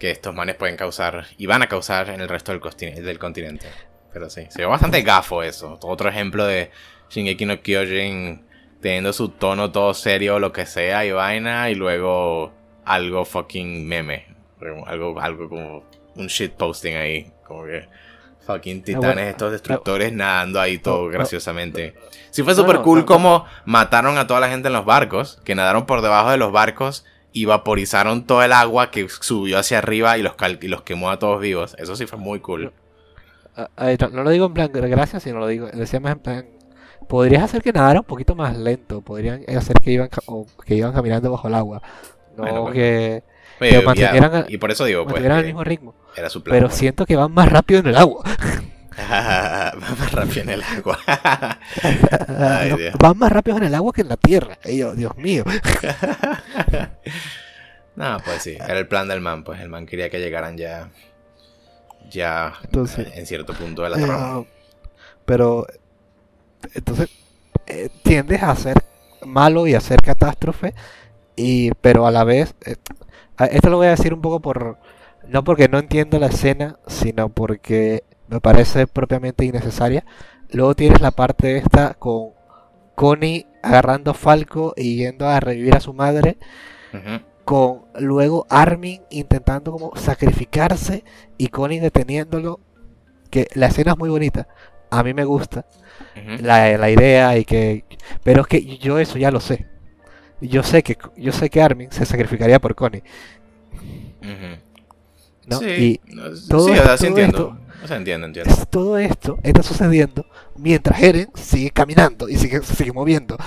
que 0.01 0.09
estos 0.09 0.33
manes 0.33 0.55
pueden 0.55 0.77
causar 0.77 1.27
y 1.37 1.45
van 1.45 1.61
a 1.61 1.67
causar 1.67 2.09
en 2.09 2.21
el 2.21 2.27
resto 2.27 2.51
del, 2.51 2.59
continente. 3.19 3.67
Pero 4.11 4.31
sí, 4.31 4.47
se 4.49 4.63
ve 4.63 4.65
bastante 4.65 5.03
gafo 5.03 5.43
eso. 5.43 5.77
Otro 5.83 6.09
ejemplo 6.09 6.43
de 6.43 6.71
Shingeki 7.11 7.45
no 7.45 7.61
Kyojin 7.61 8.43
teniendo 8.81 9.13
su 9.13 9.29
tono 9.29 9.71
todo 9.71 9.93
serio, 9.93 10.39
lo 10.39 10.51
que 10.51 10.65
sea, 10.65 11.05
y 11.05 11.11
vaina, 11.11 11.69
y 11.69 11.75
luego 11.75 12.51
algo 12.83 13.25
fucking 13.25 13.87
meme. 13.87 14.25
Algo, 14.87 15.19
algo 15.19 15.47
como 15.47 15.83
un 16.15 16.25
shit 16.25 16.53
posting 16.53 16.95
ahí. 16.95 17.31
Como 17.45 17.65
que 17.65 17.87
fucking 18.47 18.81
titanes, 18.81 19.27
estos 19.27 19.51
destructores 19.51 20.11
nadando 20.11 20.59
ahí 20.59 20.79
todo 20.79 21.09
graciosamente. 21.09 21.93
Sí 22.31 22.41
fue 22.41 22.55
súper 22.55 22.77
cool 22.79 23.05
como 23.05 23.45
mataron 23.65 24.17
a 24.17 24.25
toda 24.25 24.39
la 24.39 24.49
gente 24.49 24.69
en 24.69 24.73
los 24.73 24.83
barcos, 24.83 25.39
que 25.45 25.53
nadaron 25.53 25.85
por 25.85 26.01
debajo 26.01 26.31
de 26.31 26.37
los 26.37 26.51
barcos 26.51 27.05
y 27.33 27.45
vaporizaron 27.45 28.25
todo 28.25 28.43
el 28.43 28.51
agua 28.51 28.91
que 28.91 29.07
subió 29.09 29.57
hacia 29.57 29.77
arriba 29.77 30.17
y 30.17 30.21
los, 30.21 30.33
y 30.61 30.67
los 30.67 30.81
quemó 30.81 31.09
a 31.09 31.19
todos 31.19 31.39
vivos. 31.39 31.75
Eso 31.77 31.95
sí 31.95 32.05
fue 32.05 32.19
muy 32.19 32.39
cool. 32.39 32.73
No, 33.55 34.23
lo 34.23 34.29
digo 34.29 34.45
en 34.45 34.53
plan 34.53 34.71
gracias, 34.71 35.23
sino 35.23 35.39
lo 35.39 35.47
digo, 35.47 35.67
decía 35.67 35.99
más 35.99 36.13
en 36.13 36.19
plan 36.19 36.45
podrías 37.07 37.43
hacer 37.43 37.61
que 37.61 37.73
nadara 37.73 37.99
un 37.99 38.05
poquito 38.05 38.35
más 38.35 38.57
lento, 38.57 39.01
podrían 39.01 39.43
hacer 39.57 39.75
que 39.81 39.91
iban, 39.91 40.09
que 40.65 40.75
iban 40.75 40.93
caminando 40.93 41.29
bajo 41.29 41.49
el 41.49 41.55
agua, 41.55 41.81
no 42.37 42.63
pues. 42.63 42.73
que, 42.73 43.23
mantuvieran, 43.83 44.45
y 44.47 44.57
por 44.57 44.71
eso 44.71 44.85
digo, 44.85 45.05
pues, 45.05 45.21
el 45.21 45.45
mismo 45.45 45.63
ritmo. 45.63 45.93
Pero 46.15 46.67
pues. 46.67 46.73
siento 46.73 47.05
que 47.05 47.17
van 47.17 47.33
más 47.33 47.49
rápido 47.49 47.81
en 47.81 47.87
el 47.87 47.97
agua. 47.97 48.23
van 48.97 49.79
más 49.79 50.11
rápido 50.11 50.41
en 50.41 50.49
el 50.49 50.63
agua. 50.63 50.99
van 52.99 53.17
más 53.17 53.31
rápido 53.31 53.57
en 53.57 53.63
el 53.63 53.75
agua 53.75 53.93
que 53.93 54.01
en 54.01 54.09
la 54.09 54.17
tierra. 54.17 54.57
Dios 54.63 55.17
mío. 55.17 55.43
no, 57.95 58.17
pues 58.23 58.41
sí, 58.41 58.57
era 58.59 58.79
el 58.79 58.87
plan 58.87 59.07
del 59.07 59.21
man, 59.21 59.43
pues 59.43 59.61
el 59.61 59.69
man 59.69 59.85
quería 59.85 60.09
que 60.09 60.19
llegaran 60.19 60.57
ya 60.57 60.89
ya 62.09 62.53
en 62.73 63.25
cierto 63.25 63.53
punto 63.53 63.83
de 63.83 63.89
la 63.89 63.97
trama. 63.97 64.39
Eh, 64.39 64.45
pero 65.25 65.65
entonces 66.73 67.09
eh, 67.67 67.89
tiendes 68.03 68.43
a 68.43 68.55
ser 68.55 68.77
malo 69.25 69.67
y 69.67 69.75
a 69.75 69.79
ser 69.79 70.01
catástrofe, 70.01 70.73
y, 71.35 71.71
pero 71.75 72.05
a 72.05 72.11
la 72.11 72.23
vez, 72.23 72.53
eh, 72.65 72.75
esto 73.51 73.69
lo 73.69 73.77
voy 73.77 73.87
a 73.87 73.91
decir 73.91 74.13
un 74.13 74.21
poco 74.21 74.41
por, 74.41 74.77
no 75.27 75.43
porque 75.43 75.69
no 75.69 75.79
entiendo 75.79 76.19
la 76.19 76.27
escena, 76.27 76.77
sino 76.87 77.29
porque 77.29 78.03
me 78.31 78.39
parece 78.39 78.87
propiamente 78.87 79.43
innecesaria. 79.43 80.05
Luego 80.51 80.73
tienes 80.73 81.01
la 81.01 81.11
parte 81.11 81.57
esta 81.57 81.93
con 81.95 82.29
Connie 82.95 83.45
agarrando 83.61 84.13
Falco 84.13 84.73
y 84.77 84.95
yendo 84.95 85.27
a 85.27 85.39
revivir 85.41 85.75
a 85.75 85.81
su 85.81 85.93
madre. 85.93 86.37
Con 87.43 87.81
luego 87.99 88.47
Armin 88.49 89.01
intentando 89.09 89.73
como 89.73 89.95
sacrificarse 89.95 91.03
y 91.37 91.49
Connie 91.49 91.81
deteniéndolo. 91.81 92.61
Que 93.29 93.47
la 93.53 93.67
escena 93.67 93.91
es 93.91 93.97
muy 93.97 94.09
bonita. 94.09 94.47
A 94.89 95.03
mí 95.03 95.13
me 95.13 95.25
gusta 95.25 95.65
la, 96.41 96.89
idea 96.89 97.37
y 97.37 97.43
que... 97.45 97.83
Pero 98.23 98.41
es 98.41 98.47
que 98.47 98.77
yo 98.77 98.97
eso 98.97 99.17
ya 99.17 99.31
lo 99.31 99.41
sé. 99.41 99.67
Yo 100.39 100.63
sé 100.63 100.83
que, 100.83 100.97
yo 101.17 101.33
sé 101.33 101.49
que 101.49 101.61
Armin 101.61 101.91
se 101.91 102.05
sacrificaría 102.05 102.59
por 102.59 102.75
Connie. 102.75 103.03
¿no? 105.47 105.59
Sí, 105.59 105.99
todo, 106.49 106.67
sí, 106.97 107.07
esto, 107.17 107.57
entiendo. 107.89 108.27
entiendo, 108.27 108.65
Todo 108.69 108.97
esto 108.97 109.39
está 109.43 109.63
sucediendo 109.63 110.25
mientras 110.55 111.01
Eren 111.01 111.29
sigue 111.35 111.71
caminando 111.71 112.29
y 112.29 112.37
sigue, 112.37 112.61
sigue 112.61 112.91
moviendo. 112.91 113.37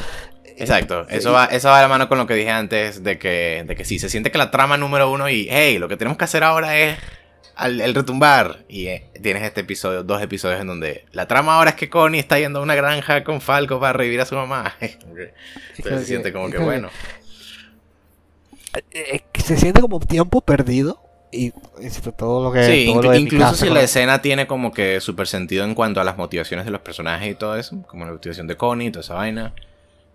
Exacto, 0.57 1.07
eso 1.09 1.33
va, 1.33 1.47
eso 1.47 1.69
va 1.69 1.79
de 1.79 1.83
la 1.83 1.89
mano 1.89 2.09
con 2.09 2.19
lo 2.19 2.27
que 2.27 2.35
dije 2.35 2.51
antes 2.51 3.03
de 3.03 3.19
que, 3.19 3.65
de 3.67 3.75
que 3.75 3.85
sí, 3.85 3.99
se 3.99 4.09
siente 4.09 4.31
que 4.31 4.39
la 4.39 4.51
trama 4.51 4.77
número 4.77 5.11
uno 5.11 5.29
y, 5.29 5.49
hey, 5.51 5.79
lo 5.79 5.89
que 5.89 5.97
tenemos 5.97 6.17
que 6.17 6.25
hacer 6.25 6.45
ahora 6.45 6.79
es 6.79 6.99
el 7.59 7.95
retumbar. 7.95 8.65
Y 8.69 8.87
eh, 8.87 9.11
tienes 9.21 9.43
este 9.43 9.63
episodio, 9.63 10.03
dos 10.03 10.23
episodios 10.23 10.61
en 10.61 10.67
donde 10.67 11.07
la 11.13 11.27
trama 11.27 11.57
ahora 11.57 11.71
es 11.71 11.77
que 11.77 11.89
Connie 11.89 12.21
está 12.21 12.39
yendo 12.39 12.61
a 12.61 12.63
una 12.63 12.75
granja 12.75 13.25
con 13.25 13.41
Falco 13.41 13.81
para 13.81 13.93
revivir 13.95 14.21
a 14.21 14.27
su 14.27 14.35
mamá. 14.35 14.75
Entonces 14.81 16.01
se 16.01 16.07
siente 16.07 16.33
como 16.33 16.51
que 16.51 16.59
bueno. 16.59 16.91
Eh, 18.91 19.23
se 19.43 19.57
siente 19.57 19.81
como 19.81 20.01
tiempo 20.01 20.41
perdido. 20.41 21.01
Y 21.37 21.53
todo 22.17 22.45
lo 22.45 22.53
que. 22.53 22.65
Sí, 22.65 22.93
incluso 23.19 23.55
si 23.55 23.71
la 23.71 23.83
escena 23.83 24.23
tiene 24.23 24.47
como 24.47 24.73
que 24.73 25.01
super 25.01 25.27
sentido 25.27 25.65
en 25.65 25.75
cuanto 25.75 26.01
a 26.01 26.05
las 26.05 26.17
motivaciones 26.17 26.65
de 26.65 26.71
los 26.71 26.81
personajes 26.81 27.33
y 27.33 27.35
todo 27.35 27.57
eso, 27.57 27.83
como 27.89 28.05
la 28.05 28.13
motivación 28.13 28.47
de 28.47 28.57
Connie 28.57 28.89
y 28.89 28.91
toda 28.91 29.03
esa 29.03 29.15
vaina. 29.15 29.55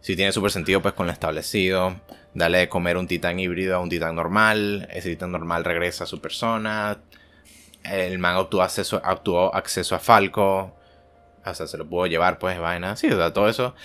Si 0.02 0.16
tiene 0.16 0.32
super 0.32 0.52
sentido, 0.52 0.82
pues 0.82 0.94
con 0.94 1.08
lo 1.08 1.12
establecido. 1.12 2.00
Dale 2.34 2.60
de 2.60 2.70
comer 2.70 2.96
un 2.96 3.08
titán 3.08 3.40
híbrido 3.40 3.76
a 3.76 3.80
un 3.80 3.90
titán 3.90 4.16
normal. 4.16 4.88
Ese 4.92 5.10
titán 5.10 5.32
normal 5.32 5.66
regresa 5.66 6.06
a 6.06 6.08
su 6.08 6.22
persona 6.22 7.00
el 7.84 8.20
man 8.20 8.36
obtuvo 8.36 8.62
acceso, 8.62 9.02
acceso 9.54 9.96
a 9.96 10.00
Falco. 10.00 10.76
Hasta 11.44 11.68
se 11.68 11.78
lo 11.78 11.88
pudo 11.88 12.06
llevar, 12.06 12.40
pues, 12.40 12.60
vaina. 12.60 12.96
Sí, 12.96 13.10
o 13.10 13.34
todo 13.34 13.50
eso. 13.50 13.76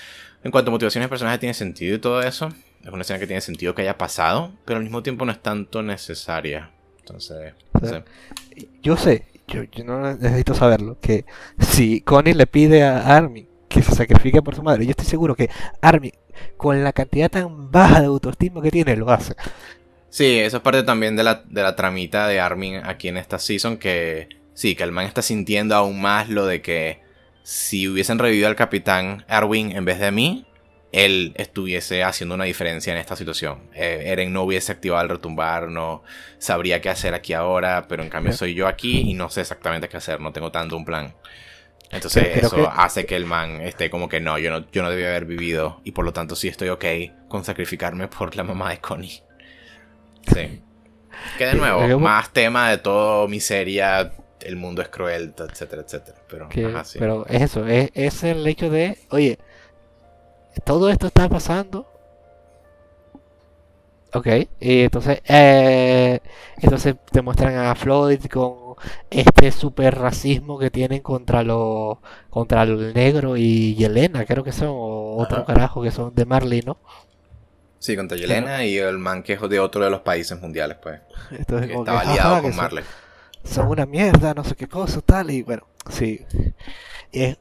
En 0.42 0.50
cuanto 0.50 0.70
a 0.70 0.72
motivaciones 0.72 1.06
de 1.06 1.10
personaje 1.10 1.38
tiene 1.38 1.54
sentido 1.54 1.96
y 1.96 1.98
todo 1.98 2.22
eso. 2.22 2.48
Es 2.82 2.90
una 2.90 3.02
escena 3.02 3.18
que 3.18 3.26
tiene 3.26 3.40
sentido 3.40 3.74
que 3.74 3.82
haya 3.82 3.96
pasado, 3.96 4.52
pero 4.66 4.76
al 4.76 4.82
mismo 4.82 5.02
tiempo 5.02 5.24
no 5.24 5.32
es 5.32 5.40
tanto 5.40 5.82
necesaria. 5.82 6.70
Entonces, 7.06 7.52
yo 8.82 8.96
sé, 8.96 9.26
yo, 9.46 9.62
no 9.84 10.14
necesito 10.16 10.54
saberlo, 10.54 10.96
que 11.00 11.26
si 11.58 12.00
Connie 12.00 12.32
le 12.32 12.46
pide 12.46 12.82
a 12.82 13.14
Armin 13.14 13.46
que 13.68 13.82
se 13.82 13.94
sacrifique 13.94 14.40
por 14.40 14.54
su 14.54 14.62
madre, 14.62 14.86
yo 14.86 14.92
estoy 14.92 15.04
seguro 15.04 15.34
que 15.34 15.50
Armin, 15.82 16.12
con 16.56 16.82
la 16.82 16.94
cantidad 16.94 17.30
tan 17.30 17.70
baja 17.70 18.00
de 18.00 18.06
autoestima 18.06 18.62
que 18.62 18.70
tiene, 18.70 18.96
lo 18.96 19.10
hace. 19.10 19.34
Sí, 20.08 20.38
eso 20.38 20.58
es 20.58 20.62
parte 20.62 20.82
también 20.82 21.14
de 21.14 21.24
la, 21.24 21.42
de 21.46 21.62
la 21.62 21.76
tramita 21.76 22.26
de 22.26 22.40
Armin 22.40 22.76
aquí 22.76 23.08
en 23.08 23.18
esta 23.18 23.38
season, 23.38 23.76
que 23.76 24.28
sí, 24.54 24.74
que 24.74 24.84
el 24.84 24.92
man 24.92 25.04
está 25.04 25.20
sintiendo 25.20 25.74
aún 25.74 26.00
más 26.00 26.30
lo 26.30 26.46
de 26.46 26.62
que 26.62 27.02
si 27.42 27.86
hubiesen 27.86 28.18
revivido 28.18 28.48
al 28.48 28.56
capitán 28.56 29.26
Arwin 29.28 29.72
en 29.72 29.84
vez 29.84 29.98
de 29.98 30.10
mí, 30.10 30.46
él 30.94 31.32
estuviese 31.36 32.04
haciendo 32.04 32.36
una 32.36 32.44
diferencia 32.44 32.92
en 32.92 32.98
esta 32.98 33.16
situación. 33.16 33.68
Eh, 33.74 34.04
Eren 34.06 34.32
no 34.32 34.44
hubiese 34.44 34.70
activado 34.70 35.02
el 35.02 35.08
retumbar, 35.08 35.68
no 35.68 36.04
sabría 36.38 36.80
qué 36.80 36.88
hacer 36.88 37.14
aquí 37.14 37.32
ahora, 37.32 37.86
pero 37.88 38.04
en 38.04 38.08
cambio 38.08 38.32
soy 38.32 38.54
yo 38.54 38.68
aquí 38.68 39.00
y 39.00 39.14
no 39.14 39.28
sé 39.28 39.40
exactamente 39.40 39.88
qué 39.88 39.96
hacer, 39.96 40.20
no 40.20 40.32
tengo 40.32 40.52
tanto 40.52 40.76
un 40.76 40.84
plan. 40.84 41.12
Entonces 41.90 42.36
eso 42.36 42.70
hace 42.70 43.06
que 43.06 43.16
el 43.16 43.26
man 43.26 43.60
esté 43.60 43.90
como 43.90 44.08
que 44.08 44.20
no, 44.20 44.38
yo 44.38 44.52
no, 44.52 44.70
yo 44.70 44.82
no 44.82 44.90
debía 44.90 45.08
haber 45.08 45.24
vivido 45.24 45.80
y 45.82 45.90
por 45.90 46.04
lo 46.04 46.12
tanto 46.12 46.36
sí 46.36 46.46
estoy 46.46 46.68
ok 46.68 46.84
con 47.28 47.44
sacrificarme 47.44 48.06
por 48.06 48.36
la 48.36 48.44
mamá 48.44 48.70
de 48.70 48.78
Connie. 48.78 49.20
Sí. 50.32 50.62
Que 51.38 51.46
de 51.46 51.54
nuevo, 51.54 51.98
más 51.98 52.32
tema 52.32 52.70
de 52.70 52.78
todo, 52.78 53.26
miseria, 53.26 54.12
el 54.40 54.56
mundo 54.56 54.80
es 54.80 54.88
cruel, 54.88 55.34
etcétera, 55.36 55.82
etcétera. 55.82 56.18
Pero, 56.28 56.48
pero 56.98 57.26
es 57.26 57.42
eso, 57.42 57.66
es, 57.66 58.22
el 58.22 58.46
hecho 58.46 58.70
de, 58.70 58.98
oye, 59.10 59.38
todo 60.62 60.88
esto 60.90 61.06
está 61.06 61.28
pasando. 61.28 61.86
Ok, 64.12 64.28
y 64.60 64.82
entonces, 64.82 65.22
eh, 65.26 66.20
entonces 66.58 66.94
te 67.10 67.20
muestran 67.20 67.56
a 67.56 67.74
Floyd 67.74 68.24
con 68.26 68.76
este 69.10 69.50
super 69.50 69.98
racismo 69.98 70.56
que 70.56 70.70
tienen 70.70 71.00
contra 71.00 71.42
los 71.42 71.98
contra 72.30 72.62
el 72.62 72.94
negro 72.94 73.36
y 73.36 73.74
Yelena, 73.74 74.24
creo 74.24 74.44
que 74.44 74.52
son, 74.52 74.68
o 74.70 75.16
otro 75.16 75.44
carajo 75.44 75.82
que 75.82 75.90
son 75.90 76.14
de 76.14 76.26
Marley, 76.26 76.62
¿no? 76.62 76.78
Sí, 77.80 77.96
contra 77.96 78.16
Yelena 78.16 78.64
y 78.64 78.78
el 78.78 78.98
manquejo 78.98 79.48
de 79.48 79.58
otro 79.58 79.82
de 79.82 79.90
los 79.90 80.00
países 80.02 80.40
mundiales, 80.40 80.78
pues. 80.80 81.00
Entonces, 81.32 81.70
que 81.70 81.76
estaba 81.76 82.00
aliado 82.00 82.42
con 82.42 82.54
Marley. 82.54 82.84
Son, 83.42 83.66
una 83.66 83.84
mierda, 83.84 84.32
no 84.32 84.44
sé 84.44 84.54
qué 84.54 84.68
cosa, 84.68 85.00
tal, 85.00 85.32
y 85.32 85.42
bueno, 85.42 85.66
sí. 85.90 86.24
Y 87.12 87.36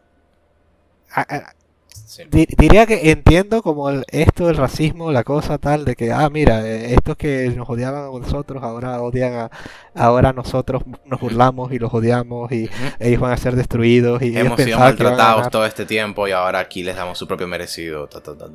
Diría 2.31 2.85
que 2.85 3.11
entiendo 3.11 3.63
como 3.63 3.89
esto 3.89 4.47
del 4.47 4.57
racismo, 4.57 5.11
la 5.11 5.23
cosa 5.23 5.57
tal 5.57 5.83
de 5.83 5.95
que, 5.95 6.11
ah, 6.11 6.29
mira, 6.29 6.65
eh, 6.67 6.93
estos 6.93 7.17
que 7.17 7.51
nos 7.55 7.67
odiaban 7.69 8.03
a 8.03 8.19
nosotros, 8.19 8.61
ahora 8.63 9.01
odian 9.01 9.33
a, 9.33 9.51
ahora 9.95 10.31
nosotros 10.31 10.83
nos 11.05 11.19
burlamos 11.19 11.71
y 11.71 11.79
los 11.79 11.93
odiamos 11.93 12.51
y 12.51 12.69
ellos 12.99 13.19
van 13.19 13.31
a 13.31 13.37
ser 13.37 13.55
destruidos 13.55 14.21
y 14.21 14.37
hemos 14.37 14.61
sido 14.61 14.79
maltratados 14.79 15.49
todo 15.49 15.65
este 15.65 15.85
tiempo 15.85 16.27
y 16.27 16.31
ahora 16.31 16.59
aquí 16.59 16.83
les 16.83 16.95
damos 16.95 17.17
su 17.17 17.27
propio 17.27 17.47
merecido. 17.47 18.07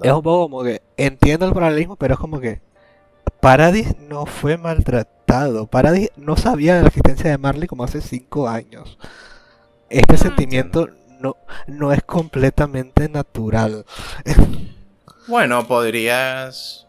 Es 0.02 0.12
un 0.12 0.22
poco 0.22 0.48
como 0.50 0.62
que 0.62 0.82
entiendo 0.96 1.46
el 1.46 1.52
paralelismo, 1.52 1.96
pero 1.96 2.14
es 2.14 2.20
como 2.20 2.40
que 2.40 2.60
Paradis 3.40 3.96
no 3.98 4.26
fue 4.26 4.56
maltratado. 4.56 5.66
Paradis 5.66 6.10
no 6.16 6.36
sabía 6.36 6.76
de 6.76 6.82
la 6.82 6.88
existencia 6.88 7.30
de 7.30 7.38
Marley 7.38 7.68
como 7.68 7.84
hace 7.84 8.00
cinco 8.00 8.48
años. 8.48 8.98
Este 9.90 10.14
ah, 10.14 10.18
sentimiento 10.18 10.88
no, 11.20 11.36
no 11.66 11.92
es 11.92 12.02
completamente 12.02 13.08
natural. 13.08 13.84
bueno, 15.28 15.66
podrías... 15.66 16.86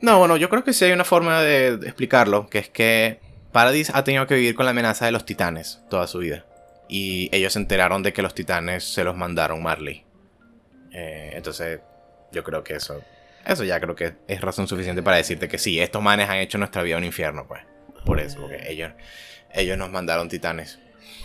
No, 0.00 0.18
bueno, 0.18 0.36
yo 0.36 0.48
creo 0.48 0.64
que 0.64 0.72
sí 0.72 0.86
hay 0.86 0.92
una 0.92 1.04
forma 1.04 1.42
de 1.42 1.74
explicarlo, 1.74 2.48
que 2.48 2.58
es 2.58 2.68
que 2.70 3.20
Paradis 3.52 3.90
ha 3.94 4.04
tenido 4.04 4.26
que 4.26 4.34
vivir 4.34 4.54
con 4.54 4.64
la 4.64 4.70
amenaza 4.70 5.04
de 5.04 5.12
los 5.12 5.24
titanes 5.24 5.80
toda 5.90 6.06
su 6.06 6.18
vida. 6.18 6.46
Y 6.88 7.28
ellos 7.32 7.52
se 7.52 7.58
enteraron 7.58 8.02
de 8.02 8.12
que 8.12 8.22
los 8.22 8.34
titanes 8.34 8.84
se 8.84 9.04
los 9.04 9.16
mandaron 9.16 9.62
Marley. 9.62 10.04
Eh, 10.92 11.32
entonces, 11.34 11.80
yo 12.32 12.42
creo 12.42 12.64
que 12.64 12.74
eso... 12.74 13.02
Eso 13.46 13.64
ya 13.64 13.80
creo 13.80 13.94
que 13.94 14.16
es 14.28 14.40
razón 14.40 14.68
suficiente 14.68 15.02
para 15.02 15.16
decirte 15.16 15.48
que 15.48 15.58
sí, 15.58 15.80
estos 15.80 16.02
manes 16.02 16.28
han 16.28 16.36
hecho 16.36 16.58
nuestra 16.58 16.82
vida 16.82 16.98
un 16.98 17.04
infierno, 17.04 17.46
pues. 17.46 17.62
Por 18.04 18.20
eso, 18.20 18.40
porque 18.40 18.70
ellos, 18.70 18.92
ellos 19.52 19.78
nos 19.78 19.90
mandaron 19.90 20.28
titanes. 20.28 20.78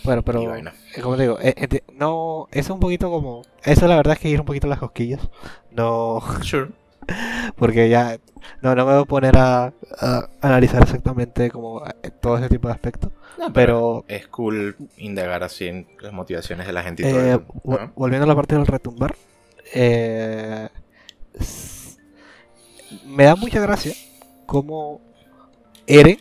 Bueno, 0.06 0.22
pero 0.24 0.56
eh, 0.56 0.64
como 1.02 1.16
te 1.16 1.24
digo, 1.24 1.40
eh, 1.42 1.56
enti- 1.58 1.84
no, 1.94 2.48
eso 2.52 2.60
es 2.60 2.70
un 2.70 2.80
poquito 2.80 3.10
como, 3.10 3.42
eso 3.64 3.88
la 3.88 3.96
verdad 3.96 4.14
es 4.14 4.20
que 4.20 4.30
ir 4.30 4.40
un 4.40 4.46
poquito 4.46 4.68
a 4.68 4.70
las 4.70 4.80
cosquillas, 4.80 5.20
no, 5.72 6.22
Sure. 6.44 6.72
porque 7.58 7.90
ya, 7.90 8.18
no, 8.62 8.76
no 8.76 8.86
me 8.86 8.94
voy 8.94 9.02
a 9.02 9.06
poner 9.06 9.38
a, 9.38 9.74
a 10.00 10.30
analizar 10.42 10.84
exactamente 10.84 11.50
como 11.52 11.86
eh, 11.86 12.12
todo 12.22 12.38
ese 12.38 12.50
tipo 12.50 12.68
de 12.68 12.74
aspectos, 12.76 13.12
No, 13.38 13.52
pero 13.52 14.06
es 14.08 14.28
cool 14.28 14.76
indagar 14.98 15.44
así 15.44 15.68
en 15.68 15.88
las 16.02 16.14
motivaciones 16.14 16.68
de 16.68 16.74
la 16.74 16.84
gente 16.84 17.04
y 17.04 17.12
todo 17.12 17.20
eh, 17.22 17.30
eso. 17.32 17.46
¿no? 17.64 17.92
volviendo 17.96 18.26
a 18.26 18.28
la 18.28 18.36
parte 18.36 18.56
del 18.56 18.68
retumbar, 18.68 19.16
eh, 19.74 20.70
me 23.06 23.24
da 23.26 23.36
mucha 23.36 23.60
gracia 23.60 23.94
como 24.46 25.02
Eren, 25.88 26.20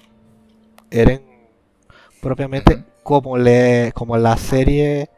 Eren 0.91 1.23
propiamente. 2.21 2.83
Como 3.05 3.39
le, 3.39 3.93
como 3.95 4.19
la 4.19 4.39
serie 4.39 5.11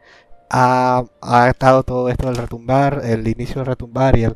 ha, 0.49 1.03
ha 1.21 1.49
estado 1.49 1.83
todo 1.83 2.09
esto 2.09 2.27
del 2.27 2.37
retumbar, 2.37 3.01
el 3.05 3.27
inicio 3.27 3.57
del 3.57 3.67
retumbar 3.67 4.17
y 4.17 4.25
el, 4.25 4.35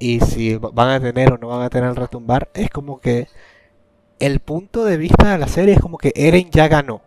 y 0.00 0.20
si 0.20 0.56
va- 0.56 0.70
van 0.72 0.90
a 0.90 1.00
tener 1.00 1.32
o 1.32 1.38
no 1.38 1.48
van 1.48 1.62
a 1.62 1.70
tener 1.70 1.90
el 1.90 1.96
retumbar, 1.96 2.50
es 2.54 2.70
como 2.70 3.00
que 3.00 3.28
el 4.20 4.40
punto 4.40 4.84
de 4.84 4.96
vista 4.98 5.32
de 5.32 5.38
la 5.38 5.48
serie 5.48 5.74
es 5.74 5.80
como 5.80 5.98
que 5.98 6.12
Eren 6.16 6.50
ya 6.50 6.68
ganó. 6.68 7.02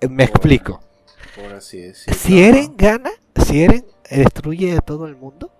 Eh, 0.00 0.08
Me 0.08 0.24
explico. 0.24 0.80
Por 1.34 1.52
así 1.52 1.78
decirlo. 1.80 2.14
Si 2.14 2.42
Eren 2.42 2.76
gana, 2.76 3.10
si 3.44 3.62
Eren 3.64 3.84
destruye 4.10 4.76
a 4.76 4.80
todo 4.80 5.06
el 5.06 5.16
mundo, 5.16 5.50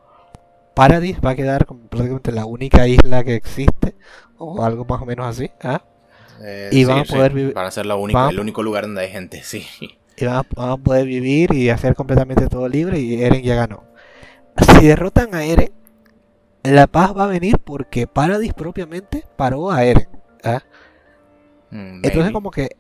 Paradis 0.75 1.19
va 1.25 1.31
a 1.31 1.37
quedar 1.37 1.67
como 1.67 1.89
prácticamente 1.89 2.33
la 2.33 2.47
única 2.47 2.87
isla 2.89 3.25
que 3.25 3.35
existe, 3.37 3.97
o 4.39 4.63
algo 4.65 4.85
más 4.85 5.03
o 5.03 5.07
menos 5.07 5.27
así, 5.27 5.51
¿ah? 5.63 5.83
Eh, 5.85 5.94
y 6.73 6.85
van 6.85 6.99
a 6.99 7.05
poder 7.05 7.33
vivir- 7.33 7.55
Van 7.55 7.67
a 7.67 7.71
ser 7.71 7.87
la 7.87 7.97
única, 7.97 8.19
van 8.19 8.29
a- 8.29 8.31
el 8.33 8.41
único 8.41 8.63
lugar 8.63 8.85
donde 8.85 9.03
hay 9.03 9.11
gente, 9.11 9.43
sí. 9.43 9.67
y 10.17 10.25
van 10.25 10.37
a, 10.37 10.47
van 10.55 10.71
a 10.71 10.77
poder 10.77 11.07
vivir 11.07 11.53
y 11.55 11.71
hacer 11.71 11.95
completamente 11.95 12.47
todo 12.49 12.69
libre 12.69 12.99
y 13.01 13.23
Eren 13.23 13.43
ya 13.43 13.55
ganó. 13.55 13.85
Si 14.79 14.87
derrotan 14.87 15.35
a 15.35 15.45
Eren, 15.45 15.73
la 16.63 16.87
paz 16.87 17.13
va 17.17 17.25
a 17.25 17.29
venir 17.29 17.59
porque 17.59 18.07
Paradis 18.07 18.55
propiamente 18.55 19.25
paró 19.37 19.71
a 19.71 19.85
Eren. 19.85 20.09
¿ah? 20.45 20.63
Mm, 21.71 22.01
Entonces 22.05 22.33
como 22.33 22.51
que 22.51 22.77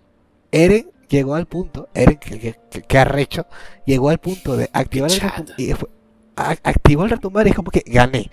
Eren 0.53 0.91
llegó 1.09 1.35
al 1.35 1.47
punto, 1.47 1.89
Eren 1.95 2.17
que, 2.19 2.39
que, 2.71 2.83
que- 2.87 2.99
arrecho, 2.99 3.47
llegó 3.87 4.09
al 4.11 4.19
punto 4.19 4.57
de 4.57 4.71
activar 4.73 5.11
el 5.11 5.21
retumbar 5.21 5.55
y 5.61 5.73
fue- 5.73 5.89
a- 6.37 6.51
activó 6.63 7.05
el 7.05 7.11
retumbar 7.11 7.47
y 7.47 7.51
es 7.51 7.57
como 7.57 7.71
que 7.71 7.83
gané. 7.87 8.31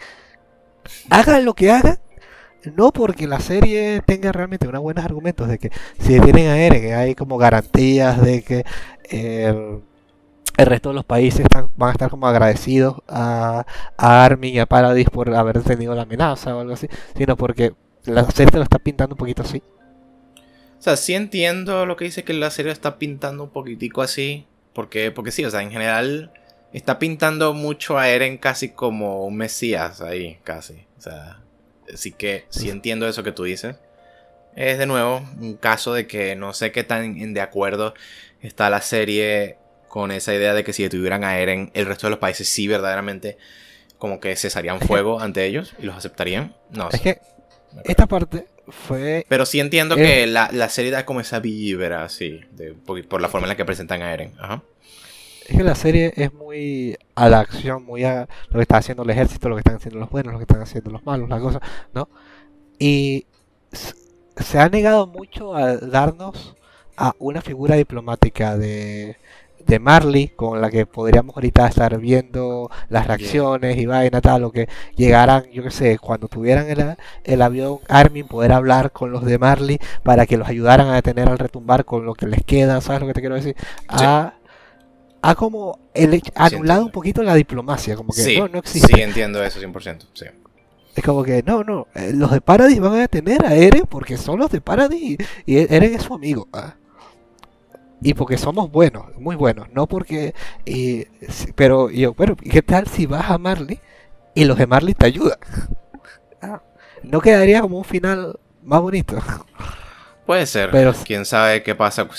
Hagan 1.10 1.45
lo 1.45 1.53
que 1.53 1.72
hagan, 1.72 1.99
no 2.75 2.91
porque 2.91 3.27
la 3.27 3.39
serie 3.39 4.01
tenga 4.05 4.31
realmente 4.31 4.67
unos 4.67 4.81
buenos 4.81 5.03
argumentos 5.03 5.47
de 5.47 5.57
que 5.57 5.71
si 5.99 6.19
tienen 6.19 6.47
a 6.47 6.57
Eren 6.57 6.93
hay 6.93 7.15
como 7.15 7.38
garantías 7.38 8.21
de 8.21 8.43
que 8.43 8.65
el, 9.09 9.81
el 10.57 10.65
resto 10.65 10.89
de 10.89 10.95
los 10.95 11.05
países 11.05 11.45
van 11.75 11.89
a 11.89 11.91
estar 11.91 12.09
como 12.09 12.27
agradecidos 12.27 12.97
a, 13.07 13.65
a 13.97 14.25
Armin 14.25 14.55
y 14.55 14.59
a 14.59 14.65
Paradis 14.65 15.09
por 15.09 15.33
haber 15.33 15.61
tenido 15.63 15.95
la 15.95 16.03
amenaza 16.03 16.55
o 16.55 16.59
algo 16.59 16.73
así, 16.73 16.88
sino 17.17 17.35
porque 17.35 17.73
la 18.05 18.29
serie 18.31 18.51
te 18.51 18.57
lo 18.57 18.63
está 18.63 18.79
pintando 18.79 19.15
un 19.15 19.19
poquito 19.19 19.43
así. 19.43 19.61
O 20.81 20.83
sea, 20.83 20.97
sí 20.97 21.13
entiendo 21.13 21.85
lo 21.85 21.95
que 21.95 22.05
dice 22.05 22.23
que 22.23 22.33
la 22.33 22.49
serie 22.49 22.71
está 22.71 22.97
pintando 22.97 23.43
un 23.43 23.49
poquitico 23.51 24.01
así. 24.01 24.47
Porque, 24.73 25.11
porque 25.11 25.31
sí, 25.31 25.45
o 25.45 25.51
sea, 25.51 25.61
en 25.61 25.69
general 25.71 26.31
está 26.73 26.97
pintando 26.97 27.53
mucho 27.53 27.97
a 27.97 28.09
Eren 28.09 28.38
casi 28.38 28.69
como 28.69 29.25
un 29.25 29.35
mesías 29.35 30.01
ahí, 30.01 30.39
casi. 30.43 30.85
O 30.97 31.01
sea, 31.01 31.41
así 31.93 32.11
que 32.11 32.45
sí 32.49 32.69
entiendo 32.69 33.07
eso 33.07 33.23
que 33.23 33.31
tú 33.31 33.43
dices. 33.43 33.76
Es 34.55 34.77
de 34.77 34.85
nuevo 34.85 35.26
un 35.39 35.55
caso 35.55 35.93
de 35.93 36.07
que 36.07 36.35
no 36.35 36.53
sé 36.53 36.72
qué 36.72 36.84
tan 36.84 37.34
de 37.34 37.41
acuerdo 37.41 37.93
está 38.41 38.69
la 38.69 38.81
serie 38.81 39.57
con 39.88 40.11
esa 40.11 40.34
idea 40.34 40.53
de 40.53 40.63
que 40.63 40.73
si 40.73 40.84
detuvieran 40.84 41.23
a 41.23 41.38
Eren, 41.39 41.72
el 41.73 41.85
resto 41.85 42.07
de 42.07 42.11
los 42.11 42.19
países 42.19 42.47
sí 42.49 42.68
verdaderamente 42.68 43.38
como 43.97 44.19
que 44.19 44.35
cesarían 44.35 44.80
fuego 44.81 45.19
ante 45.22 45.45
ellos 45.45 45.73
y 45.80 45.84
los 45.85 45.95
aceptarían. 45.95 46.55
No 46.72 46.89
Es 46.89 46.99
sé. 46.99 47.03
que 47.03 47.22
esta 47.85 48.07
parte 48.07 48.47
fue 48.68 49.26
Pero 49.30 49.45
sí 49.45 49.59
entiendo 49.59 49.95
Eh. 49.97 50.03
que 50.03 50.27
la, 50.27 50.49
la 50.51 50.69
serie 50.69 50.91
da 50.91 51.05
como 51.05 51.22
esa 51.22 51.39
vibra 51.39 52.03
así, 52.03 52.41
de, 52.51 52.73
por, 52.73 53.05
por 53.07 53.22
la 53.22 53.30
forma 53.30 53.45
en 53.45 53.49
la 53.49 53.57
que 53.57 53.65
presentan 53.65 54.01
a 54.01 54.13
Eren. 54.13 54.34
Ajá. 54.39 54.63
Es 55.47 55.57
que 55.57 55.63
la 55.63 55.76
serie 55.76 56.13
es 56.15 56.34
muy 56.34 56.97
a 57.15 57.27
la 57.30 57.39
acción, 57.39 57.84
muy 57.84 58.03
a 58.03 58.27
lo 58.49 58.55
que 58.57 58.61
está 58.61 58.77
haciendo 58.77 59.03
el 59.03 59.09
ejército, 59.09 59.49
lo 59.49 59.55
que 59.55 59.59
están 59.61 59.76
haciendo 59.76 59.99
los 59.99 60.09
buenos, 60.09 60.34
lo 60.34 60.39
que 60.39 60.43
están 60.43 60.61
haciendo 60.61 60.91
los 60.91 61.05
malos, 61.05 61.30
la 61.30 61.39
cosa, 61.39 61.59
¿no? 61.93 62.09
Y 62.80 63.26
se 64.38 64.59
ha 64.59 64.69
negado 64.69 65.07
mucho 65.07 65.55
a 65.55 65.77
darnos 65.77 66.55
a 66.97 67.15
una 67.19 67.41
figura 67.41 67.76
diplomática 67.76 68.57
de, 68.57 69.18
de 69.65 69.80
Marley, 69.80 70.30
con 70.30 70.61
la 70.61 70.69
que 70.69 70.85
podríamos 70.85 71.35
ahorita 71.35 71.68
estar 71.68 71.97
viendo 71.99 72.69
las 72.89 73.07
reacciones 73.07 73.77
y 73.77 73.85
vaina, 73.85 74.22
tal, 74.22 74.43
o 74.43 74.51
que 74.51 74.68
llegaran, 74.95 75.45
yo 75.51 75.63
qué 75.63 75.72
sé, 75.72 75.99
cuando 75.99 76.27
tuvieran 76.27 76.69
el, 76.69 76.81
a- 76.81 76.97
el 77.23 77.41
avión 77.41 77.80
Armin, 77.88 78.27
poder 78.27 78.51
hablar 78.53 78.91
con 78.91 79.11
los 79.11 79.26
de 79.26 79.38
Marley 79.39 79.80
para 80.03 80.26
que 80.27 80.38
los 80.38 80.47
ayudaran 80.47 80.88
a 80.89 80.95
detener 80.95 81.30
al 81.30 81.39
retumbar 81.39 81.85
con 81.85 82.05
lo 82.05 82.13
que 82.13 82.27
les 82.27 82.43
queda, 82.43 82.81
¿sabes 82.81 83.01
lo 83.01 83.07
que 83.07 83.13
te 83.13 83.22
quiero 83.22 83.35
decir? 83.35 83.55
Ha, 83.88 84.34
ha 85.22 85.35
como 85.35 85.80
el 85.93 86.22
anulado 86.35 86.85
un 86.85 86.91
poquito 86.91 87.22
la 87.23 87.35
diplomacia, 87.35 87.95
como 87.95 88.11
que 88.14 88.22
Sí, 88.22 88.38
no, 88.38 88.48
no 88.48 88.60
existe. 88.60 88.93
sí 88.95 89.02
entiendo 89.02 89.43
eso 89.43 89.60
100%. 89.60 90.07
Sí. 90.14 90.26
Es 90.95 91.03
como 91.03 91.23
que, 91.23 91.41
no, 91.43 91.64
no, 91.64 91.88
eh, 91.95 92.11
los 92.14 92.31
de 92.31 92.41
Paradis 92.41 92.80
van 92.80 92.93
a 92.93 92.99
detener 92.99 93.45
a 93.45 93.56
Eren 93.56 93.85
porque 93.89 94.18
son 94.18 94.39
los 94.39 94.52
de 94.52 94.60
Paradis 94.61 95.02
y, 95.02 95.18
y 95.45 95.57
Eren 95.57 95.93
es 95.95 96.03
su 96.03 96.14
amigo. 96.14 96.48
ah. 96.53 96.76
Y 98.03 98.15
porque 98.15 98.38
somos 98.38 98.72
buenos, 98.72 99.06
muy 99.19 99.35
buenos, 99.35 99.68
no 99.73 99.85
porque... 99.88 100.34
y- 100.65 101.06
sí, 101.30 101.52
pero 101.56 101.91
yo, 101.91 102.14
bueno, 102.15 102.35
¿y 102.41 102.49
¿qué 102.49 102.64
tal 102.64 102.88
si 102.88 103.06
vas 103.06 103.30
a 103.30 103.38
Marley 103.38 103.80
y 104.34 104.45
los 104.45 104.57
de 104.57 104.65
Marley 104.68 104.93
te 104.93 105.06
ayudan? 105.06 105.38
Ah, 106.43 106.60
¿No 107.03 107.22
quedaría 107.22 107.61
como 107.61 107.77
un 107.77 107.84
final 107.84 108.39
más 108.64 108.81
bonito? 108.81 109.15
Puede 110.26 110.48
ser. 110.48 110.72
Pero- 110.72 110.91
Quién 111.06 111.26
sabe 111.26 111.61
qué 111.61 111.76
pasa 111.76 112.06
cu- 112.06 112.15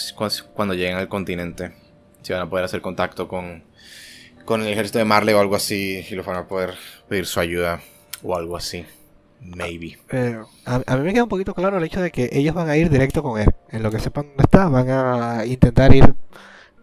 cuando 0.54 0.74
lleguen 0.74 0.96
al 0.96 1.08
continente. 1.08 1.72
Si 2.22 2.32
van 2.32 2.42
a 2.42 2.50
poder 2.50 2.64
hacer 2.64 2.80
contacto 2.80 3.28
con, 3.28 3.64
con 4.44 4.62
el 4.62 4.68
ejército 4.68 4.98
de 4.98 5.04
Marley 5.04 5.34
o 5.34 5.40
algo 5.40 5.56
así. 5.56 6.04
Y 6.08 6.14
los 6.14 6.26
van 6.26 6.36
a 6.36 6.48
poder 6.48 6.74
pedir 7.08 7.26
su 7.26 7.40
ayuda 7.40 7.80
o 8.22 8.36
algo 8.36 8.56
así. 8.56 8.86
Maybe. 9.40 9.98
Pero 10.08 10.48
a, 10.64 10.82
a 10.86 10.96
mí 10.96 11.02
me 11.02 11.12
queda 11.12 11.24
un 11.24 11.28
poquito 11.28 11.54
claro 11.54 11.78
el 11.78 11.84
hecho 11.84 12.00
de 12.00 12.10
que 12.12 12.30
ellos 12.32 12.54
van 12.54 12.68
a 12.68 12.76
ir 12.76 12.90
directo 12.90 13.22
con 13.22 13.40
él. 13.40 13.48
En 13.70 13.82
lo 13.82 13.90
que 13.90 13.98
sepan 13.98 14.26
dónde 14.28 14.44
está, 14.44 14.68
van 14.68 14.88
a 14.88 15.44
intentar 15.46 15.94
ir 15.94 16.14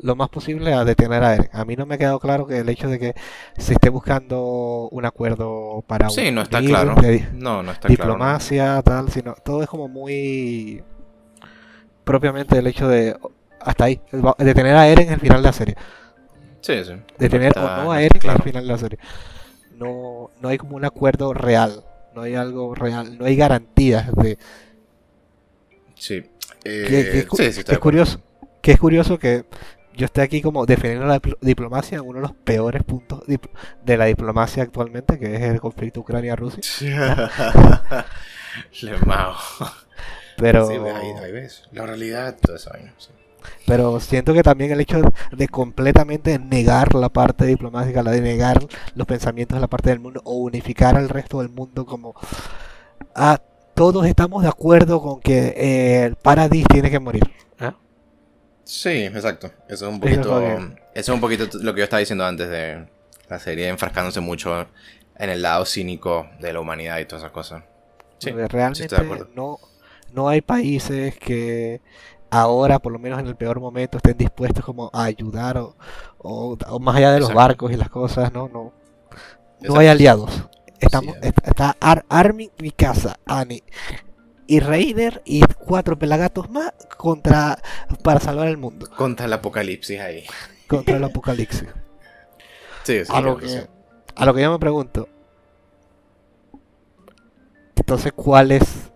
lo 0.02 0.16
más 0.16 0.30
posible 0.30 0.74
a 0.74 0.84
detener 0.84 1.24
a 1.24 1.36
él. 1.36 1.50
A 1.54 1.66
mí 1.66 1.76
no 1.76 1.86
me 1.86 1.96
ha 1.96 1.98
quedado 1.98 2.20
claro 2.20 2.48
que 2.48 2.60
el 2.60 2.70
hecho 2.70 2.88
de 2.90 3.00
que 3.00 3.16
se 3.58 3.74
esté 3.74 3.90
buscando 3.90 4.88
un 4.92 5.06
acuerdo 5.06 5.84
para 5.88 6.10
Sí, 6.10 6.32
no 6.32 6.42
está 6.42 6.62
claro. 6.62 6.96
No, 7.34 7.64
no 7.64 7.72
está 7.72 7.88
claro. 7.88 8.04
diplomacia, 8.04 8.82
tal, 8.82 9.10
sino 9.10 9.36
todo 9.44 9.62
es 9.62 9.70
como 9.70 9.88
muy 9.88 10.84
propiamente 12.04 12.58
el 12.58 12.68
hecho 12.68 12.88
de 12.88 13.16
hasta 13.62 13.84
ahí, 13.86 14.02
detener 14.38 14.76
a 14.76 14.88
Eren 14.88 15.08
en 15.08 15.14
el 15.16 15.20
final 15.20 15.42
de 15.42 15.48
la 15.48 15.54
serie. 15.54 15.76
Sí, 16.62 16.84
sí. 16.84 16.94
Detener 17.18 17.50
está- 17.50 17.80
o 17.82 17.84
no 17.84 17.92
a 17.92 18.00
Eren 18.02 18.12
en 18.16 18.20
claro. 18.22 18.38
el 18.38 18.44
final 18.44 18.64
de 18.68 18.72
la 18.74 18.78
serie. 18.78 19.00
No, 19.78 20.30
no 20.42 20.50
hay 20.50 20.58
como 20.58 20.76
un 20.76 20.86
acuerdo 20.86 21.34
real. 21.34 21.84
No 22.16 22.22
hay 22.24 22.36
algo 22.36 22.76
real. 22.76 23.18
No 23.18 23.26
hay 23.26 23.36
garantías 23.36 24.12
de, 24.14 24.38
Sí. 25.96 26.24
Que- 26.64 26.84
Eh, 26.84 26.88
que 26.88 27.22
sí, 27.22 27.52
sí, 27.54 27.60
estoy 27.60 27.64
de 27.64 27.74
es 27.74 27.80
curioso, 27.80 28.22
que 28.62 28.72
es 28.72 28.80
curioso 28.80 29.18
que 29.20 29.46
yo 29.96 30.06
esté 30.06 30.22
aquí 30.22 30.42
como 30.42 30.66
defendiendo 30.66 31.06
la 31.08 31.22
dipl- 31.22 31.38
diplomacia 31.42 31.98
en 31.98 32.06
uno 32.06 32.16
de 32.20 32.22
los 32.22 32.34
peores 32.34 32.84
puntos 32.84 33.24
de 33.28 33.98
la 33.98 34.06
diplomacia 34.06 34.64
actualmente, 34.64 35.18
que 35.20 35.36
es 35.36 35.42
el 35.42 35.60
conflicto 35.62 36.00
Ucrania-Rusia. 36.02 37.30
Lemao. 38.82 39.36
Pero, 40.38 40.68
Sí, 40.68 40.74
ahí, 40.76 41.12
ahí 41.24 41.32
ves. 41.32 41.64
La 41.72 41.86
realidad, 41.86 42.38
esa 42.54 42.72
vaina. 42.72 42.94
sí. 42.98 43.10
Pero 43.66 44.00
siento 44.00 44.34
que 44.34 44.44
también 44.44 44.72
el 44.72 44.82
hecho 44.82 45.02
de 45.32 45.48
completamente 45.48 46.38
negar 46.40 46.96
la 46.96 47.10
parte 47.10 47.46
diplomática, 47.46 48.04
la 48.04 48.12
de 48.12 48.22
negar 48.22 48.60
los 48.96 49.08
pensamientos 49.08 49.56
de 49.56 49.62
la 49.62 49.68
parte 49.68 49.90
del 49.90 50.00
mundo 50.00 50.22
o 50.24 50.34
unificar 50.36 50.96
al 50.96 51.10
resto 51.10 51.40
del 51.40 51.50
mundo 51.50 51.86
como 51.86 52.14
ah, 53.16 53.40
todos 53.74 54.06
estamos 54.06 54.44
de 54.44 54.50
acuerdo 54.50 55.02
con 55.02 55.20
que 55.22 55.54
eh, 55.56 56.04
el 56.06 56.16
Paradis 56.16 56.66
tiene 56.68 56.90
que 56.92 57.00
morir. 57.00 57.24
¿ah? 57.60 57.76
Sí, 58.64 59.04
exacto. 59.06 59.52
Eso 59.68 59.88
es 59.88 59.94
un 59.94 60.00
poquito. 60.00 60.40
lo 60.40 60.42
Eso 60.42 60.68
que- 60.68 61.00
es 61.00 61.10
un 61.10 61.20
poquito 61.22 61.46
lo 61.62 61.74
que 61.74 61.80
yo 61.80 61.84
estaba 61.86 62.00
diciendo 62.00 62.26
antes 62.26 62.50
de 62.50 62.86
la 63.30 63.40
serie 63.40 63.68
enfrascándose 63.70 64.20
mucho 64.20 64.68
en 65.18 65.30
el 65.30 65.42
lado 65.42 65.66
cínico 65.66 66.28
de 66.40 66.54
la 66.54 66.60
humanidad 66.60 67.00
y 67.00 67.06
todas 67.06 67.24
esas 67.24 67.32
cosas. 67.32 67.64
Sí, 68.20 68.32
Porque 68.32 68.44
sí 68.48 68.50
realmente 68.50 68.84
estoy 68.84 68.98
de 69.00 69.06
acuerdo. 69.06 69.30
no, 69.36 69.60
no 70.14 70.28
hay 70.30 70.42
países 70.42 71.16
que 71.18 71.82
ahora, 72.30 72.80
por 72.80 72.92
lo 72.92 73.00
menos 73.00 73.20
en 73.20 73.28
el 73.28 73.36
peor 73.36 73.60
momento, 73.60 73.98
estén 73.98 74.18
dispuestos 74.18 74.64
como 74.64 74.90
a 74.94 75.04
ayudar 75.06 75.58
o, 75.58 75.76
o- 76.20 76.58
o 76.68 76.80
más 76.80 76.96
allá 76.96 77.12
de 77.12 77.20
los 77.20 77.30
Exacto. 77.30 77.38
barcos 77.48 77.72
y 77.72 77.76
las 77.78 77.90
cosas, 77.90 78.32
no, 78.34 78.48
no, 78.50 78.74
no 79.62 79.80
hay 79.80 79.88
aliados. 79.88 80.48
Estamos, 80.80 81.16
Sí, 81.16 81.20
está, 81.28 81.50
está 81.50 81.78
Ar- 81.80 82.06
Armin 82.10 82.52
Mikasa, 82.60 83.18
Ani 83.26 83.62
y 84.48 84.60
Reiner 84.62 85.22
y 85.26 85.42
cuatro 85.46 86.00
pelagatos 86.00 86.50
más 86.50 86.72
contra 86.98 87.60
para 88.04 88.20
salvar 88.20 88.48
el 88.48 88.58
mundo. 88.58 88.88
Contra 88.96 89.26
el 89.26 89.34
apocalipsis 89.34 90.00
ahí. 90.00 90.26
Contra 90.68 90.98
el 90.98 91.04
apocalipsis. 91.06 91.68
Sí, 92.84 93.04
sí, 93.06 93.12
a, 93.14 93.22
lo 93.22 93.38
que 93.38 93.68
a 94.16 94.26
lo 94.26 94.34
que 94.34 94.42
yo 94.42 94.52
me 94.52 94.58
pregunto. 94.60 95.08
Entonces, 97.76 98.12
¿cuál 98.14 98.52
es 98.52 98.92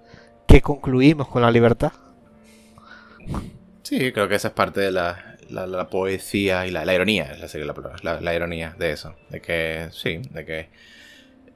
qué 0.47 0.61
concluimos 0.61 1.27
con 1.27 1.41
la 1.41 1.51
libertad? 1.51 1.91
Sí, 3.83 4.11
creo 4.13 4.27
que 4.27 4.35
esa 4.35 4.49
es 4.49 4.53
parte 4.53 4.79
de 4.81 4.91
la, 4.91 5.37
la- 5.49 5.67
la 5.67 5.87
poesía 5.89 6.65
y 6.67 6.71
la, 6.71 6.85
la 6.85 6.93
ironía, 6.93 7.25
es 7.33 7.39
la, 7.39 7.47
sería 7.47 7.67
la 7.67 7.73
palabra, 7.73 7.97
la, 8.01 8.21
la 8.21 8.33
ironía 8.35 8.75
de 8.77 8.91
eso. 8.91 9.15
De 9.29 9.41
que, 9.41 9.89
sí, 9.91 10.21
de 10.31 10.45
que 10.45 10.69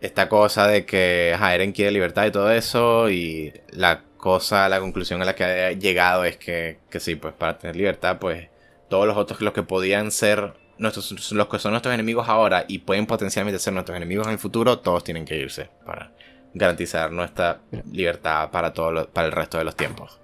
esta 0.02 0.30
cosa 0.30 0.68
de 0.68 0.86
que 0.86 1.34
ajá, 1.36 1.56
Eren 1.56 1.72
quiere 1.74 1.92
libertad 1.92 2.26
y 2.28 2.32
todo 2.32 2.52
eso, 2.52 3.10
y 3.10 3.54
la 3.70 4.04
cosa, 4.18 4.70
la 4.70 4.80
conclusión 4.80 5.22
a 5.22 5.26
la 5.26 5.36
que 5.36 5.44
ha 5.46 5.72
llegado 5.74 6.26
es 6.26 6.38
que, 6.38 6.80
que 6.90 7.00
sí, 7.00 7.16
pues 7.16 7.34
para 7.34 7.58
tener 7.58 7.76
libertad, 7.76 8.18
pues 8.20 8.50
todos 8.90 9.08
los 9.08 9.18
otros, 9.18 9.42
los 9.42 9.54
que 9.54 9.64
podían 9.64 10.12
ser 10.12 10.54
nuestros, 10.78 11.32
los 11.32 11.48
que 11.48 11.60
son 11.60 11.72
nuestros 11.72 11.94
enemigos 11.94 12.30
ahora 12.30 12.66
y 12.68 12.80
pueden 12.80 13.06
potencialmente 13.08 13.60
ser 13.60 13.74
nuestros 13.74 13.98
enemigos 13.98 14.28
en 14.28 14.34
el 14.34 14.40
futuro, 14.40 14.80
todos 14.80 15.04
tienen 15.04 15.26
que 15.26 15.38
irse 15.38 15.70
para 15.86 16.12
garantizar 16.54 17.12
nuestra 17.12 17.62
libertad 17.92 18.52
para, 18.52 18.74
todo 18.74 18.92
lo- 18.92 19.10
para 19.10 19.28
el 19.28 19.34
resto 19.34 19.58
de 19.58 19.64
los 19.66 19.76
tiempos. 19.76 20.20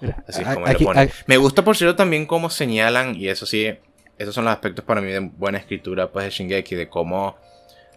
Mira, 0.00 0.22
Así 0.28 0.42
es 0.42 0.48
como 0.48 0.66
aquí- 0.66 0.84
lo 0.84 0.90
ponen. 0.92 1.08
a- 1.08 1.12
Me 1.26 1.36
gusta, 1.36 1.64
por 1.64 1.76
cierto, 1.76 1.96
también 1.96 2.26
cómo 2.26 2.50
señalan, 2.50 3.16
y 3.16 3.28
eso 3.28 3.46
sí, 3.46 3.74
esos 4.18 4.34
son 4.34 4.44
los 4.44 4.52
aspectos 4.52 4.84
para 4.84 5.00
mí 5.00 5.10
de 5.10 5.18
buena 5.20 5.58
escritura 5.58 6.10
pues, 6.10 6.24
de 6.26 6.30
Shingeki, 6.30 6.74
de 6.74 6.88
cómo 6.88 7.36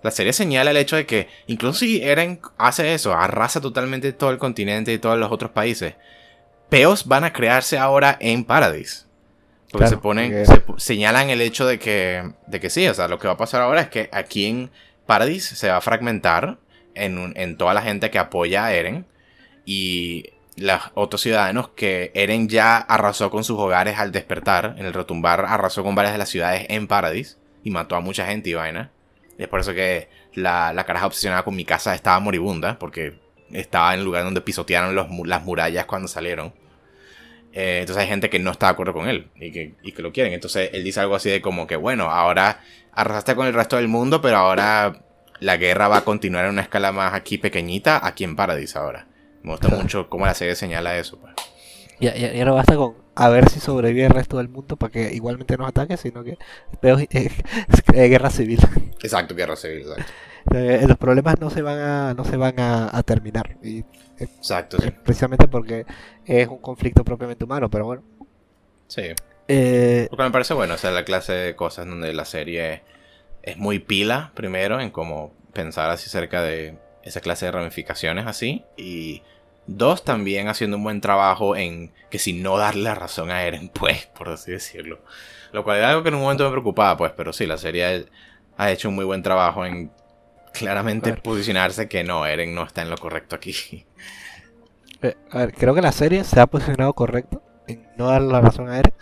la 0.03 0.09
serie 0.11 0.33
señala 0.33 0.71
el 0.71 0.77
hecho 0.77 0.95
de 0.95 1.05
que, 1.05 1.27
incluso 1.47 1.79
si 1.79 2.01
Eren 2.01 2.39
hace 2.57 2.93
eso, 2.95 3.13
arrasa 3.13 3.61
totalmente 3.61 4.13
todo 4.13 4.31
el 4.31 4.37
continente 4.39 4.91
y 4.93 4.97
todos 4.97 5.17
los 5.17 5.31
otros 5.31 5.51
países, 5.51 5.93
peos 6.69 7.05
van 7.07 7.23
a 7.23 7.33
crearse 7.33 7.77
ahora 7.77 8.17
en 8.19 8.43
Paradise. 8.43 9.05
Porque 9.71 9.85
Claro, 9.85 9.89
se 9.97 9.97
ponen, 10.01 10.45
se 10.45 10.61
señalan 10.77 11.29
el 11.29 11.39
hecho 11.41 11.65
de 11.67 11.77
que, 11.79 12.31
de 12.47 12.59
que 12.59 12.69
sí, 12.69 12.87
o 12.87 12.93
sea, 12.93 13.07
lo 13.07 13.19
que 13.19 13.27
va 13.27 13.33
a 13.33 13.37
pasar 13.37 13.61
ahora 13.61 13.81
es 13.81 13.89
que 13.89 14.09
aquí 14.11 14.45
en 14.45 14.71
Paradise 15.05 15.55
se 15.55 15.69
va 15.69 15.77
a 15.77 15.81
fragmentar 15.81 16.57
en, 16.93 17.17
un- 17.17 17.33
en 17.37 17.55
toda 17.57 17.73
la 17.73 17.81
gente 17.81 18.09
que 18.09 18.19
apoya 18.19 18.65
a 18.65 18.73
Eren 18.73 19.05
y 19.65 20.25
los 20.57 20.81
otros 20.93 21.21
ciudadanos 21.21 21.69
que 21.69 22.11
Eren 22.13 22.49
ya 22.49 22.77
arrasó 22.77 23.31
con 23.31 23.43
sus 23.43 23.57
hogares 23.57 23.97
al 23.97 24.11
despertar, 24.11 24.75
en 24.77 24.85
el 24.85 24.93
retumbar 24.93 25.45
arrasó 25.45 25.83
con 25.83 25.95
varias 25.95 26.13
de 26.13 26.17
las 26.19 26.29
ciudades 26.29 26.65
en 26.69 26.87
Paradise 26.87 27.37
y 27.63 27.71
mató 27.71 27.95
a 27.95 28.01
mucha 28.01 28.25
gente 28.25 28.49
y 28.49 28.53
vaina. 28.53 28.91
Y 29.37 29.43
es 29.43 29.47
por 29.47 29.59
eso 29.59 29.73
que 29.73 30.09
la, 30.33 30.73
la 30.73 30.83
caraja 30.83 31.07
obsesionada 31.07 31.43
con 31.43 31.55
mi 31.55 31.65
casa 31.65 31.95
estaba 31.95 32.19
moribunda, 32.19 32.77
porque 32.79 33.19
estaba 33.53 33.93
en 33.93 33.99
el 33.99 34.05
lugar 34.05 34.23
donde 34.23 34.41
pisotearon 34.41 34.95
las 34.95 35.43
murallas 35.43 35.85
cuando 35.85 36.07
salieron. 36.07 36.53
Eh, 37.53 37.79
entonces 37.81 38.03
hay 38.03 38.07
gente 38.07 38.29
que 38.29 38.39
no 38.39 38.51
está 38.51 38.67
de 38.67 38.71
acuerdo 38.73 38.93
con 38.93 39.09
él 39.09 39.29
y 39.35 39.51
que, 39.51 39.75
y 39.81 39.91
que 39.91 40.01
lo 40.01 40.11
quieren. 40.11 40.33
Entonces 40.33 40.69
él 40.73 40.83
dice 40.83 40.99
algo 40.99 41.15
así 41.15 41.29
de 41.29 41.41
como 41.41 41.67
que, 41.67 41.75
bueno, 41.75 42.09
ahora 42.09 42.61
arrasaste 42.93 43.35
con 43.35 43.47
el 43.47 43.53
resto 43.53 43.77
del 43.77 43.87
mundo, 43.87 44.21
pero 44.21 44.37
ahora 44.37 45.03
la 45.39 45.57
guerra 45.57 45.87
va 45.87 45.97
a 45.97 46.05
continuar 46.05 46.45
en 46.45 46.51
una 46.51 46.61
escala 46.61 46.91
más 46.91 47.13
aquí 47.13 47.37
pequeñita, 47.37 48.05
aquí 48.05 48.23
en 48.23 48.35
Paradise 48.35 48.77
ahora. 48.77 49.07
Me 49.43 49.51
gusta 49.51 49.68
mucho 49.69 50.09
cómo 50.09 50.26
la 50.26 50.34
serie 50.34 50.55
señala 50.55 50.97
eso. 50.97 51.18
Pues. 51.19 51.34
Ya, 51.99 52.15
ya, 52.15 52.34
ya 52.34 52.45
no 52.45 52.55
basta 52.55 52.76
con 52.76 52.95
a 53.13 53.30
ver 53.30 53.49
si 53.49 53.59
sobrevive 53.59 54.05
el 54.05 54.13
resto 54.13 54.38
del 54.38 54.49
mundo 54.49 54.77
para 54.77 54.91
que 54.91 55.13
igualmente 55.13 55.57
nos 55.57 55.68
ataque, 55.68 55.97
sino 55.97 56.23
que 56.23 56.38
peor, 56.80 57.01
eh, 57.11 57.30
eh, 57.93 58.07
guerra 58.07 58.30
civil. 58.30 58.59
Exacto, 59.01 59.35
guerra 59.35 59.55
civil, 59.55 59.81
exacto. 59.81 60.05
Eh, 60.55 60.85
los 60.88 60.97
problemas 60.97 61.39
no 61.39 61.51
se 61.51 61.61
van 61.61 61.77
a 61.77 62.13
no 62.15 62.26
se 62.26 62.35
van 62.35 62.59
a, 62.59 62.97
a 62.97 63.03
terminar 63.03 63.57
y 63.61 63.85
Exacto, 64.18 64.77
eh, 64.77 64.81
sí. 64.81 64.91
precisamente 65.03 65.47
porque 65.47 65.85
es 66.26 66.47
un 66.47 66.57
conflicto 66.59 67.03
propiamente 67.03 67.43
humano, 67.43 67.69
pero 67.69 67.85
bueno. 67.85 68.03
Sí. 68.88 69.03
Eh, 69.47 70.07
Lo 70.11 70.18
que 70.18 70.23
me 70.23 70.31
parece 70.31 70.53
bueno, 70.53 70.76
o 70.76 70.77
sea, 70.77 70.91
la 70.91 71.05
clase 71.05 71.34
de 71.34 71.55
cosas 71.55 71.85
donde 71.88 72.13
la 72.13 72.26
serie 72.26 72.84
es 73.43 73.57
muy 73.57 73.80
pila, 73.80 74.31
primero, 74.35 74.80
en 74.80 74.91
cómo 74.91 75.34
pensar 75.53 75.89
así 75.89 76.09
cerca 76.09 76.41
de 76.41 76.77
esa 77.03 77.21
clase 77.21 77.45
de 77.45 77.51
ramificaciones 77.51 78.27
así. 78.27 78.63
Y 78.77 79.23
dos, 79.67 80.03
también 80.03 80.47
haciendo 80.47 80.77
un 80.77 80.83
buen 80.83 81.01
trabajo 81.01 81.55
en 81.55 81.93
que 82.09 82.19
si 82.19 82.33
no 82.33 82.57
darle 82.57 82.83
la 82.83 82.95
razón 82.95 83.31
a 83.31 83.43
Eren, 83.43 83.69
pues, 83.73 84.07
por 84.07 84.29
así 84.29 84.51
decirlo. 84.51 85.01
Lo 85.51 85.63
cual 85.63 85.77
era 85.77 85.89
algo 85.91 86.03
que 86.03 86.09
en 86.09 86.15
un 86.15 86.21
momento 86.21 86.45
me 86.45 86.51
preocupaba, 86.51 86.97
pues, 86.97 87.11
pero 87.15 87.33
sí, 87.33 87.45
la 87.45 87.57
serie 87.57 88.07
ha 88.57 88.71
hecho 88.71 88.89
un 88.89 88.95
muy 88.95 89.05
buen 89.05 89.23
trabajo 89.23 89.65
en 89.65 89.91
claramente 90.53 91.11
Claro. 91.11 91.23
posicionarse 91.23 91.87
que 91.89 92.03
no, 92.03 92.25
Eren 92.25 92.53
no 92.55 92.63
está 92.63 92.81
en 92.81 92.89
lo 92.89 92.97
correcto 92.97 93.35
aquí. 93.35 93.85
eh, 95.01 95.15
a 95.31 95.39
ver, 95.39 95.53
creo 95.53 95.73
que 95.73 95.81
la 95.81 95.91
serie 95.91 96.23
se 96.23 96.39
ha 96.39 96.47
posicionado 96.47 96.93
correcto 96.93 97.41
en 97.67 97.87
no 97.97 98.07
darle 98.07 98.31
la 98.31 98.41
razón 98.41 98.69
a 98.69 98.79
Eren, 98.79 98.93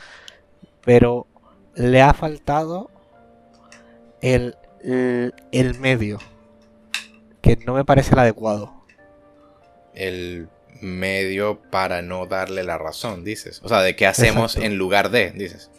pero 0.85 1.27
le 1.75 2.01
ha 2.01 2.13
faltado 2.13 2.89
el, 4.21 4.55
el, 4.83 5.33
el 5.51 5.79
medio, 5.79 6.19
que 7.41 7.55
no 7.65 7.73
me 7.73 7.85
parece 7.85 8.13
el 8.13 8.19
adecuado. 8.19 8.73
el 9.93 10.47
medio 10.81 11.59
para 11.71 12.01
no 12.01 12.25
darle 12.25 12.63
la 12.63 12.77
razón, 12.77 13.23
dices. 13.25 13.59
O 13.63 13.67
sea, 13.69 13.81
de 13.81 13.95
qué 13.97 14.07
hacemos 14.07 14.53
Exacto. 14.53 14.65
en 14.67 14.77
lugar 14.77 15.09
de, 15.09 15.31
dices. 15.31 15.69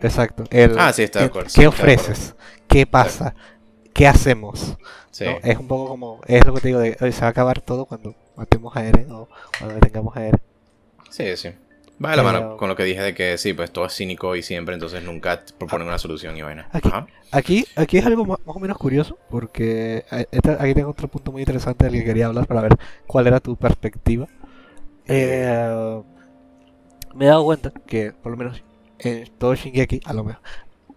Exacto. 0.00 0.44
El, 0.50 0.78
Ah, 0.78 0.92
sí, 0.94 1.02
estoy 1.02 1.22
de 1.22 1.26
acuerdo, 1.28 1.50
¿Qué 1.54 1.66
acuerdo. 1.66 1.82
ofreces? 1.82 2.34
¿Qué 2.66 2.86
pasa? 2.86 3.34
¿Qué 3.92 4.06
hacemos? 4.06 4.78
Sí. 5.10 5.24
¿no? 5.26 5.38
Es 5.42 5.58
un 5.58 5.68
poco 5.68 5.88
como, 5.88 6.20
es 6.26 6.46
lo 6.46 6.54
que 6.54 6.60
te 6.62 6.68
digo, 6.68 6.80
de, 6.80 6.96
"Oye, 7.00 7.12
se 7.12 7.20
va 7.20 7.26
a 7.26 7.30
acabar 7.30 7.60
todo 7.60 7.84
cuando 7.84 8.14
matemos 8.36 8.74
a 8.76 8.86
Eren 8.86 9.10
o 9.12 9.28
cuando 9.58 9.74
detengamos 9.74 10.16
a 10.16 10.26
Eren. 10.28 10.40
Sí, 11.10 11.36
sí. 11.36 11.50
Va 12.02 12.10
de 12.12 12.16
la 12.16 12.22
mano 12.22 12.56
con 12.56 12.68
lo 12.68 12.76
que 12.76 12.84
dije 12.84 13.02
de 13.02 13.14
que 13.14 13.36
sí, 13.36 13.52
pues 13.52 13.70
todo 13.70 13.84
es 13.86 13.94
cínico 13.94 14.34
y 14.34 14.42
siempre, 14.42 14.74
entonces 14.74 15.02
nunca 15.02 15.42
proponen 15.58 15.86
una 15.86 15.98
solución 15.98 16.36
y 16.36 16.42
vaina. 16.42 16.68
Aquí- 16.72 16.88
Ajá. 16.88 17.06
Aquí, 17.30 17.66
aquí 17.76 17.98
es 17.98 18.06
algo 18.06 18.24
ma- 18.24 18.38
más, 18.46 18.56
o 18.56 18.58
menos 18.58 18.78
curioso, 18.78 19.18
porque 19.28 20.04
eh, 20.10 20.26
esta- 20.30 20.56
aquí 20.62 20.72
tengo 20.74 20.90
otro 20.90 21.08
punto 21.08 21.30
muy 21.30 21.42
interesante 21.42 21.84
del 21.84 21.94
que 21.94 22.04
quería 22.04 22.26
hablar 22.26 22.46
para 22.46 22.62
ver 22.62 22.76
cuál 23.06 23.26
era 23.26 23.38
tu 23.40 23.54
perspectiva. 23.56 24.26
Eh, 25.06 26.02
me 27.14 27.24
he 27.24 27.28
dado 27.28 27.44
cuenta 27.44 27.70
que, 27.86 28.12
por 28.12 28.32
lo 28.32 28.38
menos 28.38 28.62
en 28.98 29.28
todo 29.38 29.54
Shingeki, 29.54 30.00
a 30.04 30.12
lo 30.12 30.24
mejor, 30.24 30.42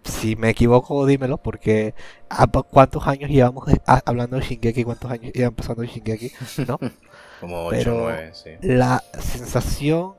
si 0.04 0.36
me 0.36 0.50
equivoco, 0.50 1.04
dímelo, 1.06 1.38
porque 1.38 1.94
¿a 2.28 2.46
pa- 2.46 2.62
¿cuántos 2.62 3.06
años 3.06 3.30
llevamos 3.30 3.64
hablando 4.06 4.36
de 4.36 4.42
Shingeki? 4.42 4.84
¿Cuántos 4.84 5.10
años 5.10 5.32
llevan 5.32 5.54
pasando 5.54 5.82
de 5.82 5.88
Shingeki? 5.88 6.32
¿No? 6.66 6.78
Como 7.40 7.64
8 7.66 7.66
o 7.66 7.70
Pero- 7.70 7.98
9, 8.04 8.30
sí. 8.32 8.50
La 8.62 9.02
sensación 9.18 10.14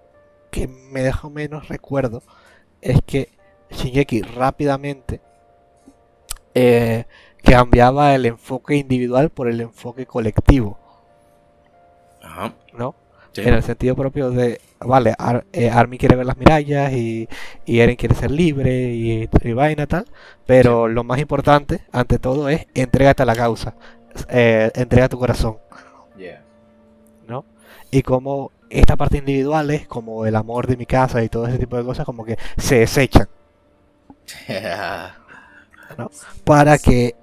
que 0.56 0.68
me 0.68 1.04
deja 1.04 1.30
menos 1.30 1.68
recuerdo 1.68 2.24
es 2.82 3.00
que 3.06 3.30
Shingeki 3.72 4.22
rápidamente 4.22 5.20
eh, 6.54 7.04
cambiaba 7.44 8.16
el 8.16 8.26
enfoque 8.26 8.76
individual 8.78 9.30
por 9.30 9.50
el 9.50 9.60
enfoque 9.60 10.06
colectivo, 10.06 10.80
Ajá. 12.22 12.54
¿no? 12.74 12.96
Sí. 13.34 13.42
En 13.42 13.54
el 13.54 13.64
sentido 13.64 13.96
propio 13.98 14.30
de, 14.32 14.62
vale, 14.80 15.14
Ar- 15.18 15.46
eh, 15.52 15.70
Armin 15.70 16.00
quiere 16.00 16.16
ver 16.16 16.26
las 16.26 16.38
mirallas 16.38 16.94
y, 16.94 17.28
y 17.66 17.80
Eren 17.82 17.98
quiere 17.98 18.16
ser 18.16 18.32
libre 18.32 18.94
y, 18.94 19.30
y 19.44 19.54
vaina 19.54 19.88
tal, 19.88 20.06
pero 20.46 20.88
lo 20.88 21.04
más 21.04 21.20
importante, 21.20 21.82
ante 21.92 22.18
todo, 22.18 22.48
es 22.48 22.66
entrégate 22.74 23.24
a 23.24 23.26
la 23.26 23.36
causa, 23.36 23.76
eh, 24.30 24.72
entrega 24.76 25.10
tu 25.10 25.20
corazón. 25.20 25.58
Yeah. 26.18 26.42
¿no? 27.28 27.44
Y 27.92 28.04
como 28.04 28.52
esta 28.70 28.96
parte 28.98 29.18
individual 29.20 29.70
es 29.72 29.88
como 29.88 30.26
el 30.26 30.36
amor 30.36 30.68
de 30.68 30.78
mi 30.78 30.86
casa 30.86 31.24
y 31.24 31.30
todo 31.30 31.48
ese 31.48 31.60
tipo 31.60 31.78
de 31.78 31.84
cosas 31.84 32.06
como 32.06 32.26
que 32.26 32.38
se 32.58 32.80
desechan 32.80 33.28
para 36.44 36.78
que 36.78 37.16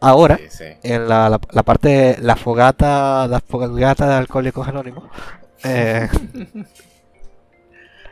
ahora 0.00 0.36
Sí, 0.38 0.46
sí. 0.50 0.64
en 0.82 1.08
la, 1.08 1.28
la, 1.28 1.40
la 1.50 1.62
parte 1.62 2.16
la 2.20 2.36
fogata 2.36 3.26
la 3.28 3.40
fogata 3.40 4.08
de 4.08 4.14
alcohólicos 4.14 4.66
anónimos 4.68 5.04
eh, 5.64 6.08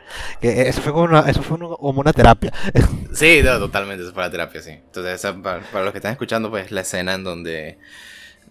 que 0.41 0.67
eso 0.69 0.81
fue 0.81 0.91
como 0.91 1.05
una, 1.05 1.19
eso 1.29 1.41
fue 1.43 1.57
una- 1.57 1.75
como 1.75 2.01
una 2.01 2.13
terapia 2.13 2.51
Sí, 3.13 3.41
no, 3.43 3.59
totalmente, 3.59 4.03
eso 4.03 4.13
fue 4.13 4.23
la 4.23 4.31
terapia, 4.31 4.61
sí. 4.61 4.71
Entonces, 4.71 5.21
para, 5.43 5.61
para 5.61 5.83
los 5.83 5.91
que 5.91 5.97
están 5.97 6.11
escuchando, 6.13 6.49
pues 6.49 6.71
la 6.71 6.81
escena 6.81 7.13
en 7.15 7.23
donde, 7.23 7.77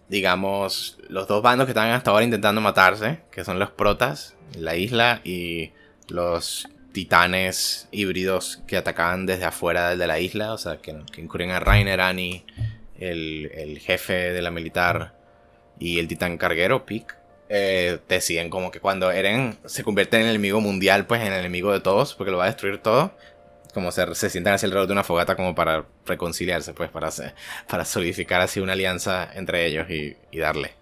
digamos, 0.08 0.98
los 1.08 1.28
dos 1.28 1.42
bandos 1.42 1.66
que 1.66 1.72
están 1.72 1.90
hasta 1.90 2.10
ahora 2.10 2.24
intentando 2.24 2.60
matarse, 2.60 3.20
que 3.30 3.44
son 3.44 3.58
los 3.58 3.70
protas, 3.70 4.34
la 4.56 4.76
isla, 4.76 5.20
y 5.24 5.72
los 6.08 6.68
titanes 6.92 7.88
híbridos 7.92 8.62
que 8.66 8.76
atacaban 8.76 9.26
desde 9.26 9.44
afuera 9.44 9.94
de 9.96 10.06
la 10.06 10.18
isla, 10.20 10.52
o 10.52 10.58
sea, 10.58 10.78
que, 10.78 10.96
que 11.12 11.20
incurren 11.20 11.50
a 11.50 11.60
Rainer, 11.60 12.00
Annie, 12.00 12.44
el, 12.98 13.50
el 13.54 13.78
jefe 13.78 14.32
de 14.32 14.42
la 14.42 14.50
militar 14.50 15.14
y 15.78 15.98
el 15.98 16.08
titán 16.08 16.38
carguero, 16.38 16.86
Pick. 16.86 17.16
eh, 17.50 17.98
deciden 18.08 18.50
como 18.50 18.70
que 18.70 18.80
cuando 18.80 19.10
Eren 19.10 19.58
se 19.64 19.84
convierte 19.84 20.20
en 20.20 20.26
enemigo 20.26 20.60
mundial, 20.60 21.06
pues 21.06 21.22
en 21.22 21.32
enemigo 21.32 21.72
de 21.72 21.80
todos, 21.80 22.14
porque 22.14 22.30
lo 22.30 22.38
va 22.38 22.44
a 22.44 22.48
destruir 22.48 22.78
todo, 22.78 23.12
como 23.78 23.92
se, 23.92 24.14
se 24.16 24.28
sientan 24.28 24.54
hacia 24.54 24.66
alrededor 24.66 24.88
de 24.88 24.92
una 24.92 25.04
fogata 25.04 25.36
como 25.36 25.54
para 25.54 25.86
reconciliarse, 26.04 26.74
pues 26.74 26.90
para, 26.90 27.10
para 27.68 27.84
solidificar 27.84 28.40
así 28.40 28.58
una 28.58 28.72
alianza 28.72 29.30
entre 29.34 29.66
ellos 29.66 29.88
y, 29.88 30.16
darle. 30.36 30.72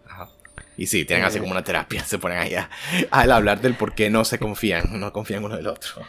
Y 0.79 0.87
sí, 0.87 1.05
tienen 1.05 1.25
así 1.25 1.39
como 1.39 1.53
una 1.53 1.65
terapia, 1.65 2.05
se 2.05 2.19
ponen 2.19 2.39
ahí 2.39 2.55
a, 2.55 2.71
a 3.11 3.21
hablar 3.21 3.61
del 3.61 3.75
por 3.75 3.95
qué 3.95 4.09
no 4.11 4.25
se 4.25 4.39
confían, 4.39 5.01
no 5.01 5.13
confían 5.13 5.45
uno 5.45 5.57
del 5.57 5.67
otro. 5.67 6.03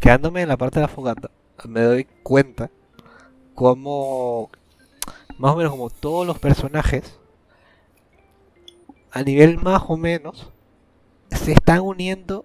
Quedándome 0.00 0.42
en 0.42 0.48
la 0.48 0.56
parte 0.56 0.78
de 0.78 0.86
la 0.86 0.88
fogata, 0.88 1.30
me 1.64 1.80
doy 1.80 2.06
cuenta 2.22 2.70
como 3.54 4.50
más 5.38 5.52
o 5.52 5.56
menos 5.56 5.72
como 5.72 5.90
todos 5.90 6.26
los 6.26 6.38
personajes 6.38 7.18
a 9.10 9.22
nivel 9.22 9.58
más 9.58 9.82
o 9.88 9.96
menos 9.96 10.50
se 11.30 11.52
están 11.52 11.80
uniendo 11.80 12.44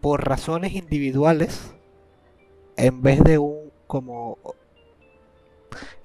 por 0.00 0.26
razones 0.26 0.72
individuales 0.72 1.74
en 2.78 3.02
vez 3.02 3.22
de 3.24 3.38
un 3.38 3.70
como 3.86 4.38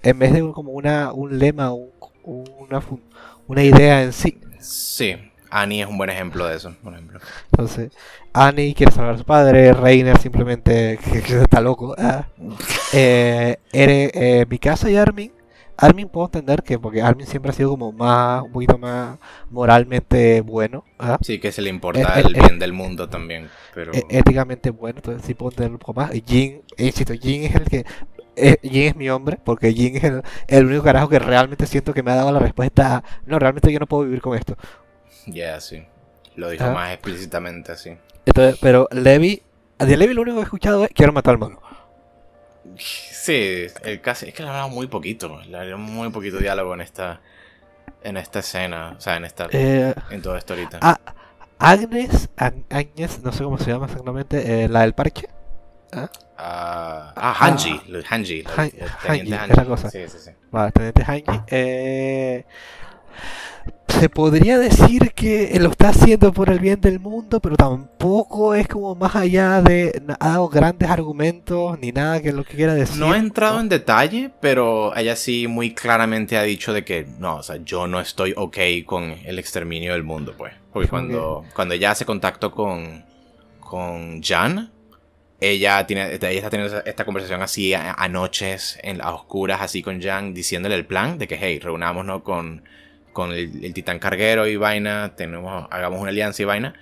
en 0.01 0.19
vez 0.19 0.33
de 0.33 0.41
un, 0.41 0.53
como 0.53 0.71
una 0.71 1.11
un 1.13 1.37
lema 1.39 1.71
un- 1.73 1.91
una 2.25 2.81
una 3.47 3.63
idea 3.63 4.03
en 4.03 4.13
sí 4.13 4.39
Sí, 4.59 5.15
Annie 5.49 5.81
es 5.81 5.87
un 5.89 5.97
buen 5.97 6.09
ejemplo 6.09 6.47
de 6.47 6.55
eso, 6.55 6.73
por 6.81 6.93
ejemplo. 6.93 7.19
entonces 7.51 7.91
Annie 8.31 8.73
quiere 8.73 8.93
salvar 8.93 9.15
a 9.15 9.17
su 9.17 9.25
padre 9.25 9.73
Reiner 9.73 10.17
simplemente 10.17 10.97
que, 11.03 11.21
que 11.23 11.41
está 11.41 11.59
loco 11.59 11.93
ah. 11.97 12.27
eh, 12.93 13.57
Ere- 13.73 14.11
eh, 14.13 14.45
Mikasa 14.49 14.89
y 14.89 14.95
Armin 14.95 15.32
Armin 15.77 16.07
puedo 16.09 16.27
entender 16.27 16.63
que 16.63 16.77
porque 16.79 17.01
Armin 17.01 17.25
siempre 17.27 17.51
ha 17.51 17.53
sido 17.53 17.69
como 17.71 17.91
más 17.91 18.43
un 18.43 18.51
poquito 18.51 18.77
más 18.77 19.17
moralmente 19.49 20.41
bueno 20.41 20.83
¿ah? 20.99 21.17
Sí, 21.21 21.39
que 21.39 21.51
se 21.51 21.61
le 21.61 21.69
importa 21.69 22.19
el 22.19 22.33
bien 22.33 22.59
del 22.59 22.73
mundo 22.73 23.09
también, 23.09 23.49
pero... 23.73 23.91
e- 23.93 24.05
éticamente 24.09 24.69
bueno, 24.69 24.99
entonces 24.99 25.23
sí 25.25 25.33
puedo 25.33 25.51
entender 25.51 25.71
un 25.73 25.79
poco 25.79 25.93
más. 25.95 26.11
Jin, 26.11 26.61
eh, 26.77 26.85
insisto, 26.85 27.13
Jin 27.13 27.43
es 27.45 27.55
el 27.55 27.65
que. 27.65 27.85
eh, 28.35 28.57
Jin 28.61 28.83
es 28.83 28.95
mi 28.95 29.09
hombre, 29.09 29.39
porque 29.43 29.73
Jin 29.73 29.97
es 29.97 30.03
el, 30.03 30.21
el 30.47 30.65
único 30.65 30.83
carajo 30.83 31.09
que 31.09 31.19
realmente 31.19 31.65
siento 31.65 31.93
que 31.93 32.03
me 32.03 32.11
ha 32.11 32.15
dado 32.15 32.31
la 32.31 32.39
respuesta 32.39 32.97
a, 32.97 33.03
no, 33.25 33.39
realmente 33.39 33.71
yo 33.71 33.79
no 33.79 33.87
puedo 33.87 34.03
vivir 34.03 34.21
con 34.21 34.37
esto. 34.37 34.55
Ya, 35.27 35.59
sí. 35.59 35.83
Lo 36.35 36.49
dijo 36.49 36.65
Ah. 36.65 36.71
más 36.73 36.93
explícitamente 36.93 37.71
así. 37.71 37.95
Entonces, 38.25 38.57
pero 38.61 38.87
Levi, 38.91 39.41
de 39.79 39.97
Levi 39.97 40.13
lo 40.13 40.21
único 40.21 40.37
que 40.37 40.41
he 40.41 40.45
escuchado 40.45 40.83
es 40.85 40.91
quiero 40.93 41.13
matar 41.13 41.33
al 41.33 41.39
mono. 41.39 41.59
Sí, 42.77 43.67
el 43.83 44.01
casi, 44.01 44.27
es 44.29 44.33
que 44.33 44.43
le 44.43 44.49
hablaba 44.49 44.67
muy 44.67 44.87
poquito, 44.87 45.39
le 45.47 45.57
hablaba 45.57 45.77
muy 45.77 46.09
poquito 46.09 46.37
diálogo 46.37 46.73
en 46.73 46.81
esta 46.81 47.21
en 48.03 48.17
esta 48.17 48.39
escena, 48.39 48.95
o 48.97 49.01
sea, 49.01 49.15
en 49.17 49.25
esta 49.25 49.47
Eh, 49.51 49.93
en 50.09 50.21
toda 50.21 50.37
esto 50.37 50.53
ahorita. 50.53 50.79
a- 50.81 50.99
Agnes, 51.59 52.29
Ag- 52.35 52.65
Agnes, 52.69 53.21
no 53.23 53.31
sé 53.31 53.43
cómo 53.43 53.57
se 53.57 53.71
llama 53.71 53.85
exactamente, 53.85 54.63
eh, 54.65 54.67
la 54.69 54.81
del 54.81 54.93
parche. 54.93 55.29
Ah, 55.93 57.13
ah, 57.15 57.35
Hanji, 57.39 57.81
lo- 57.87 57.99
Hanji, 58.09 58.41
la- 58.43 58.53
Han- 58.57 58.71
el 58.75 58.89
Hanji, 58.89 59.19
teniente 59.23 59.53
esa 59.53 59.65
cosa. 59.65 59.89
Sí, 59.89 60.07
sí, 60.09 60.17
sí. 60.19 60.31
Vale, 60.51 60.71
teniente 60.71 61.03
Hanji. 61.03 61.41
Eh, 61.47 62.45
se 63.87 64.09
podría 64.09 64.57
decir 64.57 65.11
que 65.13 65.55
lo 65.59 65.69
está 65.69 65.89
haciendo 65.89 66.33
por 66.33 66.49
el 66.49 66.59
bien 66.59 66.81
del 66.81 66.99
mundo, 66.99 67.39
pero 67.39 67.55
tampoco 67.55 68.55
es 68.55 68.67
como 68.67 68.95
más 68.95 69.15
allá 69.15 69.61
de 69.61 70.01
ha 70.19 70.29
dado 70.29 70.49
grandes 70.49 70.89
argumentos 70.89 71.79
ni 71.79 71.91
nada 71.91 72.21
que 72.21 72.31
lo 72.31 72.43
que 72.43 72.55
quiera 72.55 72.73
decir. 72.73 72.99
No 72.99 73.13
he 73.13 73.17
entrado 73.17 73.55
¿no? 73.55 73.61
en 73.61 73.69
detalle, 73.69 74.31
pero 74.41 74.95
ella 74.95 75.15
sí 75.15 75.47
muy 75.47 75.73
claramente 75.73 76.37
ha 76.37 76.43
dicho 76.43 76.73
de 76.73 76.83
que 76.83 77.05
no, 77.19 77.37
o 77.37 77.43
sea, 77.43 77.57
yo 77.63 77.87
no 77.87 77.99
estoy 77.99 78.33
ok 78.35 78.57
con 78.85 79.15
el 79.23 79.39
exterminio 79.39 79.93
del 79.93 80.03
mundo, 80.03 80.33
pues. 80.37 80.53
Porque 80.71 80.89
cuando, 80.89 81.45
cuando 81.53 81.75
ella 81.75 81.91
hace 81.91 82.03
contacto 82.03 82.51
con, 82.51 83.05
con 83.59 84.23
Jan, 84.23 84.71
ella, 85.39 85.85
tiene, 85.85 86.15
ella 86.15 86.29
está 86.29 86.49
teniendo 86.49 86.83
esta 86.83 87.05
conversación 87.05 87.41
así 87.43 87.73
a, 87.75 87.93
a 87.93 88.07
noches, 88.09 88.79
en 88.81 88.97
las 88.97 89.07
oscuras, 89.07 89.61
así 89.61 89.83
con 89.83 90.01
Jan, 90.01 90.33
diciéndole 90.33 90.75
el 90.75 90.85
plan 90.85 91.19
de 91.19 91.27
que, 91.27 91.37
hey, 91.39 91.59
reunámonos 91.59 92.23
con, 92.23 92.63
con 93.13 93.31
el, 93.31 93.73
titán 93.73 93.99
carguero 93.99 94.47
y 94.47 94.55
vaina, 94.57 95.13
tenemos, 95.15 95.67
hagamos 95.71 96.01
una 96.01 96.09
alianza 96.09 96.41
y 96.41 96.45
vaina. 96.45 96.73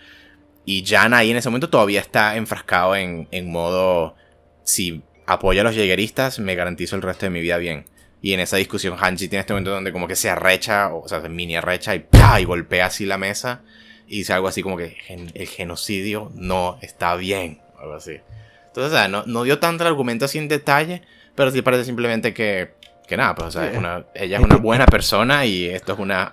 Y 0.65 0.85
Jan 0.85 1.13
ahí 1.13 1.31
en 1.31 1.37
ese 1.37 1.49
momento 1.49 1.69
todavía 1.69 1.99
está 1.99 2.35
enfrascado 2.35 2.95
en, 2.95 3.27
en 3.31 3.51
modo, 3.51 4.15
si 4.63 5.01
apoyo 5.25 5.61
a 5.61 5.63
los 5.63 5.75
jägeristas, 5.75 6.39
me 6.39 6.55
garantizo 6.55 6.95
el 6.95 7.01
resto 7.01 7.25
de 7.25 7.29
mi 7.31 7.41
vida 7.41 7.57
bien. 7.57 7.85
Y 8.21 8.33
en 8.33 8.39
esa 8.39 8.57
discusión 8.57 8.97
Hanji 8.99 9.27
tiene 9.27 9.41
este 9.41 9.53
momento 9.53 9.71
donde 9.71 9.91
como 9.91 10.07
que 10.07 10.15
se 10.15 10.29
arrecha, 10.29 10.93
o 10.93 11.07
sea, 11.07 11.21
se 11.21 11.29
mini 11.29 11.55
arrecha 11.55 11.95
y, 11.95 12.05
y 12.39 12.43
golpea 12.45 12.85
así 12.87 13.05
la 13.05 13.17
mesa 13.17 13.61
y 14.07 14.19
dice 14.19 14.33
algo 14.33 14.47
así 14.47 14.61
como 14.61 14.77
que 14.77 14.89
"Gen- 14.89 15.31
el 15.33 15.47
genocidio 15.47 16.31
no 16.35 16.77
está 16.81 17.15
bien, 17.15 17.61
algo 17.79 17.95
así. 17.95 18.19
Entonces, 18.67 18.93
o 18.93 18.95
sea, 18.95 19.07
no, 19.07 19.23
no 19.25 19.43
dio 19.43 19.57
tanto 19.57 19.83
el 19.83 19.87
argumento 19.87 20.25
así 20.25 20.37
en 20.37 20.47
detalle, 20.47 21.01
pero 21.33 21.49
sí 21.49 21.61
parece 21.63 21.85
simplemente 21.85 22.33
que, 22.33 22.73
que 23.11 23.17
nada, 23.17 23.35
pues, 23.35 23.47
o 23.49 23.51
sea, 23.51 23.63
Sí. 23.63 23.69
es 23.73 23.77
una- 23.77 24.05
ella 24.15 24.37
es 24.37 24.43
una 24.43 24.55
buena 24.55 24.85
persona 24.85 25.45
y 25.45 25.65
esto 25.65 25.93
es 25.93 25.99
una, 25.99 26.31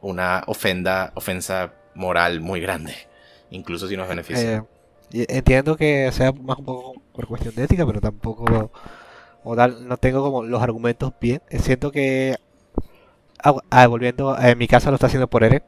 una 0.00 0.42
ofenda, 0.46 1.12
ofensa 1.14 1.72
moral 1.94 2.40
muy 2.40 2.60
grande, 2.60 2.94
incluso 3.50 3.86
si 3.88 3.96
nos 3.96 4.08
beneficia. 4.08 4.56
Eh, 4.56 4.62
y 5.12 5.32
entiendo 5.32 5.76
que 5.76 6.10
sea 6.12 6.32
más 6.32 6.58
un 6.58 6.64
poco 6.64 6.94
por 7.12 7.26
cuestión 7.28 7.54
de 7.54 7.62
ética, 7.64 7.86
pero 7.86 8.00
tampoco 8.00 8.70
o 9.44 9.56
tal, 9.56 9.86
no 9.88 9.96
tengo 9.98 10.22
como 10.22 10.42
los 10.42 10.60
argumentos 10.62 11.12
bien. 11.20 11.42
Eh, 11.48 11.58
Siento 11.60 11.90
que 11.92 12.36
ah, 13.42 13.54
ah, 13.70 13.86
volviendo, 13.86 14.36
en 14.38 14.58
mi 14.58 14.66
casa 14.68 14.90
lo 14.90 14.96
está 14.96 15.06
haciendo 15.06 15.28
por 15.30 15.44
Eren. 15.44 15.62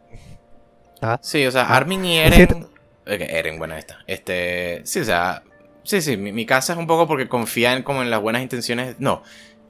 Sí, 1.21 1.47
o 1.47 1.51
sea, 1.51 1.63
Ah, 1.69 1.77
Armin 1.77 2.05
y 2.05 2.19
Eren. 2.19 2.69
Eren, 3.07 3.59
buena 3.59 3.79
esta. 3.79 3.99
Este. 4.07 4.83
Sí, 4.85 5.01
o 5.01 5.05
sea. 5.05 5.43
Sí, 5.85 6.01
sí, 6.01 6.17
mi, 6.17 6.31
mi 6.33 6.47
casa 6.47 6.75
es 6.75 6.79
un 6.79 6.87
poco 6.87 7.09
porque 7.09 7.29
confía 7.29 7.73
en 7.75 7.83
como 7.83 8.03
en 8.03 8.11
las 8.11 8.21
buenas 8.23 8.43
intenciones. 8.43 8.97
No. 9.01 9.23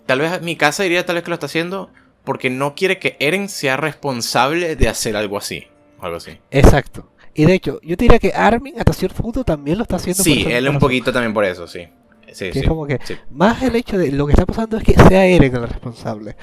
Tal 0.07 0.21
vez 0.21 0.43
mi 0.43 0.57
casa 0.57 0.83
diría 0.83 1.05
tal 1.07 1.17
vez 1.17 1.25
que 1.25 1.31
lo 1.31 1.35
está 1.35 1.47
haciendo 1.47 1.91
porque 2.25 2.51
no 2.51 2.75
quiere 2.75 2.99
que 2.99 3.17
Eren 3.21 3.49
sea 3.49 3.77
responsable 3.77 4.77
de 4.77 4.89
hacer 4.89 5.17
algo 5.17 5.39
así. 5.39 5.67
Algo 6.01 6.17
así. 6.17 6.39
Exacto. 6.51 7.09
Y 7.35 7.47
de 7.47 7.55
hecho, 7.55 7.81
yo 7.83 7.97
te 7.97 8.05
diría 8.05 8.19
que 8.19 8.33
Armin 8.35 8.79
hasta 8.79 8.93
cierto 8.93 9.23
punto 9.23 9.43
también 9.45 9.79
lo 9.79 9.83
está 9.85 9.97
haciendo 9.97 10.23
Sí, 10.23 10.45
él 10.49 10.69
un 10.69 10.79
poquito 10.79 11.13
también 11.13 11.33
por 11.33 11.45
eso, 11.45 11.67
sí. 11.67 11.89
Sí, 12.33 12.47
Que 12.47 12.53
sí. 12.55 12.59
es 12.61 12.69
como 12.69 12.87
que 12.87 12.99
sí. 13.05 13.17
más 13.31 13.63
el 13.63 13.77
hecho 13.77 13.99
de 13.99 14.11
lo 14.13 14.27
que 14.27 14.33
está 14.33 14.47
pasando 14.47 14.77
es 14.79 14.85
que 14.85 14.95
sea 14.95 15.27
Eren 15.27 15.55
el 15.55 15.69
responsable. 15.69 16.37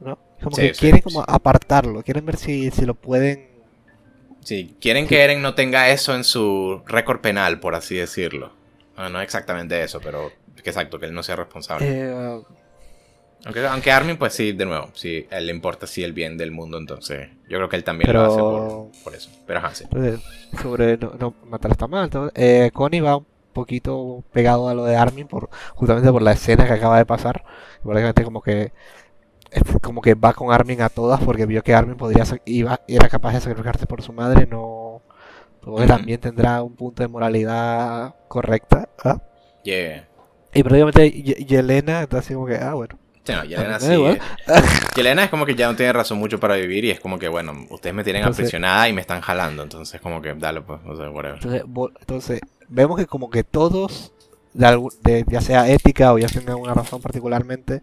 ¿no? 0.00 0.18
Como 0.42 0.56
que 0.56 0.72
quieren 0.72 1.00
como 1.00 1.22
apartarlo, 1.26 2.02
quieren 2.02 2.24
ver 2.24 2.36
si, 2.36 2.70
si 2.70 2.84
lo 2.86 2.94
pueden. 2.94 3.48
Sí, 4.44 4.76
quieren 4.80 5.06
que 5.06 5.22
Eren 5.22 5.42
no 5.42 5.54
tenga 5.54 5.90
eso 5.90 6.14
en 6.14 6.24
su 6.24 6.82
récord 6.86 7.20
penal, 7.20 7.60
por 7.60 7.74
así 7.74 7.96
decirlo. 7.96 8.52
Bueno, 8.94 9.10
no 9.10 9.20
exactamente 9.20 9.82
eso, 9.82 10.00
pero 10.00 10.32
que 10.62 10.70
exacto, 10.70 10.98
que 10.98 11.06
él 11.06 11.14
no 11.14 11.22
sea 11.22 11.36
responsable. 11.36 11.86
eh, 11.88 12.40
Aunque, 13.44 13.66
aunque 13.66 13.92
Armin, 13.92 14.16
pues 14.16 14.34
sí, 14.34 14.52
de 14.52 14.64
nuevo, 14.66 14.88
sí, 14.94 15.26
a 15.30 15.38
él 15.38 15.46
le 15.46 15.52
importa 15.52 15.86
sí 15.86 16.02
el 16.02 16.12
bien 16.12 16.36
del 16.36 16.50
mundo, 16.50 16.76
entonces 16.76 17.28
yo 17.48 17.56
creo 17.58 17.68
que 17.68 17.76
él 17.76 17.84
también 17.84 18.06
Pero- 18.08 18.24
lo 18.24 18.26
hace 18.32 18.40
por, 18.40 19.02
por 19.04 19.14
eso. 19.14 19.30
Pero 19.46 19.58
ajá, 19.60 19.74
sí. 19.74 19.84
sobre 20.60 20.96
no, 20.98 21.12
no 21.18 21.34
matar 21.46 21.70
está 21.70 21.86
mal. 21.86 22.04
entonces, 22.04 22.32
eh, 22.34 22.70
Connie 22.74 23.00
va 23.00 23.16
un 23.18 23.26
poquito 23.52 24.24
pegado 24.32 24.68
a 24.68 24.74
lo 24.74 24.84
de 24.84 24.96
Armin 24.96 25.26
por 25.28 25.48
justamente 25.74 26.10
por 26.12 26.22
la 26.22 26.32
escena 26.32 26.66
que 26.66 26.72
acaba 26.72 26.98
de 26.98 27.06
pasar. 27.06 27.44
Prácticamente 27.82 28.24
como 28.24 28.42
que 28.42 28.72
como 29.82 30.02
que 30.02 30.14
va 30.14 30.34
con 30.34 30.52
Armin 30.52 30.82
a 30.82 30.88
todas 30.90 31.20
porque 31.22 31.46
vio 31.46 31.62
que 31.62 31.74
Armin 31.74 31.96
podría 31.96 32.24
iba, 32.44 32.80
era 32.86 33.08
capaz 33.08 33.32
de 33.32 33.40
sacrificarse 33.40 33.86
por 33.86 34.02
su 34.02 34.12
madre, 34.12 34.46
no 34.46 35.00
porque 35.62 35.86
también 35.86 36.20
tendrá 36.20 36.62
un 36.62 36.74
punto 36.76 37.02
de 37.02 37.08
moralidad 37.08 38.14
correcta. 38.28 38.88
¿ah? 39.04 39.20
Yeah. 39.64 40.06
Y 40.52 40.62
prácticamente 40.62 41.10
Ye- 41.10 41.44
Yelena 41.46 42.02
está 42.02 42.18
así 42.18 42.34
como 42.34 42.46
que, 42.46 42.56
ah, 42.56 42.74
bueno. 42.74 42.98
Sí, 43.28 43.34
no, 43.34 43.44
Yelena 43.44 43.78
sí. 43.80 43.94
Yelena 44.96 45.24
es 45.24 45.30
como 45.30 45.44
que 45.44 45.54
ya 45.54 45.66
no 45.68 45.76
tiene 45.76 45.92
razón 45.92 46.18
mucho 46.18 46.40
para 46.40 46.54
vivir 46.56 46.84
y 46.86 46.90
es 46.90 46.98
como 46.98 47.18
que, 47.18 47.28
bueno, 47.28 47.52
ustedes 47.68 47.94
me 47.94 48.02
tienen 48.04 48.22
Entonces- 48.22 48.40
aprisionada 48.44 48.88
y 48.88 48.92
me 48.94 49.02
están 49.02 49.20
jalando, 49.20 49.62
entonces 49.62 50.00
como 50.00 50.22
que, 50.22 50.32
dale 50.34 50.62
pues, 50.62 50.80
o 50.86 50.96
sea, 50.96 51.10
whatever. 51.10 51.34
Entonces, 51.42 51.62
entonces 52.00 52.40
vemos 52.68 52.98
que 52.98 53.06
como 53.06 53.28
que 53.28 53.44
todos, 53.44 54.12
de 54.54 55.24
ya 55.28 55.40
sea 55.42 55.68
ética 55.68 56.12
o 56.12 56.18
ya 56.18 56.28
tengan 56.28 56.56
una 56.56 56.72
razón 56.72 57.02
particularmente, 57.02 57.82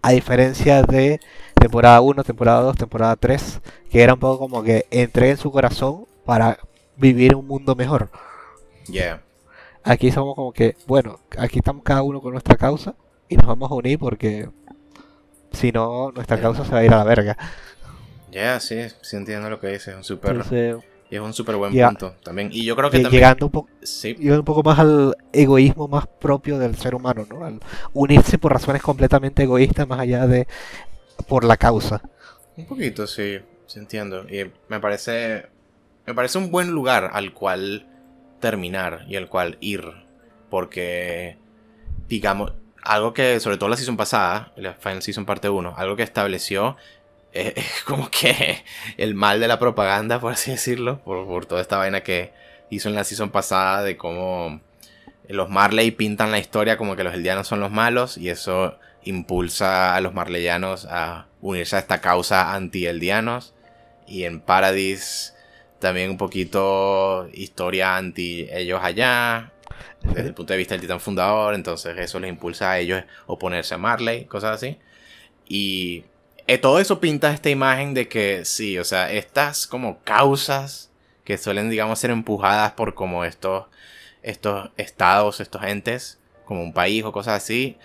a 0.00 0.12
diferencia 0.12 0.82
de 0.82 1.20
temporada 1.60 2.00
1, 2.00 2.24
temporada 2.24 2.60
2, 2.62 2.76
temporada 2.76 3.16
3, 3.16 3.60
que 3.90 4.02
era 4.02 4.14
un 4.14 4.20
poco 4.20 4.38
como 4.38 4.62
que 4.62 4.86
entreguen 4.90 5.36
su 5.36 5.50
corazón 5.50 6.06
para 6.24 6.58
vivir 6.96 7.34
un 7.34 7.46
mundo 7.46 7.74
mejor. 7.74 8.08
Yeah. 8.86 9.20
Aquí 9.82 10.10
somos 10.10 10.34
como 10.34 10.52
que, 10.52 10.76
bueno, 10.86 11.20
aquí 11.38 11.58
estamos 11.58 11.82
cada 11.82 12.02
uno 12.02 12.20
con 12.20 12.32
nuestra 12.32 12.56
causa 12.56 12.94
y 13.28 13.36
nos 13.36 13.46
vamos 13.46 13.70
a 13.70 13.74
unir 13.74 13.98
porque 13.98 14.48
si 15.52 15.72
no, 15.72 16.10
nuestra 16.12 16.40
causa 16.40 16.64
se 16.64 16.72
va 16.72 16.78
a 16.78 16.84
ir 16.84 16.92
a 16.92 16.98
la 16.98 17.04
verga. 17.04 17.36
Yeah, 18.30 18.60
sí, 18.60 18.76
sí 19.02 19.16
entiendo 19.16 19.48
lo 19.48 19.60
que 19.60 19.68
dices, 19.68 19.88
es 19.88 19.96
un 19.96 20.04
súper, 20.04 20.32
Entonces, 20.32 20.76
y 21.10 21.14
es 21.14 21.20
un 21.20 21.32
súper 21.32 21.56
buen 21.56 21.72
Ya. 21.72 21.88
punto 21.88 22.14
también. 22.22 22.50
Y 22.52 22.64
yo 22.64 22.76
creo 22.76 22.90
que 22.90 22.98
también, 22.98 23.12
llegando 23.20 23.46
un 23.46 23.52
poco 23.52 23.68
sí, 23.82 24.16
un 24.28 24.44
poco 24.44 24.62
más 24.62 24.78
al 24.78 25.16
egoísmo 25.32 25.88
más 25.88 26.06
propio 26.06 26.58
del 26.58 26.76
ser 26.76 26.94
humano, 26.94 27.26
¿no? 27.28 27.44
Al 27.44 27.60
unirse 27.92 28.38
por 28.38 28.52
razones 28.52 28.82
completamente 28.82 29.44
egoístas 29.44 29.88
más 29.88 30.00
allá 30.00 30.26
de 30.26 30.46
por 31.28 31.44
la 31.44 31.56
causa. 31.56 32.02
Un 32.56 32.66
poquito, 32.66 33.06
sí, 33.06 33.38
sí 33.66 33.78
entiendo. 33.78 34.26
Y 34.28 34.50
me 34.68 34.80
parece, 34.80 35.46
me 36.06 36.14
parece 36.14 36.38
un 36.38 36.50
buen 36.50 36.70
lugar 36.70 37.10
al 37.12 37.32
cual 37.32 37.86
terminar 38.40 39.04
y 39.08 39.16
al 39.16 39.28
cual 39.28 39.56
ir. 39.60 39.84
Porque, 40.50 41.36
digamos, 42.08 42.52
algo 42.86 43.12
que, 43.12 43.40
sobre 43.40 43.56
todo 43.58 43.68
la 43.68 43.76
season 43.76 43.96
pasada, 43.96 44.52
la 44.56 44.74
Final 44.74 45.02
Season 45.02 45.26
parte 45.26 45.48
1, 45.48 45.74
algo 45.76 45.96
que 45.96 46.02
estableció 46.02 46.76
es, 47.32 47.82
como 47.84 48.10
que 48.10 48.64
el 48.96 49.14
mal 49.14 49.40
de 49.40 49.48
la 49.48 49.58
propaganda, 49.58 50.20
por 50.20 50.32
así 50.32 50.50
decirlo, 50.50 51.00
por, 51.04 51.46
toda 51.46 51.60
esta 51.60 51.76
vaina 51.76 52.02
que 52.02 52.32
hizo 52.70 52.88
en 52.88 52.94
la 52.94 53.04
season 53.04 53.30
pasada 53.30 53.82
de 53.82 53.96
cómo 53.96 54.60
los 55.28 55.50
Marley 55.50 55.90
pintan 55.90 56.30
la 56.30 56.38
historia 56.38 56.76
como 56.76 56.96
que 56.96 57.04
los 57.04 57.14
eldianos 57.14 57.48
son 57.48 57.60
los 57.60 57.70
malos 57.70 58.16
y 58.16 58.28
eso 58.28 58.78
impulsa 59.02 59.94
a 59.94 60.00
los 60.00 60.14
marleyanos 60.14 60.86
a 60.86 61.26
unirse 61.40 61.76
a 61.76 61.80
esta 61.80 62.00
causa 62.00 62.54
anti-eldianos. 62.54 63.54
Y 64.06 64.24
en 64.24 64.40
Paradise 64.40 65.32
también 65.78 66.10
un 66.10 66.16
poquito 66.16 67.28
historia 67.32 67.96
anti 67.96 68.48
ellos 68.50 68.80
allá, 68.82 69.52
desde 70.02 70.28
el 70.28 70.34
punto 70.34 70.52
de 70.52 70.58
vista 70.58 70.74
del 70.74 70.80
titán 70.80 71.00
fundador, 71.00 71.54
entonces 71.54 71.96
eso 71.98 72.20
les 72.20 72.30
impulsa 72.30 72.70
a 72.70 72.78
ellos 72.78 73.02
oponerse 73.26 73.74
a 73.74 73.78
Marley, 73.78 74.24
cosas 74.26 74.56
así. 74.56 74.78
Y 75.48 76.04
eh, 76.46 76.58
todo 76.58 76.80
eso 76.80 77.00
pinta 77.00 77.32
esta 77.32 77.50
imagen 77.50 77.94
de 77.94 78.08
que 78.08 78.44
sí, 78.44 78.78
o 78.78 78.84
sea, 78.84 79.12
estas 79.12 79.66
como 79.66 80.00
causas 80.02 80.90
que 81.24 81.38
suelen, 81.38 81.70
digamos, 81.70 81.98
ser 81.98 82.10
empujadas 82.10 82.72
por 82.72 82.94
como 82.94 83.24
estos, 83.24 83.66
estos 84.22 84.70
estados, 84.76 85.40
estos 85.40 85.62
entes, 85.64 86.20
como 86.44 86.62
un 86.62 86.72
país 86.72 87.04
o 87.04 87.12
cosas 87.12 87.42
así, 87.42 87.78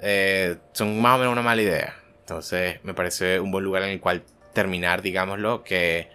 eh, 0.00 0.56
son 0.72 1.00
más 1.00 1.16
o 1.16 1.18
menos 1.18 1.32
una 1.32 1.42
mala 1.42 1.62
idea. 1.62 1.96
Entonces 2.20 2.80
me 2.84 2.94
parece 2.94 3.40
un 3.40 3.50
buen 3.50 3.64
lugar 3.64 3.82
en 3.82 3.90
el 3.90 4.00
cual 4.00 4.22
terminar, 4.54 5.02
digámoslo, 5.02 5.64
que 5.64 6.10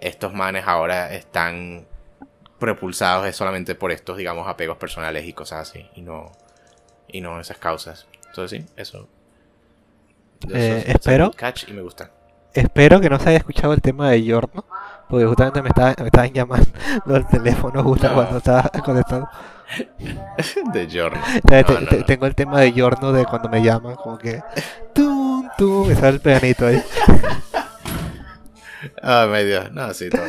estos 0.00 0.34
manes 0.34 0.64
ahora 0.66 1.12
están 1.14 1.87
propulsados 2.58 3.34
solamente 3.34 3.74
por 3.74 3.92
estos, 3.92 4.16
digamos, 4.16 4.48
apegos 4.48 4.76
personales 4.76 5.26
y 5.26 5.32
cosas 5.32 5.68
así, 5.68 5.88
y 5.94 6.02
no, 6.02 6.32
y 7.06 7.20
no 7.20 7.40
esas 7.40 7.58
causas. 7.58 8.06
Entonces 8.26 8.60
sí, 8.60 8.72
eso. 8.76 9.08
Eh, 10.52 10.84
espero. 10.86 11.30
Catch 11.32 11.68
y 11.68 11.72
me 11.72 11.82
gusta. 11.82 12.10
Espero 12.52 13.00
que 13.00 13.10
no 13.10 13.18
se 13.18 13.28
haya 13.28 13.38
escuchado 13.38 13.72
el 13.72 13.80
tema 13.80 14.10
de 14.10 14.24
Yorno, 14.24 14.64
porque 15.08 15.26
justamente 15.26 15.62
me, 15.62 15.68
estaba, 15.68 15.94
me 15.98 16.06
estaban 16.06 16.32
llamando 16.32 16.66
al 17.14 17.28
teléfono 17.28 17.82
justo 17.82 18.12
cuando 18.12 18.38
estaba 18.38 18.68
conectado. 18.84 19.28
de 20.72 20.86
Yorno. 20.86 21.20
tengo 22.06 22.26
el 22.26 22.34
tema 22.34 22.60
de 22.60 22.72
Yorno 22.72 23.12
de 23.12 23.26
cuando 23.26 23.48
me 23.48 23.62
llaman, 23.62 23.96
como 23.96 24.18
que. 24.18 24.42
¡Tum, 24.94 25.48
tum! 25.56 25.88
Me 25.88 25.94
sale 25.94 26.16
el 26.16 26.20
pianito 26.20 26.66
ahí. 26.66 26.82
Ah, 29.02 29.26
medio. 29.30 29.70
No, 29.70 29.92
sí, 29.94 30.08
todo 30.08 30.22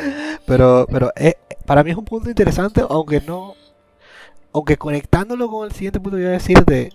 Pero, 0.45 0.87
pero 0.91 1.11
eh, 1.15 1.35
para 1.65 1.83
mí 1.83 1.91
es 1.91 1.97
un 1.97 2.05
punto 2.05 2.29
interesante, 2.29 2.81
aunque 2.89 3.21
no. 3.21 3.55
Aunque 4.53 4.77
conectándolo 4.77 5.49
con 5.49 5.67
el 5.67 5.73
siguiente 5.73 5.99
punto, 5.99 6.17
voy 6.17 6.25
a 6.25 6.31
decir 6.31 6.63
de. 6.65 6.91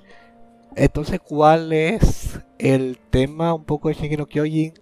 Entonces, 0.76 1.20
¿cuál 1.20 1.72
es 1.72 2.40
el 2.58 2.98
tema 3.10 3.54
un 3.54 3.64
poco 3.64 3.88
de 3.88 3.94
Shingeki 3.94 4.16
no 4.16 4.26
Kyojin? 4.26 4.74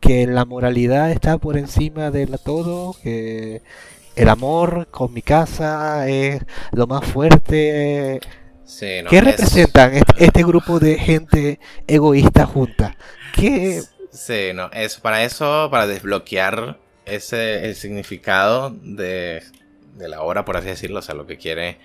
Que 0.00 0.26
la 0.26 0.44
moralidad 0.44 1.10
está 1.10 1.38
por 1.38 1.58
encima 1.58 2.10
de 2.10 2.26
todo, 2.42 2.94
que 3.02 3.62
el 4.16 4.28
amor 4.28 4.88
con 4.90 5.12
mi 5.12 5.22
casa 5.22 6.08
es 6.08 6.42
lo 6.72 6.86
más 6.86 7.04
fuerte. 7.04 8.20
¿Qué 8.78 9.20
representan 9.20 9.94
este, 9.94 10.24
este, 10.24 10.42
grupo 10.44 10.78
de 10.78 10.98
gente 10.98 11.60
egoísta 11.86 12.44
junta? 12.46 12.96
¿Qué... 13.34 13.82
Sí, 14.18 14.50
no, 14.52 14.68
es 14.72 14.96
para 14.96 15.22
eso, 15.22 15.68
para 15.70 15.86
desbloquear 15.86 16.76
ese 17.06 17.66
el 17.66 17.76
significado 17.76 18.76
de, 18.82 19.44
de 19.94 20.08
la 20.08 20.22
obra, 20.22 20.44
por 20.44 20.56
así 20.56 20.66
decirlo, 20.66 20.98
o 20.98 21.02
sea, 21.02 21.14
lo 21.14 21.24
que 21.28 21.38
quiere, 21.38 21.78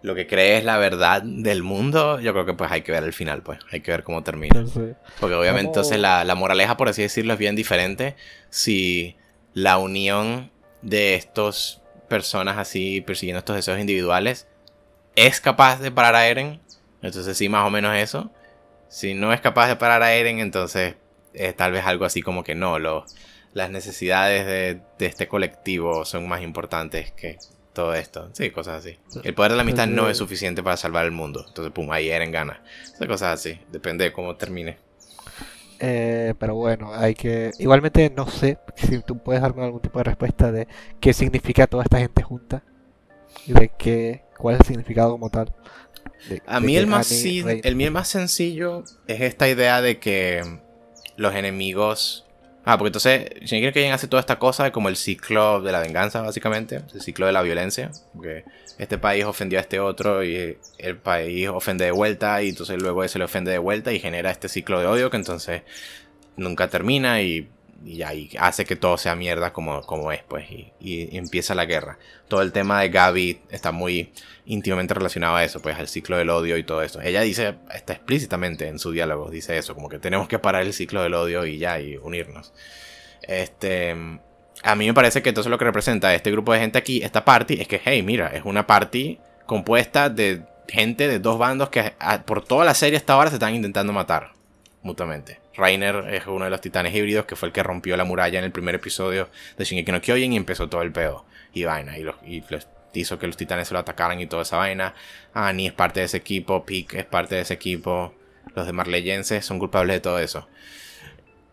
lo 0.00 0.14
que 0.14 0.26
cree 0.26 0.56
es 0.56 0.64
la 0.64 0.78
verdad 0.78 1.20
del 1.22 1.62
mundo, 1.62 2.20
yo 2.20 2.32
creo 2.32 2.46
que 2.46 2.54
pues 2.54 2.72
hay 2.72 2.80
que 2.80 2.90
ver 2.90 3.04
el 3.04 3.12
final, 3.12 3.42
pues, 3.42 3.58
hay 3.70 3.80
que 3.80 3.90
ver 3.90 4.02
cómo 4.02 4.22
termina. 4.22 4.64
Porque 5.20 5.34
obviamente 5.34 5.68
entonces 5.68 5.98
la, 5.98 6.24
la 6.24 6.34
moraleja, 6.34 6.78
por 6.78 6.88
así 6.88 7.02
decirlo, 7.02 7.34
es 7.34 7.38
bien 7.38 7.54
diferente 7.54 8.16
si 8.48 9.16
la 9.52 9.76
unión 9.76 10.50
de 10.80 11.16
estos 11.16 11.82
personas 12.08 12.56
así 12.56 13.02
persiguiendo 13.02 13.40
estos 13.40 13.56
deseos 13.56 13.78
individuales 13.78 14.46
es 15.16 15.38
capaz 15.38 15.80
de 15.80 15.90
parar 15.90 16.16
a 16.16 16.26
Eren. 16.28 16.62
Entonces 17.02 17.36
sí, 17.36 17.50
más 17.50 17.66
o 17.66 17.70
menos 17.70 17.94
eso. 17.94 18.30
Si 18.88 19.12
no 19.12 19.34
es 19.34 19.42
capaz 19.42 19.68
de 19.68 19.76
parar 19.76 20.02
a 20.02 20.14
Eren, 20.14 20.38
entonces 20.38 20.94
tal 21.56 21.72
vez 21.72 21.84
algo 21.84 22.04
así 22.04 22.22
como 22.22 22.44
que 22.44 22.54
no, 22.54 22.78
las 22.78 23.70
necesidades 23.70 24.46
de, 24.46 25.06
este 25.06 25.28
colectivo 25.28 26.04
son 26.04 26.28
más 26.28 26.42
importantes 26.42 27.12
que 27.12 27.38
todo 27.72 27.94
esto. 27.94 28.30
Sí, 28.32 28.50
cosas 28.50 28.84
así. 28.84 28.98
El 29.22 29.34
poder 29.34 29.52
de 29.52 29.56
la 29.56 29.62
amistad 29.62 29.86
no 29.86 30.08
es 30.08 30.18
suficiente 30.18 30.62
para 30.62 30.76
salvar 30.76 31.04
el 31.04 31.10
mundo. 31.10 31.44
Entonces, 31.46 31.72
pum, 31.72 31.90
ahí 31.90 32.08
Eren 32.08 32.32
gana. 32.32 32.62
cosas 33.06 33.40
así. 33.40 33.58
Depende 33.70 34.04
de 34.04 34.12
cómo 34.12 34.36
termine. 34.36 34.78
Eh, 35.80 36.34
pero 36.38 36.54
bueno, 36.54 36.94
hay 36.94 37.14
que. 37.14 37.50
Igualmente, 37.58 38.10
no 38.16 38.28
sé 38.28 38.58
si 38.76 39.00
tú 39.00 39.18
puedes 39.18 39.42
darme 39.42 39.64
algún 39.64 39.80
tipo 39.80 39.98
de 39.98 40.04
respuesta 40.04 40.52
de 40.52 40.68
qué 41.00 41.12
significa 41.12 41.66
toda 41.66 41.82
esta 41.82 41.98
gente 41.98 42.22
junta 42.22 42.62
y 43.46 43.52
de 43.52 43.70
qué, 43.76 44.22
cuál 44.38 44.54
es 44.54 44.60
el 44.60 44.66
significado 44.66 45.10
como 45.12 45.30
tal. 45.30 45.52
a 46.46 46.60
mí 46.60 46.76
el 46.76 46.86
más, 46.86 47.10
el 47.12 47.76
mío 47.76 47.90
más 47.90 48.08
sencillo 48.08 48.84
es 49.06 49.20
esta 49.20 49.48
idea 49.48 49.82
de 49.82 49.98
que 49.98 50.60
los 51.16 51.34
enemigos 51.34 52.24
Ah, 52.66 52.78
porque 52.78 52.88
entonces 52.88 53.28
Shingeki 53.42 53.72
que 53.74 53.92
hace 53.92 54.08
toda 54.08 54.20
esta 54.20 54.38
cosa 54.38 54.72
como 54.72 54.88
el 54.88 54.96
ciclo 54.96 55.60
de 55.60 55.70
la 55.70 55.80
venganza, 55.80 56.22
básicamente. 56.22 56.80
El 56.94 57.02
ciclo 57.02 57.26
de 57.26 57.32
la 57.32 57.42
violencia. 57.42 57.90
Porque 58.14 58.44
este 58.78 58.96
país 58.96 59.24
ofendió 59.24 59.58
a 59.58 59.62
este 59.62 59.80
otro 59.80 60.24
y 60.24 60.56
el 60.78 60.96
país 60.96 61.48
ofende 61.48 61.84
de 61.84 61.90
vuelta 61.90 62.42
y 62.42 62.48
entonces 62.48 62.80
luego 62.80 63.04
ese 63.04 63.18
le 63.18 63.26
ofende 63.26 63.50
de 63.50 63.58
vuelta 63.58 63.92
y 63.92 64.00
genera 64.00 64.30
este 64.30 64.48
ciclo 64.48 64.80
de 64.80 64.86
odio 64.86 65.10
que 65.10 65.18
entonces 65.18 65.62
nunca 66.36 66.68
termina 66.68 67.20
y, 67.20 67.48
y, 67.84 68.02
hace 68.38 68.64
que 68.64 68.76
todo 68.76 68.96
sea 68.96 69.14
mierda 69.14 69.52
como, 69.52 69.82
como 69.82 70.10
es, 70.12 70.22
pues. 70.22 70.50
Y, 70.50 70.72
y, 70.80 71.16
empieza 71.16 71.54
la 71.54 71.66
guerra. 71.66 71.98
Todo 72.28 72.42
el 72.42 72.52
tema 72.52 72.80
de 72.80 72.88
Gaby 72.88 73.40
está 73.50 73.72
muy 73.72 74.10
íntimamente 74.46 74.94
relacionado 74.94 75.36
a 75.36 75.44
eso, 75.44 75.60
pues 75.60 75.78
al 75.78 75.88
ciclo 75.88 76.16
del 76.16 76.30
odio 76.30 76.56
y 76.56 76.64
todo 76.64 76.82
eso. 76.82 77.00
Ella 77.00 77.20
dice, 77.20 77.54
está 77.72 77.92
explícitamente 77.92 78.68
en 78.68 78.78
su 78.78 78.90
diálogo, 78.92 79.30
dice 79.30 79.58
eso, 79.58 79.74
como 79.74 79.88
que 79.88 79.98
tenemos 79.98 80.28
que 80.28 80.38
parar 80.38 80.62
el 80.62 80.72
ciclo 80.72 81.02
del 81.02 81.14
odio 81.14 81.46
y 81.46 81.58
ya, 81.58 81.78
y 81.80 81.96
unirnos. 81.96 82.52
Este, 83.22 83.94
a 84.62 84.74
mí 84.74 84.86
me 84.86 84.94
parece 84.94 85.22
que 85.22 85.28
entonces 85.30 85.50
lo 85.50 85.58
que 85.58 85.64
representa 85.64 86.14
este 86.14 86.30
grupo 86.30 86.52
de 86.52 86.60
gente 86.60 86.78
aquí, 86.78 87.02
esta 87.02 87.24
party, 87.24 87.60
es 87.60 87.68
que, 87.68 87.80
hey, 87.84 88.02
mira, 88.02 88.28
es 88.28 88.44
una 88.44 88.66
party 88.66 89.18
compuesta 89.46 90.08
de 90.08 90.42
gente 90.68 91.08
de 91.08 91.18
dos 91.18 91.38
bandos 91.38 91.68
que 91.68 91.92
por 92.24 92.42
toda 92.42 92.64
la 92.64 92.74
serie 92.74 92.96
hasta 92.96 93.12
ahora 93.12 93.28
se 93.28 93.36
están 93.36 93.54
intentando 93.54 93.92
matar 93.92 94.32
mutuamente. 94.82 95.43
Rainer 95.56 96.06
es 96.10 96.26
uno 96.26 96.44
de 96.44 96.50
los 96.50 96.60
titanes 96.60 96.94
híbridos 96.94 97.26
que 97.26 97.36
fue 97.36 97.48
el 97.48 97.52
que 97.52 97.62
rompió 97.62 97.96
la 97.96 98.04
muralla 98.04 98.38
en 98.38 98.44
el 98.44 98.52
primer 98.52 98.74
episodio 98.74 99.28
de 99.56 99.64
Shingeki 99.64 99.92
no 99.92 100.00
Kyojin 100.00 100.32
y 100.32 100.36
empezó 100.36 100.68
todo 100.68 100.82
el 100.82 100.92
pedo 100.92 101.24
y 101.52 101.64
vaina 101.64 101.96
y 101.98 102.02
los, 102.02 102.16
y 102.26 102.42
los 102.48 102.66
hizo 102.92 103.18
que 103.18 103.26
los 103.26 103.36
titanes 103.36 103.68
se 103.68 103.74
lo 103.74 103.80
atacaran 103.80 104.20
y 104.20 104.26
toda 104.26 104.42
esa 104.42 104.56
vaina. 104.56 104.94
Annie 105.32 105.66
es 105.68 105.72
parte 105.72 106.00
de 106.00 106.06
ese 106.06 106.16
equipo, 106.16 106.64
Pick 106.64 106.94
es 106.94 107.04
parte 107.04 107.36
de 107.36 107.42
ese 107.42 107.54
equipo, 107.54 108.14
los 108.54 108.66
de 108.66 108.72
Marleyenses 108.72 109.44
son 109.44 109.58
culpables 109.58 109.96
de 109.96 110.00
todo 110.00 110.18
eso. 110.18 110.48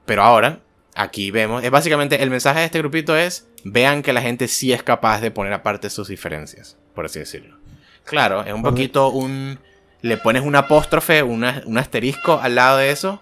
Pero 0.06 0.24
ahora, 0.24 0.60
aquí 0.96 1.32
vemos, 1.32 1.64
es 1.64 1.72
básicamente 1.72 2.22
el 2.22 2.30
mensaje 2.30 2.60
de 2.60 2.66
este 2.66 2.80
grupito 2.80 3.16
es, 3.16 3.48
vean 3.64 4.02
que 4.02 4.14
la 4.14 4.22
gente 4.22 4.48
sí 4.48 4.74
es 4.74 4.84
capaz 4.84 5.22
de 5.22 5.32
poner 5.32 5.54
aparte 5.54 5.90
sus 5.90 6.08
diferencias, 6.08 6.78
por 6.96 7.06
así 7.06 7.20
decirlo. 7.20 7.58
Claro, 8.04 8.44
es 8.44 8.54
un 8.54 8.64
poquito 8.64 9.10
un... 9.10 9.60
Le 10.02 10.18
pones 10.18 10.42
un 10.42 10.56
apóstrofe, 10.56 11.22
un 11.22 11.44
asterisco 11.78 12.40
al 12.42 12.56
lado 12.56 12.78
de 12.78 12.90
eso, 12.90 13.22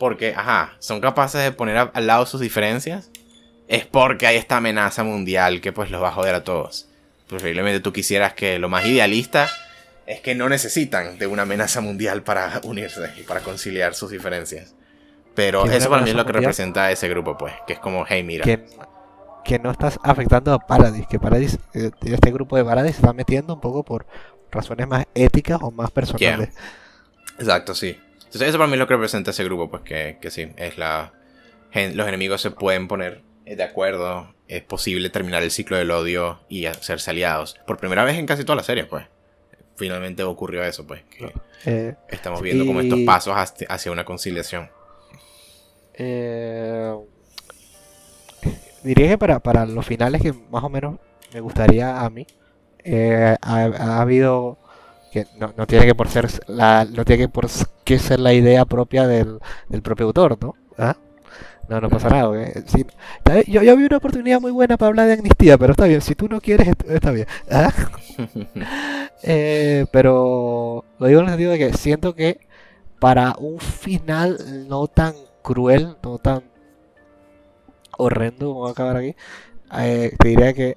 porque, 0.00 0.32
ajá, 0.34 0.76
son 0.78 1.02
capaces 1.02 1.42
de 1.42 1.52
poner 1.52 1.90
al 1.92 2.06
lado 2.06 2.24
sus 2.24 2.40
diferencias, 2.40 3.10
es 3.68 3.84
porque 3.84 4.26
hay 4.26 4.36
esta 4.36 4.56
amenaza 4.56 5.04
mundial 5.04 5.60
que 5.60 5.72
pues 5.72 5.90
los 5.90 6.02
va 6.02 6.08
a 6.08 6.12
joder 6.12 6.34
a 6.34 6.42
todos. 6.42 6.88
Preferiblemente 7.28 7.80
tú 7.80 7.92
quisieras 7.92 8.32
que 8.32 8.58
lo 8.58 8.70
más 8.70 8.86
idealista 8.86 9.50
es 10.06 10.22
que 10.22 10.34
no 10.34 10.48
necesitan 10.48 11.18
de 11.18 11.26
una 11.26 11.42
amenaza 11.42 11.82
mundial 11.82 12.22
para 12.22 12.60
unirse 12.64 13.12
y 13.18 13.24
para 13.24 13.40
conciliar 13.40 13.94
sus 13.94 14.10
diferencias. 14.10 14.74
Pero 15.34 15.66
eso 15.66 15.90
para 15.90 16.00
mí 16.00 16.08
es 16.08 16.16
lo 16.16 16.24
que 16.24 16.32
representa 16.32 16.86
a 16.86 16.92
ese 16.92 17.06
grupo, 17.10 17.36
pues, 17.36 17.52
que 17.66 17.74
es 17.74 17.78
como, 17.78 18.06
hey, 18.08 18.22
mira. 18.22 18.42
Que, 18.42 18.64
que 19.44 19.58
no 19.58 19.70
estás 19.70 20.00
afectando 20.02 20.54
a 20.54 20.58
Paradis, 20.60 21.06
que 21.06 21.20
Paradis, 21.20 21.58
eh, 21.74 21.90
este 22.06 22.32
grupo 22.32 22.56
de 22.56 22.64
Paradis 22.64 22.92
se 22.92 23.02
está 23.02 23.12
metiendo 23.12 23.52
un 23.52 23.60
poco 23.60 23.84
por 23.84 24.06
razones 24.50 24.88
más 24.88 25.04
éticas 25.14 25.58
o 25.60 25.70
más 25.70 25.90
personales. 25.90 26.54
Exacto, 27.38 27.74
sí. 27.74 27.98
Entonces 28.30 28.48
eso 28.48 28.58
para 28.58 28.68
mí 28.68 28.74
es 28.74 28.78
lo 28.78 28.86
que 28.86 28.94
representa 28.94 29.32
ese 29.32 29.44
grupo, 29.44 29.68
pues 29.68 29.82
que, 29.82 30.18
que 30.20 30.30
sí, 30.30 30.48
es 30.56 30.78
la... 30.78 31.12
Los 31.94 32.08
enemigos 32.08 32.40
se 32.40 32.50
pueden 32.50 32.88
poner 32.88 33.22
de 33.44 33.62
acuerdo 33.62 34.32
es 34.50 34.62
posible 34.62 35.10
terminar 35.10 35.44
el 35.44 35.52
ciclo 35.52 35.76
del 35.76 35.90
odio 35.92 36.40
y 36.48 36.66
hacerse 36.66 37.10
aliados. 37.10 37.56
Por 37.66 37.78
primera 37.78 38.04
vez 38.04 38.18
en 38.18 38.26
casi 38.26 38.44
toda 38.44 38.56
la 38.56 38.64
serie, 38.64 38.84
pues. 38.84 39.06
Finalmente 39.76 40.24
ocurrió 40.24 40.64
eso, 40.64 40.86
pues. 40.86 41.02
Eh, 41.64 41.94
estamos 42.08 42.42
viendo 42.42 42.66
como 42.66 42.80
estos 42.80 42.98
pasos 43.00 43.34
hacia 43.68 43.92
una 43.92 44.04
conciliación. 44.04 44.68
Eh, 45.94 46.92
diría 48.82 49.16
que 49.16 49.18
para, 49.18 49.66
los 49.66 49.86
finales 49.86 50.20
que 50.20 50.32
más 50.32 50.64
o 50.64 50.68
menos 50.68 50.98
me 51.32 51.40
gustaría 51.40 52.00
a 52.00 52.10
mí, 52.10 52.26
eh, 52.82 53.36
ha, 53.40 54.00
habido 54.00 54.58
que 55.12 55.26
no, 55.38 55.66
tiene 55.66 55.86
que 55.86 55.94
por 55.94 56.08
ser 56.08 56.28
la, 56.48 56.84
no 56.84 57.04
tiene 57.04 57.24
que 57.24 57.28
por 57.28 57.46
qué 57.84 57.98
ser 57.98 58.20
la 58.20 58.32
idea 58.32 58.64
propia 58.64 59.06
del, 59.06 59.38
del 59.68 59.82
propio 59.82 60.06
autor, 60.06 60.38
¿no? 60.40 60.54
¿Ah? 60.78 60.96
No, 61.68 61.80
no 61.80 61.88
pasa 61.90 62.08
nada. 62.10 62.30
yo, 63.46 63.62
yo 63.62 63.76
vi 63.76 63.84
una 63.84 63.96
oportunidad 63.98 64.40
muy 64.40 64.50
buena 64.50 64.76
para 64.76 64.88
hablar 64.88 65.06
de 65.06 65.14
amnistía, 65.14 65.56
pero 65.58 65.72
está 65.72 65.86
bien. 65.86 66.00
Si 66.00 66.14
tú 66.14 66.28
no 66.28 66.40
quieres, 66.40 66.68
est- 66.68 66.90
está 66.90 67.10
bien. 67.12 67.26
¿Ah? 67.50 67.72
Eh, 69.22 69.84
pero 69.92 70.84
lo 70.98 71.06
digo 71.06 71.20
en 71.20 71.26
el 71.26 71.30
sentido 71.32 71.52
de 71.52 71.58
que 71.58 71.72
siento 71.74 72.14
que 72.14 72.40
para 73.00 73.34
un 73.38 73.60
final 73.60 74.38
no 74.68 74.86
tan 74.88 75.14
cruel, 75.42 75.96
no 76.02 76.18
tan 76.18 76.44
horrendo 77.98 78.46
como 78.48 78.60
va 78.62 78.68
a 78.68 78.72
acabar 78.72 78.96
aquí, 78.96 79.14
eh, 79.78 80.12
te 80.18 80.28
diría 80.28 80.52
que 80.52 80.76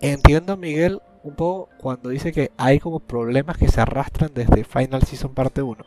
entiendo 0.00 0.54
a 0.54 0.56
Miguel 0.56 1.00
un 1.28 1.36
poco 1.36 1.68
cuando 1.78 2.08
dice 2.10 2.32
que 2.32 2.50
hay 2.56 2.78
como 2.80 3.00
problemas 3.00 3.56
que 3.58 3.68
se 3.68 3.80
arrastran 3.80 4.30
desde 4.34 4.64
Final 4.64 5.02
Season 5.02 5.32
parte 5.34 5.62
1. 5.62 5.84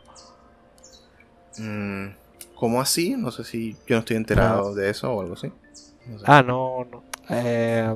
Mm, 1.58 2.08
¿Cómo 2.56 2.82
así? 2.82 3.16
No 3.18 3.32
sé 3.32 3.44
si 3.44 3.74
yo 3.88 3.96
no 3.96 4.00
estoy 4.00 4.18
enterado 4.18 4.74
de 4.76 4.90
eso 4.90 5.12
o 5.14 5.22
algo 5.22 5.34
así. 5.34 5.52
No 6.08 6.20
sé. 6.20 6.26
Ah, 6.28 6.44
no, 6.44 6.86
no. 6.86 7.04
Eh, 7.30 7.96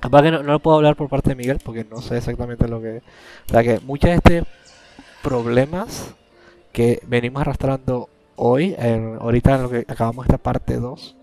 aparte 0.00 0.28
que 0.28 0.32
no, 0.32 0.42
no 0.42 0.52
lo 0.52 0.60
puedo 0.60 0.76
hablar 0.76 0.96
por 0.96 1.08
parte 1.08 1.30
de 1.30 1.36
Miguel 1.36 1.60
porque 1.64 1.84
no 1.84 2.00
sé 2.00 2.16
exactamente 2.18 2.68
lo 2.68 2.80
que... 2.80 3.02
O 3.48 3.50
sea 3.50 3.62
que 3.62 3.80
muchos 3.80 4.10
de 4.10 4.16
estos 4.16 4.48
problemas 5.22 6.14
que 6.72 7.00
venimos 7.06 7.42
arrastrando 7.42 8.08
hoy, 8.36 8.74
en- 8.78 9.16
ahorita 9.20 9.56
en 9.56 9.62
lo 9.62 9.70
que 9.70 9.84
acabamos 9.88 10.26
esta 10.26 10.38
parte 10.38 10.76
2, 10.76 11.16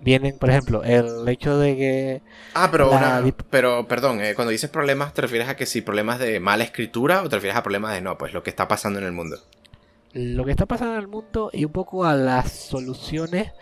Vienen, 0.00 0.38
por 0.38 0.50
ejemplo, 0.50 0.82
el 0.84 1.28
hecho 1.28 1.58
de 1.58 1.76
que... 1.76 2.22
Ah, 2.54 2.68
pero, 2.70 2.90
La 2.90 2.96
una- 2.96 3.22
pero 3.50 3.86
perdón, 3.88 4.20
eh, 4.22 4.34
cuando 4.34 4.50
dices 4.52 4.70
problemas, 4.70 5.12
¿te 5.14 5.20
refieres 5.22 5.48
a 5.48 5.56
que 5.56 5.66
si 5.66 5.80
problemas 5.82 6.18
de 6.18 6.40
mala 6.40 6.64
escritura 6.64 7.22
o 7.22 7.28
te 7.28 7.36
refieres 7.36 7.56
a 7.58 7.62
problemas 7.62 7.92
de 7.94 8.00
no, 8.00 8.16
pues 8.18 8.32
lo 8.32 8.42
que 8.42 8.50
está 8.50 8.68
pasando 8.68 8.98
en 8.98 9.04
el 9.06 9.12
mundo? 9.12 9.38
lo 10.12 10.44
que 10.44 10.50
está 10.50 10.66
pasando 10.66 10.94
en 10.94 11.00
el 11.00 11.08
mundo 11.08 11.50
y 11.52 11.64
un 11.64 11.72
poco 11.72 12.04
a 12.04 12.14
las 12.14 12.52
soluciones 12.52 13.52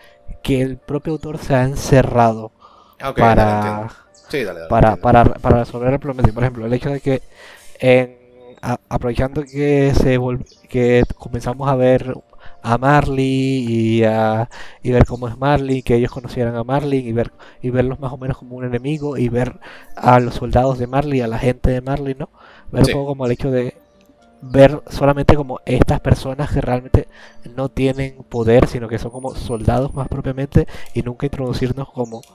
que 0.43 0.61
el 0.61 0.77
propio 0.77 1.13
autor 1.13 1.37
se 1.37 1.55
ha 1.55 1.63
encerrado 1.63 2.51
Ah, 2.99 3.09
ok, 3.09 3.17
dale, 3.19 3.51
para, 3.51 3.51
entiendo. 3.53 3.89
Sí, 4.29 4.43
dale, 4.43 4.59
dale, 4.61 4.69
para, 4.69 4.97
para, 4.97 5.25
para 5.25 5.59
resolver 5.59 5.93
el 5.93 5.99
problema. 5.99 6.29
Por 6.33 6.43
ejemplo, 6.43 6.65
el 6.65 6.73
hecho 6.73 6.89
de 6.91 7.01
que 7.01 7.21
en- 7.79 8.17
a- 8.61 8.79
aprovechando 8.89 9.43
que 9.43 9.93
se 9.95 10.19
que 10.69 11.03
comenzamos 11.17 11.69
a 11.69 11.75
ver 11.75 12.15
a 12.63 12.77
Marley 12.77 13.65
y, 13.67 14.03
a, 14.03 14.49
y 14.83 14.91
ver 14.91 15.05
cómo 15.05 15.27
es 15.27 15.37
Marley, 15.37 15.81
que 15.83 15.95
ellos 15.95 16.11
conocieran 16.11 16.55
a 16.55 16.63
Marley 16.63 16.99
y 17.07 17.11
ver 17.13 17.31
y 17.61 17.69
verlos 17.71 17.99
más 17.99 18.13
o 18.13 18.17
menos 18.17 18.37
como 18.37 18.55
un 18.57 18.65
enemigo 18.65 19.17
y 19.17 19.29
ver 19.29 19.59
a 19.95 20.19
los 20.19 20.35
soldados 20.35 20.77
de 20.79 20.87
Marley, 20.87 21.21
a 21.21 21.27
la 21.27 21.39
gente 21.39 21.71
de 21.71 21.81
Marley, 21.81 22.15
¿no? 22.17 22.29
Ver 22.71 22.85
Sí. 22.85 22.91
un 22.91 22.91
poco 22.91 23.07
como 23.07 23.25
el 23.25 23.31
hecho 23.33 23.51
de 23.51 23.75
ver 24.41 24.81
solamente 24.89 25.35
como 25.35 25.59
estas 25.65 25.99
personas 25.99 26.51
que 26.51 26.61
realmente 26.61 27.07
no 27.55 27.69
tienen 27.69 28.23
poder, 28.29 28.67
sino 28.67 28.87
que 28.87 28.97
son 28.99 29.11
como 29.11 29.35
soldados 29.35 29.93
más 29.93 30.07
propiamente 30.07 30.67
y 30.93 31.03
nunca 31.03 31.27
introducirnos 31.27 31.89
como 31.91 32.25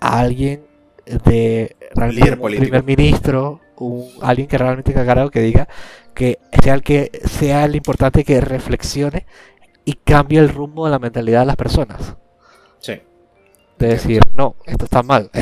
a 0.00 0.20
alguien 0.20 0.66
de 1.06 1.76
realmente 1.94 2.32
un 2.32 2.38
político. 2.38 2.58
primer 2.58 2.82
ministro, 2.84 3.60
un, 3.76 4.08
alguien 4.22 4.48
que 4.48 4.58
realmente 4.58 4.92
cagara 4.92 5.28
que 5.30 5.40
diga 5.40 5.68
que 6.14 6.38
sea 6.62 6.74
el 6.74 6.82
que 6.82 7.10
sea 7.24 7.64
el 7.64 7.76
importante 7.76 8.24
que 8.24 8.40
reflexione 8.40 9.26
y 9.86 9.94
cambie 9.94 10.38
el 10.40 10.50
rumbo 10.50 10.84
de 10.84 10.90
la 10.90 10.98
mentalidad 10.98 11.40
de 11.40 11.46
las 11.46 11.56
personas. 11.56 12.16
Sí. 12.80 13.00
De 13.78 13.88
decir, 13.88 14.20
no, 14.34 14.56
esto 14.66 14.84
está 14.84 15.02
mal. 15.02 15.30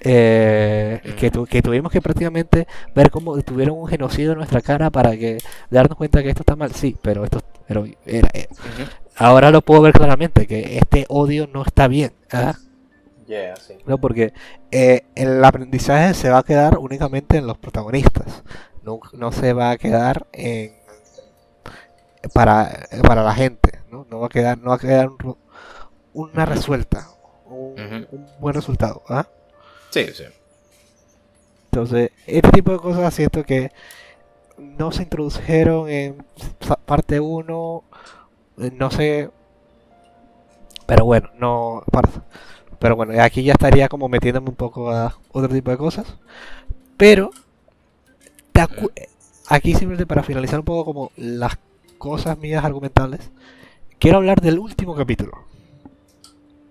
Eh, 0.00 1.00
que, 1.18 1.30
tu- 1.30 1.46
que 1.46 1.62
tuvimos 1.62 1.92
que 1.92 2.00
prácticamente 2.02 2.66
ver 2.94 3.10
cómo 3.10 3.40
tuvieron 3.42 3.78
un 3.78 3.86
genocidio 3.86 4.32
en 4.32 4.38
nuestra 4.38 4.60
cara 4.62 4.90
para 4.90 5.16
que 5.16 5.38
darnos 5.70 5.96
cuenta 5.96 6.22
que 6.22 6.30
esto 6.30 6.42
está 6.42 6.56
mal, 6.56 6.72
sí, 6.72 6.96
pero 7.02 7.22
esto 7.24 7.40
pero 7.68 7.84
era, 8.04 8.28
eh, 8.32 8.48
ahora 9.16 9.50
lo 9.50 9.62
puedo 9.62 9.82
ver 9.82 9.92
claramente 9.92 10.46
que 10.48 10.78
este 10.78 11.06
odio 11.08 11.46
no 11.46 11.62
está 11.62 11.86
bien, 11.86 12.12
¿ah? 12.32 12.54
Yeah, 13.26 13.54
sí. 13.56 13.74
¿no? 13.86 13.98
Porque 13.98 14.32
eh, 14.72 15.04
el 15.14 15.44
aprendizaje 15.44 16.14
se 16.14 16.30
va 16.30 16.38
a 16.38 16.42
quedar 16.42 16.78
únicamente 16.78 17.36
en 17.36 17.46
los 17.46 17.58
protagonistas, 17.58 18.42
no, 18.82 18.98
no 19.12 19.30
se 19.30 19.52
va 19.52 19.70
a 19.70 19.78
quedar 19.78 20.26
en 20.32 20.72
para, 22.32 22.86
para 23.02 23.22
la 23.22 23.34
gente, 23.34 23.80
¿no? 23.90 24.06
No 24.10 24.20
va 24.20 24.26
a 24.26 24.30
quedar, 24.30 24.58
no 24.58 24.70
va 24.70 24.76
a 24.76 24.78
quedar 24.78 25.08
un 25.08 25.36
una 26.12 26.44
resuelta, 26.44 27.08
un, 27.46 28.06
buen 28.40 28.54
resultado, 28.54 29.02
¿ah? 29.08 29.26
Sí, 29.90 30.06
sí. 30.14 30.24
Entonces, 31.66 32.10
este 32.26 32.50
tipo 32.50 32.72
de 32.72 32.78
cosas 32.78 33.14
siento 33.14 33.44
que 33.44 33.70
no 34.58 34.92
se 34.92 35.04
introdujeron 35.04 35.88
en 35.88 36.24
parte 36.84 37.20
1, 37.20 37.84
no 38.56 38.90
sé, 38.90 39.30
pero 40.86 41.04
bueno, 41.04 41.30
no, 41.38 41.84
pero 42.78 42.96
bueno, 42.96 43.22
aquí 43.22 43.42
ya 43.44 43.52
estaría 43.52 43.88
como 43.88 44.08
metiéndome 44.08 44.48
un 44.48 44.56
poco 44.56 44.90
a 44.90 45.16
otro 45.32 45.48
tipo 45.48 45.70
de 45.70 45.76
cosas, 45.76 46.06
pero 46.96 47.30
aquí 49.48 49.70
simplemente 49.70 50.06
para 50.06 50.22
finalizar 50.22 50.58
un 50.58 50.64
poco 50.64 50.84
como 50.84 51.12
las 51.16 51.56
cosas 52.00 52.38
mías 52.38 52.64
argumentales, 52.64 53.30
quiero 54.00 54.18
hablar 54.18 54.40
del 54.40 54.58
último 54.58 54.96
capítulo. 54.96 55.32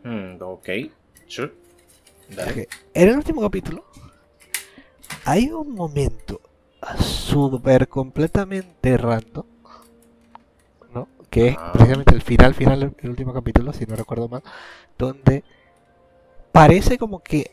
Mm, 0.03 0.41
ok, 0.41 0.69
sure. 1.27 1.53
Dale. 2.29 2.51
Ok, 2.51 2.57
En 2.93 3.09
el 3.09 3.15
último 3.17 3.41
capítulo 3.41 3.85
hay 5.25 5.49
un 5.51 5.73
momento 5.75 6.41
súper 6.99 7.87
completamente 7.87 8.97
random, 8.97 9.45
¿no? 10.93 11.07
Que 11.29 11.49
es 11.49 11.57
Ah. 11.57 11.71
precisamente 11.73 12.15
el 12.15 12.21
final, 12.21 12.53
final 12.53 12.79
del 12.79 12.95
el 12.99 13.09
último 13.09 13.33
capítulo, 13.33 13.73
si 13.73 13.85
no 13.85 13.95
recuerdo 13.95 14.27
mal, 14.29 14.43
donde 14.97 15.43
parece 16.51 16.97
como 16.97 17.19
que 17.19 17.51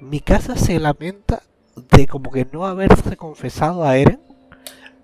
mi 0.00 0.20
casa 0.20 0.56
se 0.56 0.78
lamenta 0.78 1.42
de 1.92 2.06
como 2.06 2.30
que 2.30 2.46
no 2.52 2.66
haberse 2.66 3.16
confesado 3.16 3.84
a 3.84 3.96
Eren 3.96 4.20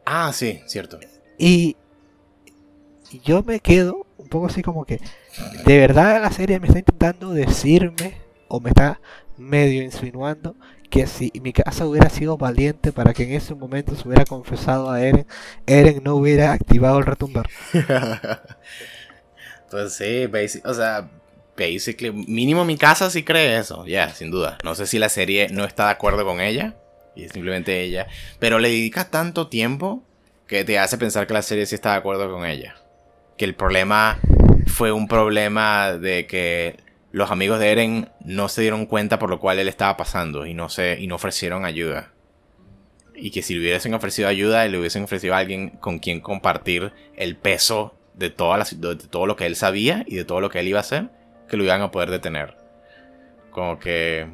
Ah, 0.04 0.32
sí, 0.32 0.60
cierto. 0.66 0.98
y 1.38 1.76
yo 3.24 3.42
me 3.42 3.60
quedo 3.60 4.06
un 4.18 4.28
poco 4.28 4.46
así 4.46 4.62
como 4.62 4.84
que 4.84 5.00
de 5.64 5.78
verdad 5.78 6.20
la 6.20 6.30
serie 6.30 6.60
me 6.60 6.68
está 6.68 6.78
intentando 6.78 7.30
decirme 7.30 8.14
o 8.48 8.60
me 8.60 8.70
está 8.70 9.00
medio 9.36 9.82
insinuando 9.82 10.54
que 10.90 11.06
si 11.06 11.32
mi 11.42 11.52
casa 11.52 11.86
hubiera 11.86 12.08
sido 12.08 12.36
valiente 12.36 12.92
para 12.92 13.12
que 13.12 13.24
en 13.24 13.32
ese 13.32 13.54
momento 13.54 13.96
se 13.96 14.06
hubiera 14.06 14.24
confesado 14.24 14.90
a 14.90 15.02
Eren, 15.02 15.26
Eren 15.66 16.02
no 16.04 16.14
hubiera 16.14 16.52
activado 16.52 16.98
el 17.00 17.06
retumbar. 17.06 17.48
pues 19.70 19.94
sí, 19.94 20.28
o 20.64 20.72
sea, 20.74 21.10
basically, 21.56 22.12
mínimo 22.12 22.64
mi 22.64 22.76
casa 22.76 23.10
sí 23.10 23.24
cree 23.24 23.58
eso, 23.58 23.84
ya, 23.86 24.10
sin 24.14 24.30
duda. 24.30 24.58
No 24.62 24.76
sé 24.76 24.86
si 24.86 25.00
la 25.00 25.08
serie 25.08 25.48
no 25.50 25.64
está 25.64 25.86
de 25.86 25.90
acuerdo 25.90 26.24
con 26.24 26.40
ella, 26.40 26.76
y 27.16 27.28
simplemente 27.28 27.82
ella, 27.82 28.06
pero 28.38 28.60
le 28.60 28.68
dedica 28.68 29.10
tanto 29.10 29.48
tiempo 29.48 30.02
que 30.46 30.64
te 30.64 30.78
hace 30.78 30.98
pensar 30.98 31.26
que 31.26 31.34
la 31.34 31.42
serie 31.42 31.66
sí 31.66 31.74
está 31.74 31.90
de 31.90 31.98
acuerdo 31.98 32.30
con 32.30 32.46
ella. 32.46 32.76
Que 33.36 33.44
el 33.44 33.54
problema 33.54 34.18
fue 34.66 34.92
un 34.92 35.08
problema 35.08 35.92
de 35.94 36.26
que 36.26 36.76
los 37.12 37.30
amigos 37.30 37.58
de 37.60 37.70
Eren 37.72 38.08
no 38.24 38.48
se 38.48 38.62
dieron 38.62 38.86
cuenta 38.86 39.18
por 39.18 39.30
lo 39.30 39.38
cual 39.40 39.58
él 39.58 39.68
estaba 39.68 39.96
pasando 39.96 40.46
y 40.46 40.54
no, 40.54 40.68
se, 40.68 40.98
y 41.00 41.06
no 41.06 41.14
ofrecieron 41.16 41.64
ayuda. 41.64 42.10
Y 43.16 43.30
que 43.30 43.42
si 43.42 43.54
le 43.54 43.60
hubiesen 43.60 43.94
ofrecido 43.94 44.28
ayuda, 44.28 44.66
le 44.66 44.78
hubiesen 44.78 45.04
ofrecido 45.04 45.34
a 45.34 45.38
alguien 45.38 45.70
con 45.70 45.98
quien 46.00 46.20
compartir 46.20 46.92
el 47.16 47.36
peso 47.36 47.94
de, 48.14 48.30
toda 48.30 48.58
la- 48.58 48.66
de 48.70 48.96
todo 48.96 49.26
lo 49.26 49.36
que 49.36 49.46
él 49.46 49.54
sabía 49.56 50.04
y 50.06 50.16
de 50.16 50.24
todo 50.24 50.40
lo 50.40 50.50
que 50.50 50.60
él 50.60 50.68
iba 50.68 50.78
a 50.78 50.82
hacer, 50.82 51.08
que 51.48 51.56
lo 51.56 51.62
iban 51.64 51.82
a 51.82 51.90
poder 51.90 52.10
detener. 52.10 52.56
Como 53.50 53.78
que... 53.78 54.26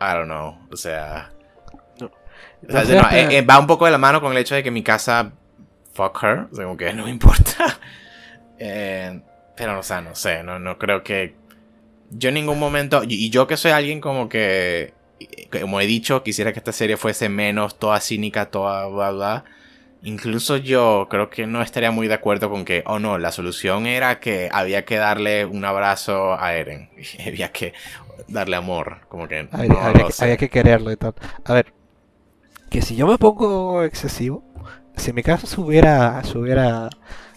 I 0.00 0.14
don't 0.14 0.24
know. 0.26 0.58
O 0.70 0.76
sea... 0.76 1.32
No. 2.00 2.06
o 2.06 2.10
sea, 2.70 2.80
Entonces, 2.82 3.02
no, 3.02 3.10
eh, 3.10 3.38
eh, 3.38 3.42
va 3.42 3.58
un 3.58 3.66
poco 3.66 3.84
de 3.84 3.90
la 3.92 3.98
mano 3.98 4.20
con 4.22 4.32
el 4.32 4.38
hecho 4.38 4.54
de 4.54 4.62
que 4.62 4.70
mi 4.70 4.82
casa... 4.82 5.32
Fuck 5.94 6.22
her. 6.22 6.48
O 6.50 6.54
sea, 6.54 6.64
como 6.64 6.76
que 6.76 6.92
no 6.94 7.04
me 7.04 7.10
importa. 7.10 7.78
Eh, 8.58 9.20
pero, 9.56 9.78
o 9.78 9.82
sea, 9.82 10.00
no 10.00 10.14
sé. 10.14 10.42
No, 10.42 10.58
no 10.58 10.78
creo 10.78 11.02
que... 11.02 11.34
Yo 12.10 12.28
en 12.28 12.34
ningún 12.34 12.58
momento... 12.58 13.02
Y, 13.06 13.30
yo 13.30 13.46
que 13.46 13.56
soy 13.56 13.70
alguien 13.70 14.00
como 14.00 14.28
que... 14.28 14.92
Como 15.60 15.80
he 15.80 15.86
dicho, 15.86 16.22
quisiera 16.22 16.52
que 16.52 16.58
esta 16.58 16.72
serie 16.72 16.96
fuese 16.96 17.28
menos 17.28 17.78
toda 17.78 18.00
cínica, 18.00 18.50
toda 18.50 18.86
bla 18.86 19.10
bla. 19.10 19.44
Incluso 20.02 20.58
yo 20.58 21.06
creo 21.08 21.30
que 21.30 21.46
no 21.46 21.62
estaría 21.62 21.90
muy 21.90 22.08
de 22.08 22.14
acuerdo 22.14 22.50
con 22.50 22.66
que, 22.66 22.82
oh 22.86 22.98
no, 22.98 23.16
la 23.16 23.32
solución 23.32 23.86
era 23.86 24.20
que 24.20 24.50
había 24.52 24.84
que 24.84 24.96
darle 24.96 25.46
un 25.46 25.64
abrazo 25.64 26.38
a 26.38 26.54
Eren. 26.54 26.90
había 27.26 27.52
que 27.52 27.72
darle 28.28 28.56
amor. 28.56 28.98
Como 29.08 29.28
que 29.28 29.44
no 29.44 29.48
habría 29.52 30.02
lo 30.02 30.08
que, 30.08 30.14
había 30.20 30.36
que 30.36 30.50
quererlo 30.50 30.92
y 30.92 30.96
tal. 30.96 31.14
A 31.44 31.54
ver, 31.54 31.72
que 32.70 32.82
si 32.82 32.96
yo 32.96 33.06
me 33.06 33.16
pongo 33.16 33.82
excesivo, 33.82 34.44
si 34.96 35.12
mi 35.12 35.22
casa 35.22 35.46
se 35.46 35.60
hubiera, 35.60 36.22
se 36.24 36.38
hubiera 36.38 36.88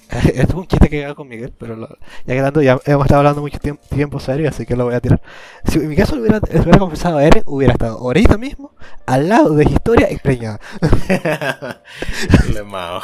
esto 0.10 0.42
es 0.42 0.54
un 0.54 0.68
chiste 0.68 0.90
que 0.90 1.06
hago 1.06 1.16
con 1.16 1.28
Miguel, 1.28 1.54
pero 1.58 1.76
lo- 1.76 1.90
ya 2.26 2.34
quedando, 2.34 2.62
ya 2.62 2.80
hemos 2.86 3.06
estado 3.06 3.20
hablando 3.20 3.42
mucho 3.42 3.60
tiempo, 3.60 3.84
tiempo 3.94 4.20
serio, 4.20 4.50
así 4.50 4.66
que 4.66 4.76
lo 4.76 4.86
voy 4.86 4.96
a 4.96 5.02
tirar. 5.02 5.22
Si 5.66 5.80
en 5.80 5.90
mi 5.90 5.96
caso 5.98 6.16
hubiera, 6.16 6.40
se 6.40 6.60
hubiera 6.62 6.80
confesado 6.80 7.18
a 7.18 7.26
Eren, 7.26 7.44
hubiera 7.46 7.74
estado 7.74 7.98
ahorita 8.00 8.38
mismo 8.38 8.72
al 9.06 9.28
lado 9.30 9.54
de 9.56 9.66
Historia 9.66 10.12
y 10.12 10.18
preñada. 10.18 10.60
Le 12.54 12.64
mao. 12.64 13.02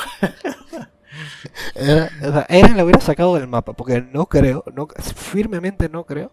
Eren 2.50 2.78
la 2.78 2.84
hubiera 2.84 3.02
sacado 3.02 3.36
del 3.36 3.48
mapa, 3.48 3.74
porque 3.74 4.02
no 4.02 4.26
creo, 4.28 4.64
no, 4.74 4.88
firmemente 5.16 5.90
no 5.90 6.06
creo 6.06 6.32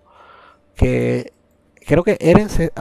que 0.76 1.32
creo 1.86 2.04
que 2.04 2.16
Eren 2.20 2.48
se, 2.48 2.72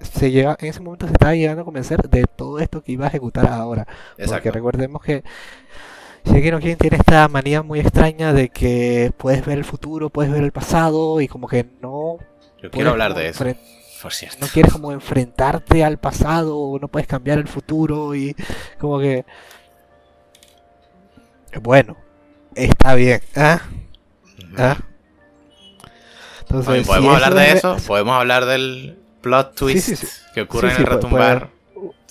se 0.00 0.30
llega, 0.30 0.56
en 0.60 0.68
ese 0.68 0.80
momento 0.80 1.06
se 1.06 1.12
estaba 1.12 1.34
llegando 1.34 1.62
a 1.62 1.64
convencer 1.64 2.08
de 2.08 2.24
todo 2.24 2.58
esto 2.58 2.82
que 2.82 2.92
iba 2.92 3.06
a 3.06 3.08
ejecutar 3.08 3.46
ahora. 3.46 3.86
Porque 4.26 4.50
recordemos 4.50 5.02
que 5.02 5.22
Shingeki 6.24 6.50
no 6.50 6.58
tiene 6.60 6.96
esta 6.96 7.28
manía 7.28 7.62
muy 7.62 7.80
extraña 7.80 8.32
de 8.32 8.48
que 8.48 9.12
puedes 9.16 9.44
ver 9.44 9.58
el 9.58 9.64
futuro, 9.64 10.10
puedes 10.10 10.32
ver 10.32 10.42
el 10.42 10.52
pasado 10.52 11.20
y 11.20 11.28
como 11.28 11.48
que 11.48 11.66
no... 11.80 12.18
Yo 12.62 12.70
quiero 12.70 12.90
hablar 12.90 13.14
de 13.14 13.28
eso. 13.28 13.44
Por 14.02 14.12
cierto. 14.12 14.38
No 14.40 14.46
quieres 14.46 14.72
como 14.72 14.92
enfrentarte 14.92 15.84
al 15.84 15.98
pasado, 15.98 16.78
no 16.80 16.88
puedes 16.88 17.08
cambiar 17.08 17.38
el 17.38 17.48
futuro 17.48 18.14
y 18.14 18.34
como 18.78 18.98
que... 18.98 19.24
Bueno, 21.62 21.96
está 22.54 22.94
bien. 22.94 23.20
¿Ah? 23.34 23.62
¿Ah? 24.56 24.76
Podemos 26.48 27.14
hablar 27.14 27.34
de 27.34 27.52
eso, 27.52 27.76
podemos 27.86 28.14
hablar 28.14 28.46
del 28.46 28.98
plot 29.20 29.54
twist 29.54 30.04
que 30.34 30.42
ocurre 30.42 30.72
en 30.72 30.76
el 30.76 30.86
retumbar. 30.86 31.50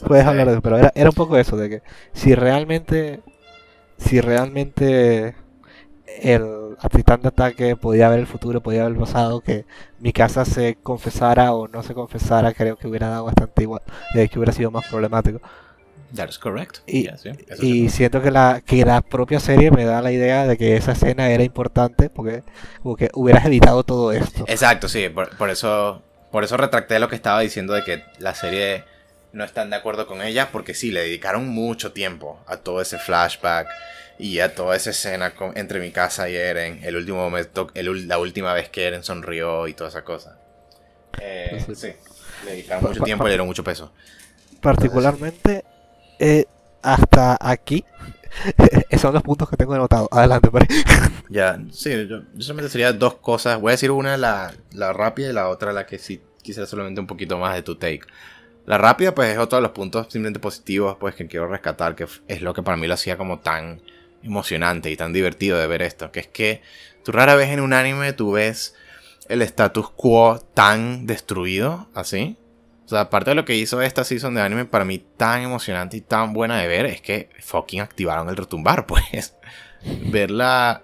Puedes, 0.06 0.26
hablar 0.26 0.48
de 0.48 0.54
eso, 0.54 0.62
pero 0.62 0.78
era, 0.78 0.92
era 0.96 1.10
un 1.10 1.16
poco 1.16 1.38
eso, 1.38 1.58
de 1.58 1.70
que 1.70 1.82
si 2.14 2.36
realmente, 2.36 3.22
si 3.98 4.22
realmente 4.22 5.36
el 6.22 6.78
titán 6.92 7.22
de 7.22 7.30
ataque 7.30 7.76
podía 7.76 8.10
ver 8.10 8.20
el 8.20 8.28
futuro, 8.28 8.62
podía 8.62 8.84
ver 8.84 8.94
el 8.94 9.00
pasado, 9.00 9.42
que 9.42 9.66
mi 10.00 10.14
casa 10.14 10.46
se 10.46 10.78
confesara 10.82 11.54
o 11.54 11.68
no 11.68 11.84
se 11.84 11.94
confesara, 11.94 12.54
creo 12.54 12.76
que 12.76 12.88
hubiera 12.88 13.10
dado 13.10 13.26
bastante 13.26 13.64
igual, 13.64 13.82
de 14.14 14.30
que 14.30 14.40
hubiera 14.40 14.54
sido 14.54 14.72
más 14.72 14.88
problemático. 14.88 15.42
That 16.16 16.30
is 16.30 16.38
correct. 16.38 16.80
Y, 16.88 17.10
y 17.60 17.90
siento 17.90 18.22
que 18.22 18.32
la, 18.32 18.62
que 18.66 18.86
la 18.86 19.02
propia 19.02 19.40
serie 19.40 19.72
me 19.72 19.84
da 19.84 20.02
la 20.02 20.12
idea 20.12 20.48
de 20.48 20.58
que 20.58 20.78
esa 20.78 20.94
escena 20.94 21.30
era 21.30 21.44
importante 21.44 22.10
porque 22.10 22.44
como 22.82 22.96
que 22.96 23.10
hubieras 23.14 23.46
evitado 23.46 23.84
todo 23.84 24.14
esto. 24.14 24.46
Exacto, 24.48 24.88
sí, 24.88 25.10
por, 25.10 25.50
eso 25.50 26.02
por 26.32 26.44
eso 26.44 26.56
retracté 26.56 27.00
lo 27.00 27.10
que 27.10 27.16
estaba 27.16 27.42
diciendo 27.42 27.74
de 27.74 27.84
que 27.84 28.04
la 28.20 28.36
serie 28.36 28.86
no 29.34 29.44
están 29.44 29.70
de 29.70 29.76
acuerdo 29.76 30.08
con 30.08 30.22
ella 30.22 30.50
porque 30.52 30.74
sí, 30.74 30.92
le 30.92 31.02
dedicaron 31.02 31.48
mucho 31.50 31.92
tiempo 31.92 32.40
a 32.48 32.58
todo 32.58 32.82
ese 32.82 32.98
flashback 32.98 33.68
y 34.18 34.40
a 34.40 34.56
toda 34.56 34.76
esa 34.78 34.92
escena 34.92 35.34
entre 35.56 35.80
mi 35.80 35.92
casa 35.92 36.30
y 36.30 36.36
Eren, 36.36 36.80
el 36.84 36.96
último 36.96 37.18
momento, 37.18 37.70
el, 37.74 38.08
la 38.08 38.18
última 38.18 38.54
vez 38.54 38.70
que 38.70 38.88
Eren 38.88 39.04
sonrió 39.04 39.68
y 39.68 39.74
toda 39.74 39.90
esa 39.90 40.04
cosa. 40.04 40.40
Eh, 41.20 41.66
sí, 41.76 41.92
le 42.46 42.52
dedicaron 42.52 42.86
mucho 42.86 43.04
tiempo 43.04 43.26
y 43.26 43.28
le 43.28 43.32
dieron 43.32 43.48
mucho 43.48 43.64
peso. 43.64 43.92
Particularmente 44.62 45.64
eh, 46.20 46.46
hasta 46.82 47.38
aquí 47.40 47.84
esos 48.90 49.02
son 49.02 49.14
los 49.14 49.24
puntos 49.24 49.50
que 49.50 49.58
tengo 49.58 49.74
anotado. 49.74 50.08
Adelante, 50.12 50.50
Ya, 51.30 51.60
sí, 51.72 52.08
yo, 52.08 52.22
solamente 52.40 52.72
sería 52.72 52.94
dos 52.94 53.16
cosas. 53.16 53.60
Voy 53.60 53.72
a 53.72 53.72
decir 53.72 53.92
una, 53.92 54.18
la, 54.18 54.54
la 54.72 54.94
rápida, 54.94 55.30
y 55.30 55.34
la 55.34 55.50
otra, 55.50 55.74
la 55.74 55.86
que 55.86 56.00
sí 56.00 56.22
quisiera 56.42 56.68
solamente 56.68 57.02
un 57.02 57.08
poquito 57.08 57.38
más 57.38 57.56
de 57.56 57.64
tu 57.64 57.76
take. 57.76 58.02
La 58.66 58.78
rápida, 58.78 59.14
pues, 59.16 59.34
es 59.34 59.38
otro 59.38 59.58
de 59.58 59.64
los 59.64 59.72
puntos 59.72 60.08
simplemente 60.10 60.40
positivos, 60.40 60.98
pues, 61.00 61.16
que 61.16 61.28
quiero 61.28 61.48
rescatar, 61.48 61.96
que 61.96 62.08
es 62.28 62.42
lo 62.42 62.54
que 62.54 62.64
para 62.64 62.78
mí 62.78 62.88
lo 62.88 62.94
hacía 62.94 63.18
como 63.18 63.40
tan 63.40 63.82
emocionante 64.24 64.92
y 64.92 64.98
tan 64.98 65.14
divertido 65.14 65.58
de 65.58 65.68
ver 65.68 65.82
esto. 65.82 66.12
Que 66.12 66.22
es 66.22 66.28
que 66.28 66.62
tú 67.04 67.12
rara 67.12 67.36
vez 67.36 67.50
en 67.50 67.60
un 67.60 67.74
anime 67.74 68.14
tú 68.14 68.34
ves 68.34 68.76
el 69.30 69.42
status 69.42 69.90
quo 69.92 70.40
tan 70.54 71.06
destruido, 71.06 71.90
así. 71.94 72.38
O 72.88 72.90
sea, 72.90 73.02
aparte 73.02 73.32
de 73.32 73.36
lo 73.36 73.44
que 73.44 73.54
hizo 73.54 73.82
esta 73.82 74.06
season 74.06 74.34
de 74.34 74.42
anime, 74.42 74.64
para 74.64 74.86
mí 74.86 74.98
tan 75.18 75.42
emocionante 75.42 75.98
y 75.98 76.02
tan 76.02 76.32
buena 76.32 76.58
de 76.58 76.68
ver, 76.68 76.86
es 76.86 77.02
que 77.02 77.30
fucking 77.42 77.82
activaron 77.82 78.30
el 78.30 78.38
retumbar, 78.38 78.86
pues. 78.88 79.36
Verla. 80.10 80.84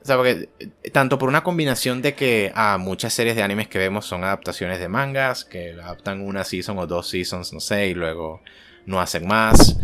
O 0.00 0.04
sea, 0.04 0.16
porque 0.16 0.48
eh, 0.58 0.90
tanto 0.90 1.18
por 1.18 1.28
una 1.28 1.42
combinación 1.42 2.00
de 2.00 2.14
que 2.14 2.50
a 2.54 2.78
muchas 2.78 3.12
series 3.12 3.36
de 3.36 3.42
animes 3.42 3.68
que 3.68 3.76
vemos 3.76 4.06
son 4.06 4.24
adaptaciones 4.24 4.80
de 4.80 4.88
mangas, 4.88 5.44
que 5.44 5.72
adaptan 5.72 6.22
una 6.22 6.42
season 6.42 6.78
o 6.78 6.86
dos 6.86 7.10
seasons, 7.10 7.52
no 7.52 7.60
sé, 7.60 7.88
y 7.88 7.94
luego 7.94 8.40
no 8.86 8.98
hacen 8.98 9.26
más. 9.26 9.78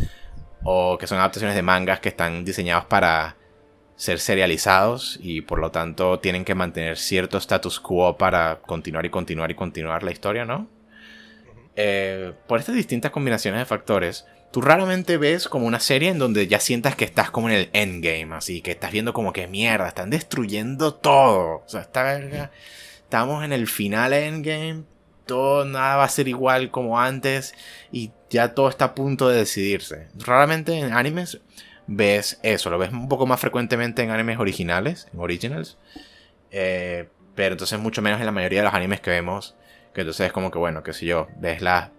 O 0.65 0.97
que 0.97 1.07
son 1.07 1.19
adaptaciones 1.19 1.55
de 1.55 1.62
mangas 1.62 2.01
que 2.01 2.09
están 2.09 2.47
diseñados 2.47 2.86
para 2.86 3.36
ser 3.95 4.20
serializados 4.20 5.19
y 5.20 5.43
por 5.43 5.59
lo 5.59 5.70
tanto 5.70 6.19
tienen 6.19 6.47
que 6.47 6.55
mantener 6.55 6.97
cierto 6.97 7.36
status 7.36 7.78
quo 7.78 8.16
para 8.16 8.61
continuar 8.62 9.05
y 9.05 9.11
continuar 9.11 9.51
y 9.51 9.55
continuar 9.55 10.03
la 10.03 10.12
historia, 10.12 10.47
¿no? 10.47 10.78
Eh, 11.81 12.33
por 12.49 12.59
estas 12.59 12.75
distintas 12.75 13.13
combinaciones 13.13 13.61
de 13.61 13.65
factores, 13.65 14.27
tú 14.51 14.61
raramente 14.61 15.17
ves 15.17 15.49
como 15.49 15.65
una 15.65 15.79
serie 15.79 16.09
en 16.09 16.19
donde 16.19 16.49
ya 16.49 16.59
sientas 16.59 16.97
que 16.97 17.05
estás 17.05 17.31
como 17.31 17.49
en 17.49 17.55
el 17.55 17.71
endgame, 17.73 18.35
así 18.35 18.63
que 18.63 18.73
estás 18.73 18.91
viendo 18.91 19.13
como 19.13 19.33
que 19.33 19.47
mierda, 19.47 19.87
están 19.87 20.11
destruyendo 20.11 20.95
todo. 20.95 21.63
O 21.65 21.69
sea, 21.69 21.83
esta 21.83 22.51
estamos 23.05 23.45
en 23.45 23.53
el 23.53 23.69
final 23.69 24.13
endgame, 24.13 24.83
todo 25.25 25.65
nada 25.65 25.95
va 25.95 26.05
a 26.05 26.09
ser 26.09 26.27
igual 26.27 26.73
como 26.73 26.99
antes 26.99 27.55
y 27.93 28.11
ya 28.29 28.55
todo 28.55 28.69
está 28.71 28.87
a 28.87 28.95
punto 28.97 29.29
de 29.29 29.37
decidirse. 29.37 30.09
Raramente 30.17 30.77
en 30.77 30.93
animes 30.93 31.41
ves 31.87 32.41
eso, 32.43 32.71
lo 32.71 32.79
ves 32.79 32.91
un 32.91 33.09
poco 33.09 33.25
más 33.25 33.39
frecuentemente 33.39 34.03
en 34.03 34.11
animes 34.11 34.41
originales, 34.41 35.07
en 35.15 35.21
originals, 35.21 35.79
eh, 36.51 37.09
pero 37.37 37.53
entonces 37.53 37.79
mucho 37.79 38.03
menos 38.03 38.19
en 38.19 38.27
la 38.27 38.33
mayoría 38.33 38.63
de 38.63 38.65
los 38.65 38.75
animes 38.75 39.01
que 39.01 39.11
vemos 39.11 39.55
que 39.93 40.02
entonces 40.02 40.27
es 40.27 40.32
como 40.32 40.51
que, 40.51 40.59
bueno, 40.59 40.82
qué 40.82 40.93
sé 40.93 41.06
yo, 41.06 41.28
ves 41.36 41.62
las 41.62 41.90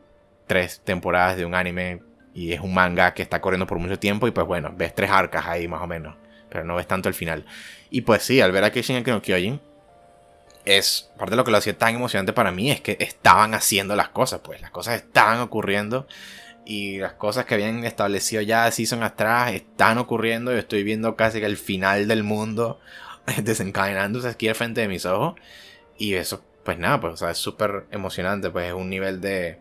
tres 0.47 0.81
temporadas 0.83 1.37
de 1.37 1.45
un 1.45 1.55
anime 1.55 2.01
y 2.33 2.53
es 2.53 2.59
un 2.59 2.73
manga 2.73 3.13
que 3.13 3.21
está 3.21 3.41
corriendo 3.41 3.67
por 3.67 3.79
mucho 3.79 3.99
tiempo 3.99 4.27
y 4.27 4.31
pues 4.31 4.47
bueno, 4.47 4.73
ves 4.75 4.93
tres 4.95 5.09
arcas 5.09 5.45
ahí 5.47 5.67
más 5.67 5.81
o 5.81 5.87
menos, 5.87 6.15
pero 6.49 6.63
no 6.63 6.75
ves 6.75 6.87
tanto 6.87 7.09
el 7.09 7.15
final. 7.15 7.45
Y 7.89 8.01
pues 8.01 8.23
sí, 8.23 8.41
al 8.41 8.51
ver 8.51 8.63
a 8.63 8.69
Shingeki 8.69 9.11
no 9.11 9.21
Kyojin, 9.21 9.61
es 10.65 11.11
parte 11.17 11.31
de 11.31 11.37
lo 11.37 11.43
que 11.43 11.51
lo 11.51 11.57
hacía 11.57 11.77
tan 11.77 11.95
emocionante 11.95 12.33
para 12.33 12.51
mí 12.51 12.71
es 12.71 12.81
que 12.81 12.97
estaban 12.99 13.53
haciendo 13.53 13.95
las 13.95 14.09
cosas, 14.09 14.41
pues 14.43 14.61
las 14.61 14.71
cosas 14.71 14.95
estaban 14.95 15.39
ocurriendo 15.39 16.07
y 16.65 16.99
las 16.99 17.13
cosas 17.13 17.45
que 17.45 17.55
habían 17.55 17.83
establecido 17.83 18.41
ya 18.43 18.69
season 18.71 19.01
atrás 19.01 19.53
están 19.53 19.97
ocurriendo. 19.97 20.51
Yo 20.51 20.59
estoy 20.59 20.83
viendo 20.83 21.15
casi 21.15 21.39
que 21.39 21.47
el 21.47 21.57
final 21.57 22.07
del 22.07 22.23
mundo 22.23 22.79
desencadenándose 23.43 24.27
aquí 24.27 24.47
al 24.47 24.55
frente 24.55 24.81
de 24.81 24.87
mis 24.87 25.05
ojos. 25.05 25.33
Y 25.97 26.13
eso 26.13 26.43
pues 26.69 26.77
nada, 26.77 27.01
pues, 27.01 27.15
o 27.15 27.17
sea, 27.17 27.31
es 27.31 27.39
súper 27.39 27.87
emocionante, 27.89 28.51
pues 28.51 28.67
es 28.67 28.73
un 28.75 28.91
nivel 28.91 29.21
de, 29.21 29.57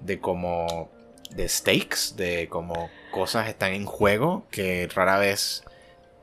de 0.00 0.20
como, 0.20 0.90
de 1.30 1.48
stakes, 1.48 2.16
de 2.16 2.50
como 2.50 2.90
cosas 3.10 3.48
están 3.48 3.72
en 3.72 3.86
juego 3.86 4.46
que 4.50 4.86
rara 4.94 5.16
vez 5.16 5.64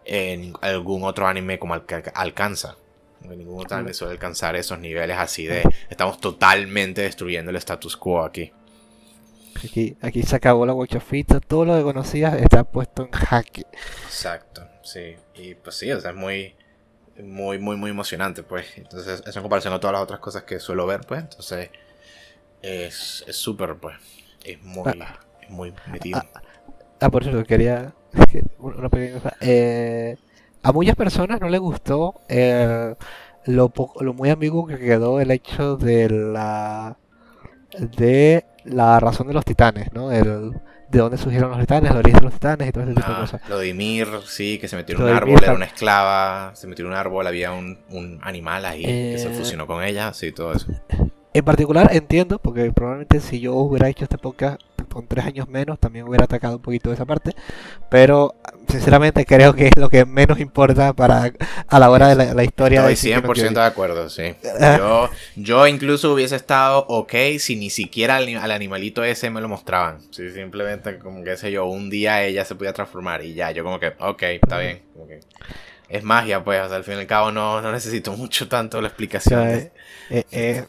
en 0.05 0.53
algún 0.61 1.05
otro 1.05 1.25
anime 1.25 1.57
como 1.57 1.73
alcanza. 1.73 2.77
Ningún 3.21 3.61
otro 3.65 3.77
anime 3.77 3.95
suele 3.95 4.13
alcanzar 4.13 4.55
esos 4.55 4.77
niveles 4.77 5.17
así 5.17 5.47
de 5.47 5.63
estamos 5.89 6.19
totalmente 6.19 7.01
destruyendo 7.01 7.49
el 7.49 7.57
status 7.57 7.97
quo 7.97 8.23
aquí. 8.23 8.51
Aquí, 9.55 9.97
aquí 10.01 10.21
se 10.21 10.35
acabó 10.35 10.67
la 10.67 10.75
Watch 10.75 10.97
of 10.97 11.11
todo 11.47 11.65
lo 11.65 11.75
que 11.75 11.81
conocías 11.81 12.39
está 12.39 12.63
puesto 12.63 13.05
en 13.05 13.09
jaque. 13.09 13.65
Exacto, 14.05 14.67
sí. 14.83 15.15
Y 15.33 15.55
pues 15.55 15.77
sí, 15.77 15.91
o 15.91 15.99
sea, 15.99 16.11
es 16.11 16.15
muy 16.15 16.53
muy, 17.23 17.59
muy, 17.59 17.75
muy 17.77 17.91
emocionante, 17.91 18.43
pues. 18.43 18.65
Entonces, 18.77 19.21
eso 19.25 19.39
en 19.39 19.43
comparación 19.43 19.73
a 19.73 19.79
todas 19.79 19.93
las 19.93 20.03
otras 20.03 20.19
cosas 20.19 20.43
que 20.43 20.59
suelo 20.59 20.85
ver, 20.85 21.01
pues. 21.07 21.21
Entonces, 21.21 21.69
es 22.61 23.23
súper, 23.29 23.75
pues. 23.75 23.97
Es 24.43 24.61
muy, 24.61 24.91
ah. 24.99 25.19
muy 25.49 25.73
metido. 25.91 26.19
Ah, 26.19 26.41
ah, 26.99 27.09
por 27.09 27.23
eso 27.23 27.43
quería. 27.43 27.93
Una 28.59 28.89
pequeña 28.89 29.19
cosa. 29.19 29.35
Eh, 29.41 30.17
a 30.63 30.71
muchas 30.71 30.95
personas 30.95 31.39
no 31.41 31.49
les 31.49 31.59
gustó 31.59 32.21
eh, 32.27 32.95
lo, 33.45 33.73
lo 33.99 34.13
muy 34.13 34.29
amigo 34.29 34.67
que 34.67 34.77
quedó 34.77 35.19
el 35.19 35.31
hecho 35.31 35.77
de 35.77 36.09
la. 36.09 36.97
de 37.77 38.45
la 38.63 38.99
razón 38.99 39.27
de 39.27 39.33
los 39.33 39.45
titanes, 39.45 39.91
¿no? 39.93 40.11
El, 40.11 40.53
de 40.91 40.99
dónde 40.99 41.17
surgieron 41.17 41.51
los 41.51 41.59
titanes, 41.59 41.91
el 41.91 41.97
origen 41.97 42.19
de 42.19 42.25
los 42.25 42.33
titanes 42.33 42.69
y 42.69 42.71
todo 42.71 42.83
ese 42.83 42.93
tipo 42.93 43.07
de 43.07 43.13
ah, 43.13 43.19
cosas. 43.21 43.41
Lo 43.49 43.57
de 43.57 43.69
Ymir, 43.69 44.07
sí, 44.25 44.57
que 44.59 44.67
se 44.67 44.75
metió 44.75 44.95
en 44.95 45.03
un 45.03 45.09
árbol, 45.09 45.39
era 45.41 45.53
una 45.53 45.65
esclava, 45.65 46.51
se 46.55 46.67
metió 46.67 46.85
en 46.85 46.91
un 46.91 46.97
árbol, 46.97 47.25
había 47.25 47.51
un, 47.51 47.79
un 47.89 48.19
animal 48.21 48.65
ahí 48.65 48.83
que 48.83 49.17
se 49.17 49.31
eh, 49.31 49.33
fusionó 49.33 49.67
con 49.67 49.83
ella, 49.83 50.13
sí, 50.13 50.31
todo 50.31 50.53
eso. 50.53 50.67
En 51.33 51.45
particular 51.45 51.89
entiendo, 51.93 52.39
porque 52.39 52.71
probablemente 52.71 53.21
si 53.21 53.39
yo 53.39 53.53
hubiera 53.55 53.87
hecho 53.87 54.03
este 54.03 54.17
podcast 54.17 54.61
con 54.91 55.07
tres 55.07 55.25
años 55.25 55.47
menos, 55.47 55.79
también 55.79 56.05
hubiera 56.07 56.25
atacado 56.25 56.57
un 56.57 56.61
poquito 56.61 56.91
esa 56.91 57.05
parte. 57.05 57.33
Pero 57.89 58.35
sinceramente 58.67 59.25
creo 59.25 59.53
que 59.53 59.67
es 59.67 59.77
lo 59.77 59.89
que 59.89 60.05
menos 60.05 60.39
importa 60.39 60.93
para 60.93 61.31
a 61.67 61.79
la 61.79 61.89
hora 61.89 62.13
de 62.13 62.33
la, 62.33 62.43
historia. 62.43 62.89
Estoy 62.89 63.13
100% 63.13 63.53
de 63.53 63.61
acuerdo, 63.61 64.09
sí. 64.09 64.35
Yo, 64.77 65.09
yo 65.35 65.67
incluso 65.67 66.13
hubiese 66.13 66.35
estado 66.35 66.85
ok 66.87 67.13
si 67.39 67.55
ni 67.55 67.69
siquiera 67.69 68.17
al, 68.17 68.51
animalito 68.51 69.03
ese 69.03 69.29
me 69.29 69.41
lo 69.41 69.47
mostraban. 69.47 69.99
Si 70.11 70.29
simplemente, 70.31 70.99
como 70.99 71.23
que 71.23 71.37
sé 71.37 71.51
yo, 71.51 71.65
un 71.65 71.89
día 71.89 72.23
ella 72.23 72.45
se 72.45 72.55
podía 72.55 72.73
transformar 72.73 73.23
y 73.23 73.33
ya, 73.33 73.51
yo 73.51 73.63
como 73.63 73.79
que, 73.79 73.93
ok, 73.99 74.23
está 74.23 74.57
bien. 74.57 74.81
es 75.87 76.03
magia, 76.03 76.43
pues, 76.43 76.59
al 76.59 76.83
fin 76.83 76.95
y 76.95 76.97
al 76.97 77.07
cabo 77.07 77.31
no, 77.31 77.61
no 77.61 77.71
necesito 77.71 78.11
mucho 78.13 78.47
tanto 78.47 78.81
la 78.81 78.89
explicación. 78.89 79.47
Eh, 79.47 79.71
eh, 80.11 80.25
eh, 80.31 80.65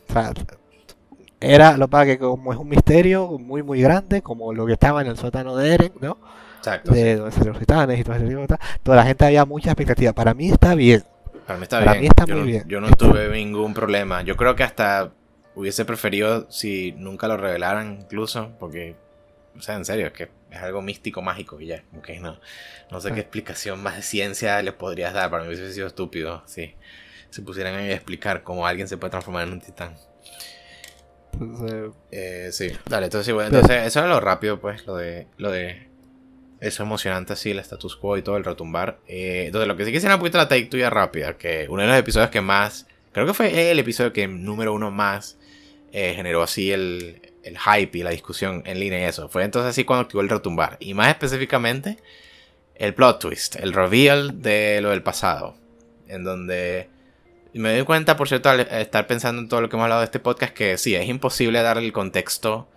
era 1.41 1.77
lo 1.77 1.89
que 1.89 2.19
como 2.19 2.53
es 2.53 2.59
un 2.59 2.69
misterio 2.69 3.39
muy 3.39 3.63
muy 3.63 3.83
grande, 3.83 4.23
como 4.23 4.53
lo 4.55 4.65
que 4.67 4.75
estaba 4.75 5.01
en 5.03 5.09
el 5.09 5.17
sótano 5.17 5.57
de 5.57 5.75
Eren, 5.75 5.93
¿no? 6.01 6.19
Exacto. 6.59 6.93
de 6.93 7.17
donde 7.17 7.33
salieron 7.33 7.55
los 7.55 7.61
titanes 7.61 7.99
y 7.99 8.05
todo 8.05 8.15
ese 8.15 8.27
tipo 8.29 8.41
de. 8.41 8.59
Toda 8.85 8.97
la 8.99 9.05
gente 9.05 9.25
había 9.25 9.45
mucha 9.45 9.71
expectativa. 9.71 10.13
Para 10.13 10.33
mí 10.35 10.51
está 10.51 10.77
bien. 10.77 11.03
Para 11.47 11.59
mí 11.59 11.65
está 11.65 11.81
Para 11.81 11.93
bien. 11.93 12.03
mí 12.03 12.07
está 12.07 12.25
yo 12.25 12.35
muy 12.35 12.41
no, 12.41 12.47
bien. 12.47 12.65
Yo 12.69 12.81
no 12.81 12.91
tuve 12.93 13.29
ningún 13.31 13.75
problema. 13.75 14.23
Yo 14.23 14.37
creo 14.37 14.55
que 14.55 14.63
hasta 14.63 15.13
hubiese 15.57 15.85
preferido 15.85 16.49
si 16.51 16.93
nunca 16.93 17.27
lo 17.27 17.37
revelaran 17.37 17.99
incluso, 18.03 18.53
porque, 18.61 18.95
o 19.59 19.61
sea, 19.61 19.75
en 19.75 19.85
serio, 19.85 20.07
es 20.07 20.13
que 20.13 20.31
es 20.53 20.63
algo 20.63 20.81
místico, 20.83 21.21
mágico 21.21 21.61
y 21.61 21.67
ya. 21.67 21.83
Como 21.91 22.01
que 22.03 22.21
no, 22.21 22.39
no 22.93 23.01
sé 23.01 23.09
Ah. 23.11 23.15
qué 23.15 23.21
explicación 23.21 23.83
más 23.83 23.97
de 23.97 24.03
ciencia 24.03 24.63
les 24.63 24.75
podrías 24.75 25.13
dar. 25.13 25.29
Para 25.31 25.43
mí 25.43 25.49
hubiese 25.49 25.73
sido 25.73 25.89
estúpido 25.89 26.45
si 26.47 26.77
se 27.33 27.43
pusieran 27.43 27.75
a 27.75 27.91
explicar 27.91 28.43
cómo 28.43 28.67
alguien 28.67 28.87
se 28.87 28.97
puede 28.99 29.11
transformar 29.11 29.49
en 29.49 29.55
un 29.55 29.61
titán. 29.61 29.97
Entonces, 31.33 31.91
Eh, 32.11 32.51
sí, 32.53 32.71
dale, 32.87 33.07
entonces 33.07 33.27
sí, 33.27 33.33
bueno, 33.33 33.49
entonces 33.49 33.87
eso 33.87 34.01
era 34.01 34.09
lo 34.09 34.21
rápido, 34.21 34.61
pues, 34.61 34.87
lo 34.87 34.97
de, 34.97 35.27
lo 35.39 35.51
de 35.51 35.89
eso 36.61 36.83
emocionante 36.83 37.33
así, 37.33 37.51
el 37.51 37.59
status 37.59 37.97
quo 37.97 38.17
y 38.17 38.23
todo, 38.23 38.37
el 38.37 38.45
retumbar. 38.45 38.99
Eh, 39.09 39.45
entonces 39.47 39.67
lo 39.67 39.77
que 39.77 39.85
sí 39.85 39.93
quisiera 39.93 40.15
un 40.15 40.21
poquito 40.21 40.39
la 40.39 40.47
take 40.47 40.67
tuya 40.67 40.91
rápida, 40.91 41.37
que 41.37 41.67
uno 41.69 41.83
de 41.83 41.89
los 41.89 41.97
episodios 41.97 42.31
que 42.31 42.41
más, 42.41 42.87
creo 43.13 43.27
que 43.27 43.35
fue 43.35 43.71
el 43.71 43.79
episodio 43.79 44.13
que 44.13 44.29
número 44.29 44.75
uno 44.75 44.91
más 44.91 45.39
eh, 45.91 46.13
generó 46.15 46.43
así 46.43 46.71
el, 46.71 47.33
el 47.43 47.59
hype 47.59 47.99
y 47.99 48.03
la 48.03 48.11
discusión 48.11 48.63
en 48.67 48.79
línea 48.79 49.01
y 49.01 49.05
eso, 49.05 49.29
fue 49.29 49.43
entonces 49.43 49.71
así 49.71 49.85
cuando 49.85 50.03
activó 50.03 50.21
el 50.21 50.29
retumbar. 50.29 50.77
Y 50.81 50.95
más 50.95 51.09
específicamente, 51.09 51.97
el 52.75 52.95
plot 52.95 53.21
twist, 53.21 53.57
el 53.57 53.73
reveal 53.73 54.43
de 54.43 54.81
lo 54.83 54.91
del 54.91 55.03
pasado, 55.03 55.57
en 56.09 56.25
donde... 56.25 56.92
Y 57.55 57.59
me 57.59 57.75
doy 57.75 57.85
cuenta, 57.85 58.17
por 58.17 58.29
cierto, 58.29 58.49
al 58.49 58.61
estar 58.61 59.07
pensando 59.07 59.43
en 59.43 59.49
todo 59.49 59.61
lo 59.61 59.69
que 59.69 59.77
hemos 59.77 59.85
hablado 59.85 60.01
de 60.01 60.07
este 60.07 60.21
podcast, 60.21 60.55
que 60.55 60.79
sí, 60.79 60.95
es 60.95 61.07
imposible 61.09 61.63
darle 61.63 61.85
el 61.85 61.93
contexto 61.93 62.69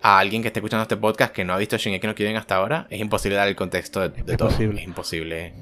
a 0.00 0.18
alguien 0.18 0.42
que 0.42 0.48
esté 0.48 0.60
escuchando 0.60 0.82
este 0.82 0.96
podcast 0.96 1.34
que 1.34 1.44
no 1.44 1.52
ha 1.52 1.58
visto 1.58 1.76
Shingeki 1.76 2.06
no 2.06 2.14
Kyojin 2.14 2.36
hasta 2.36 2.56
ahora. 2.56 2.86
Es 2.90 3.00
imposible 3.00 3.36
dar 3.36 3.48
el 3.48 3.56
contexto 3.56 4.00
de, 4.00 4.22
de 4.22 4.32
Es 4.32 4.38
todo. 4.38 4.48
Es 4.48 4.60
imposible 4.60 5.52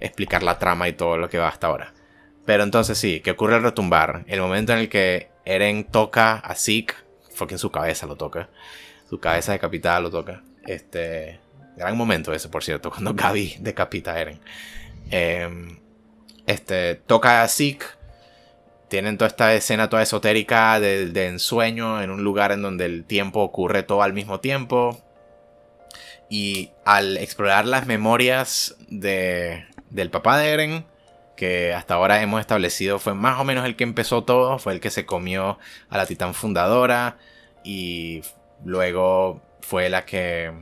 explicar 0.00 0.42
la 0.42 0.58
trama 0.58 0.88
y 0.88 0.92
todo 0.92 1.16
lo 1.16 1.28
que 1.28 1.38
va 1.38 1.48
hasta 1.48 1.68
ahora. 1.68 1.92
Pero 2.46 2.64
entonces 2.64 2.98
sí, 2.98 3.20
que 3.20 3.32
ocurre 3.32 3.56
el 3.56 3.62
retumbar. 3.62 4.24
El 4.26 4.40
momento 4.40 4.72
en 4.72 4.80
el 4.80 4.88
que 4.88 5.28
Eren 5.44 5.84
toca 5.84 6.36
a 6.36 6.54
Zeke, 6.54 6.94
en 7.48 7.58
su 7.58 7.70
cabeza 7.70 8.06
lo 8.06 8.16
toca. 8.16 8.48
Su 9.08 9.18
cabeza 9.18 9.52
decapitada 9.52 10.00
lo 10.00 10.10
toca. 10.10 10.42
Este. 10.66 11.40
Gran 11.76 11.96
momento 11.96 12.32
ese, 12.32 12.48
por 12.48 12.62
cierto, 12.62 12.90
cuando 12.92 13.14
Gaby 13.14 13.56
decapita 13.60 14.12
a 14.12 14.20
Eren. 14.20 14.40
Em, 15.10 15.78
este. 16.46 16.96
Toca 16.96 17.42
a 17.42 17.48
Zeke. 17.48 17.86
Tienen 18.90 19.18
toda 19.18 19.28
esta 19.28 19.54
escena 19.54 19.88
toda 19.88 20.02
esotérica 20.02 20.80
de, 20.80 21.26
ensueño 21.28 22.02
en 22.02 22.10
un 22.10 22.24
lugar 22.24 22.50
en 22.50 22.60
donde 22.60 22.86
el 22.86 23.04
tiempo 23.04 23.40
ocurre 23.40 23.84
todo 23.84 24.02
al 24.02 24.12
mismo 24.12 24.40
tiempo. 24.40 25.00
Y 26.28 26.72
al 26.84 27.16
explorar 27.16 27.66
las 27.66 27.86
memorias 27.86 28.76
de, 28.88 29.64
del 29.90 30.10
papá 30.10 30.38
de 30.38 30.50
Eren, 30.50 30.84
que 31.36 31.72
hasta 31.72 31.94
ahora 31.94 32.20
hemos 32.20 32.40
establecido 32.40 32.98
fue 32.98 33.14
más 33.14 33.38
o 33.40 33.44
menos 33.44 33.64
el 33.64 33.76
que 33.76 33.84
empezó 33.84 34.24
todo, 34.24 34.58
fue 34.58 34.72
el 34.72 34.80
que 34.80 34.90
se 34.90 35.06
comió 35.06 35.60
a 35.88 35.96
la 35.96 36.06
titán 36.06 36.34
fundadora 36.34 37.16
y 37.62 38.22
luego 38.64 39.40
fue 39.60 39.88
la 39.88 40.04
que 40.04 40.52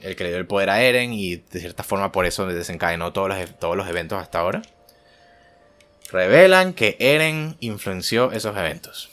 el 0.00 0.16
que 0.16 0.24
le 0.24 0.30
dio 0.30 0.38
el 0.38 0.46
poder 0.46 0.70
a 0.70 0.82
Eren 0.82 1.12
y 1.12 1.36
de 1.36 1.60
cierta 1.60 1.82
forma 1.82 2.12
por 2.12 2.24
eso 2.24 2.46
desencadenó 2.46 3.12
todos 3.12 3.28
los, 3.28 3.58
todos 3.58 3.76
los 3.76 3.86
eventos 3.88 4.18
hasta 4.20 4.40
ahora. 4.40 4.62
Revelan 6.14 6.74
que 6.74 6.96
Eren 7.00 7.56
influenció 7.58 8.30
esos 8.30 8.56
eventos. 8.56 9.10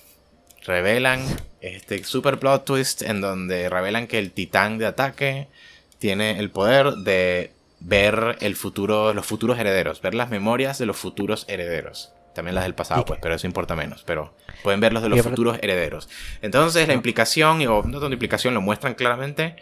Revelan 0.68 1.26
este 1.60 2.04
super 2.04 2.38
plot 2.38 2.64
twist 2.64 3.02
en 3.02 3.22
donde 3.22 3.70
revelan 3.70 4.06
que 4.06 4.20
el 4.20 4.32
titán 4.32 4.78
de 4.78 4.86
ataque 4.86 5.48
tiene 5.98 6.38
el 6.38 6.52
poder 6.52 6.94
de 6.98 7.54
ver 7.80 8.38
el 8.42 8.56
futuro, 8.56 9.16
los 9.16 9.26
futuros 9.26 9.58
herederos, 9.58 10.00
ver 10.02 10.14
las 10.14 10.30
memorias 10.30 10.78
de 10.78 10.86
los 10.86 10.96
futuros 10.96 11.46
herederos. 11.48 12.14
También 12.36 12.54
las 12.54 12.66
del 12.66 12.76
pasado, 12.76 13.04
pues, 13.04 13.20
pero 13.20 13.34
eso 13.34 13.48
importa 13.48 13.76
menos. 13.76 14.04
Pero 14.06 14.36
pueden 14.62 14.80
ver 14.80 14.94
los 14.94 15.02
de 15.02 15.10
los 15.10 15.24
futuros 15.24 15.58
herederos. 15.64 16.08
Entonces, 16.44 16.88
la 16.88 16.94
implicación, 16.94 17.66
o 17.66 17.82
no 17.82 18.00
tanto 18.00 18.14
implicación, 18.14 18.54
lo 18.54 18.62
muestran 18.62 18.94
claramente, 18.94 19.56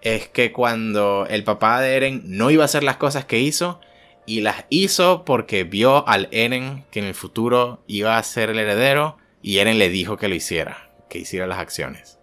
es 0.00 0.28
que 0.28 0.52
cuando 0.52 1.26
el 1.28 1.42
papá 1.42 1.80
de 1.80 1.96
Eren 1.96 2.22
no 2.24 2.52
iba 2.52 2.62
a 2.62 2.66
hacer 2.66 2.84
las 2.84 2.98
cosas 2.98 3.24
que 3.24 3.40
hizo, 3.40 3.80
y 4.26 4.40
las 4.40 4.64
hizo 4.68 5.24
porque 5.24 5.64
vio 5.64 6.06
al 6.08 6.28
Eren 6.30 6.84
que 6.90 7.00
en 7.00 7.06
el 7.06 7.14
futuro 7.14 7.82
iba 7.86 8.16
a 8.16 8.22
ser 8.22 8.50
el 8.50 8.58
heredero, 8.58 9.18
y 9.42 9.58
Eren 9.58 9.78
le 9.78 9.90
dijo 9.90 10.16
que 10.16 10.28
lo 10.28 10.34
hiciera, 10.34 10.90
que 11.08 11.18
hiciera 11.18 11.46
las 11.46 11.58
acciones. 11.58 12.18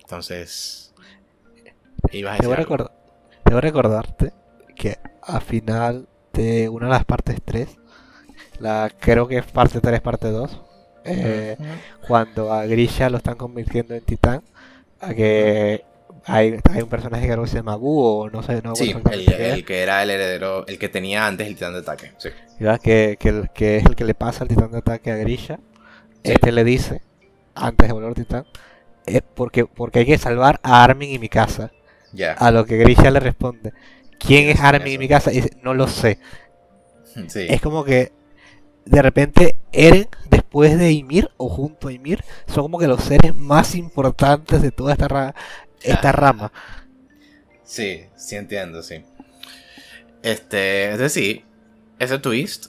Entonces, 0.00 0.94
ibas 2.12 2.38
a 2.38 2.42
debo, 2.42 2.54
recordar, 2.54 2.92
debo 3.44 3.60
recordarte 3.60 4.32
que 4.76 4.98
a 5.22 5.40
final 5.40 6.08
de 6.32 6.68
una 6.68 6.86
de 6.86 6.92
las 6.92 7.04
partes 7.04 7.40
3, 7.44 7.78
la, 8.60 8.90
creo 8.98 9.28
que 9.28 9.38
es 9.38 9.46
parte 9.46 9.80
3, 9.80 10.00
parte 10.00 10.30
2, 10.30 10.60
eh, 11.04 11.56
cuando 12.06 12.52
a 12.52 12.66
Grisha 12.66 13.08
lo 13.08 13.16
están 13.16 13.36
convirtiendo 13.36 13.94
en 13.94 14.04
titán, 14.04 14.42
a 15.00 15.14
que 15.14 15.84
hay, 16.28 16.58
hay 16.70 16.82
un 16.82 16.88
personaje 16.88 17.26
que 17.26 17.46
se 17.46 17.56
llama 17.56 17.76
Búho, 17.76 18.18
o 18.18 18.30
no 18.30 18.42
sé, 18.42 18.60
no 18.62 18.76
Sí, 18.76 18.94
el, 19.10 19.64
que 19.64 19.82
era 19.82 20.02
el 20.02 20.10
heredero, 20.10 20.66
el 20.66 20.78
que 20.78 20.90
tenía 20.90 21.26
antes 21.26 21.46
el 21.46 21.54
titán 21.54 21.72
de 21.72 21.78
ataque. 21.78 22.12
Sí. 22.18 22.28
¿verdad? 22.60 22.80
Que, 22.80 23.16
que, 23.18 23.76
es 23.78 23.86
el 23.86 23.96
que 23.96 24.04
le 24.04 24.14
pasa 24.14 24.44
el 24.44 24.48
titán 24.48 24.70
de 24.70 24.78
ataque 24.78 25.10
a 25.10 25.16
Grisha. 25.16 25.58
Sí. 26.22 26.32
Este 26.32 26.52
le 26.52 26.64
dice, 26.64 27.00
antes 27.54 27.88
de 27.88 27.94
volver 27.94 28.12
titán, 28.12 28.44
es 29.06 29.22
porque, 29.34 29.64
porque 29.64 30.00
hay 30.00 30.06
que 30.06 30.18
salvar 30.18 30.60
a 30.62 30.84
Armin 30.84 31.10
y 31.10 31.18
mi 31.18 31.30
casa. 31.30 31.72
A 32.36 32.50
lo 32.50 32.66
que 32.66 32.76
Grisha 32.76 33.10
le 33.10 33.20
responde, 33.20 33.72
¿quién 34.18 34.44
¿Quién 34.44 34.48
es 34.50 34.60
Armin 34.60 34.92
y 34.92 34.98
mi 34.98 35.08
casa? 35.08 35.32
Y 35.32 35.36
dice, 35.36 35.56
no 35.62 35.74
lo 35.74 35.88
sé. 35.88 36.18
Sí. 37.26 37.46
Es 37.48 37.60
como 37.60 37.82
que 37.82 38.12
de 38.84 39.02
repente 39.02 39.58
Eren, 39.72 40.06
después 40.30 40.78
de 40.78 40.92
Ymir 40.92 41.30
o 41.36 41.48
junto 41.48 41.88
a 41.88 41.92
Ymir, 41.92 42.24
son 42.46 42.62
como 42.62 42.78
que 42.78 42.86
los 42.86 43.02
seres 43.02 43.34
más 43.34 43.74
importantes 43.74 44.62
de 44.62 44.70
toda 44.70 44.92
esta, 44.92 45.34
esta 45.82 46.08
Ah. 46.10 46.12
rama. 46.12 46.52
Sí, 47.64 48.04
sí 48.16 48.36
entiendo, 48.36 48.82
sí. 48.82 49.04
Este, 50.22 50.84
entonces 50.84 51.12
sí, 51.12 51.44
ese 51.98 52.18
twist, 52.18 52.66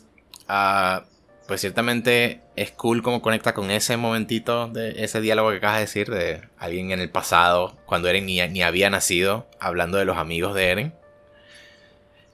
ah, 0.47 1.05
pues 1.47 1.61
ciertamente 1.61 2.41
es 2.55 2.71
cool 2.71 3.01
como 3.01 3.21
conecta 3.21 3.53
con 3.53 3.71
ese 3.71 3.97
momentito 3.97 4.67
de 4.67 5.03
ese 5.03 5.19
diálogo 5.21 5.49
que 5.51 5.57
acabas 5.57 5.77
de 5.77 5.81
decir 5.81 6.09
de 6.11 6.41
alguien 6.59 6.91
en 6.91 6.99
el 6.99 7.09
pasado, 7.09 7.75
cuando 7.85 8.07
Eren 8.07 8.25
ni, 8.25 8.39
ni 8.49 8.61
había 8.61 8.89
nacido, 8.89 9.47
hablando 9.59 9.97
de 9.97 10.05
los 10.05 10.17
amigos 10.17 10.53
de 10.53 10.67
Eren. 10.69 10.93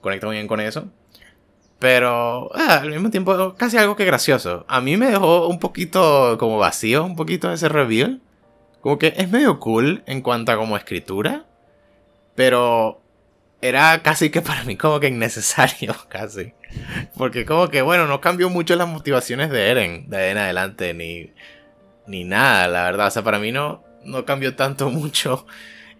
Conecta 0.02 0.28
muy 0.28 0.36
bien 0.36 0.48
con 0.48 0.60
eso. 0.60 0.88
Pero 1.80 2.50
ah, 2.56 2.80
al 2.82 2.90
mismo 2.90 3.10
tiempo, 3.10 3.56
casi 3.58 3.78
algo 3.78 3.96
que 3.96 4.06
gracioso. 4.06 4.66
A 4.68 4.82
mí 4.82 4.98
me 4.98 5.12
dejó 5.12 5.48
un 5.48 5.60
poquito 5.60 6.38
como 6.40 6.58
vacío, 6.58 7.04
un 7.06 7.16
poquito 7.16 7.52
ese 7.52 7.70
reveal. 7.70 8.22
Como 8.86 9.00
que 9.00 9.16
es 9.18 9.32
medio 9.32 9.60
cool 9.60 10.04
en 10.06 10.22
cuanto 10.22 10.52
a 10.52 10.58
como 10.58 10.78
escritura. 10.78 11.48
Pero 12.36 13.02
era 13.60 14.04
casi 14.04 14.30
que 14.30 14.44
para 14.44 14.64
mí 14.64 14.78
como 14.78 15.00
que 15.00 15.08
innecesario, 15.08 15.96
casi. 16.08 16.54
Porque 17.18 17.46
como 17.46 17.70
que, 17.70 17.82
bueno, 17.82 18.06
no 18.06 18.22
cambió 18.22 18.48
mucho 18.52 18.76
las 18.76 18.88
motivaciones 18.88 19.50
de 19.50 19.72
Eren 19.72 20.08
de 20.08 20.18
ahí 20.18 20.30
en 20.30 20.38
adelante, 20.38 20.94
ni, 20.94 21.34
ni 22.06 22.26
nada, 22.26 22.68
la 22.68 22.84
verdad. 22.84 23.08
O 23.08 23.10
sea, 23.10 23.24
para 23.24 23.40
mí 23.40 23.52
no, 23.52 23.84
no 24.04 24.24
cambió 24.24 24.56
tanto 24.56 24.88
mucho 24.92 25.48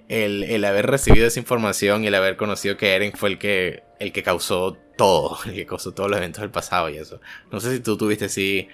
el, 0.08 0.44
el 0.44 0.64
haber 0.64 0.86
recibido 0.86 1.26
esa 1.26 1.40
información 1.40 2.04
y 2.04 2.08
el 2.08 2.14
haber 2.14 2.38
conocido 2.38 2.78
que 2.78 2.94
Eren 2.94 3.14
fue 3.14 3.30
el 3.30 3.40
que, 3.40 3.82
el 4.00 4.12
que 4.12 4.22
causó 4.22 4.78
todo, 4.96 5.40
el 5.48 5.56
que 5.56 5.66
causó 5.66 5.92
todos 5.92 6.08
los 6.08 6.20
eventos 6.20 6.42
del 6.42 6.52
pasado 6.52 6.92
y 6.92 6.98
eso. 6.98 7.20
No 7.52 7.60
sé 7.60 7.74
si 7.74 7.80
tú 7.80 7.98
tuviste 7.98 8.26
así 8.26 8.68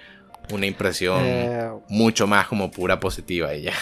una 0.53 0.65
impresión 0.65 1.19
Eh, 1.23 1.69
mucho 1.89 2.27
más 2.27 2.47
como 2.47 2.71
pura 2.71 2.99
positiva 2.99 3.53
ya. 3.55 3.73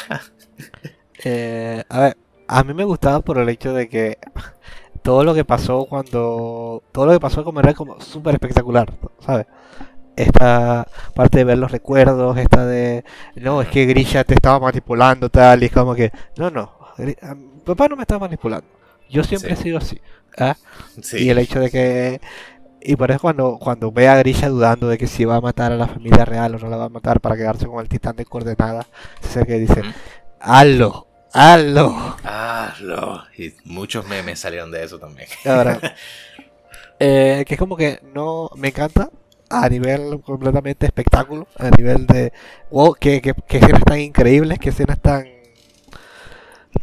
eh, 1.24 1.84
a 1.90 2.00
ver, 2.00 2.18
a 2.48 2.64
mí 2.64 2.74
me 2.74 2.84
gustaba 2.84 3.20
por 3.22 3.38
el 3.38 3.50
hecho 3.50 3.74
de 3.74 3.90
que 3.90 4.18
todo 5.02 5.24
lo 5.24 5.34
que 5.34 5.46
pasó 5.46 5.86
cuando... 5.86 6.84
Todo 6.92 7.06
lo 7.08 7.14
que 7.14 7.20
pasó 7.20 7.44
como 7.44 7.60
era 7.60 7.74
como 7.74 8.00
súper 8.02 8.36
espectacular, 8.36 8.92
¿sabes? 9.26 9.48
Esta 10.16 10.86
parte 11.16 11.40
de 11.40 11.44
ver 11.46 11.58
los 11.58 11.72
recuerdos, 11.72 12.38
esta 12.38 12.66
de... 12.66 13.06
No, 13.36 13.62
es 13.62 13.70
que 13.70 13.86
Grisha 13.86 14.24
te 14.26 14.34
estaba 14.34 14.60
manipulando 14.60 15.30
tal, 15.30 15.64
y 15.64 15.68
es 15.68 15.72
como 15.72 15.96
que... 15.96 16.12
No, 16.38 16.50
no, 16.52 16.74
papá 17.66 17.88
no 17.88 17.96
me 17.96 18.04
está 18.04 18.20
manipulando. 18.20 18.68
Yo 19.10 19.24
siempre 19.24 19.56
Sí. 19.56 19.60
he 19.62 19.64
sido 19.64 19.78
así. 19.78 20.02
¿ah? 20.38 20.56
Sí. 21.02 21.18
Y 21.24 21.30
el 21.30 21.38
hecho 21.38 21.60
de 21.62 21.72
que... 21.72 22.22
Y 22.82 22.96
por 22.96 23.12
eso 23.12 23.20
cuando, 23.20 23.58
cuando 23.60 23.92
ve 23.92 24.08
a 24.08 24.18
Grisha 24.18 24.50
dudando 24.50 24.88
de 24.88 24.98
que 24.98 25.08
si 25.08 25.26
va 25.26 25.38
a 25.38 25.42
matar 25.42 25.72
a 25.72 25.76
la 25.76 25.88
familia 25.88 26.26
real 26.26 26.56
o 26.56 26.60
no 26.60 26.70
la 26.70 26.78
va 26.78 26.86
a 26.86 26.90
matar 26.90 27.20
para 27.20 27.36
quedarse 27.36 27.68
con 27.68 27.82
el 27.82 27.90
titán 27.90 28.16
de 28.16 28.26
coordenadas, 28.26 28.88
es 29.22 29.36
el 29.36 29.46
que 29.46 29.60
dice, 29.60 29.82
hazlo, 30.40 31.08
hazlo. 31.34 32.18
Ah, 32.24 32.74
lo. 32.82 33.24
Y 33.38 33.54
muchos 33.66 34.08
memes 34.08 34.40
salieron 34.40 34.72
de 34.72 34.84
eso 34.84 34.98
también. 34.98 35.28
Ahora, 35.46 35.80
eh, 37.00 37.44
que 37.46 37.56
es 37.56 37.60
como 37.60 37.76
que 37.76 38.00
no 38.14 38.50
me 38.56 38.70
encanta 38.70 39.10
a 39.50 39.68
nivel 39.68 40.22
completamente 40.22 40.86
espectáculo, 40.86 41.48
a 41.58 41.70
nivel 41.72 42.06
de 42.08 42.32
wow, 42.70 42.94
que, 42.94 43.22
que, 43.22 43.34
que 43.34 43.58
escenas 43.58 43.84
tan 43.84 44.00
increíbles, 44.00 44.60
que 44.60 44.70
escenas 44.70 45.00
tan 45.00 45.39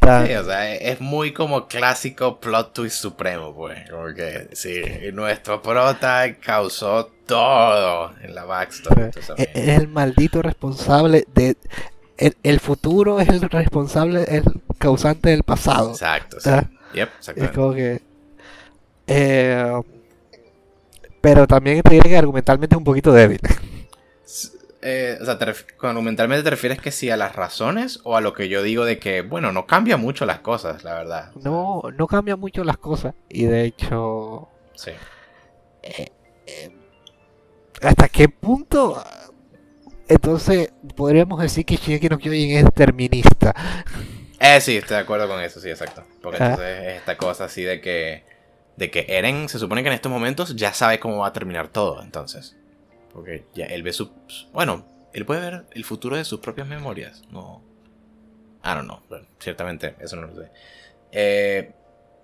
Sí, 0.01 0.35
o 0.35 0.45
sea, 0.45 0.75
es 0.75 1.01
muy 1.01 1.33
como 1.33 1.67
clásico 1.67 2.39
plot 2.39 2.73
twist 2.73 2.97
supremo, 2.97 3.55
pues. 3.55 3.79
Porque 3.91 4.49
sí, 4.53 4.83
nuestro 5.13 5.63
prota 5.63 6.37
causó 6.37 7.07
todo 7.27 8.15
en 8.23 8.35
la 8.35 8.45
backstory. 8.45 9.11
Es 9.37 9.69
el 9.69 9.89
maldito 9.89 10.43
responsable 10.43 11.27
de. 11.35 11.57
El, 12.19 12.61
futuro 12.61 13.21
es 13.21 13.29
el 13.29 13.43
responsable, 13.43 14.25
el 14.29 14.45
causante 14.79 15.31
del 15.31 15.43
pasado. 15.43 15.91
Exacto, 15.91 16.41
sí. 16.41 16.51
Yep, 16.95 17.11
es 17.37 17.51
como 17.51 17.75
que. 17.75 18.01
Eh, 19.07 19.83
pero 21.21 21.47
también 21.47 21.83
te 21.83 21.95
diré 21.95 22.09
que 22.09 22.17
argumentalmente 22.17 22.75
es 22.75 22.79
un 22.79 22.85
poquito 22.85 23.13
débil. 23.13 23.41
Eh, 24.89 25.19
o 25.21 25.25
sea, 25.25 25.37
con 25.77 25.91
argumentalmente 25.91 26.45
te 26.45 26.51
refieres 26.51 26.81
que 26.81 26.93
sí 26.93 27.11
a 27.11 27.17
las 27.17 27.35
razones 27.35 27.99
o 28.05 28.17
a 28.17 28.21
lo 28.21 28.33
que 28.33 28.49
yo 28.49 28.63
digo 28.63 28.85
de 28.85 29.01
que, 29.01 29.23
bueno, 29.23 29.51
no 29.51 29.67
cambia 29.67 29.97
mucho 29.97 30.27
las 30.27 30.39
cosas, 30.39 30.85
la 30.85 30.95
verdad. 30.95 31.33
No, 31.35 31.83
no 31.97 32.07
cambia 32.07 32.37
mucho 32.37 32.63
las 32.63 32.77
cosas. 32.77 33.13
Y 33.29 33.47
de 33.47 33.65
hecho. 33.65 34.49
Sí. 34.77 34.93
Eh, 35.83 36.07
eh, 36.47 36.71
¿Hasta 37.83 38.09
qué 38.09 38.29
punto? 38.29 39.03
Entonces, 40.07 40.73
podríamos 40.95 41.41
decir 41.43 41.67
que 41.67 41.75
Shingeki 41.75 42.09
no 42.09 42.19
Kyojin 42.19 42.59
es 42.59 42.65
determinista. 42.65 43.57
Eh, 44.39 44.61
sí, 44.61 44.77
estoy 44.77 44.99
de 44.99 45.03
acuerdo 45.03 45.27
con 45.27 45.41
eso, 45.41 45.59
sí, 45.59 45.69
exacto. 45.69 46.05
Porque 46.23 46.41
ah. 46.41 46.51
entonces 46.51 46.79
es 46.87 46.97
esta 46.99 47.17
cosa 47.17 47.47
así 47.47 47.63
de 47.63 47.81
que. 47.81 48.25
De 48.77 48.91
que 48.91 49.07
Eren 49.09 49.49
se 49.49 49.59
supone 49.59 49.83
que 49.83 49.89
en 49.89 49.95
estos 49.95 50.13
momentos 50.13 50.55
ya 50.55 50.75
sabe 50.75 51.01
cómo 51.01 51.19
va 51.19 51.29
a 51.29 51.33
terminar 51.33 51.69
todo, 51.69 52.03
entonces. 52.03 52.56
Porque 53.17 53.47
ya 53.55 53.65
él 53.65 53.83
ve 53.83 53.95
su. 53.95 54.11
Bueno, 54.53 54.85
él 55.15 55.25
puede 55.25 55.41
ver 55.41 55.65
el 55.73 55.85
futuro 55.87 56.17
de 56.17 56.25
sus 56.27 56.39
propias 56.41 56.69
memorias. 56.69 57.23
No. 57.31 57.63
I 58.63 58.75
don't 58.75 58.85
know. 58.85 59.01
ciertamente, 59.39 59.95
eso 60.01 60.17
no 60.17 60.27
lo 60.27 60.35
sé. 60.35 60.51
Eh, 61.13 61.73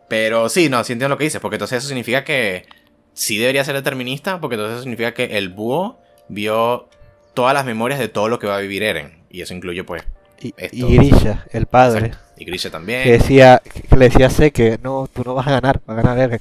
pero 0.07 0.51
sí, 0.51 0.69
no, 0.69 0.85
sí 0.85 0.93
entiendo 0.93 1.15
lo 1.15 1.17
que 1.17 1.25
dices. 1.25 1.41
Porque 1.41 1.55
entonces 1.55 1.79
eso 1.79 1.89
significa 1.89 2.25
que 2.25 2.67
sí 3.15 3.39
debería 3.39 3.65
ser 3.65 3.75
determinista. 3.75 4.39
Porque 4.39 4.57
entonces 4.57 4.75
eso 4.75 4.83
significa 4.83 5.15
que 5.15 5.39
el 5.39 5.49
búho 5.49 5.99
vio 6.29 6.91
todas 7.33 7.55
las 7.55 7.65
memorias 7.65 7.99
de 7.99 8.09
todo 8.09 8.29
lo 8.29 8.39
que 8.39 8.47
va 8.47 8.59
a 8.59 8.61
vivir 8.61 8.83
Eren. 8.83 9.25
Y 9.31 9.41
eso 9.41 9.55
incluye, 9.55 9.85
pues. 9.85 10.05
Y, 10.41 10.53
Grisha, 10.95 11.47
el 11.53 11.65
padre. 11.65 12.13
Y 12.37 12.45
Grisha 12.45 12.71
también. 12.71 13.05
Que 13.05 13.13
decía, 13.13 13.63
que 13.65 13.97
le 13.97 14.11
decía 14.11 14.29
sé 14.29 14.51
que 14.51 14.79
no, 14.83 15.09
tú 15.11 15.23
no 15.25 15.33
vas 15.33 15.47
a 15.47 15.53
ganar, 15.53 15.81
va 15.89 15.95
a 15.95 15.97
ganar 15.97 16.19
Eren. 16.19 16.41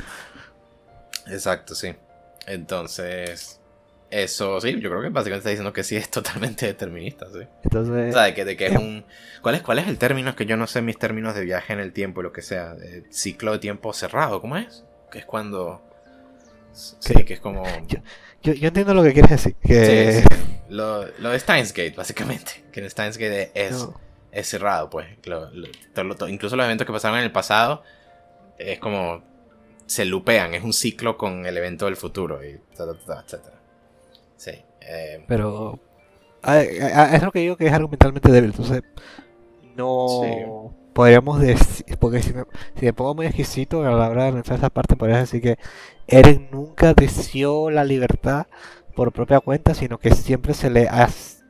Exacto, 1.27 1.73
sí. 1.73 1.95
Entonces. 2.47 3.60
Eso 4.11 4.59
sí, 4.59 4.73
yo 4.81 4.89
creo 4.89 5.01
que 5.01 5.07
básicamente 5.07 5.37
está 5.37 5.49
diciendo 5.51 5.71
que 5.71 5.83
sí 5.83 5.95
es 5.95 6.09
totalmente 6.11 6.65
determinista, 6.65 7.27
sí. 7.31 7.47
Entonces. 7.63 8.09
O 8.09 8.13
sea, 8.13 8.23
de 8.23 8.33
que, 8.33 8.43
de 8.43 8.57
que 8.57 8.67
es 8.67 8.75
un. 8.75 9.05
¿Cuál 9.41 9.55
es, 9.55 9.61
¿Cuál 9.61 9.79
es 9.79 9.87
el 9.87 9.97
término? 9.97 10.31
Es 10.31 10.35
que 10.35 10.45
yo 10.45 10.57
no 10.57 10.67
sé 10.67 10.81
mis 10.81 10.99
términos 10.99 11.33
de 11.33 11.45
viaje 11.45 11.71
en 11.71 11.79
el 11.79 11.93
tiempo 11.93 12.19
y 12.19 12.23
lo 12.25 12.33
que 12.33 12.41
sea. 12.41 12.75
Ciclo 13.09 13.53
de 13.53 13.59
tiempo 13.59 13.93
cerrado, 13.93 14.41
¿cómo 14.41 14.57
es? 14.57 14.83
Que 15.09 15.19
es 15.19 15.25
cuando. 15.25 15.81
Sí, 16.73 17.23
que 17.23 17.35
es 17.35 17.39
como. 17.39 17.63
Yo, 18.43 18.53
yo, 18.53 18.67
entiendo 18.67 18.93
lo 18.93 19.03
que 19.03 19.13
quieres 19.13 19.31
decir. 19.31 19.55
Que... 19.55 20.23
Lo, 20.69 21.05
lo, 21.19 21.31
de 21.31 21.37
Steins 21.37 21.73
Gate, 21.73 21.95
básicamente. 21.97 22.63
Que 22.71 22.79
en 22.79 22.89
Steins 22.89 23.17
Gate 23.17 23.51
es, 23.53 23.85
es 24.31 24.47
cerrado, 24.47 24.89
pues. 24.89 25.05
incluso 26.29 26.55
los 26.55 26.65
eventos 26.65 26.87
que 26.87 26.93
pasaron 26.93 27.17
en 27.17 27.25
el 27.25 27.31
pasado 27.33 27.83
es 28.57 28.79
como. 28.79 29.21
Se 29.85 30.05
lupean, 30.05 30.53
es 30.53 30.63
un 30.63 30.71
ciclo 30.71 31.17
con 31.17 31.45
el 31.45 31.57
evento 31.57 31.85
del 31.85 31.97
futuro 31.97 32.41
y 32.41 32.57
etcétera. 32.71 33.60
Sí. 34.41 34.53
Eh, 34.81 35.23
Pero 35.27 35.79
es 36.43 37.21
lo 37.21 37.31
que 37.31 37.39
digo 37.41 37.57
que 37.57 37.67
es 37.67 37.73
argumentalmente 37.73 38.31
débil. 38.31 38.49
Entonces, 38.49 38.81
no 39.75 40.73
podríamos 40.93 41.39
decir, 41.39 41.85
porque 41.99 42.23
si 42.23 42.33
me, 42.33 42.93
pongo 42.93 43.13
muy 43.13 43.27
exquisito 43.27 43.85
a 43.85 43.91
la 43.91 44.09
hora 44.09 44.23
de 44.23 44.29
analizar 44.29 44.57
esa 44.57 44.71
parte, 44.71 44.95
podría 44.95 45.19
decir 45.19 45.43
que 45.43 45.59
Eren 46.07 46.49
nunca 46.51 46.95
deseó 46.95 47.69
la 47.69 47.83
libertad 47.83 48.47
por 48.95 49.11
propia 49.11 49.41
cuenta, 49.41 49.75
sino 49.75 49.99
que 49.99 50.09
siempre 50.15 50.55
se 50.55 50.71
le 50.71 50.89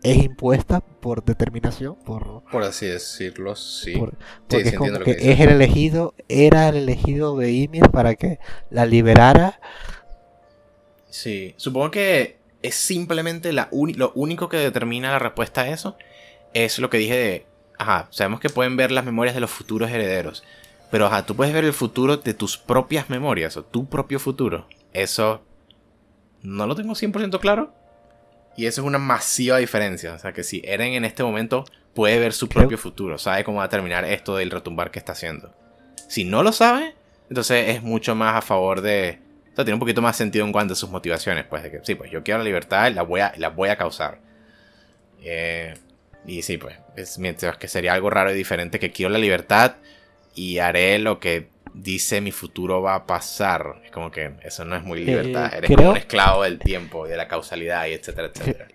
es 0.03 0.17
impuesta 0.17 0.81
por 0.81 1.23
determinación, 1.23 1.95
por, 1.95 2.43
por 2.51 2.63
así 2.63 2.87
decirlo, 2.87 3.55
sí. 3.55 3.93
porque 3.95 4.17
es 4.49 4.75
como 4.75 4.99
que, 4.99 5.11
es 5.11 5.39
el 5.39 5.49
elegido, 5.49 6.13
era 6.27 6.67
el 6.67 6.75
elegido 6.75 7.37
de 7.37 7.53
Ymir 7.53 7.89
para 7.89 8.15
que 8.15 8.39
la 8.69 8.85
liberara. 8.85 9.61
Sí, 11.09 11.53
supongo 11.57 11.91
que 11.91 12.40
es 12.61 12.75
simplemente 12.75 13.53
la 13.53 13.69
lo 13.71 14.11
único 14.15 14.49
que 14.49 14.57
determina 14.57 15.11
la 15.11 15.19
respuesta 15.19 15.61
a 15.61 15.69
eso. 15.69 15.97
Es 16.53 16.79
lo 16.79 16.89
que 16.89 16.97
dije 16.97 17.15
de, 17.15 17.45
ajá, 17.77 18.07
sabemos 18.11 18.39
que 18.39 18.49
pueden 18.49 18.77
ver 18.77 18.91
las 18.91 19.05
memorias 19.05 19.35
de 19.35 19.41
los 19.41 19.51
futuros 19.51 19.89
herederos. 19.89 20.43
Pero 20.91 21.07
ajá, 21.07 21.25
tú 21.25 21.35
puedes 21.35 21.53
ver 21.53 21.63
el 21.63 21.73
futuro 21.73 22.17
de 22.17 22.33
tus 22.33 22.57
propias 22.57 23.09
memorias 23.09 23.55
o 23.57 23.63
tu 23.63 23.87
propio 23.87 24.19
futuro. 24.19 24.67
Eso 24.93 25.41
no 26.41 26.67
lo 26.67 26.75
tengo 26.75 26.93
100% 26.93 27.39
claro. 27.39 27.73
Y 28.57 28.65
eso 28.65 28.81
es 28.81 28.87
una 28.87 28.97
masiva 28.97 29.57
diferencia. 29.57 30.13
O 30.13 30.19
sea 30.19 30.33
que 30.33 30.43
si 30.43 30.61
Eren 30.65 30.93
en 30.93 31.05
este 31.05 31.23
momento 31.23 31.63
puede 31.93 32.19
ver 32.19 32.33
su 32.33 32.49
propio 32.49 32.77
futuro, 32.77 33.17
sabe 33.17 33.45
cómo 33.45 33.59
va 33.59 33.65
a 33.65 33.69
terminar 33.69 34.03
esto 34.03 34.35
del 34.35 34.51
retumbar 34.51 34.91
que 34.91 34.99
está 34.99 35.13
haciendo. 35.13 35.53
Si 36.09 36.25
no 36.25 36.43
lo 36.43 36.51
sabe, 36.51 36.93
entonces 37.29 37.69
es 37.69 37.81
mucho 37.81 38.13
más 38.13 38.35
a 38.35 38.41
favor 38.41 38.81
de, 38.81 39.19
o 39.51 39.55
sea, 39.55 39.65
tiene 39.65 39.73
un 39.73 39.79
poquito 39.79 40.01
más 40.01 40.15
sentido 40.15 40.45
en 40.45 40.51
cuanto 40.51 40.73
a 40.73 40.75
sus 40.75 40.89
motivaciones, 40.89 41.45
pues, 41.45 41.63
de 41.63 41.71
que 41.71 41.79
sí, 41.83 41.95
pues 41.95 42.09
yo 42.09 42.23
quiero 42.23 42.37
la 42.37 42.45
libertad 42.45 42.89
y 42.89 42.93
la 42.93 43.03
voy 43.03 43.19
a, 43.19 43.33
la 43.37 43.49
voy 43.49 43.69
a 43.69 43.75
causar. 43.75 44.19
Eh, 45.21 45.73
y 46.25 46.41
sí, 46.41 46.57
pues, 46.57 46.77
es, 46.95 47.19
mientras 47.19 47.57
que 47.57 47.67
sería 47.67 47.93
algo 47.93 48.09
raro 48.09 48.31
y 48.31 48.35
diferente 48.35 48.79
que 48.79 48.91
quiero 48.91 49.11
la 49.11 49.19
libertad 49.19 49.75
y 50.35 50.59
haré 50.59 50.99
lo 50.99 51.19
que 51.19 51.49
dice 51.73 52.21
mi 52.21 52.31
futuro 52.31 52.81
va 52.81 52.95
a 52.95 53.05
pasar. 53.05 53.81
Es 53.83 53.91
como 53.91 54.09
que 54.09 54.33
eso 54.43 54.63
no 54.63 54.75
es 54.75 54.83
muy 54.83 55.03
libertad. 55.03 55.53
Eres 55.53 55.69
como 55.75 55.91
un 55.91 55.97
esclavo 55.97 56.43
del 56.43 56.59
tiempo 56.59 57.05
y 57.05 57.09
de 57.09 57.17
la 57.17 57.27
causalidad 57.27 57.87
y 57.87 57.93
etcétera, 57.93 58.31
etcétera. 58.33 58.67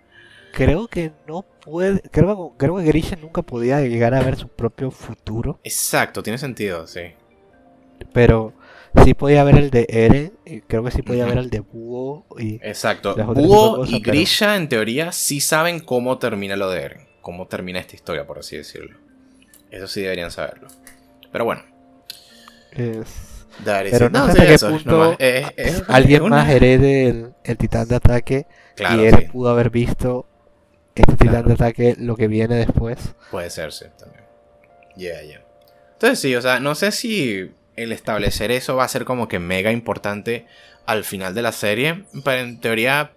Creo 0.53 0.87
que 0.87 1.11
no 1.27 1.43
puede. 1.43 2.01
Creo, 2.11 2.53
creo 2.57 2.77
que 2.77 2.83
Grisha 2.83 3.15
nunca 3.15 3.41
podía 3.41 3.81
llegar 3.81 4.13
a 4.13 4.23
ver 4.23 4.37
su 4.37 4.47
propio 4.47 4.91
futuro. 4.91 5.59
Exacto, 5.63 6.23
tiene 6.23 6.37
sentido, 6.37 6.87
sí. 6.87 7.13
Pero 8.13 8.53
sí 9.03 9.13
podía 9.13 9.41
haber 9.41 9.57
el 9.57 9.69
de 9.69 9.85
Eren, 9.89 10.33
y 10.45 10.61
creo 10.61 10.83
que 10.83 10.91
sí 10.91 11.01
podía 11.01 11.25
haber 11.25 11.37
el 11.37 11.49
de 11.49 11.59
Búho 11.59 12.25
y... 12.37 12.55
Exacto. 12.55 13.15
Búho 13.15 13.85
y 13.85 13.99
Grisha 13.99 14.55
en 14.55 14.69
teoría 14.69 15.11
sí 15.11 15.39
saben 15.39 15.79
cómo 15.79 16.17
termina 16.17 16.55
lo 16.55 16.69
de 16.69 16.81
Eren, 16.81 17.07
cómo 17.21 17.47
termina 17.47 17.79
esta 17.79 17.95
historia, 17.95 18.25
por 18.25 18.39
así 18.39 18.57
decirlo. 18.57 18.97
Eso 19.71 19.87
sí 19.87 20.01
deberían 20.01 20.31
saberlo. 20.31 20.67
Pero 21.31 21.45
bueno. 21.45 21.63
Pero 23.63 24.09
no, 24.09 24.31
sé 24.31 24.45
qué 24.45 24.57
punto 24.59 25.17
alguien 25.87 26.29
más 26.29 26.49
herede 26.49 27.33
el, 27.43 27.57
titán 27.57 27.87
de 27.87 27.95
ataque 27.95 28.47
y 28.77 29.05
Eren 29.05 29.31
pudo 29.31 29.49
haber 29.49 29.69
visto 29.69 30.27
este 30.93 31.15
titán 31.15 31.45
de 31.45 31.53
ataque 31.53 31.95
lo 31.97 32.15
que 32.15 32.27
viene 32.27 32.55
después. 32.55 33.15
Puede 33.31 33.49
ser, 33.49 33.71
sí, 33.71 33.85
también. 33.97 34.23
Yeah, 34.95 35.21
yeah. 35.21 35.43
Entonces 35.93 36.19
sí, 36.19 36.35
o 36.35 36.41
sea, 36.41 36.59
no 36.59 36.75
sé 36.75 36.91
si 36.91 37.51
el 37.77 37.91
establecer 37.91 38.51
eso 38.51 38.75
va 38.75 38.83
a 38.83 38.89
ser 38.89 39.05
como 39.05 39.27
que 39.27 39.39
mega 39.39 39.71
importante 39.71 40.45
al 40.85 41.03
final 41.03 41.33
de 41.33 41.41
la 41.43 41.51
serie. 41.53 42.03
Pero 42.25 42.41
en 42.41 42.59
teoría, 42.59 43.13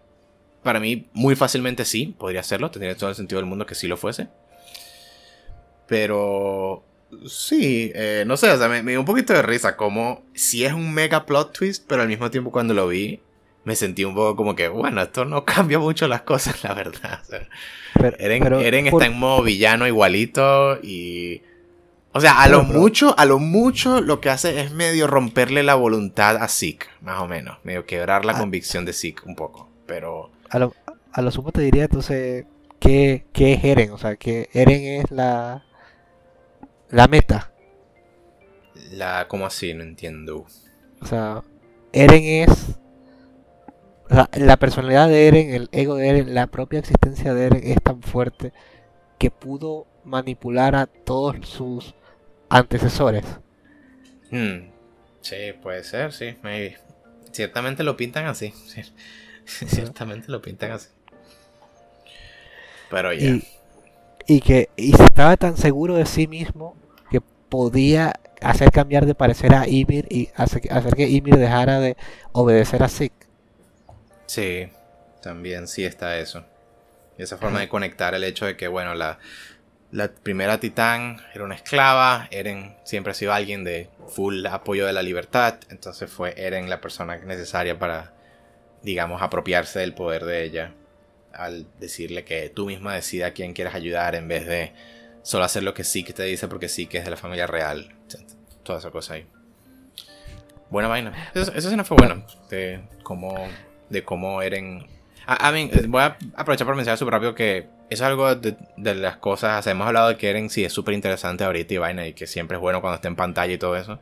para 0.62 0.78
mí, 0.78 1.08
muy 1.12 1.34
fácilmente 1.34 1.84
sí, 1.84 2.14
podría 2.18 2.42
serlo. 2.42 2.70
Tendría 2.70 2.96
todo 2.96 3.10
el 3.10 3.16
sentido 3.16 3.40
del 3.40 3.48
mundo 3.48 3.66
que 3.66 3.74
sí 3.74 3.88
lo 3.88 3.96
fuese. 3.96 4.28
Pero 5.88 6.84
sí, 7.26 7.90
eh, 7.94 8.24
no 8.26 8.36
sé, 8.36 8.50
o 8.50 8.58
sea, 8.58 8.68
me, 8.68 8.82
dio 8.82 9.00
un 9.00 9.06
poquito 9.06 9.32
de 9.32 9.42
risa. 9.42 9.76
Como 9.76 10.24
si 10.34 10.64
es 10.64 10.72
un 10.72 10.92
mega 10.92 11.26
plot 11.26 11.52
twist, 11.52 11.84
pero 11.88 12.02
al 12.02 12.08
mismo 12.08 12.30
tiempo 12.30 12.52
cuando 12.52 12.74
lo 12.74 12.86
vi, 12.86 13.20
me 13.64 13.74
sentí 13.76 14.04
un 14.04 14.14
poco 14.14 14.36
como 14.36 14.54
que, 14.54 14.68
bueno, 14.68 15.00
esto 15.02 15.24
no 15.24 15.44
cambia 15.46 15.78
mucho 15.78 16.06
las 16.06 16.22
cosas, 16.22 16.62
la 16.62 16.74
verdad. 16.74 17.22
Eren, 18.18 18.86
está 18.86 19.06
en 19.06 19.18
modo 19.18 19.42
villano 19.42 19.86
igualito 19.86 20.78
y 20.82 21.42
o 22.12 22.20
sea, 22.20 22.42
a 22.42 22.48
lo 22.48 22.64
mucho, 22.64 23.16
a 23.16 23.24
lo 23.24 23.38
mucho 23.38 24.00
lo 24.00 24.20
que 24.20 24.30
hace 24.30 24.60
es 24.60 24.72
medio 24.72 25.06
romperle 25.06 25.62
la 25.62 25.76
voluntad 25.76 26.36
a 26.36 26.48
Zeke, 26.48 26.86
más 27.00 27.20
o 27.20 27.28
menos. 27.28 27.58
Medio 27.62 27.86
quebrar 27.86 28.24
la 28.24 28.32
ah. 28.32 28.38
convicción 28.38 28.84
de 28.84 28.92
Zeke 28.92 29.22
un 29.26 29.36
poco. 29.36 29.68
Pero. 29.86 30.30
A 30.48 30.58
lo, 30.58 30.74
a 31.12 31.22
lo 31.22 31.30
sumo 31.30 31.52
te 31.52 31.60
diría 31.60 31.84
entonces. 31.84 32.46
¿qué, 32.80 33.26
¿Qué 33.32 33.52
es 33.52 33.64
Eren? 33.64 33.92
O 33.92 33.98
sea, 33.98 34.16
que 34.16 34.48
Eren 34.52 34.82
es 34.82 35.10
la. 35.12 35.64
La 36.88 37.06
meta. 37.06 37.52
La. 38.90 39.28
¿Cómo 39.28 39.46
así? 39.46 39.72
No 39.74 39.84
entiendo. 39.84 40.46
O 41.00 41.06
sea, 41.06 41.44
Eren 41.92 42.24
es. 42.24 42.76
la 44.32 44.56
personalidad 44.56 45.08
de 45.08 45.28
Eren, 45.28 45.54
el 45.54 45.68
ego 45.70 45.94
de 45.94 46.08
Eren, 46.08 46.34
la 46.34 46.48
propia 46.48 46.80
existencia 46.80 47.34
de 47.34 47.46
Eren 47.46 47.60
es 47.62 47.80
tan 47.80 48.02
fuerte 48.02 48.52
que 49.18 49.30
pudo 49.30 49.86
manipular 50.04 50.74
a 50.74 50.86
todos 50.86 51.36
sus 51.46 51.94
antecesores. 52.50 53.24
Hmm. 54.30 54.70
Sí, 55.22 55.36
puede 55.62 55.84
ser, 55.84 56.12
sí. 56.12 56.36
Ciertamente 57.32 57.82
lo 57.82 57.96
pintan 57.96 58.26
así. 58.26 58.52
Ciertamente 59.44 60.30
lo 60.30 60.42
pintan 60.42 60.72
así. 60.72 60.88
Pero 62.90 63.12
ya. 63.12 63.38
Y, 64.26 64.40
que 64.40 64.68
y 64.76 64.92
estaba 64.92 65.36
tan 65.36 65.56
seguro 65.56 65.94
de 65.94 66.06
sí 66.06 66.26
mismo 66.26 66.76
que 67.10 67.20
podía 67.20 68.14
hacer 68.40 68.70
cambiar 68.70 69.06
de 69.06 69.14
parecer 69.14 69.54
a 69.54 69.66
Ymir 69.66 70.06
y 70.08 70.30
hacer, 70.34 70.62
hacer 70.72 70.94
que 70.94 71.08
Ymir 71.08 71.36
dejara 71.36 71.80
de 71.80 71.96
obedecer 72.32 72.82
a 72.82 72.88
Zeke. 72.88 73.26
Sí, 74.26 74.68
también 75.22 75.66
sí 75.66 75.84
está 75.84 76.18
eso. 76.18 76.44
Y 77.18 77.22
esa 77.22 77.36
forma 77.36 77.60
de 77.60 77.68
conectar 77.68 78.14
el 78.14 78.24
hecho 78.24 78.46
de 78.46 78.56
que, 78.56 78.68
bueno, 78.68 78.94
la, 78.94 79.18
la 79.92 80.08
primera 80.08 80.60
titán 80.60 81.20
era 81.34 81.44
una 81.44 81.56
esclava, 81.56 82.28
Eren 82.30 82.76
siempre 82.84 83.10
ha 83.10 83.14
sido 83.14 83.32
alguien 83.32 83.64
de 83.64 83.88
full 84.08 84.46
apoyo 84.46 84.86
de 84.86 84.92
la 84.92 85.02
libertad, 85.02 85.56
entonces 85.68 86.10
fue 86.10 86.34
Eren 86.36 86.70
la 86.70 86.80
persona 86.80 87.16
necesaria 87.18 87.78
para, 87.78 88.12
digamos, 88.82 89.20
apropiarse 89.20 89.80
del 89.80 89.94
poder 89.94 90.24
de 90.24 90.44
ella, 90.44 90.72
al 91.32 91.66
decirle 91.80 92.24
que 92.24 92.50
tú 92.50 92.66
misma 92.66 92.94
decida 92.94 93.26
a 93.26 93.30
quién 93.32 93.52
quieres 93.52 93.74
ayudar 93.74 94.14
en 94.14 94.28
vez 94.28 94.46
de 94.46 94.72
solo 95.22 95.44
hacer 95.44 95.64
lo 95.64 95.74
que 95.74 95.84
sí 95.84 96.04
que 96.04 96.12
te 96.12 96.22
dice 96.22 96.46
porque 96.46 96.68
sí 96.68 96.86
que 96.86 96.98
es 96.98 97.04
de 97.04 97.10
la 97.10 97.16
familia 97.16 97.46
real, 97.46 97.92
toda 98.62 98.78
esa 98.78 98.90
cosa 98.90 99.14
ahí. 99.14 99.26
Buena 100.70 100.88
vaina. 100.88 101.12
Eso 101.34 101.76
no 101.76 101.84
fue 101.84 101.96
bueno, 101.96 102.24
de 102.48 102.80
cómo, 103.02 103.34
de 103.88 104.04
cómo 104.04 104.40
Eren... 104.40 104.86
A, 105.26 105.50
mí, 105.52 105.70
voy 105.88 106.02
a 106.02 106.16
aprovechar 106.34 106.66
para 106.66 106.76
mencionar 106.76 106.96
súper 106.96 107.12
rápido 107.12 107.34
que 107.34 107.68
es 107.90 108.00
algo 108.02 108.34
de, 108.36 108.56
las 108.94 109.16
cosas. 109.16 109.66
hemos 109.66 109.86
hablado 109.86 110.08
de 110.08 110.16
que 110.16 110.30
Eren 110.30 110.48
sí 110.48 110.64
es 110.64 110.72
súper 110.72 110.94
interesante 110.94 111.44
ahorita 111.44 111.74
y 111.74 111.78
vaina, 111.78 112.06
y 112.06 112.12
que 112.14 112.26
siempre 112.26 112.56
es 112.56 112.60
bueno 112.60 112.80
cuando 112.80 112.94
está 112.94 113.08
en 113.08 113.16
pantalla 113.16 113.52
y 113.52 113.58
todo 113.58 113.76
eso. 113.76 113.98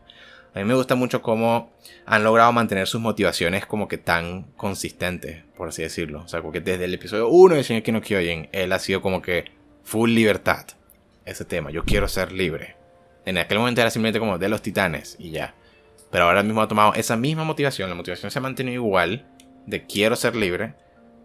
A 0.55 0.59
mí 0.59 0.65
me 0.65 0.75
gusta 0.75 0.95
mucho 0.95 1.23
cómo 1.23 1.73
han 2.05 2.23
logrado 2.23 2.53
mantener 2.53 2.87
sus 2.87 3.01
motivaciones 3.01 3.65
como 3.67 3.89
que 3.89 3.97
tan 3.97 4.45
consistentes, 4.57 5.43
por 5.57 5.69
así 5.69 5.83
decirlo. 5.83 6.23
O 6.23 6.29
sea, 6.29 6.43
porque 6.43 6.61
desde 6.61 6.85
el 6.85 6.95
episodio 6.95 7.29
1 7.29 7.55
de 7.55 7.63
Shingeki 7.63 7.93
no 7.93 8.01
Kyojin, 8.01 8.49
él 8.53 8.73
ha 8.73 8.79
sido 8.79 9.01
como 9.01 9.23
que 9.23 9.47
full 9.85 10.11
libertad. 10.11 10.67
Ese 11.25 11.45
tema, 11.45 11.71
yo 11.71 11.85
quiero 11.85 12.09
ser 12.09 12.33
libre. 12.33 12.77
En 13.25 13.39
aquel 13.39 13.59
momento 13.59 13.81
era 13.81 13.91
simplemente 13.91 14.19
como 14.19 14.39
de 14.39 14.49
los 14.49 14.63
titanes 14.63 15.17
y 15.19 15.31
ya. 15.31 15.55
Pero 16.11 16.25
ahora 16.25 16.43
mismo 16.43 16.61
ha 16.63 16.69
tomado 16.69 16.95
esa 16.95 17.17
misma 17.17 17.45
motivación. 17.45 17.89
La 17.89 17.95
motivación 17.95 18.31
se 18.31 18.39
ha 18.39 18.43
mantenido 18.43 18.75
igual 18.75 19.27
de 19.67 19.85
quiero 19.85 20.17
ser 20.17 20.35
libre. 20.37 20.75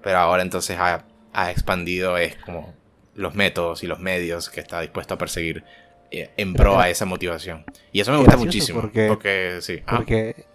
Pero 0.01 0.17
ahora 0.17 0.43
entonces 0.43 0.77
ha, 0.77 1.05
expandido 1.33 2.17
es 2.17 2.35
como 2.37 2.73
los 3.15 3.35
métodos 3.35 3.83
y 3.83 3.87
los 3.87 3.99
medios 3.99 4.49
que 4.49 4.59
está 4.59 4.81
dispuesto 4.81 5.13
a 5.13 5.17
perseguir 5.17 5.63
eh, 6.11 6.29
en 6.37 6.53
pro 6.53 6.79
a 6.79 6.89
esa 6.89 7.05
motivación. 7.05 7.65
Y 7.91 8.01
eso 8.01 8.11
me 8.11 8.17
gusta 8.17 8.37
muchísimo. 8.37 8.81
Porque, 8.81 9.57
sí. 9.61 9.81
Ah. 9.85 9.97
Porque 9.97 10.45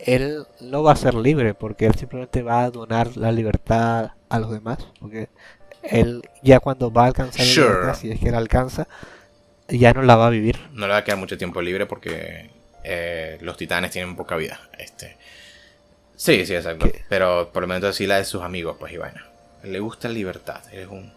él 0.00 0.44
no 0.60 0.82
va 0.82 0.92
a 0.92 0.96
ser 0.96 1.14
libre, 1.14 1.54
porque 1.54 1.86
él 1.86 1.94
simplemente 1.94 2.42
va 2.42 2.64
a 2.64 2.70
donar 2.70 3.16
la 3.16 3.32
libertad 3.32 4.12
a 4.28 4.38
los 4.38 4.50
demás. 4.50 4.78
Porque 5.00 5.28
él 5.82 6.22
ya 6.42 6.60
cuando 6.60 6.92
va 6.92 7.04
a 7.04 7.06
alcanzar 7.06 7.46
la 7.46 7.52
libertad, 7.52 7.94
si 7.94 8.10
es 8.10 8.20
que 8.20 8.30
la 8.30 8.38
alcanza, 8.38 8.88
ya 9.68 9.92
no 9.92 10.02
la 10.02 10.16
va 10.16 10.26
a 10.26 10.30
vivir. 10.30 10.58
No 10.72 10.86
le 10.86 10.92
va 10.92 10.98
a 10.98 11.04
quedar 11.04 11.18
mucho 11.18 11.38
tiempo 11.38 11.62
libre 11.62 11.86
porque 11.86 12.50
eh, 12.84 13.38
los 13.40 13.56
titanes 13.56 13.90
tienen 13.90 14.16
poca 14.16 14.36
vida. 14.36 14.60
Este. 14.78 15.16
Sí, 16.16 16.44
sí, 16.46 16.54
exacto. 16.54 16.90
Pero 17.08 17.50
por 17.52 17.62
lo 17.62 17.68
menos 17.68 17.94
sí 17.94 18.06
la 18.06 18.16
de 18.16 18.24
sus 18.24 18.42
amigos, 18.42 18.76
pues 18.80 18.92
y 18.92 18.96
bueno. 18.96 19.27
Le 19.62 19.80
gusta 19.80 20.08
la 20.08 20.14
libertad. 20.14 20.62
es 20.72 20.88
un, 20.88 21.12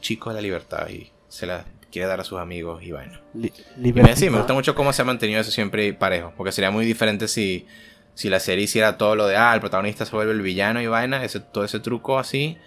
chico 0.00 0.30
de 0.30 0.36
la 0.36 0.42
libertad 0.42 0.88
y 0.88 1.10
se 1.28 1.46
la 1.46 1.64
quiere 1.90 2.08
dar 2.08 2.20
a 2.20 2.24
sus 2.24 2.38
amigos 2.38 2.82
y 2.82 2.92
bueno. 2.92 3.18
me, 3.34 4.16
sí, 4.16 4.30
me 4.30 4.38
gusta 4.38 4.52
mucho 4.52 4.74
cómo 4.74 4.92
se 4.92 5.02
ha 5.02 5.04
mantenido 5.04 5.40
eso 5.40 5.50
siempre 5.50 5.92
parejo. 5.92 6.32
Porque 6.36 6.52
sería 6.52 6.70
muy 6.70 6.84
diferente 6.84 7.28
si, 7.28 7.66
si 8.14 8.28
la 8.28 8.40
serie 8.40 8.64
hiciera 8.64 8.98
todo 8.98 9.16
lo 9.16 9.26
de, 9.26 9.36
ah, 9.36 9.54
el 9.54 9.60
protagonista 9.60 10.04
se 10.04 10.14
vuelve 10.14 10.32
el 10.32 10.42
villano 10.42 10.80
y 10.80 10.86
vaina, 10.86 11.24
ese, 11.24 11.40
todo 11.40 11.64
ese 11.64 11.80
truco 11.80 12.18
así. 12.18 12.58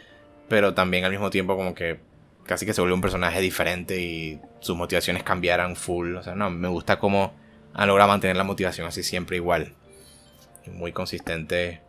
Pero 0.48 0.74
también 0.74 1.06
al 1.06 1.12
mismo 1.12 1.30
tiempo 1.30 1.56
como 1.56 1.74
que 1.74 2.00
casi 2.46 2.66
que 2.66 2.74
se 2.74 2.82
vuelve 2.82 2.96
un 2.96 3.02
personaje 3.02 3.42
diferente 3.42 4.00
y 4.00 4.40
sus 4.60 4.76
motivaciones 4.76 5.24
cambiaran 5.24 5.76
full. 5.76 6.16
O 6.16 6.24
sea, 6.24 6.36
no, 6.36 6.50
me 6.50 6.68
gusta 6.68 7.00
cómo 7.00 7.34
han 7.74 7.88
logrado 7.88 8.10
mantener 8.10 8.38
la 8.38 8.44
motivación 8.44 8.88
así 8.88 9.04
siempre 9.04 9.38
igual. 9.38 9.74
muy 10.68 10.92
consistente. 10.92 11.82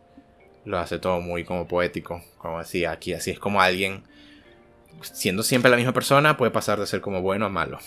Lo 0.67 0.79
hace 0.79 0.99
todo 0.99 1.21
muy 1.21 1.45
como 1.45 1.65
poético. 1.65 2.21
Como 2.37 2.59
decía, 2.59 2.91
aquí 2.91 3.13
así 3.13 3.31
es 3.31 3.39
como 3.39 3.61
alguien, 3.61 4.03
siendo 5.01 5.43
siempre 5.43 5.71
la 5.71 5.77
misma 5.77 5.93
persona, 5.93 6.35
puede 6.35 6.51
pasar 6.51 6.79
de 6.79 6.87
ser 6.87 6.99
como 6.99 7.21
bueno 7.21 7.45
a 7.45 7.49
malo. 7.49 7.79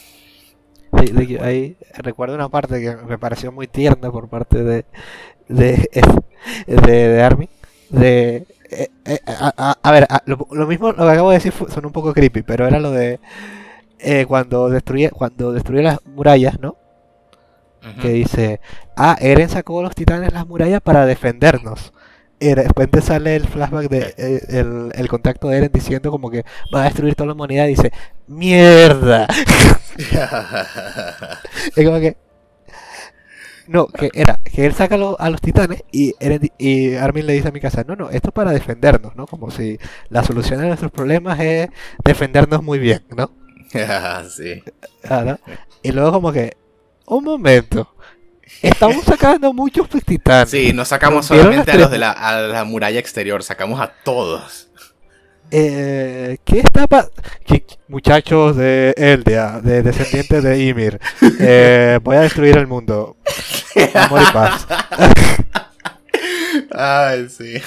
Sí, 0.98 1.36
ahí 1.40 1.76
recuerdo 1.98 2.34
una 2.34 2.48
parte 2.48 2.80
que 2.80 2.96
me 2.96 3.18
pareció 3.18 3.52
muy 3.52 3.66
tierna 3.68 4.10
por 4.10 4.28
parte 4.28 4.64
de 4.64 4.84
de, 5.50 5.90
de, 6.66 7.08
de 7.08 7.22
Armin. 7.22 7.48
De 7.90 8.46
eh, 8.70 8.88
eh, 9.04 9.20
a, 9.26 9.90
ver, 9.90 10.06
lo, 10.26 10.66
mismo 10.66 10.92
lo 10.92 11.04
que 11.04 11.10
acabo 11.10 11.30
de 11.30 11.38
decir 11.38 11.52
son 11.52 11.86
un 11.86 11.92
poco 11.92 12.14
creepy, 12.14 12.42
pero 12.42 12.66
era 12.66 12.78
lo 12.78 12.92
de 12.92 13.18
eh, 13.98 14.24
cuando 14.26 14.68
destruye 14.68 15.10
cuando 15.10 15.52
destruye 15.52 15.82
las 15.82 15.98
murallas, 16.06 16.58
¿no? 16.60 16.76
Que 18.02 18.10
dice, 18.10 18.60
ah, 18.94 19.16
Eren 19.20 19.48
sacó 19.48 19.82
los 19.82 19.94
titanes 19.94 20.34
las 20.34 20.46
murallas 20.46 20.82
para 20.82 21.06
defendernos. 21.06 21.94
Y 22.40 22.54
después 22.54 22.90
te 22.90 23.02
sale 23.02 23.36
el 23.36 23.46
flashback 23.46 23.90
de 23.90 24.90
el, 24.94 25.08
contacto 25.08 25.48
de 25.48 25.58
Eren 25.58 25.70
diciendo 25.72 26.10
como 26.10 26.30
que 26.30 26.44
va 26.74 26.80
a 26.80 26.84
destruir 26.84 27.14
toda 27.14 27.28
la 27.28 27.34
humanidad 27.34 27.66
y 27.66 27.70
dice, 27.70 27.92
mierda. 28.26 29.28
es 31.76 31.84
como 31.84 32.00
que 32.00 32.16
no, 33.70 33.86
que 33.86 34.10
era 34.14 34.40
que 34.42 34.66
él 34.66 34.74
saca 34.74 34.96
a 34.96 35.30
los 35.30 35.40
titanes 35.40 35.84
y, 35.92 36.12
y 36.58 36.94
Armin 36.96 37.24
le 37.24 37.34
dice 37.34 37.48
a 37.48 37.52
mi 37.52 37.60
casa, 37.60 37.84
no, 37.86 37.94
no, 37.94 38.10
esto 38.10 38.30
es 38.30 38.34
para 38.34 38.50
defendernos, 38.50 39.14
¿no? 39.14 39.28
Como 39.28 39.52
si 39.52 39.78
la 40.08 40.24
solución 40.24 40.60
a 40.60 40.66
nuestros 40.66 40.90
problemas 40.90 41.38
es 41.38 41.68
defendernos 42.04 42.64
muy 42.64 42.80
bien, 42.80 43.04
¿no? 43.16 43.30
sí. 44.28 44.60
Ah, 45.08 45.38
y 45.84 45.92
luego 45.92 46.10
como 46.10 46.32
que, 46.32 46.56
un 47.06 47.22
momento, 47.22 47.94
estamos 48.62 49.04
sacando 49.04 49.52
muchos 49.52 49.88
titanes. 50.04 50.50
Sí, 50.50 50.72
no 50.72 50.84
sacamos 50.84 51.26
solamente 51.26 51.72
a 51.72 51.76
los 51.76 51.90
de 51.90 51.98
la, 51.98 52.10
a 52.10 52.40
la 52.40 52.64
muralla 52.64 52.98
exterior, 52.98 53.42
sacamos 53.42 53.80
a 53.80 53.92
todos. 54.04 54.68
Eh, 55.50 56.38
¿Qué 56.44 56.60
está 56.60 56.86
Muchachos 57.88 58.56
de 58.56 58.94
Eldea, 58.96 59.60
de 59.60 59.82
descendientes 59.82 60.44
de 60.44 60.64
Ymir, 60.64 61.00
eh, 61.40 61.98
voy 62.02 62.16
a 62.16 62.20
destruir 62.20 62.56
el 62.56 62.68
mundo. 62.68 63.16
Amor 63.94 64.22
y 64.22 64.32
paz. 64.32 64.66
Ay, 66.72 67.28
sí. 67.28 67.60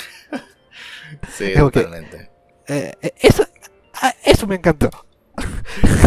Sí, 1.36 1.54
totalmente. 1.54 2.30
Eh, 2.68 2.94
eh, 3.02 3.14
eso, 3.20 3.46
ah, 4.02 4.16
eso 4.24 4.48
me 4.48 4.56
encantó. 4.56 4.90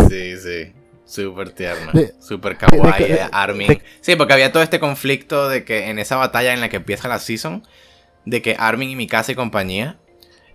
Sí, 0.09 0.37
sí. 0.39 0.73
Súper 1.07 1.51
tierno. 1.51 1.93
Súper 2.21 2.59
kawaii, 2.59 3.19
Armin. 3.33 3.81
sí, 4.01 4.17
porque 4.17 4.35
había 4.35 4.53
todo 4.53 4.63
este 4.63 4.81
conflicto 4.81 5.49
de 5.49 5.65
que 5.65 5.89
en 5.89 5.99
esa 5.99 6.17
batalla 6.17 6.53
en 6.53 6.61
la 6.61 6.69
que 6.69 6.77
empieza 6.77 7.09
la 7.09 7.19
season, 7.19 7.67
de 8.25 8.43
que 8.43 8.57
Armin 8.59 8.91
y 8.91 8.97
Mikasa 8.97 9.33
y 9.33 9.35
compañía 9.37 9.99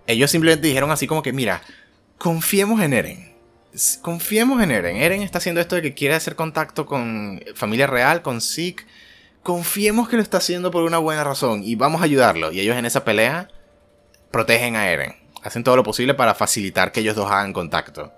ellos 0.06 0.30
simplemente 0.30 0.66
dijeron 0.66 0.90
así 0.90 1.06
como 1.06 1.22
que, 1.22 1.32
mira, 1.32 1.62
confiemos 2.18 2.80
en 2.80 2.92
Eren. 2.92 3.32
Confiemos 4.02 4.62
en 4.62 4.70
Eren. 4.70 4.96
Eren 4.96 5.22
está 5.22 5.38
haciendo 5.38 5.60
esto 5.60 5.76
de 5.76 5.82
que 5.82 5.94
quiere 5.94 6.14
hacer 6.14 6.36
contacto 6.36 6.86
con 6.86 7.40
familia 7.54 7.86
real, 7.86 8.22
con 8.22 8.40
Zeke. 8.40 8.84
Confiemos 9.42 10.08
que 10.08 10.16
lo 10.16 10.22
está 10.22 10.38
haciendo 10.38 10.70
por 10.70 10.82
una 10.82 10.98
buena 10.98 11.24
razón 11.24 11.62
y 11.64 11.74
vamos 11.74 12.00
a 12.00 12.04
ayudarlo. 12.04 12.52
Y 12.52 12.60
ellos 12.60 12.76
en 12.76 12.84
esa 12.84 13.04
pelea 13.04 13.48
protegen 14.30 14.76
a 14.76 14.90
Eren 14.90 15.21
hacen 15.42 15.64
todo 15.64 15.76
lo 15.76 15.82
posible 15.82 16.14
para 16.14 16.34
facilitar 16.34 16.92
que 16.92 17.00
ellos 17.00 17.16
dos 17.16 17.30
hagan 17.30 17.52
contacto. 17.52 18.12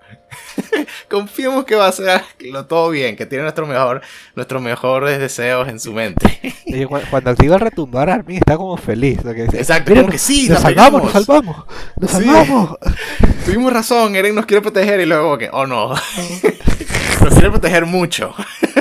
Confiemos 1.09 1.65
que 1.65 1.75
va 1.75 1.87
a 1.87 1.91
ser 1.91 2.21
todo 2.67 2.89
bien, 2.89 3.15
que 3.15 3.25
tiene 3.25 3.43
nuestro 3.43 3.65
mejor, 3.65 4.01
nuestros 4.35 4.61
mejores 4.61 5.19
deseos 5.19 5.67
en 5.67 5.79
su 5.79 5.93
mente. 5.93 6.39
cuando 7.09 7.31
activa 7.31 7.55
el 7.55 7.61
retumbar, 7.61 8.09
Armin 8.09 8.37
está 8.37 8.57
como 8.57 8.77
feliz. 8.77 9.19
Exacto, 9.53 9.93
como 9.95 10.09
que 10.09 10.17
sí, 10.17 10.47
nos 10.49 10.61
salvamos, 10.61 11.03
nos 11.03 11.11
salvamos, 11.11 11.65
nos 11.97 12.11
salvamos. 12.11 12.77
Tuvimos 13.45 13.73
razón, 13.73 14.15
Eren 14.15 14.35
nos 14.35 14.45
quiere 14.45 14.61
proteger 14.61 14.99
y 14.99 15.05
luego 15.05 15.37
que, 15.37 15.49
oh 15.51 15.65
no, 15.65 15.89
nos 15.89 17.33
quiere 17.33 17.49
proteger 17.49 17.85
mucho, 17.85 18.33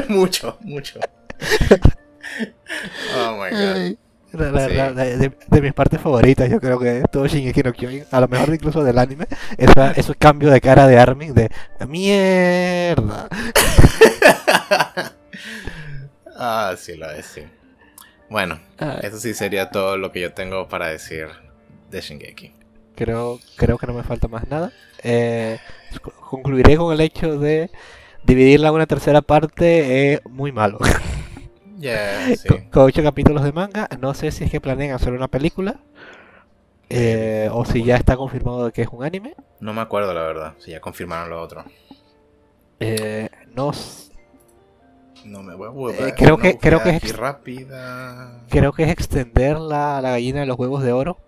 mucho, 0.09 0.59
mucho. 0.63 0.99
Oh 3.17 3.33
my 3.33 3.51
god 3.51 4.04
de, 4.37 5.61
mis 5.61 5.73
partes 5.73 6.01
favoritas, 6.01 6.51
yo 6.51 6.61
creo 6.61 6.79
que 6.79 7.05
todo 7.11 7.27
Shingeki 7.27 7.63
no 7.63 7.73
Kyojin, 7.73 8.05
a 8.11 8.21
lo 8.21 8.29
mejor 8.29 8.53
incluso 8.53 8.85
del 8.85 8.99
anime, 8.99 9.27
esa, 9.57 9.93
esos 9.93 10.17
cambios 10.17 10.53
de 10.53 10.61
cara 10.61 10.87
de 10.87 10.99
Armin 10.99 11.35
de 11.35 11.51
mierda. 11.87 13.29
ah, 16.37 16.75
sí, 16.77 16.97
lo 16.97 17.11
es, 17.11 17.27
sí. 17.27 17.43
Bueno, 18.29 18.59
ah. 18.79 18.99
eso 19.03 19.19
sí 19.19 19.35
sería 19.35 19.71
todo 19.71 19.97
lo 19.97 20.11
que 20.11 20.21
yo 20.21 20.33
tengo 20.33 20.69
para 20.69 20.89
decir 20.89 21.29
de 21.91 22.01
Shingeki. 22.01 22.53
Creo, 22.97 23.41
creo 23.57 23.79
que 23.79 23.87
no 23.87 23.95
me 23.95 24.03
falta 24.03 24.29
más 24.29 24.49
nada. 24.49 24.73
Eh, 25.03 25.59
concluiré 26.21 26.77
con 26.77 26.93
el 26.93 27.01
hecho 27.01 27.39
de 27.39 27.71
dividirla 28.25 28.69
en 28.69 28.75
una 28.75 28.87
tercera 28.87 29.23
parte 29.23 30.15
es 30.15 30.21
muy 30.27 30.53
malo. 30.53 30.79
con, 32.71 32.83
ocho 32.85 33.03
capítulos 33.03 33.45
de 33.45 33.53
manga. 33.53 33.89
No 34.01 34.15
sé 34.15 34.31
si 34.31 34.45
es 34.45 34.51
que 34.51 34.61
planean 34.61 34.95
hacer 34.95 35.13
una 35.13 35.29
película. 35.29 35.77
Eh, 36.91 37.49
o 37.53 37.65
si 37.65 37.83
ya 37.83 37.97
está 37.97 38.17
confirmado 38.17 38.67
de 38.67 38.73
que 38.73 38.83
es 38.83 38.89
un 38.93 39.05
anime. 39.05 39.35
No 39.61 39.73
me 39.73 39.81
acuerdo 39.81 40.13
la 40.13 40.23
verdad, 40.23 40.55
si 40.59 40.71
ya 40.71 40.81
confirmaron 40.81 41.31
lo 41.31 41.41
otro. 41.41 41.65
Eh, 42.81 43.29
no, 43.55 43.73
No 45.25 45.43
me 45.43 45.55
voy 45.55 45.69
a 45.69 45.71
volver. 45.71 46.09
Eh, 46.09 46.15
creo 46.17 46.37
que- 46.37 46.59
creo 46.59 46.83
que 46.83 46.91
es 46.91 47.17
rápida. 47.17 48.43
Creo 48.51 48.73
que 48.73 48.83
es 48.85 48.91
extender 48.91 49.59
la, 49.59 50.01
la 50.03 50.11
gallina 50.11 50.41
de 50.41 50.47
los 50.47 50.59
huevos 50.59 50.83
de 50.83 50.93
oro. 50.93 51.19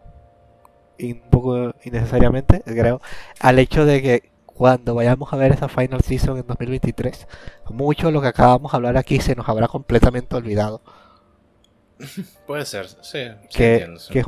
Y 0.98 1.12
un 1.12 1.30
poco 1.30 1.74
innecesariamente, 1.84 2.62
creo. 2.64 3.00
Al 3.40 3.58
hecho 3.58 3.84
de 3.86 4.02
que 4.02 4.30
cuando 4.56 4.94
vayamos 4.94 5.32
a 5.32 5.36
ver 5.36 5.52
esa 5.52 5.68
final 5.68 6.00
season 6.00 6.38
en 6.38 6.46
2023, 6.46 7.26
mucho 7.70 8.06
de 8.06 8.12
lo 8.12 8.20
que 8.22 8.28
acabamos 8.28 8.72
de 8.72 8.76
hablar 8.76 8.96
aquí 8.96 9.20
se 9.20 9.34
nos 9.34 9.48
habrá 9.48 9.68
completamente 9.68 10.34
olvidado. 10.34 10.80
Puede 12.46 12.64
ser, 12.66 12.88
sí. 12.88 12.96
sí 13.02 13.56
que, 13.56 13.72
entiendo, 13.74 14.00
sí. 14.00 14.12
que, 14.12 14.24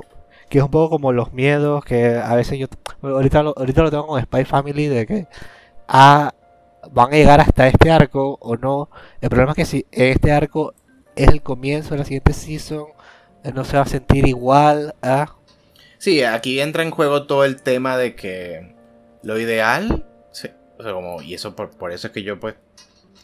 que 0.49 0.59
es 0.59 0.65
un 0.65 0.71
poco 0.71 0.91
como 0.91 1.13
los 1.13 1.33
miedos 1.33 1.85
que 1.85 2.17
a 2.17 2.35
veces 2.35 2.59
yo 2.59 2.67
ahorita 3.03 3.43
lo, 3.43 3.55
ahorita 3.57 3.83
lo 3.83 3.91
tengo 3.91 4.07
con 4.07 4.23
Spy 4.23 4.45
Family 4.45 4.87
de 4.87 5.07
que 5.07 5.27
ah, 5.87 6.33
van 6.91 7.13
a 7.13 7.17
llegar 7.17 7.41
hasta 7.41 7.67
este 7.69 7.91
arco 7.91 8.39
o 8.41 8.57
no 8.57 8.89
el 9.21 9.29
problema 9.29 9.53
es 9.53 9.57
que 9.57 9.65
si 9.67 9.87
este 9.91 10.33
arco 10.33 10.73
es 11.15 11.29
el 11.29 11.43
comienzo 11.43 11.91
de 11.91 11.99
la 11.99 12.05
siguiente 12.05 12.33
season 12.33 12.87
eh, 13.45 13.53
no 13.53 13.65
se 13.65 13.77
va 13.77 13.83
a 13.83 13.87
sentir 13.87 14.27
igual 14.27 14.95
a 15.03 15.35
Sí, 15.99 16.23
aquí 16.23 16.61
entra 16.61 16.85
en 16.85 16.93
juego 16.93 17.27
todo 17.27 17.45
el 17.45 17.61
tema 17.61 17.97
de 17.97 18.15
que 18.15 18.75
lo 19.23 19.39
ideal, 19.39 20.07
o 20.79 20.83
sea, 20.83 20.93
como, 20.93 21.23
y 21.23 21.35
eso 21.35 21.55
por, 21.55 21.93
eso 21.93 22.07
es 22.07 22.13
que 22.13 22.23
yo 22.23 22.39
pues 22.39 22.55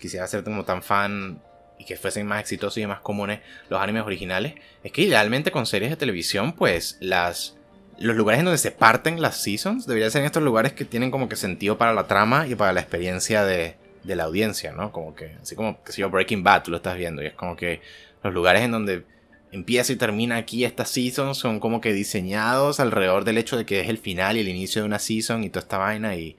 quisiera 0.00 0.26
ser 0.26 0.44
como 0.44 0.64
tan 0.64 0.82
fan 0.82 1.40
y 1.78 1.84
que 1.84 1.96
fuesen 1.96 2.26
más 2.26 2.40
exitosos 2.40 2.78
y 2.78 2.86
más 2.86 3.00
comunes 3.00 3.40
los 3.68 3.80
animes 3.80 4.04
originales, 4.04 4.54
es 4.82 4.92
que 4.92 5.02
idealmente 5.02 5.50
con 5.50 5.66
series 5.66 5.90
de 5.90 5.96
televisión 5.96 6.52
pues 6.52 6.98
las 7.00 7.56
los 7.98 8.16
lugares 8.16 8.40
en 8.40 8.46
donde 8.46 8.58
se 8.58 8.72
parten 8.72 9.22
las 9.22 9.36
seasons 9.36 9.86
deberían 9.86 10.10
ser 10.10 10.24
estos 10.24 10.42
lugares 10.42 10.72
que 10.72 10.84
tienen 10.84 11.12
como 11.12 11.28
que 11.28 11.36
sentido 11.36 11.78
para 11.78 11.94
la 11.94 12.08
trama 12.08 12.48
y 12.48 12.56
para 12.56 12.72
la 12.72 12.80
experiencia 12.80 13.44
de, 13.44 13.76
de 14.04 14.16
la 14.16 14.24
audiencia, 14.24 14.72
¿no? 14.72 14.92
Como 14.92 15.14
que, 15.14 15.36
así 15.40 15.56
como, 15.56 15.82
que 15.82 15.92
si 15.92 16.00
yo, 16.00 16.10
Breaking 16.10 16.42
Bad, 16.42 16.64
tú 16.64 16.70
lo 16.70 16.76
estás 16.78 16.96
viendo, 16.96 17.22
y 17.22 17.26
es 17.26 17.34
como 17.34 17.56
que 17.56 17.80
los 18.22 18.32
lugares 18.32 18.62
en 18.62 18.70
donde 18.70 19.04
empieza 19.50 19.92
y 19.92 19.96
termina 19.96 20.36
aquí 20.36 20.64
esta 20.64 20.84
season 20.84 21.34
son 21.34 21.60
como 21.60 21.80
que 21.80 21.92
diseñados 21.92 22.80
alrededor 22.80 23.24
del 23.24 23.38
hecho 23.38 23.56
de 23.56 23.64
que 23.64 23.80
es 23.80 23.88
el 23.88 23.98
final 23.98 24.36
y 24.36 24.40
el 24.40 24.48
inicio 24.48 24.82
de 24.82 24.86
una 24.86 24.98
season 24.98 25.44
y 25.44 25.50
toda 25.50 25.62
esta 25.62 25.78
vaina 25.78 26.16
y 26.16 26.36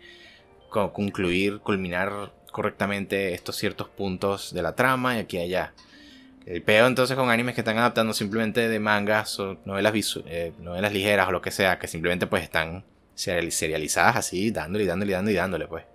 concluir, 0.93 1.59
culminar 1.59 2.33
correctamente 2.51 3.33
estos 3.33 3.55
ciertos 3.55 3.89
puntos 3.89 4.53
de 4.53 4.61
la 4.61 4.75
trama 4.75 5.15
y 5.15 5.19
aquí 5.19 5.37
y 5.37 5.41
allá. 5.41 5.73
El 6.45 6.61
peo 6.61 6.85
entonces 6.85 7.15
con 7.17 7.29
animes 7.29 7.55
que 7.55 7.61
están 7.61 7.77
adaptando 7.77 8.13
simplemente 8.13 8.69
de 8.69 8.79
mangas 8.79 9.39
o 9.39 9.57
novelas, 9.65 9.93
eh, 10.27 10.53
novelas 10.59 10.93
ligeras 10.93 11.27
o 11.27 11.31
lo 11.31 11.41
que 11.41 11.51
sea, 11.51 11.79
que 11.79 11.87
simplemente 11.87 12.27
pues 12.27 12.43
están 12.43 12.85
serial- 13.15 13.51
serializadas 13.51 14.15
así, 14.15 14.51
dándole 14.51 14.83
y 14.83 14.87
dándole 14.87 15.11
y 15.11 15.15
dándole 15.15 15.33
y 15.33 15.37
dándole 15.37 15.67
pues. 15.67 15.85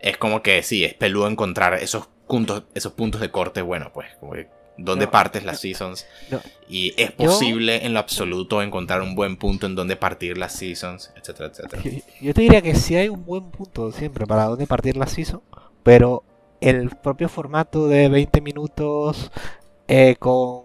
Es 0.00 0.16
como 0.18 0.42
que 0.42 0.62
sí, 0.62 0.84
es 0.84 0.94
peludo 0.94 1.26
encontrar 1.26 1.74
esos 1.74 2.08
puntos, 2.28 2.64
esos 2.74 2.92
puntos 2.92 3.20
de 3.20 3.30
corte, 3.30 3.62
bueno 3.62 3.90
pues, 3.92 4.08
como 4.20 4.32
que 4.34 4.48
dónde 4.78 5.04
No. 5.06 5.10
partes 5.10 5.44
las 5.44 5.60
seasons. 5.60 6.06
No. 6.30 6.40
Y 6.68 6.94
es 6.96 7.10
Yo- 7.10 7.16
posible 7.26 7.84
en 7.84 7.92
lo 7.92 7.98
absoluto 7.98 8.62
encontrar 8.62 9.02
un 9.02 9.14
buen 9.14 9.36
punto 9.36 9.66
en 9.66 9.74
donde 9.74 9.96
partir 9.96 10.38
las 10.38 10.52
seasons, 10.54 11.12
etcétera, 11.16 11.50
etcétera. 11.50 11.82
yo, 11.82 11.90
yo 12.20 12.34
te 12.34 12.40
diría 12.40 12.62
que 12.62 12.74
sí 12.74 12.94
hay 12.96 13.08
un 13.08 13.24
buen 13.24 13.50
punto 13.50 13.92
siempre 13.92 14.24
para 14.26 14.44
dónde 14.44 14.66
partir 14.66 14.96
la 14.96 15.06
season 15.06 15.42
pero 15.82 16.22
el 16.60 16.90
propio 16.90 17.28
formato 17.28 17.88
de 17.88 18.08
20 18.08 18.40
minutos 18.40 19.30
eh, 19.86 20.16
con 20.18 20.64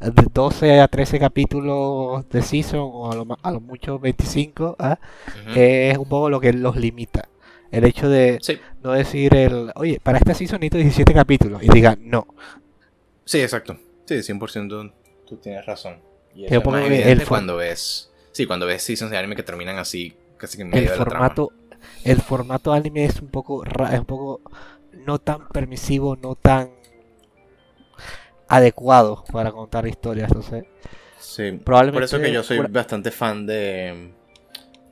de 0.00 0.26
12 0.32 0.80
a 0.80 0.86
13 0.88 1.18
capítulos 1.18 2.28
de 2.28 2.42
season 2.42 2.80
o 2.80 3.10
a 3.10 3.14
lo, 3.16 3.26
a 3.42 3.50
lo 3.50 3.60
mucho 3.60 3.98
25 3.98 4.76
¿ah? 4.78 4.98
Ujú. 5.42 5.50
es 5.58 5.98
un 5.98 6.08
poco 6.08 6.30
lo 6.30 6.40
que 6.40 6.52
los 6.52 6.76
limita. 6.76 7.28
El 7.70 7.84
hecho 7.84 8.08
de 8.08 8.38
Sí, 8.40 8.58
no 8.82 8.92
decir 8.92 9.34
el, 9.34 9.72
oye, 9.74 10.00
para 10.02 10.16
esta 10.18 10.32
season 10.32 10.60
necesito 10.60 10.78
17 10.78 11.12
capítulos 11.12 11.62
y 11.62 11.68
diga 11.68 11.98
no. 12.00 12.26
Sí, 13.28 13.40
exacto. 13.40 13.78
Sí, 14.06 14.22
100% 14.22 14.92
tú 15.26 15.36
tienes 15.36 15.66
razón. 15.66 16.00
Y 16.34 16.46
es 16.46 16.50
más 16.70 16.86
el 16.86 16.92
evidente 16.92 17.26
for- 17.26 17.28
cuando 17.28 17.56
ves... 17.56 18.10
Sí, 18.32 18.46
cuando 18.46 18.66
ves 18.66 18.82
seasons 18.82 19.10
de 19.10 19.16
anime 19.18 19.36
que 19.36 19.42
terminan 19.42 19.78
así, 19.78 20.16
casi 20.36 20.56
que 20.56 20.62
en 20.62 20.68
El 20.68 20.74
medio 20.74 20.92
de 20.92 20.96
la 20.98 21.06
trama. 21.06 21.28
formato, 21.28 21.52
el 22.04 22.20
formato 22.22 22.72
anime 22.72 23.04
es 23.04 23.20
un 23.20 23.28
poco 23.28 23.64
es 23.64 23.98
un 23.98 24.04
poco 24.06 24.40
no 24.92 25.18
tan 25.18 25.48
permisivo, 25.48 26.16
no 26.16 26.34
tan 26.36 26.70
adecuado 28.48 29.24
para 29.32 29.52
contar 29.52 29.86
historias, 29.86 30.28
entonces 30.30 30.64
Sí, 31.20 31.52
Probablemente 31.64 31.96
por 31.96 32.04
eso 32.04 32.20
que 32.20 32.32
yo 32.32 32.42
soy 32.42 32.58
bastante 32.58 33.10
fan 33.10 33.44
de, 33.46 34.12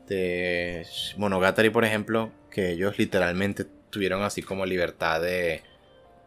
de 0.07 0.87
Monogatari, 1.17 1.71
por 1.71 1.85
ejemplo, 1.85 2.31
que 2.51 2.73
ellos 2.73 2.99
literalmente 2.99 3.65
tuvieron 3.91 4.23
así 4.23 4.43
como 4.43 4.67
libertad 4.67 5.21
de 5.23 5.63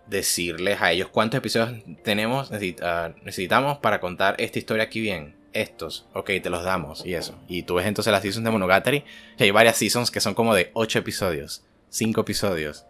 decirles 0.09 0.81
a 0.81 0.91
ellos 0.91 1.09
cuántos 1.09 1.37
episodios 1.37 1.83
tenemos, 2.03 2.51
necesit- 2.51 2.81
ah, 2.81 3.11
necesitamos 3.23 3.77
para 3.79 3.99
contar 3.99 4.35
esta 4.39 4.59
historia 4.59 4.85
aquí 4.85 4.99
bien. 5.01 5.35
Estos, 5.51 6.05
ok, 6.13 6.29
te 6.43 6.49
los 6.51 6.63
damos 6.63 7.03
y 7.05 7.15
eso. 7.15 7.35
Y 7.47 7.63
tú 7.63 7.75
ves 7.75 7.87
entonces 7.87 8.11
las 8.11 8.21
seasons 8.21 8.45
de 8.45 8.51
Monogatari, 8.51 9.03
que 9.37 9.45
hay 9.45 9.51
varias 9.51 9.77
seasons 9.77 10.11
que 10.11 10.19
son 10.19 10.35
como 10.35 10.53
de 10.53 10.69
8 10.73 10.99
episodios, 10.99 11.63
5 11.89 12.21
episodios, 12.21 12.85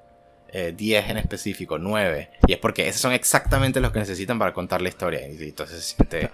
eh, 0.52 0.74
10 0.76 1.10
en 1.10 1.18
específico, 1.18 1.78
9. 1.80 2.30
Y 2.48 2.54
es 2.54 2.60
porque 2.60 2.88
esos 2.88 3.00
son 3.02 3.14
exactamente 3.14 3.80
los 3.80 3.92
que 3.94 4.00
necesitan 4.00 4.38
para 4.38 4.52
contar 4.54 4.82
la 4.82 4.90
historia. 4.90 5.26
Y 5.26 5.42
entonces 5.42 5.78
se 5.86 5.96
siente 5.96 6.32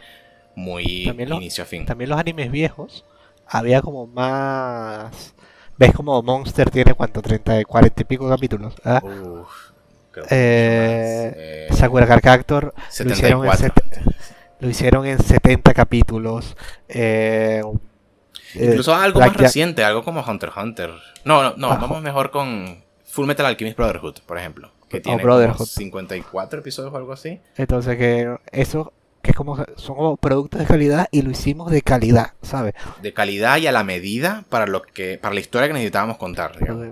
muy 0.55 1.03
inicio 1.37 1.63
a 1.63 1.67
fin. 1.67 1.85
también 1.85 2.09
los 2.09 2.19
animes 2.19 2.49
viejos 2.51 3.05
había 3.47 3.81
como 3.81 4.07
más 4.07 5.33
ves 5.77 5.91
como 5.93 6.23
Monster 6.23 6.69
tiene 6.71 6.93
cuánto 6.93 7.21
30 7.21 7.63
40 7.65 8.01
y 8.01 8.05
pico 8.05 8.27
capítulos. 8.29 8.73
Uf, 9.03 9.64
creo 10.23 10.25
Eh, 10.31 11.67
más. 11.69 11.75
Eh, 11.75 11.79
Sakura 11.79 12.07
Card 12.07 12.45
lo 12.49 12.61
hicieron, 13.11 13.45
en 13.45 13.51
74. 13.51 13.57
set- 13.57 14.01
lo 14.59 14.69
hicieron 14.69 15.05
en 15.05 15.19
70 15.19 15.73
capítulos. 15.73 16.55
eh, 16.87 17.61
eh, 18.55 18.65
Incluso 18.69 18.95
algo 18.95 19.19
más 19.19 19.35
reciente, 19.35 19.83
algo 19.83 20.03
como 20.03 20.21
Hunter 20.21 20.49
x 20.49 20.63
Hunter. 20.63 20.91
No, 21.25 21.43
no, 21.43 21.53
no, 21.57 21.71
Ah, 21.71 21.77
vamos 21.81 22.01
mejor 22.01 22.31
con 22.31 22.83
Full 23.05 23.25
Metal 23.27 23.45
Alchemist 23.45 23.77
Brotherhood, 23.77 24.19
por 24.25 24.37
ejemplo. 24.37 24.71
Que 24.89 24.97
Oh, 24.97 25.01
tiene 25.01 25.21
como 25.21 25.35
Brotherhood. 25.35 25.65
54 25.65 26.59
episodios 26.59 26.93
o 26.93 26.97
algo 26.97 27.11
así. 27.13 27.41
Entonces 27.57 27.97
que 27.97 28.35
eso 28.51 28.93
que 29.21 29.31
es 29.31 29.35
como 29.37 29.57
son 29.75 29.95
como 29.95 30.17
productos 30.17 30.59
de 30.59 30.67
calidad 30.67 31.07
y 31.09 31.23
lo 31.23 31.31
hicimos 31.31 31.71
de 31.71 31.81
calidad, 31.81 32.33
¿sabes? 32.43 32.75
De 33.01 33.11
calidad 33.11 33.57
y 33.57 33.65
a 33.65 33.71
la 33.71 33.83
medida 33.83 34.43
para 34.49 34.67
lo 34.67 34.83
que 34.83 35.17
para 35.17 35.33
la 35.33 35.39
historia 35.39 35.67
que 35.67 35.73
necesitábamos 35.73 36.17
contar. 36.17 36.57
digamos. 36.59 36.89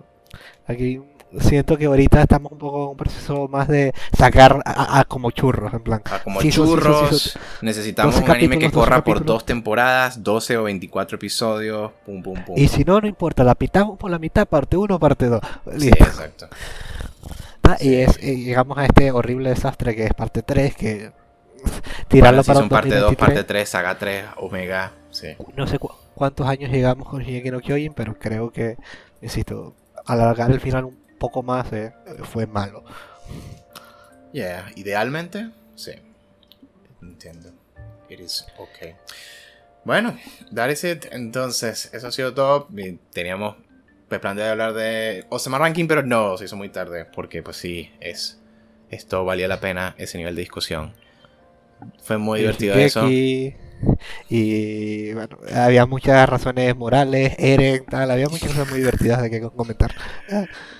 Aquí 0.65 0.99
siento 1.39 1.77
que 1.77 1.85
ahorita 1.85 2.21
estamos 2.21 2.51
un 2.51 2.57
poco 2.57 2.83
en 2.83 2.89
un 2.91 2.97
proceso 2.97 3.47
más 3.47 3.67
de 3.67 3.93
sacar 4.17 4.59
a, 4.65 4.99
a 4.99 5.05
como 5.05 5.31
churros, 5.31 5.73
en 5.73 5.81
plan. 5.81 6.01
Ah, 6.05 6.19
como 6.23 6.41
Sí, 6.41 6.51
sí, 6.51 6.51
sí, 6.51 6.61
sí, 6.61 6.67
churros, 6.67 7.39
necesitamos 7.61 8.15
12 8.15 8.25
un 8.25 8.31
anime 8.31 8.57
que 8.59 8.65
capítulos, 8.65 8.73
12 8.73 8.89
corra 8.89 9.03
por 9.03 9.25
dos 9.25 9.45
temporadas, 9.45 10.23
12 10.23 10.57
o 10.57 10.63
24 10.63 11.15
episodios, 11.15 11.91
pum, 12.05 12.21
pum, 12.21 12.43
pum. 12.45 12.55
Y 12.57 12.67
si 12.67 12.83
no, 12.83 12.99
no 13.01 13.07
importa, 13.07 13.43
la 13.43 13.55
pitamos 13.55 13.97
por 13.97 14.11
la 14.11 14.19
mitad, 14.19 14.47
parte 14.47 14.77
1, 14.77 14.99
parte 14.99 15.27
2. 15.27 15.41
Sí, 15.79 15.89
exacto. 15.89 16.47
y 17.79 17.95
es, 17.95 18.21
y 18.21 18.43
llegamos 18.45 18.77
a 18.77 18.85
este 18.85 19.11
horrible 19.11 19.49
desastre 19.49 19.95
que 19.95 20.05
es 20.05 20.13
parte 20.13 20.41
3, 20.43 20.75
que 20.75 21.11
tirarlo 22.07 22.43
Bueno, 22.43 22.45
para 22.45 22.59
Season 22.59 22.69
parte 22.69 22.89
2, 22.89 22.99
2023. 23.01 23.17
parte 23.17 23.43
3, 23.45 23.69
saga 23.69 23.97
3, 23.97 24.25
Omega. 24.37 24.91
Sí. 25.11 25.27
No 25.55 25.65
sé 25.67 25.79
cu- 25.79 25.91
cuántos 26.15 26.47
años 26.47 26.69
llegamos 26.71 27.07
con 27.07 27.21
Shingeki 27.23 27.51
no 27.51 27.61
Kyojin, 27.61 27.93
pero 27.93 28.15
creo 28.19 28.51
que, 28.51 28.77
insisto, 29.21 29.73
alargar 30.05 30.51
el 30.51 30.59
final 30.59 30.85
un 30.85 31.02
poco 31.23 31.41
más 31.41 31.71
eh, 31.71 31.93
fue 32.23 32.45
malo. 32.45 32.83
Yeah, 34.33 34.69
idealmente, 34.75 35.51
sí. 35.73 35.93
Entiendo. 37.01 37.49
It 38.09 38.19
is 38.19 38.45
okay. 38.57 38.95
Bueno, 39.85 40.19
that 40.53 40.69
is 40.69 40.83
it. 40.83 41.05
Entonces, 41.13 41.93
eso 41.93 42.07
ha 42.07 42.11
sido 42.11 42.33
todo. 42.33 42.67
Teníamos 43.13 43.55
pues, 44.09 44.19
plan 44.19 44.35
de 44.35 44.49
hablar 44.49 44.73
de 44.73 45.25
Osama 45.29 45.59
Ranking, 45.59 45.87
pero 45.87 46.03
no, 46.03 46.37
se 46.37 46.43
hizo 46.43 46.57
muy 46.57 46.67
tarde. 46.67 47.05
Porque, 47.05 47.41
pues 47.41 47.55
sí, 47.55 47.89
es. 48.01 48.41
Esto 48.89 49.23
valía 49.23 49.47
la 49.47 49.61
pena, 49.61 49.95
ese 49.97 50.17
nivel 50.17 50.35
de 50.35 50.41
discusión. 50.41 50.93
Fue 52.03 52.17
muy 52.17 52.41
divertido 52.41 52.75
eso. 52.75 53.07
Y 54.29 55.13
bueno, 55.13 55.37
había 55.53 55.85
muchas 55.85 56.27
razones 56.27 56.75
morales, 56.75 57.35
Eren, 57.37 57.85
tal, 57.85 58.11
había 58.11 58.27
muchas 58.29 58.49
cosas 58.49 58.69
muy 58.69 58.79
divertidas 58.79 59.21
de 59.21 59.29
que 59.29 59.41
comentar. 59.41 59.93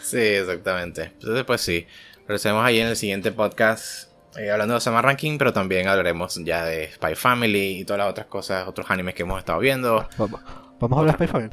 Sí, 0.02 0.18
exactamente. 0.20 1.04
Entonces, 1.04 1.44
pues 1.46 1.62
sí. 1.62 1.86
Regresemos 2.28 2.64
ahí 2.66 2.80
en 2.80 2.88
el 2.88 2.96
siguiente 2.96 3.32
podcast. 3.32 4.10
eh, 4.38 4.50
hablando 4.50 4.74
de 4.74 4.78
Osama 4.78 5.02
Ranking, 5.02 5.38
pero 5.38 5.52
también 5.54 5.88
hablaremos 5.88 6.40
ya 6.44 6.64
de 6.66 6.92
Spy 6.94 7.16
Family 7.16 7.80
y 7.80 7.86
todas 7.86 8.00
las 8.00 8.10
otras 8.10 8.28
cosas, 8.28 8.68
otros 8.68 8.90
animes 8.90 9.14
que 9.14 9.24
hemos 9.24 9.40
estado 9.40 9.60
viendo. 9.60 10.08
Vamos, 10.18 10.42
vamos 10.80 10.98
a 10.98 11.00
hablar 11.02 11.16
Spy 11.16 11.28
Family. 11.28 11.50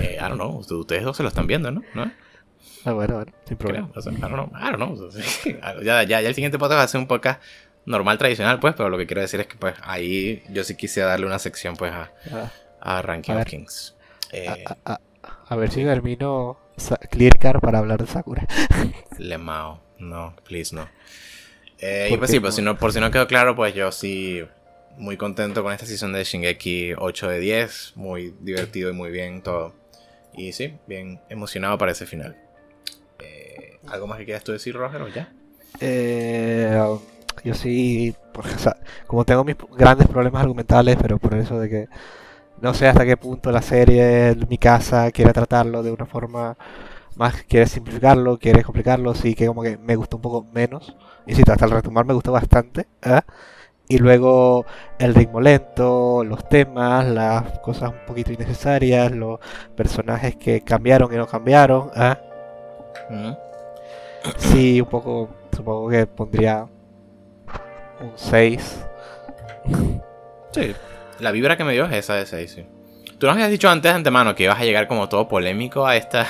Eh, 0.00 0.16
I 0.18 0.22
don't 0.22 0.34
know, 0.34 0.56
ustedes 0.58 1.02
dos 1.02 1.16
se 1.16 1.22
lo 1.22 1.28
están 1.30 1.46
viendo, 1.46 1.70
¿no? 1.70 1.82
¿No? 1.94 2.10
Ah, 2.86 2.92
bueno, 2.92 3.16
bueno, 3.16 3.32
sin 3.46 3.56
problema. 3.56 3.88
Creo, 3.90 3.98
o 3.98 4.02
sea, 4.02 4.12
I 4.12 4.16
don't 4.16 4.32
know, 4.34 4.50
I 4.54 4.70
don't 4.70 4.76
know. 4.76 5.10
ya, 5.82 6.02
ya, 6.04 6.20
ya 6.20 6.28
el 6.28 6.34
siguiente 6.34 6.58
podcast 6.58 6.78
va 6.78 6.82
a 6.84 6.88
ser 6.88 7.00
un 7.00 7.06
podcast 7.06 7.42
normal, 7.86 8.18
tradicional, 8.18 8.60
pues, 8.60 8.74
pero 8.76 8.88
lo 8.88 8.98
que 8.98 9.06
quiero 9.06 9.20
decir 9.22 9.40
es 9.40 9.46
que, 9.46 9.56
pues, 9.56 9.74
ahí 9.82 10.42
yo 10.50 10.64
sí 10.64 10.76
quisiera 10.76 11.08
darle 11.10 11.26
una 11.26 11.38
sección, 11.38 11.76
pues, 11.76 11.92
a, 11.92 12.10
Ah, 12.32 12.50
a 12.80 13.02
Ranking 13.02 13.32
A 13.32 13.36
of 13.36 13.38
ver. 13.40 13.48
Kings. 13.48 13.94
Eh, 14.32 14.64
a, 14.66 14.76
a- 14.92 14.94
a- 14.94 15.00
a 15.48 15.56
ver 15.56 15.70
si 15.70 15.84
termino 15.84 16.58
Clear 17.10 17.38
Car 17.38 17.60
para 17.60 17.78
hablar 17.78 18.00
de 18.00 18.06
Sakura. 18.06 18.46
Lemao, 19.18 19.80
no, 19.98 20.34
please 20.44 20.74
no. 20.74 20.88
Eh, 21.78 22.10
y 22.12 22.16
pues 22.16 22.30
sí, 22.30 22.40
pues 22.40 22.54
si 22.54 22.62
no, 22.62 22.78
por 22.78 22.92
si 22.92 23.00
no 23.00 23.10
quedó 23.10 23.26
claro, 23.26 23.54
pues 23.56 23.74
yo 23.74 23.92
sí 23.92 24.42
muy 24.96 25.16
contento 25.16 25.62
con 25.62 25.72
esta 25.72 25.86
sesión 25.86 26.12
de 26.12 26.24
Shingeki 26.24 26.94
8 26.98 27.28
de 27.28 27.40
10, 27.40 27.92
muy 27.96 28.34
divertido 28.40 28.90
y 28.90 28.92
muy 28.92 29.10
bien 29.10 29.42
todo. 29.42 29.74
Y 30.32 30.52
sí, 30.52 30.74
bien 30.86 31.20
emocionado 31.28 31.78
para 31.78 31.92
ese 31.92 32.06
final. 32.06 32.36
Eh, 33.20 33.78
¿Algo 33.88 34.06
más 34.06 34.18
que 34.18 34.24
quieras 34.24 34.44
tú 34.44 34.52
decir, 34.52 34.74
Roger, 34.74 35.02
o 35.02 35.08
ya? 35.08 35.32
Eh, 35.80 36.78
yo 37.42 37.54
sí, 37.54 38.14
como 39.06 39.24
tengo 39.24 39.44
mis 39.44 39.56
grandes 39.76 40.08
problemas 40.08 40.42
argumentales, 40.42 40.96
pero 41.00 41.18
por 41.18 41.34
eso 41.34 41.58
de 41.58 41.68
que 41.68 41.88
no 42.60 42.74
sé 42.74 42.88
hasta 42.88 43.04
qué 43.04 43.16
punto 43.16 43.50
la 43.52 43.62
serie, 43.62 44.36
mi 44.48 44.58
casa, 44.58 45.10
quiere 45.10 45.32
tratarlo 45.32 45.82
de 45.82 45.92
una 45.92 46.06
forma 46.06 46.56
más, 47.16 47.42
quiere 47.44 47.66
simplificarlo, 47.66 48.38
quiere 48.38 48.62
complicarlo, 48.62 49.14
sí 49.14 49.34
que 49.34 49.46
como 49.46 49.62
que 49.62 49.76
me 49.78 49.96
gustó 49.96 50.16
un 50.16 50.22
poco 50.22 50.46
menos. 50.52 50.96
Y 51.26 51.34
sí, 51.34 51.42
hasta 51.46 51.64
el 51.64 51.70
retomar 51.70 52.04
me 52.04 52.14
gustó 52.14 52.32
bastante. 52.32 52.86
¿eh? 53.02 53.20
Y 53.88 53.98
luego 53.98 54.64
el 54.98 55.14
ritmo 55.14 55.40
lento, 55.40 56.24
los 56.24 56.48
temas, 56.48 57.06
las 57.06 57.58
cosas 57.60 57.90
un 57.90 58.06
poquito 58.06 58.32
innecesarias, 58.32 59.12
los 59.12 59.40
personajes 59.76 60.36
que 60.36 60.62
cambiaron 60.62 61.12
y 61.12 61.16
no 61.16 61.26
cambiaron. 61.26 61.90
¿eh? 61.96 62.16
Sí, 64.38 64.80
un 64.80 64.88
poco, 64.88 65.28
supongo 65.54 65.88
que 65.90 66.06
pondría 66.06 66.66
un 68.04 68.12
6. 68.16 68.86
Sí, 70.52 70.74
la 71.20 71.30
vibra 71.30 71.56
que 71.56 71.64
me 71.64 71.72
dio 71.72 71.86
es 71.86 71.92
esa 71.92 72.14
de 72.14 72.26
6, 72.26 72.50
sí. 72.50 72.66
Tú 73.18 73.26
nos 73.26 73.34
habías 73.34 73.50
dicho 73.50 73.68
antes 73.68 73.90
de 73.90 73.96
antemano 73.96 74.34
que 74.34 74.44
ibas 74.44 74.60
a 74.60 74.64
llegar 74.64 74.88
como 74.88 75.08
todo 75.08 75.28
polémico 75.28 75.86
a 75.86 75.96
esta 75.96 76.26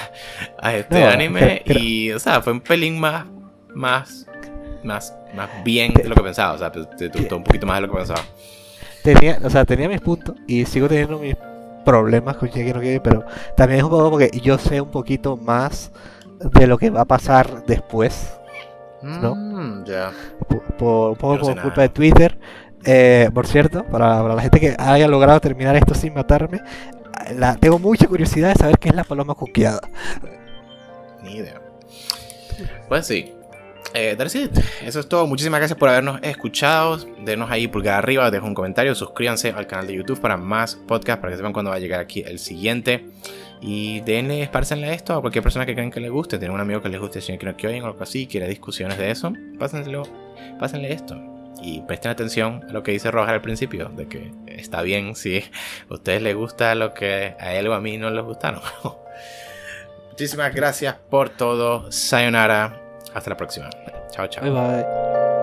a 0.61 0.75
este 0.75 1.03
anime 1.05 1.63
y, 1.65 2.11
o 2.13 2.19
sea, 2.19 2.43
fue 2.43 2.53
un 2.53 2.61
pelín 2.61 3.01
más 3.01 3.27
más 3.75 4.27
más 4.83 5.15
más 5.35 5.49
bien 5.65 5.93
de 5.95 6.05
lo 6.05 6.15
que 6.15 6.23
pensaba, 6.23 6.53
o 6.53 6.59
sea, 6.59 6.71
te, 6.71 7.09
gustó 7.09 7.37
un 7.37 7.45
poquito 7.45 7.67
más 7.67 7.81
de 7.81 7.87
lo 7.87 7.93
que 7.93 7.99
pensaba. 7.99 8.23
Tenía, 9.03 9.39
o 9.43 9.51
sea, 9.51 9.65
tenía 9.65 9.89
mis 9.89 10.01
puntos 10.01 10.37
y 10.47 10.65
sigo 10.67 10.89
teniendo 10.89 11.19
mis 11.19 11.37
problemas 11.85 12.37
con 12.37 12.49
Shingeki 12.49 12.73
no 12.73 12.81
Kyojin, 12.81 13.01
pero 13.03 13.25
también 13.57 13.79
es 13.79 13.85
un 13.85 13.91
poco 13.91 14.11
porque 14.13 14.31
yo 14.43 14.59
sé 14.59 14.81
un 14.81 14.91
poquito 14.91 15.37
más 15.37 15.91
de 16.39 16.67
lo 16.67 16.79
que 16.79 16.91
va 16.91 17.03
a 17.03 17.07
pasar 17.07 17.65
después, 17.67 18.39
¿no? 19.05 19.35
Mm, 19.35 19.85
ya. 19.85 20.13
Por, 20.49 21.11
un 21.11 21.17
poco 21.17 21.39
por 21.39 21.61
culpa 21.61 21.83
de 21.83 21.89
Twitter. 21.89 22.39
Eh, 22.85 23.31
por 23.33 23.47
cierto, 23.47 23.85
para, 23.85 24.23
la 24.23 24.43
gente 24.43 24.61
que 24.61 24.77
haya 24.79 25.09
logrado 25.09 25.41
terminar 25.41 25.75
esto 25.77 25.95
sin 25.95 26.13
matarme, 26.13 26.61
la, 27.35 27.57
tengo 27.57 27.79
mucha 27.79 28.07
curiosidad 28.07 28.51
de 28.51 28.57
saber 28.57 28.79
qué 28.79 28.91
es 28.91 28.95
la 28.95 29.05
paloma 29.05 29.35
cuqueada. 29.35 29.81
Ni 31.23 31.37
idea. 31.37 31.61
Pues 32.89 33.07
sí, 33.07 33.33
eh, 33.95 34.17
eso 34.83 35.01
es 35.01 35.09
todo. 35.09 35.27
Muchísimas 35.27 35.61
gracias 35.61 35.79
por 35.79 35.89
habernos 35.89 36.19
escuchado. 36.23 36.99
Denos 37.25 37.51
ahí 37.51 37.69
pulgar 37.69 37.95
arriba, 37.95 38.31
dejen 38.31 38.49
un 38.49 38.55
comentario, 38.55 38.95
suscríbanse 38.95 39.51
al 39.51 39.67
canal 39.69 39.87
de 39.87 39.95
YouTube 39.95 40.21
para 40.21 40.37
más 40.37 40.75
podcasts, 40.75 41.21
para 41.21 41.31
que 41.31 41.37
sepan 41.37 41.53
cuándo 41.53 41.71
va 41.71 41.77
a 41.77 41.81
llegar 41.81 42.01
aquí 42.01 42.23
el 42.27 42.39
siguiente. 42.39 43.07
Y 43.67 44.01
denle, 44.01 44.43
espárcenle 44.43 44.93
esto 44.93 45.15
a 45.15 45.23
cualquier 45.23 45.43
persona 45.43 45.65
que 45.65 45.73
crean 45.73 45.91
que 45.91 45.99
le 45.99 46.11
guste. 46.11 46.37
Tienen 46.37 46.55
un 46.55 46.61
amigo 46.61 46.83
que 46.83 46.91
les 46.91 47.01
guste 47.01 47.21
que 47.21 47.47
no 47.47 47.55
oyen 47.67 47.83
o 47.83 47.87
algo 47.87 48.03
así, 48.03 48.27
quiere 48.27 48.47
discusiones 48.47 48.99
de 48.99 49.11
eso. 49.11 49.33
Pásenle 49.59 50.93
esto. 50.93 51.17
Y 51.63 51.81
presten 51.81 52.11
atención 52.11 52.63
a 52.69 52.73
lo 52.73 52.83
que 52.83 52.93
dice 52.93 53.11
Roja 53.11 53.33
al 53.33 53.41
principio, 53.41 53.89
de 53.89 54.07
que 54.07 54.33
está 54.49 54.83
bien 54.83 55.17
si 55.17 55.39
a 55.89 55.95
ustedes 55.95 56.21
les 56.21 56.37
gusta 56.37 56.75
lo 56.75 56.93
que 56.93 57.37
a 57.41 57.55
él 57.55 57.67
o 57.69 57.73
a 57.73 57.81
mí 57.81 57.97
no 57.97 58.11
les 58.11 58.23
gustaron. 58.23 58.61
Muchísimas 60.11 60.55
gracias 60.55 60.97
por 61.09 61.31
todo. 61.31 61.91
Sayonara. 61.91 62.83
Hasta 63.15 63.31
la 63.31 63.37
próxima. 63.39 63.71
Chao, 64.11 64.27
chao. 64.27 64.45
Bye 64.45 64.53
bye. 64.53 65.34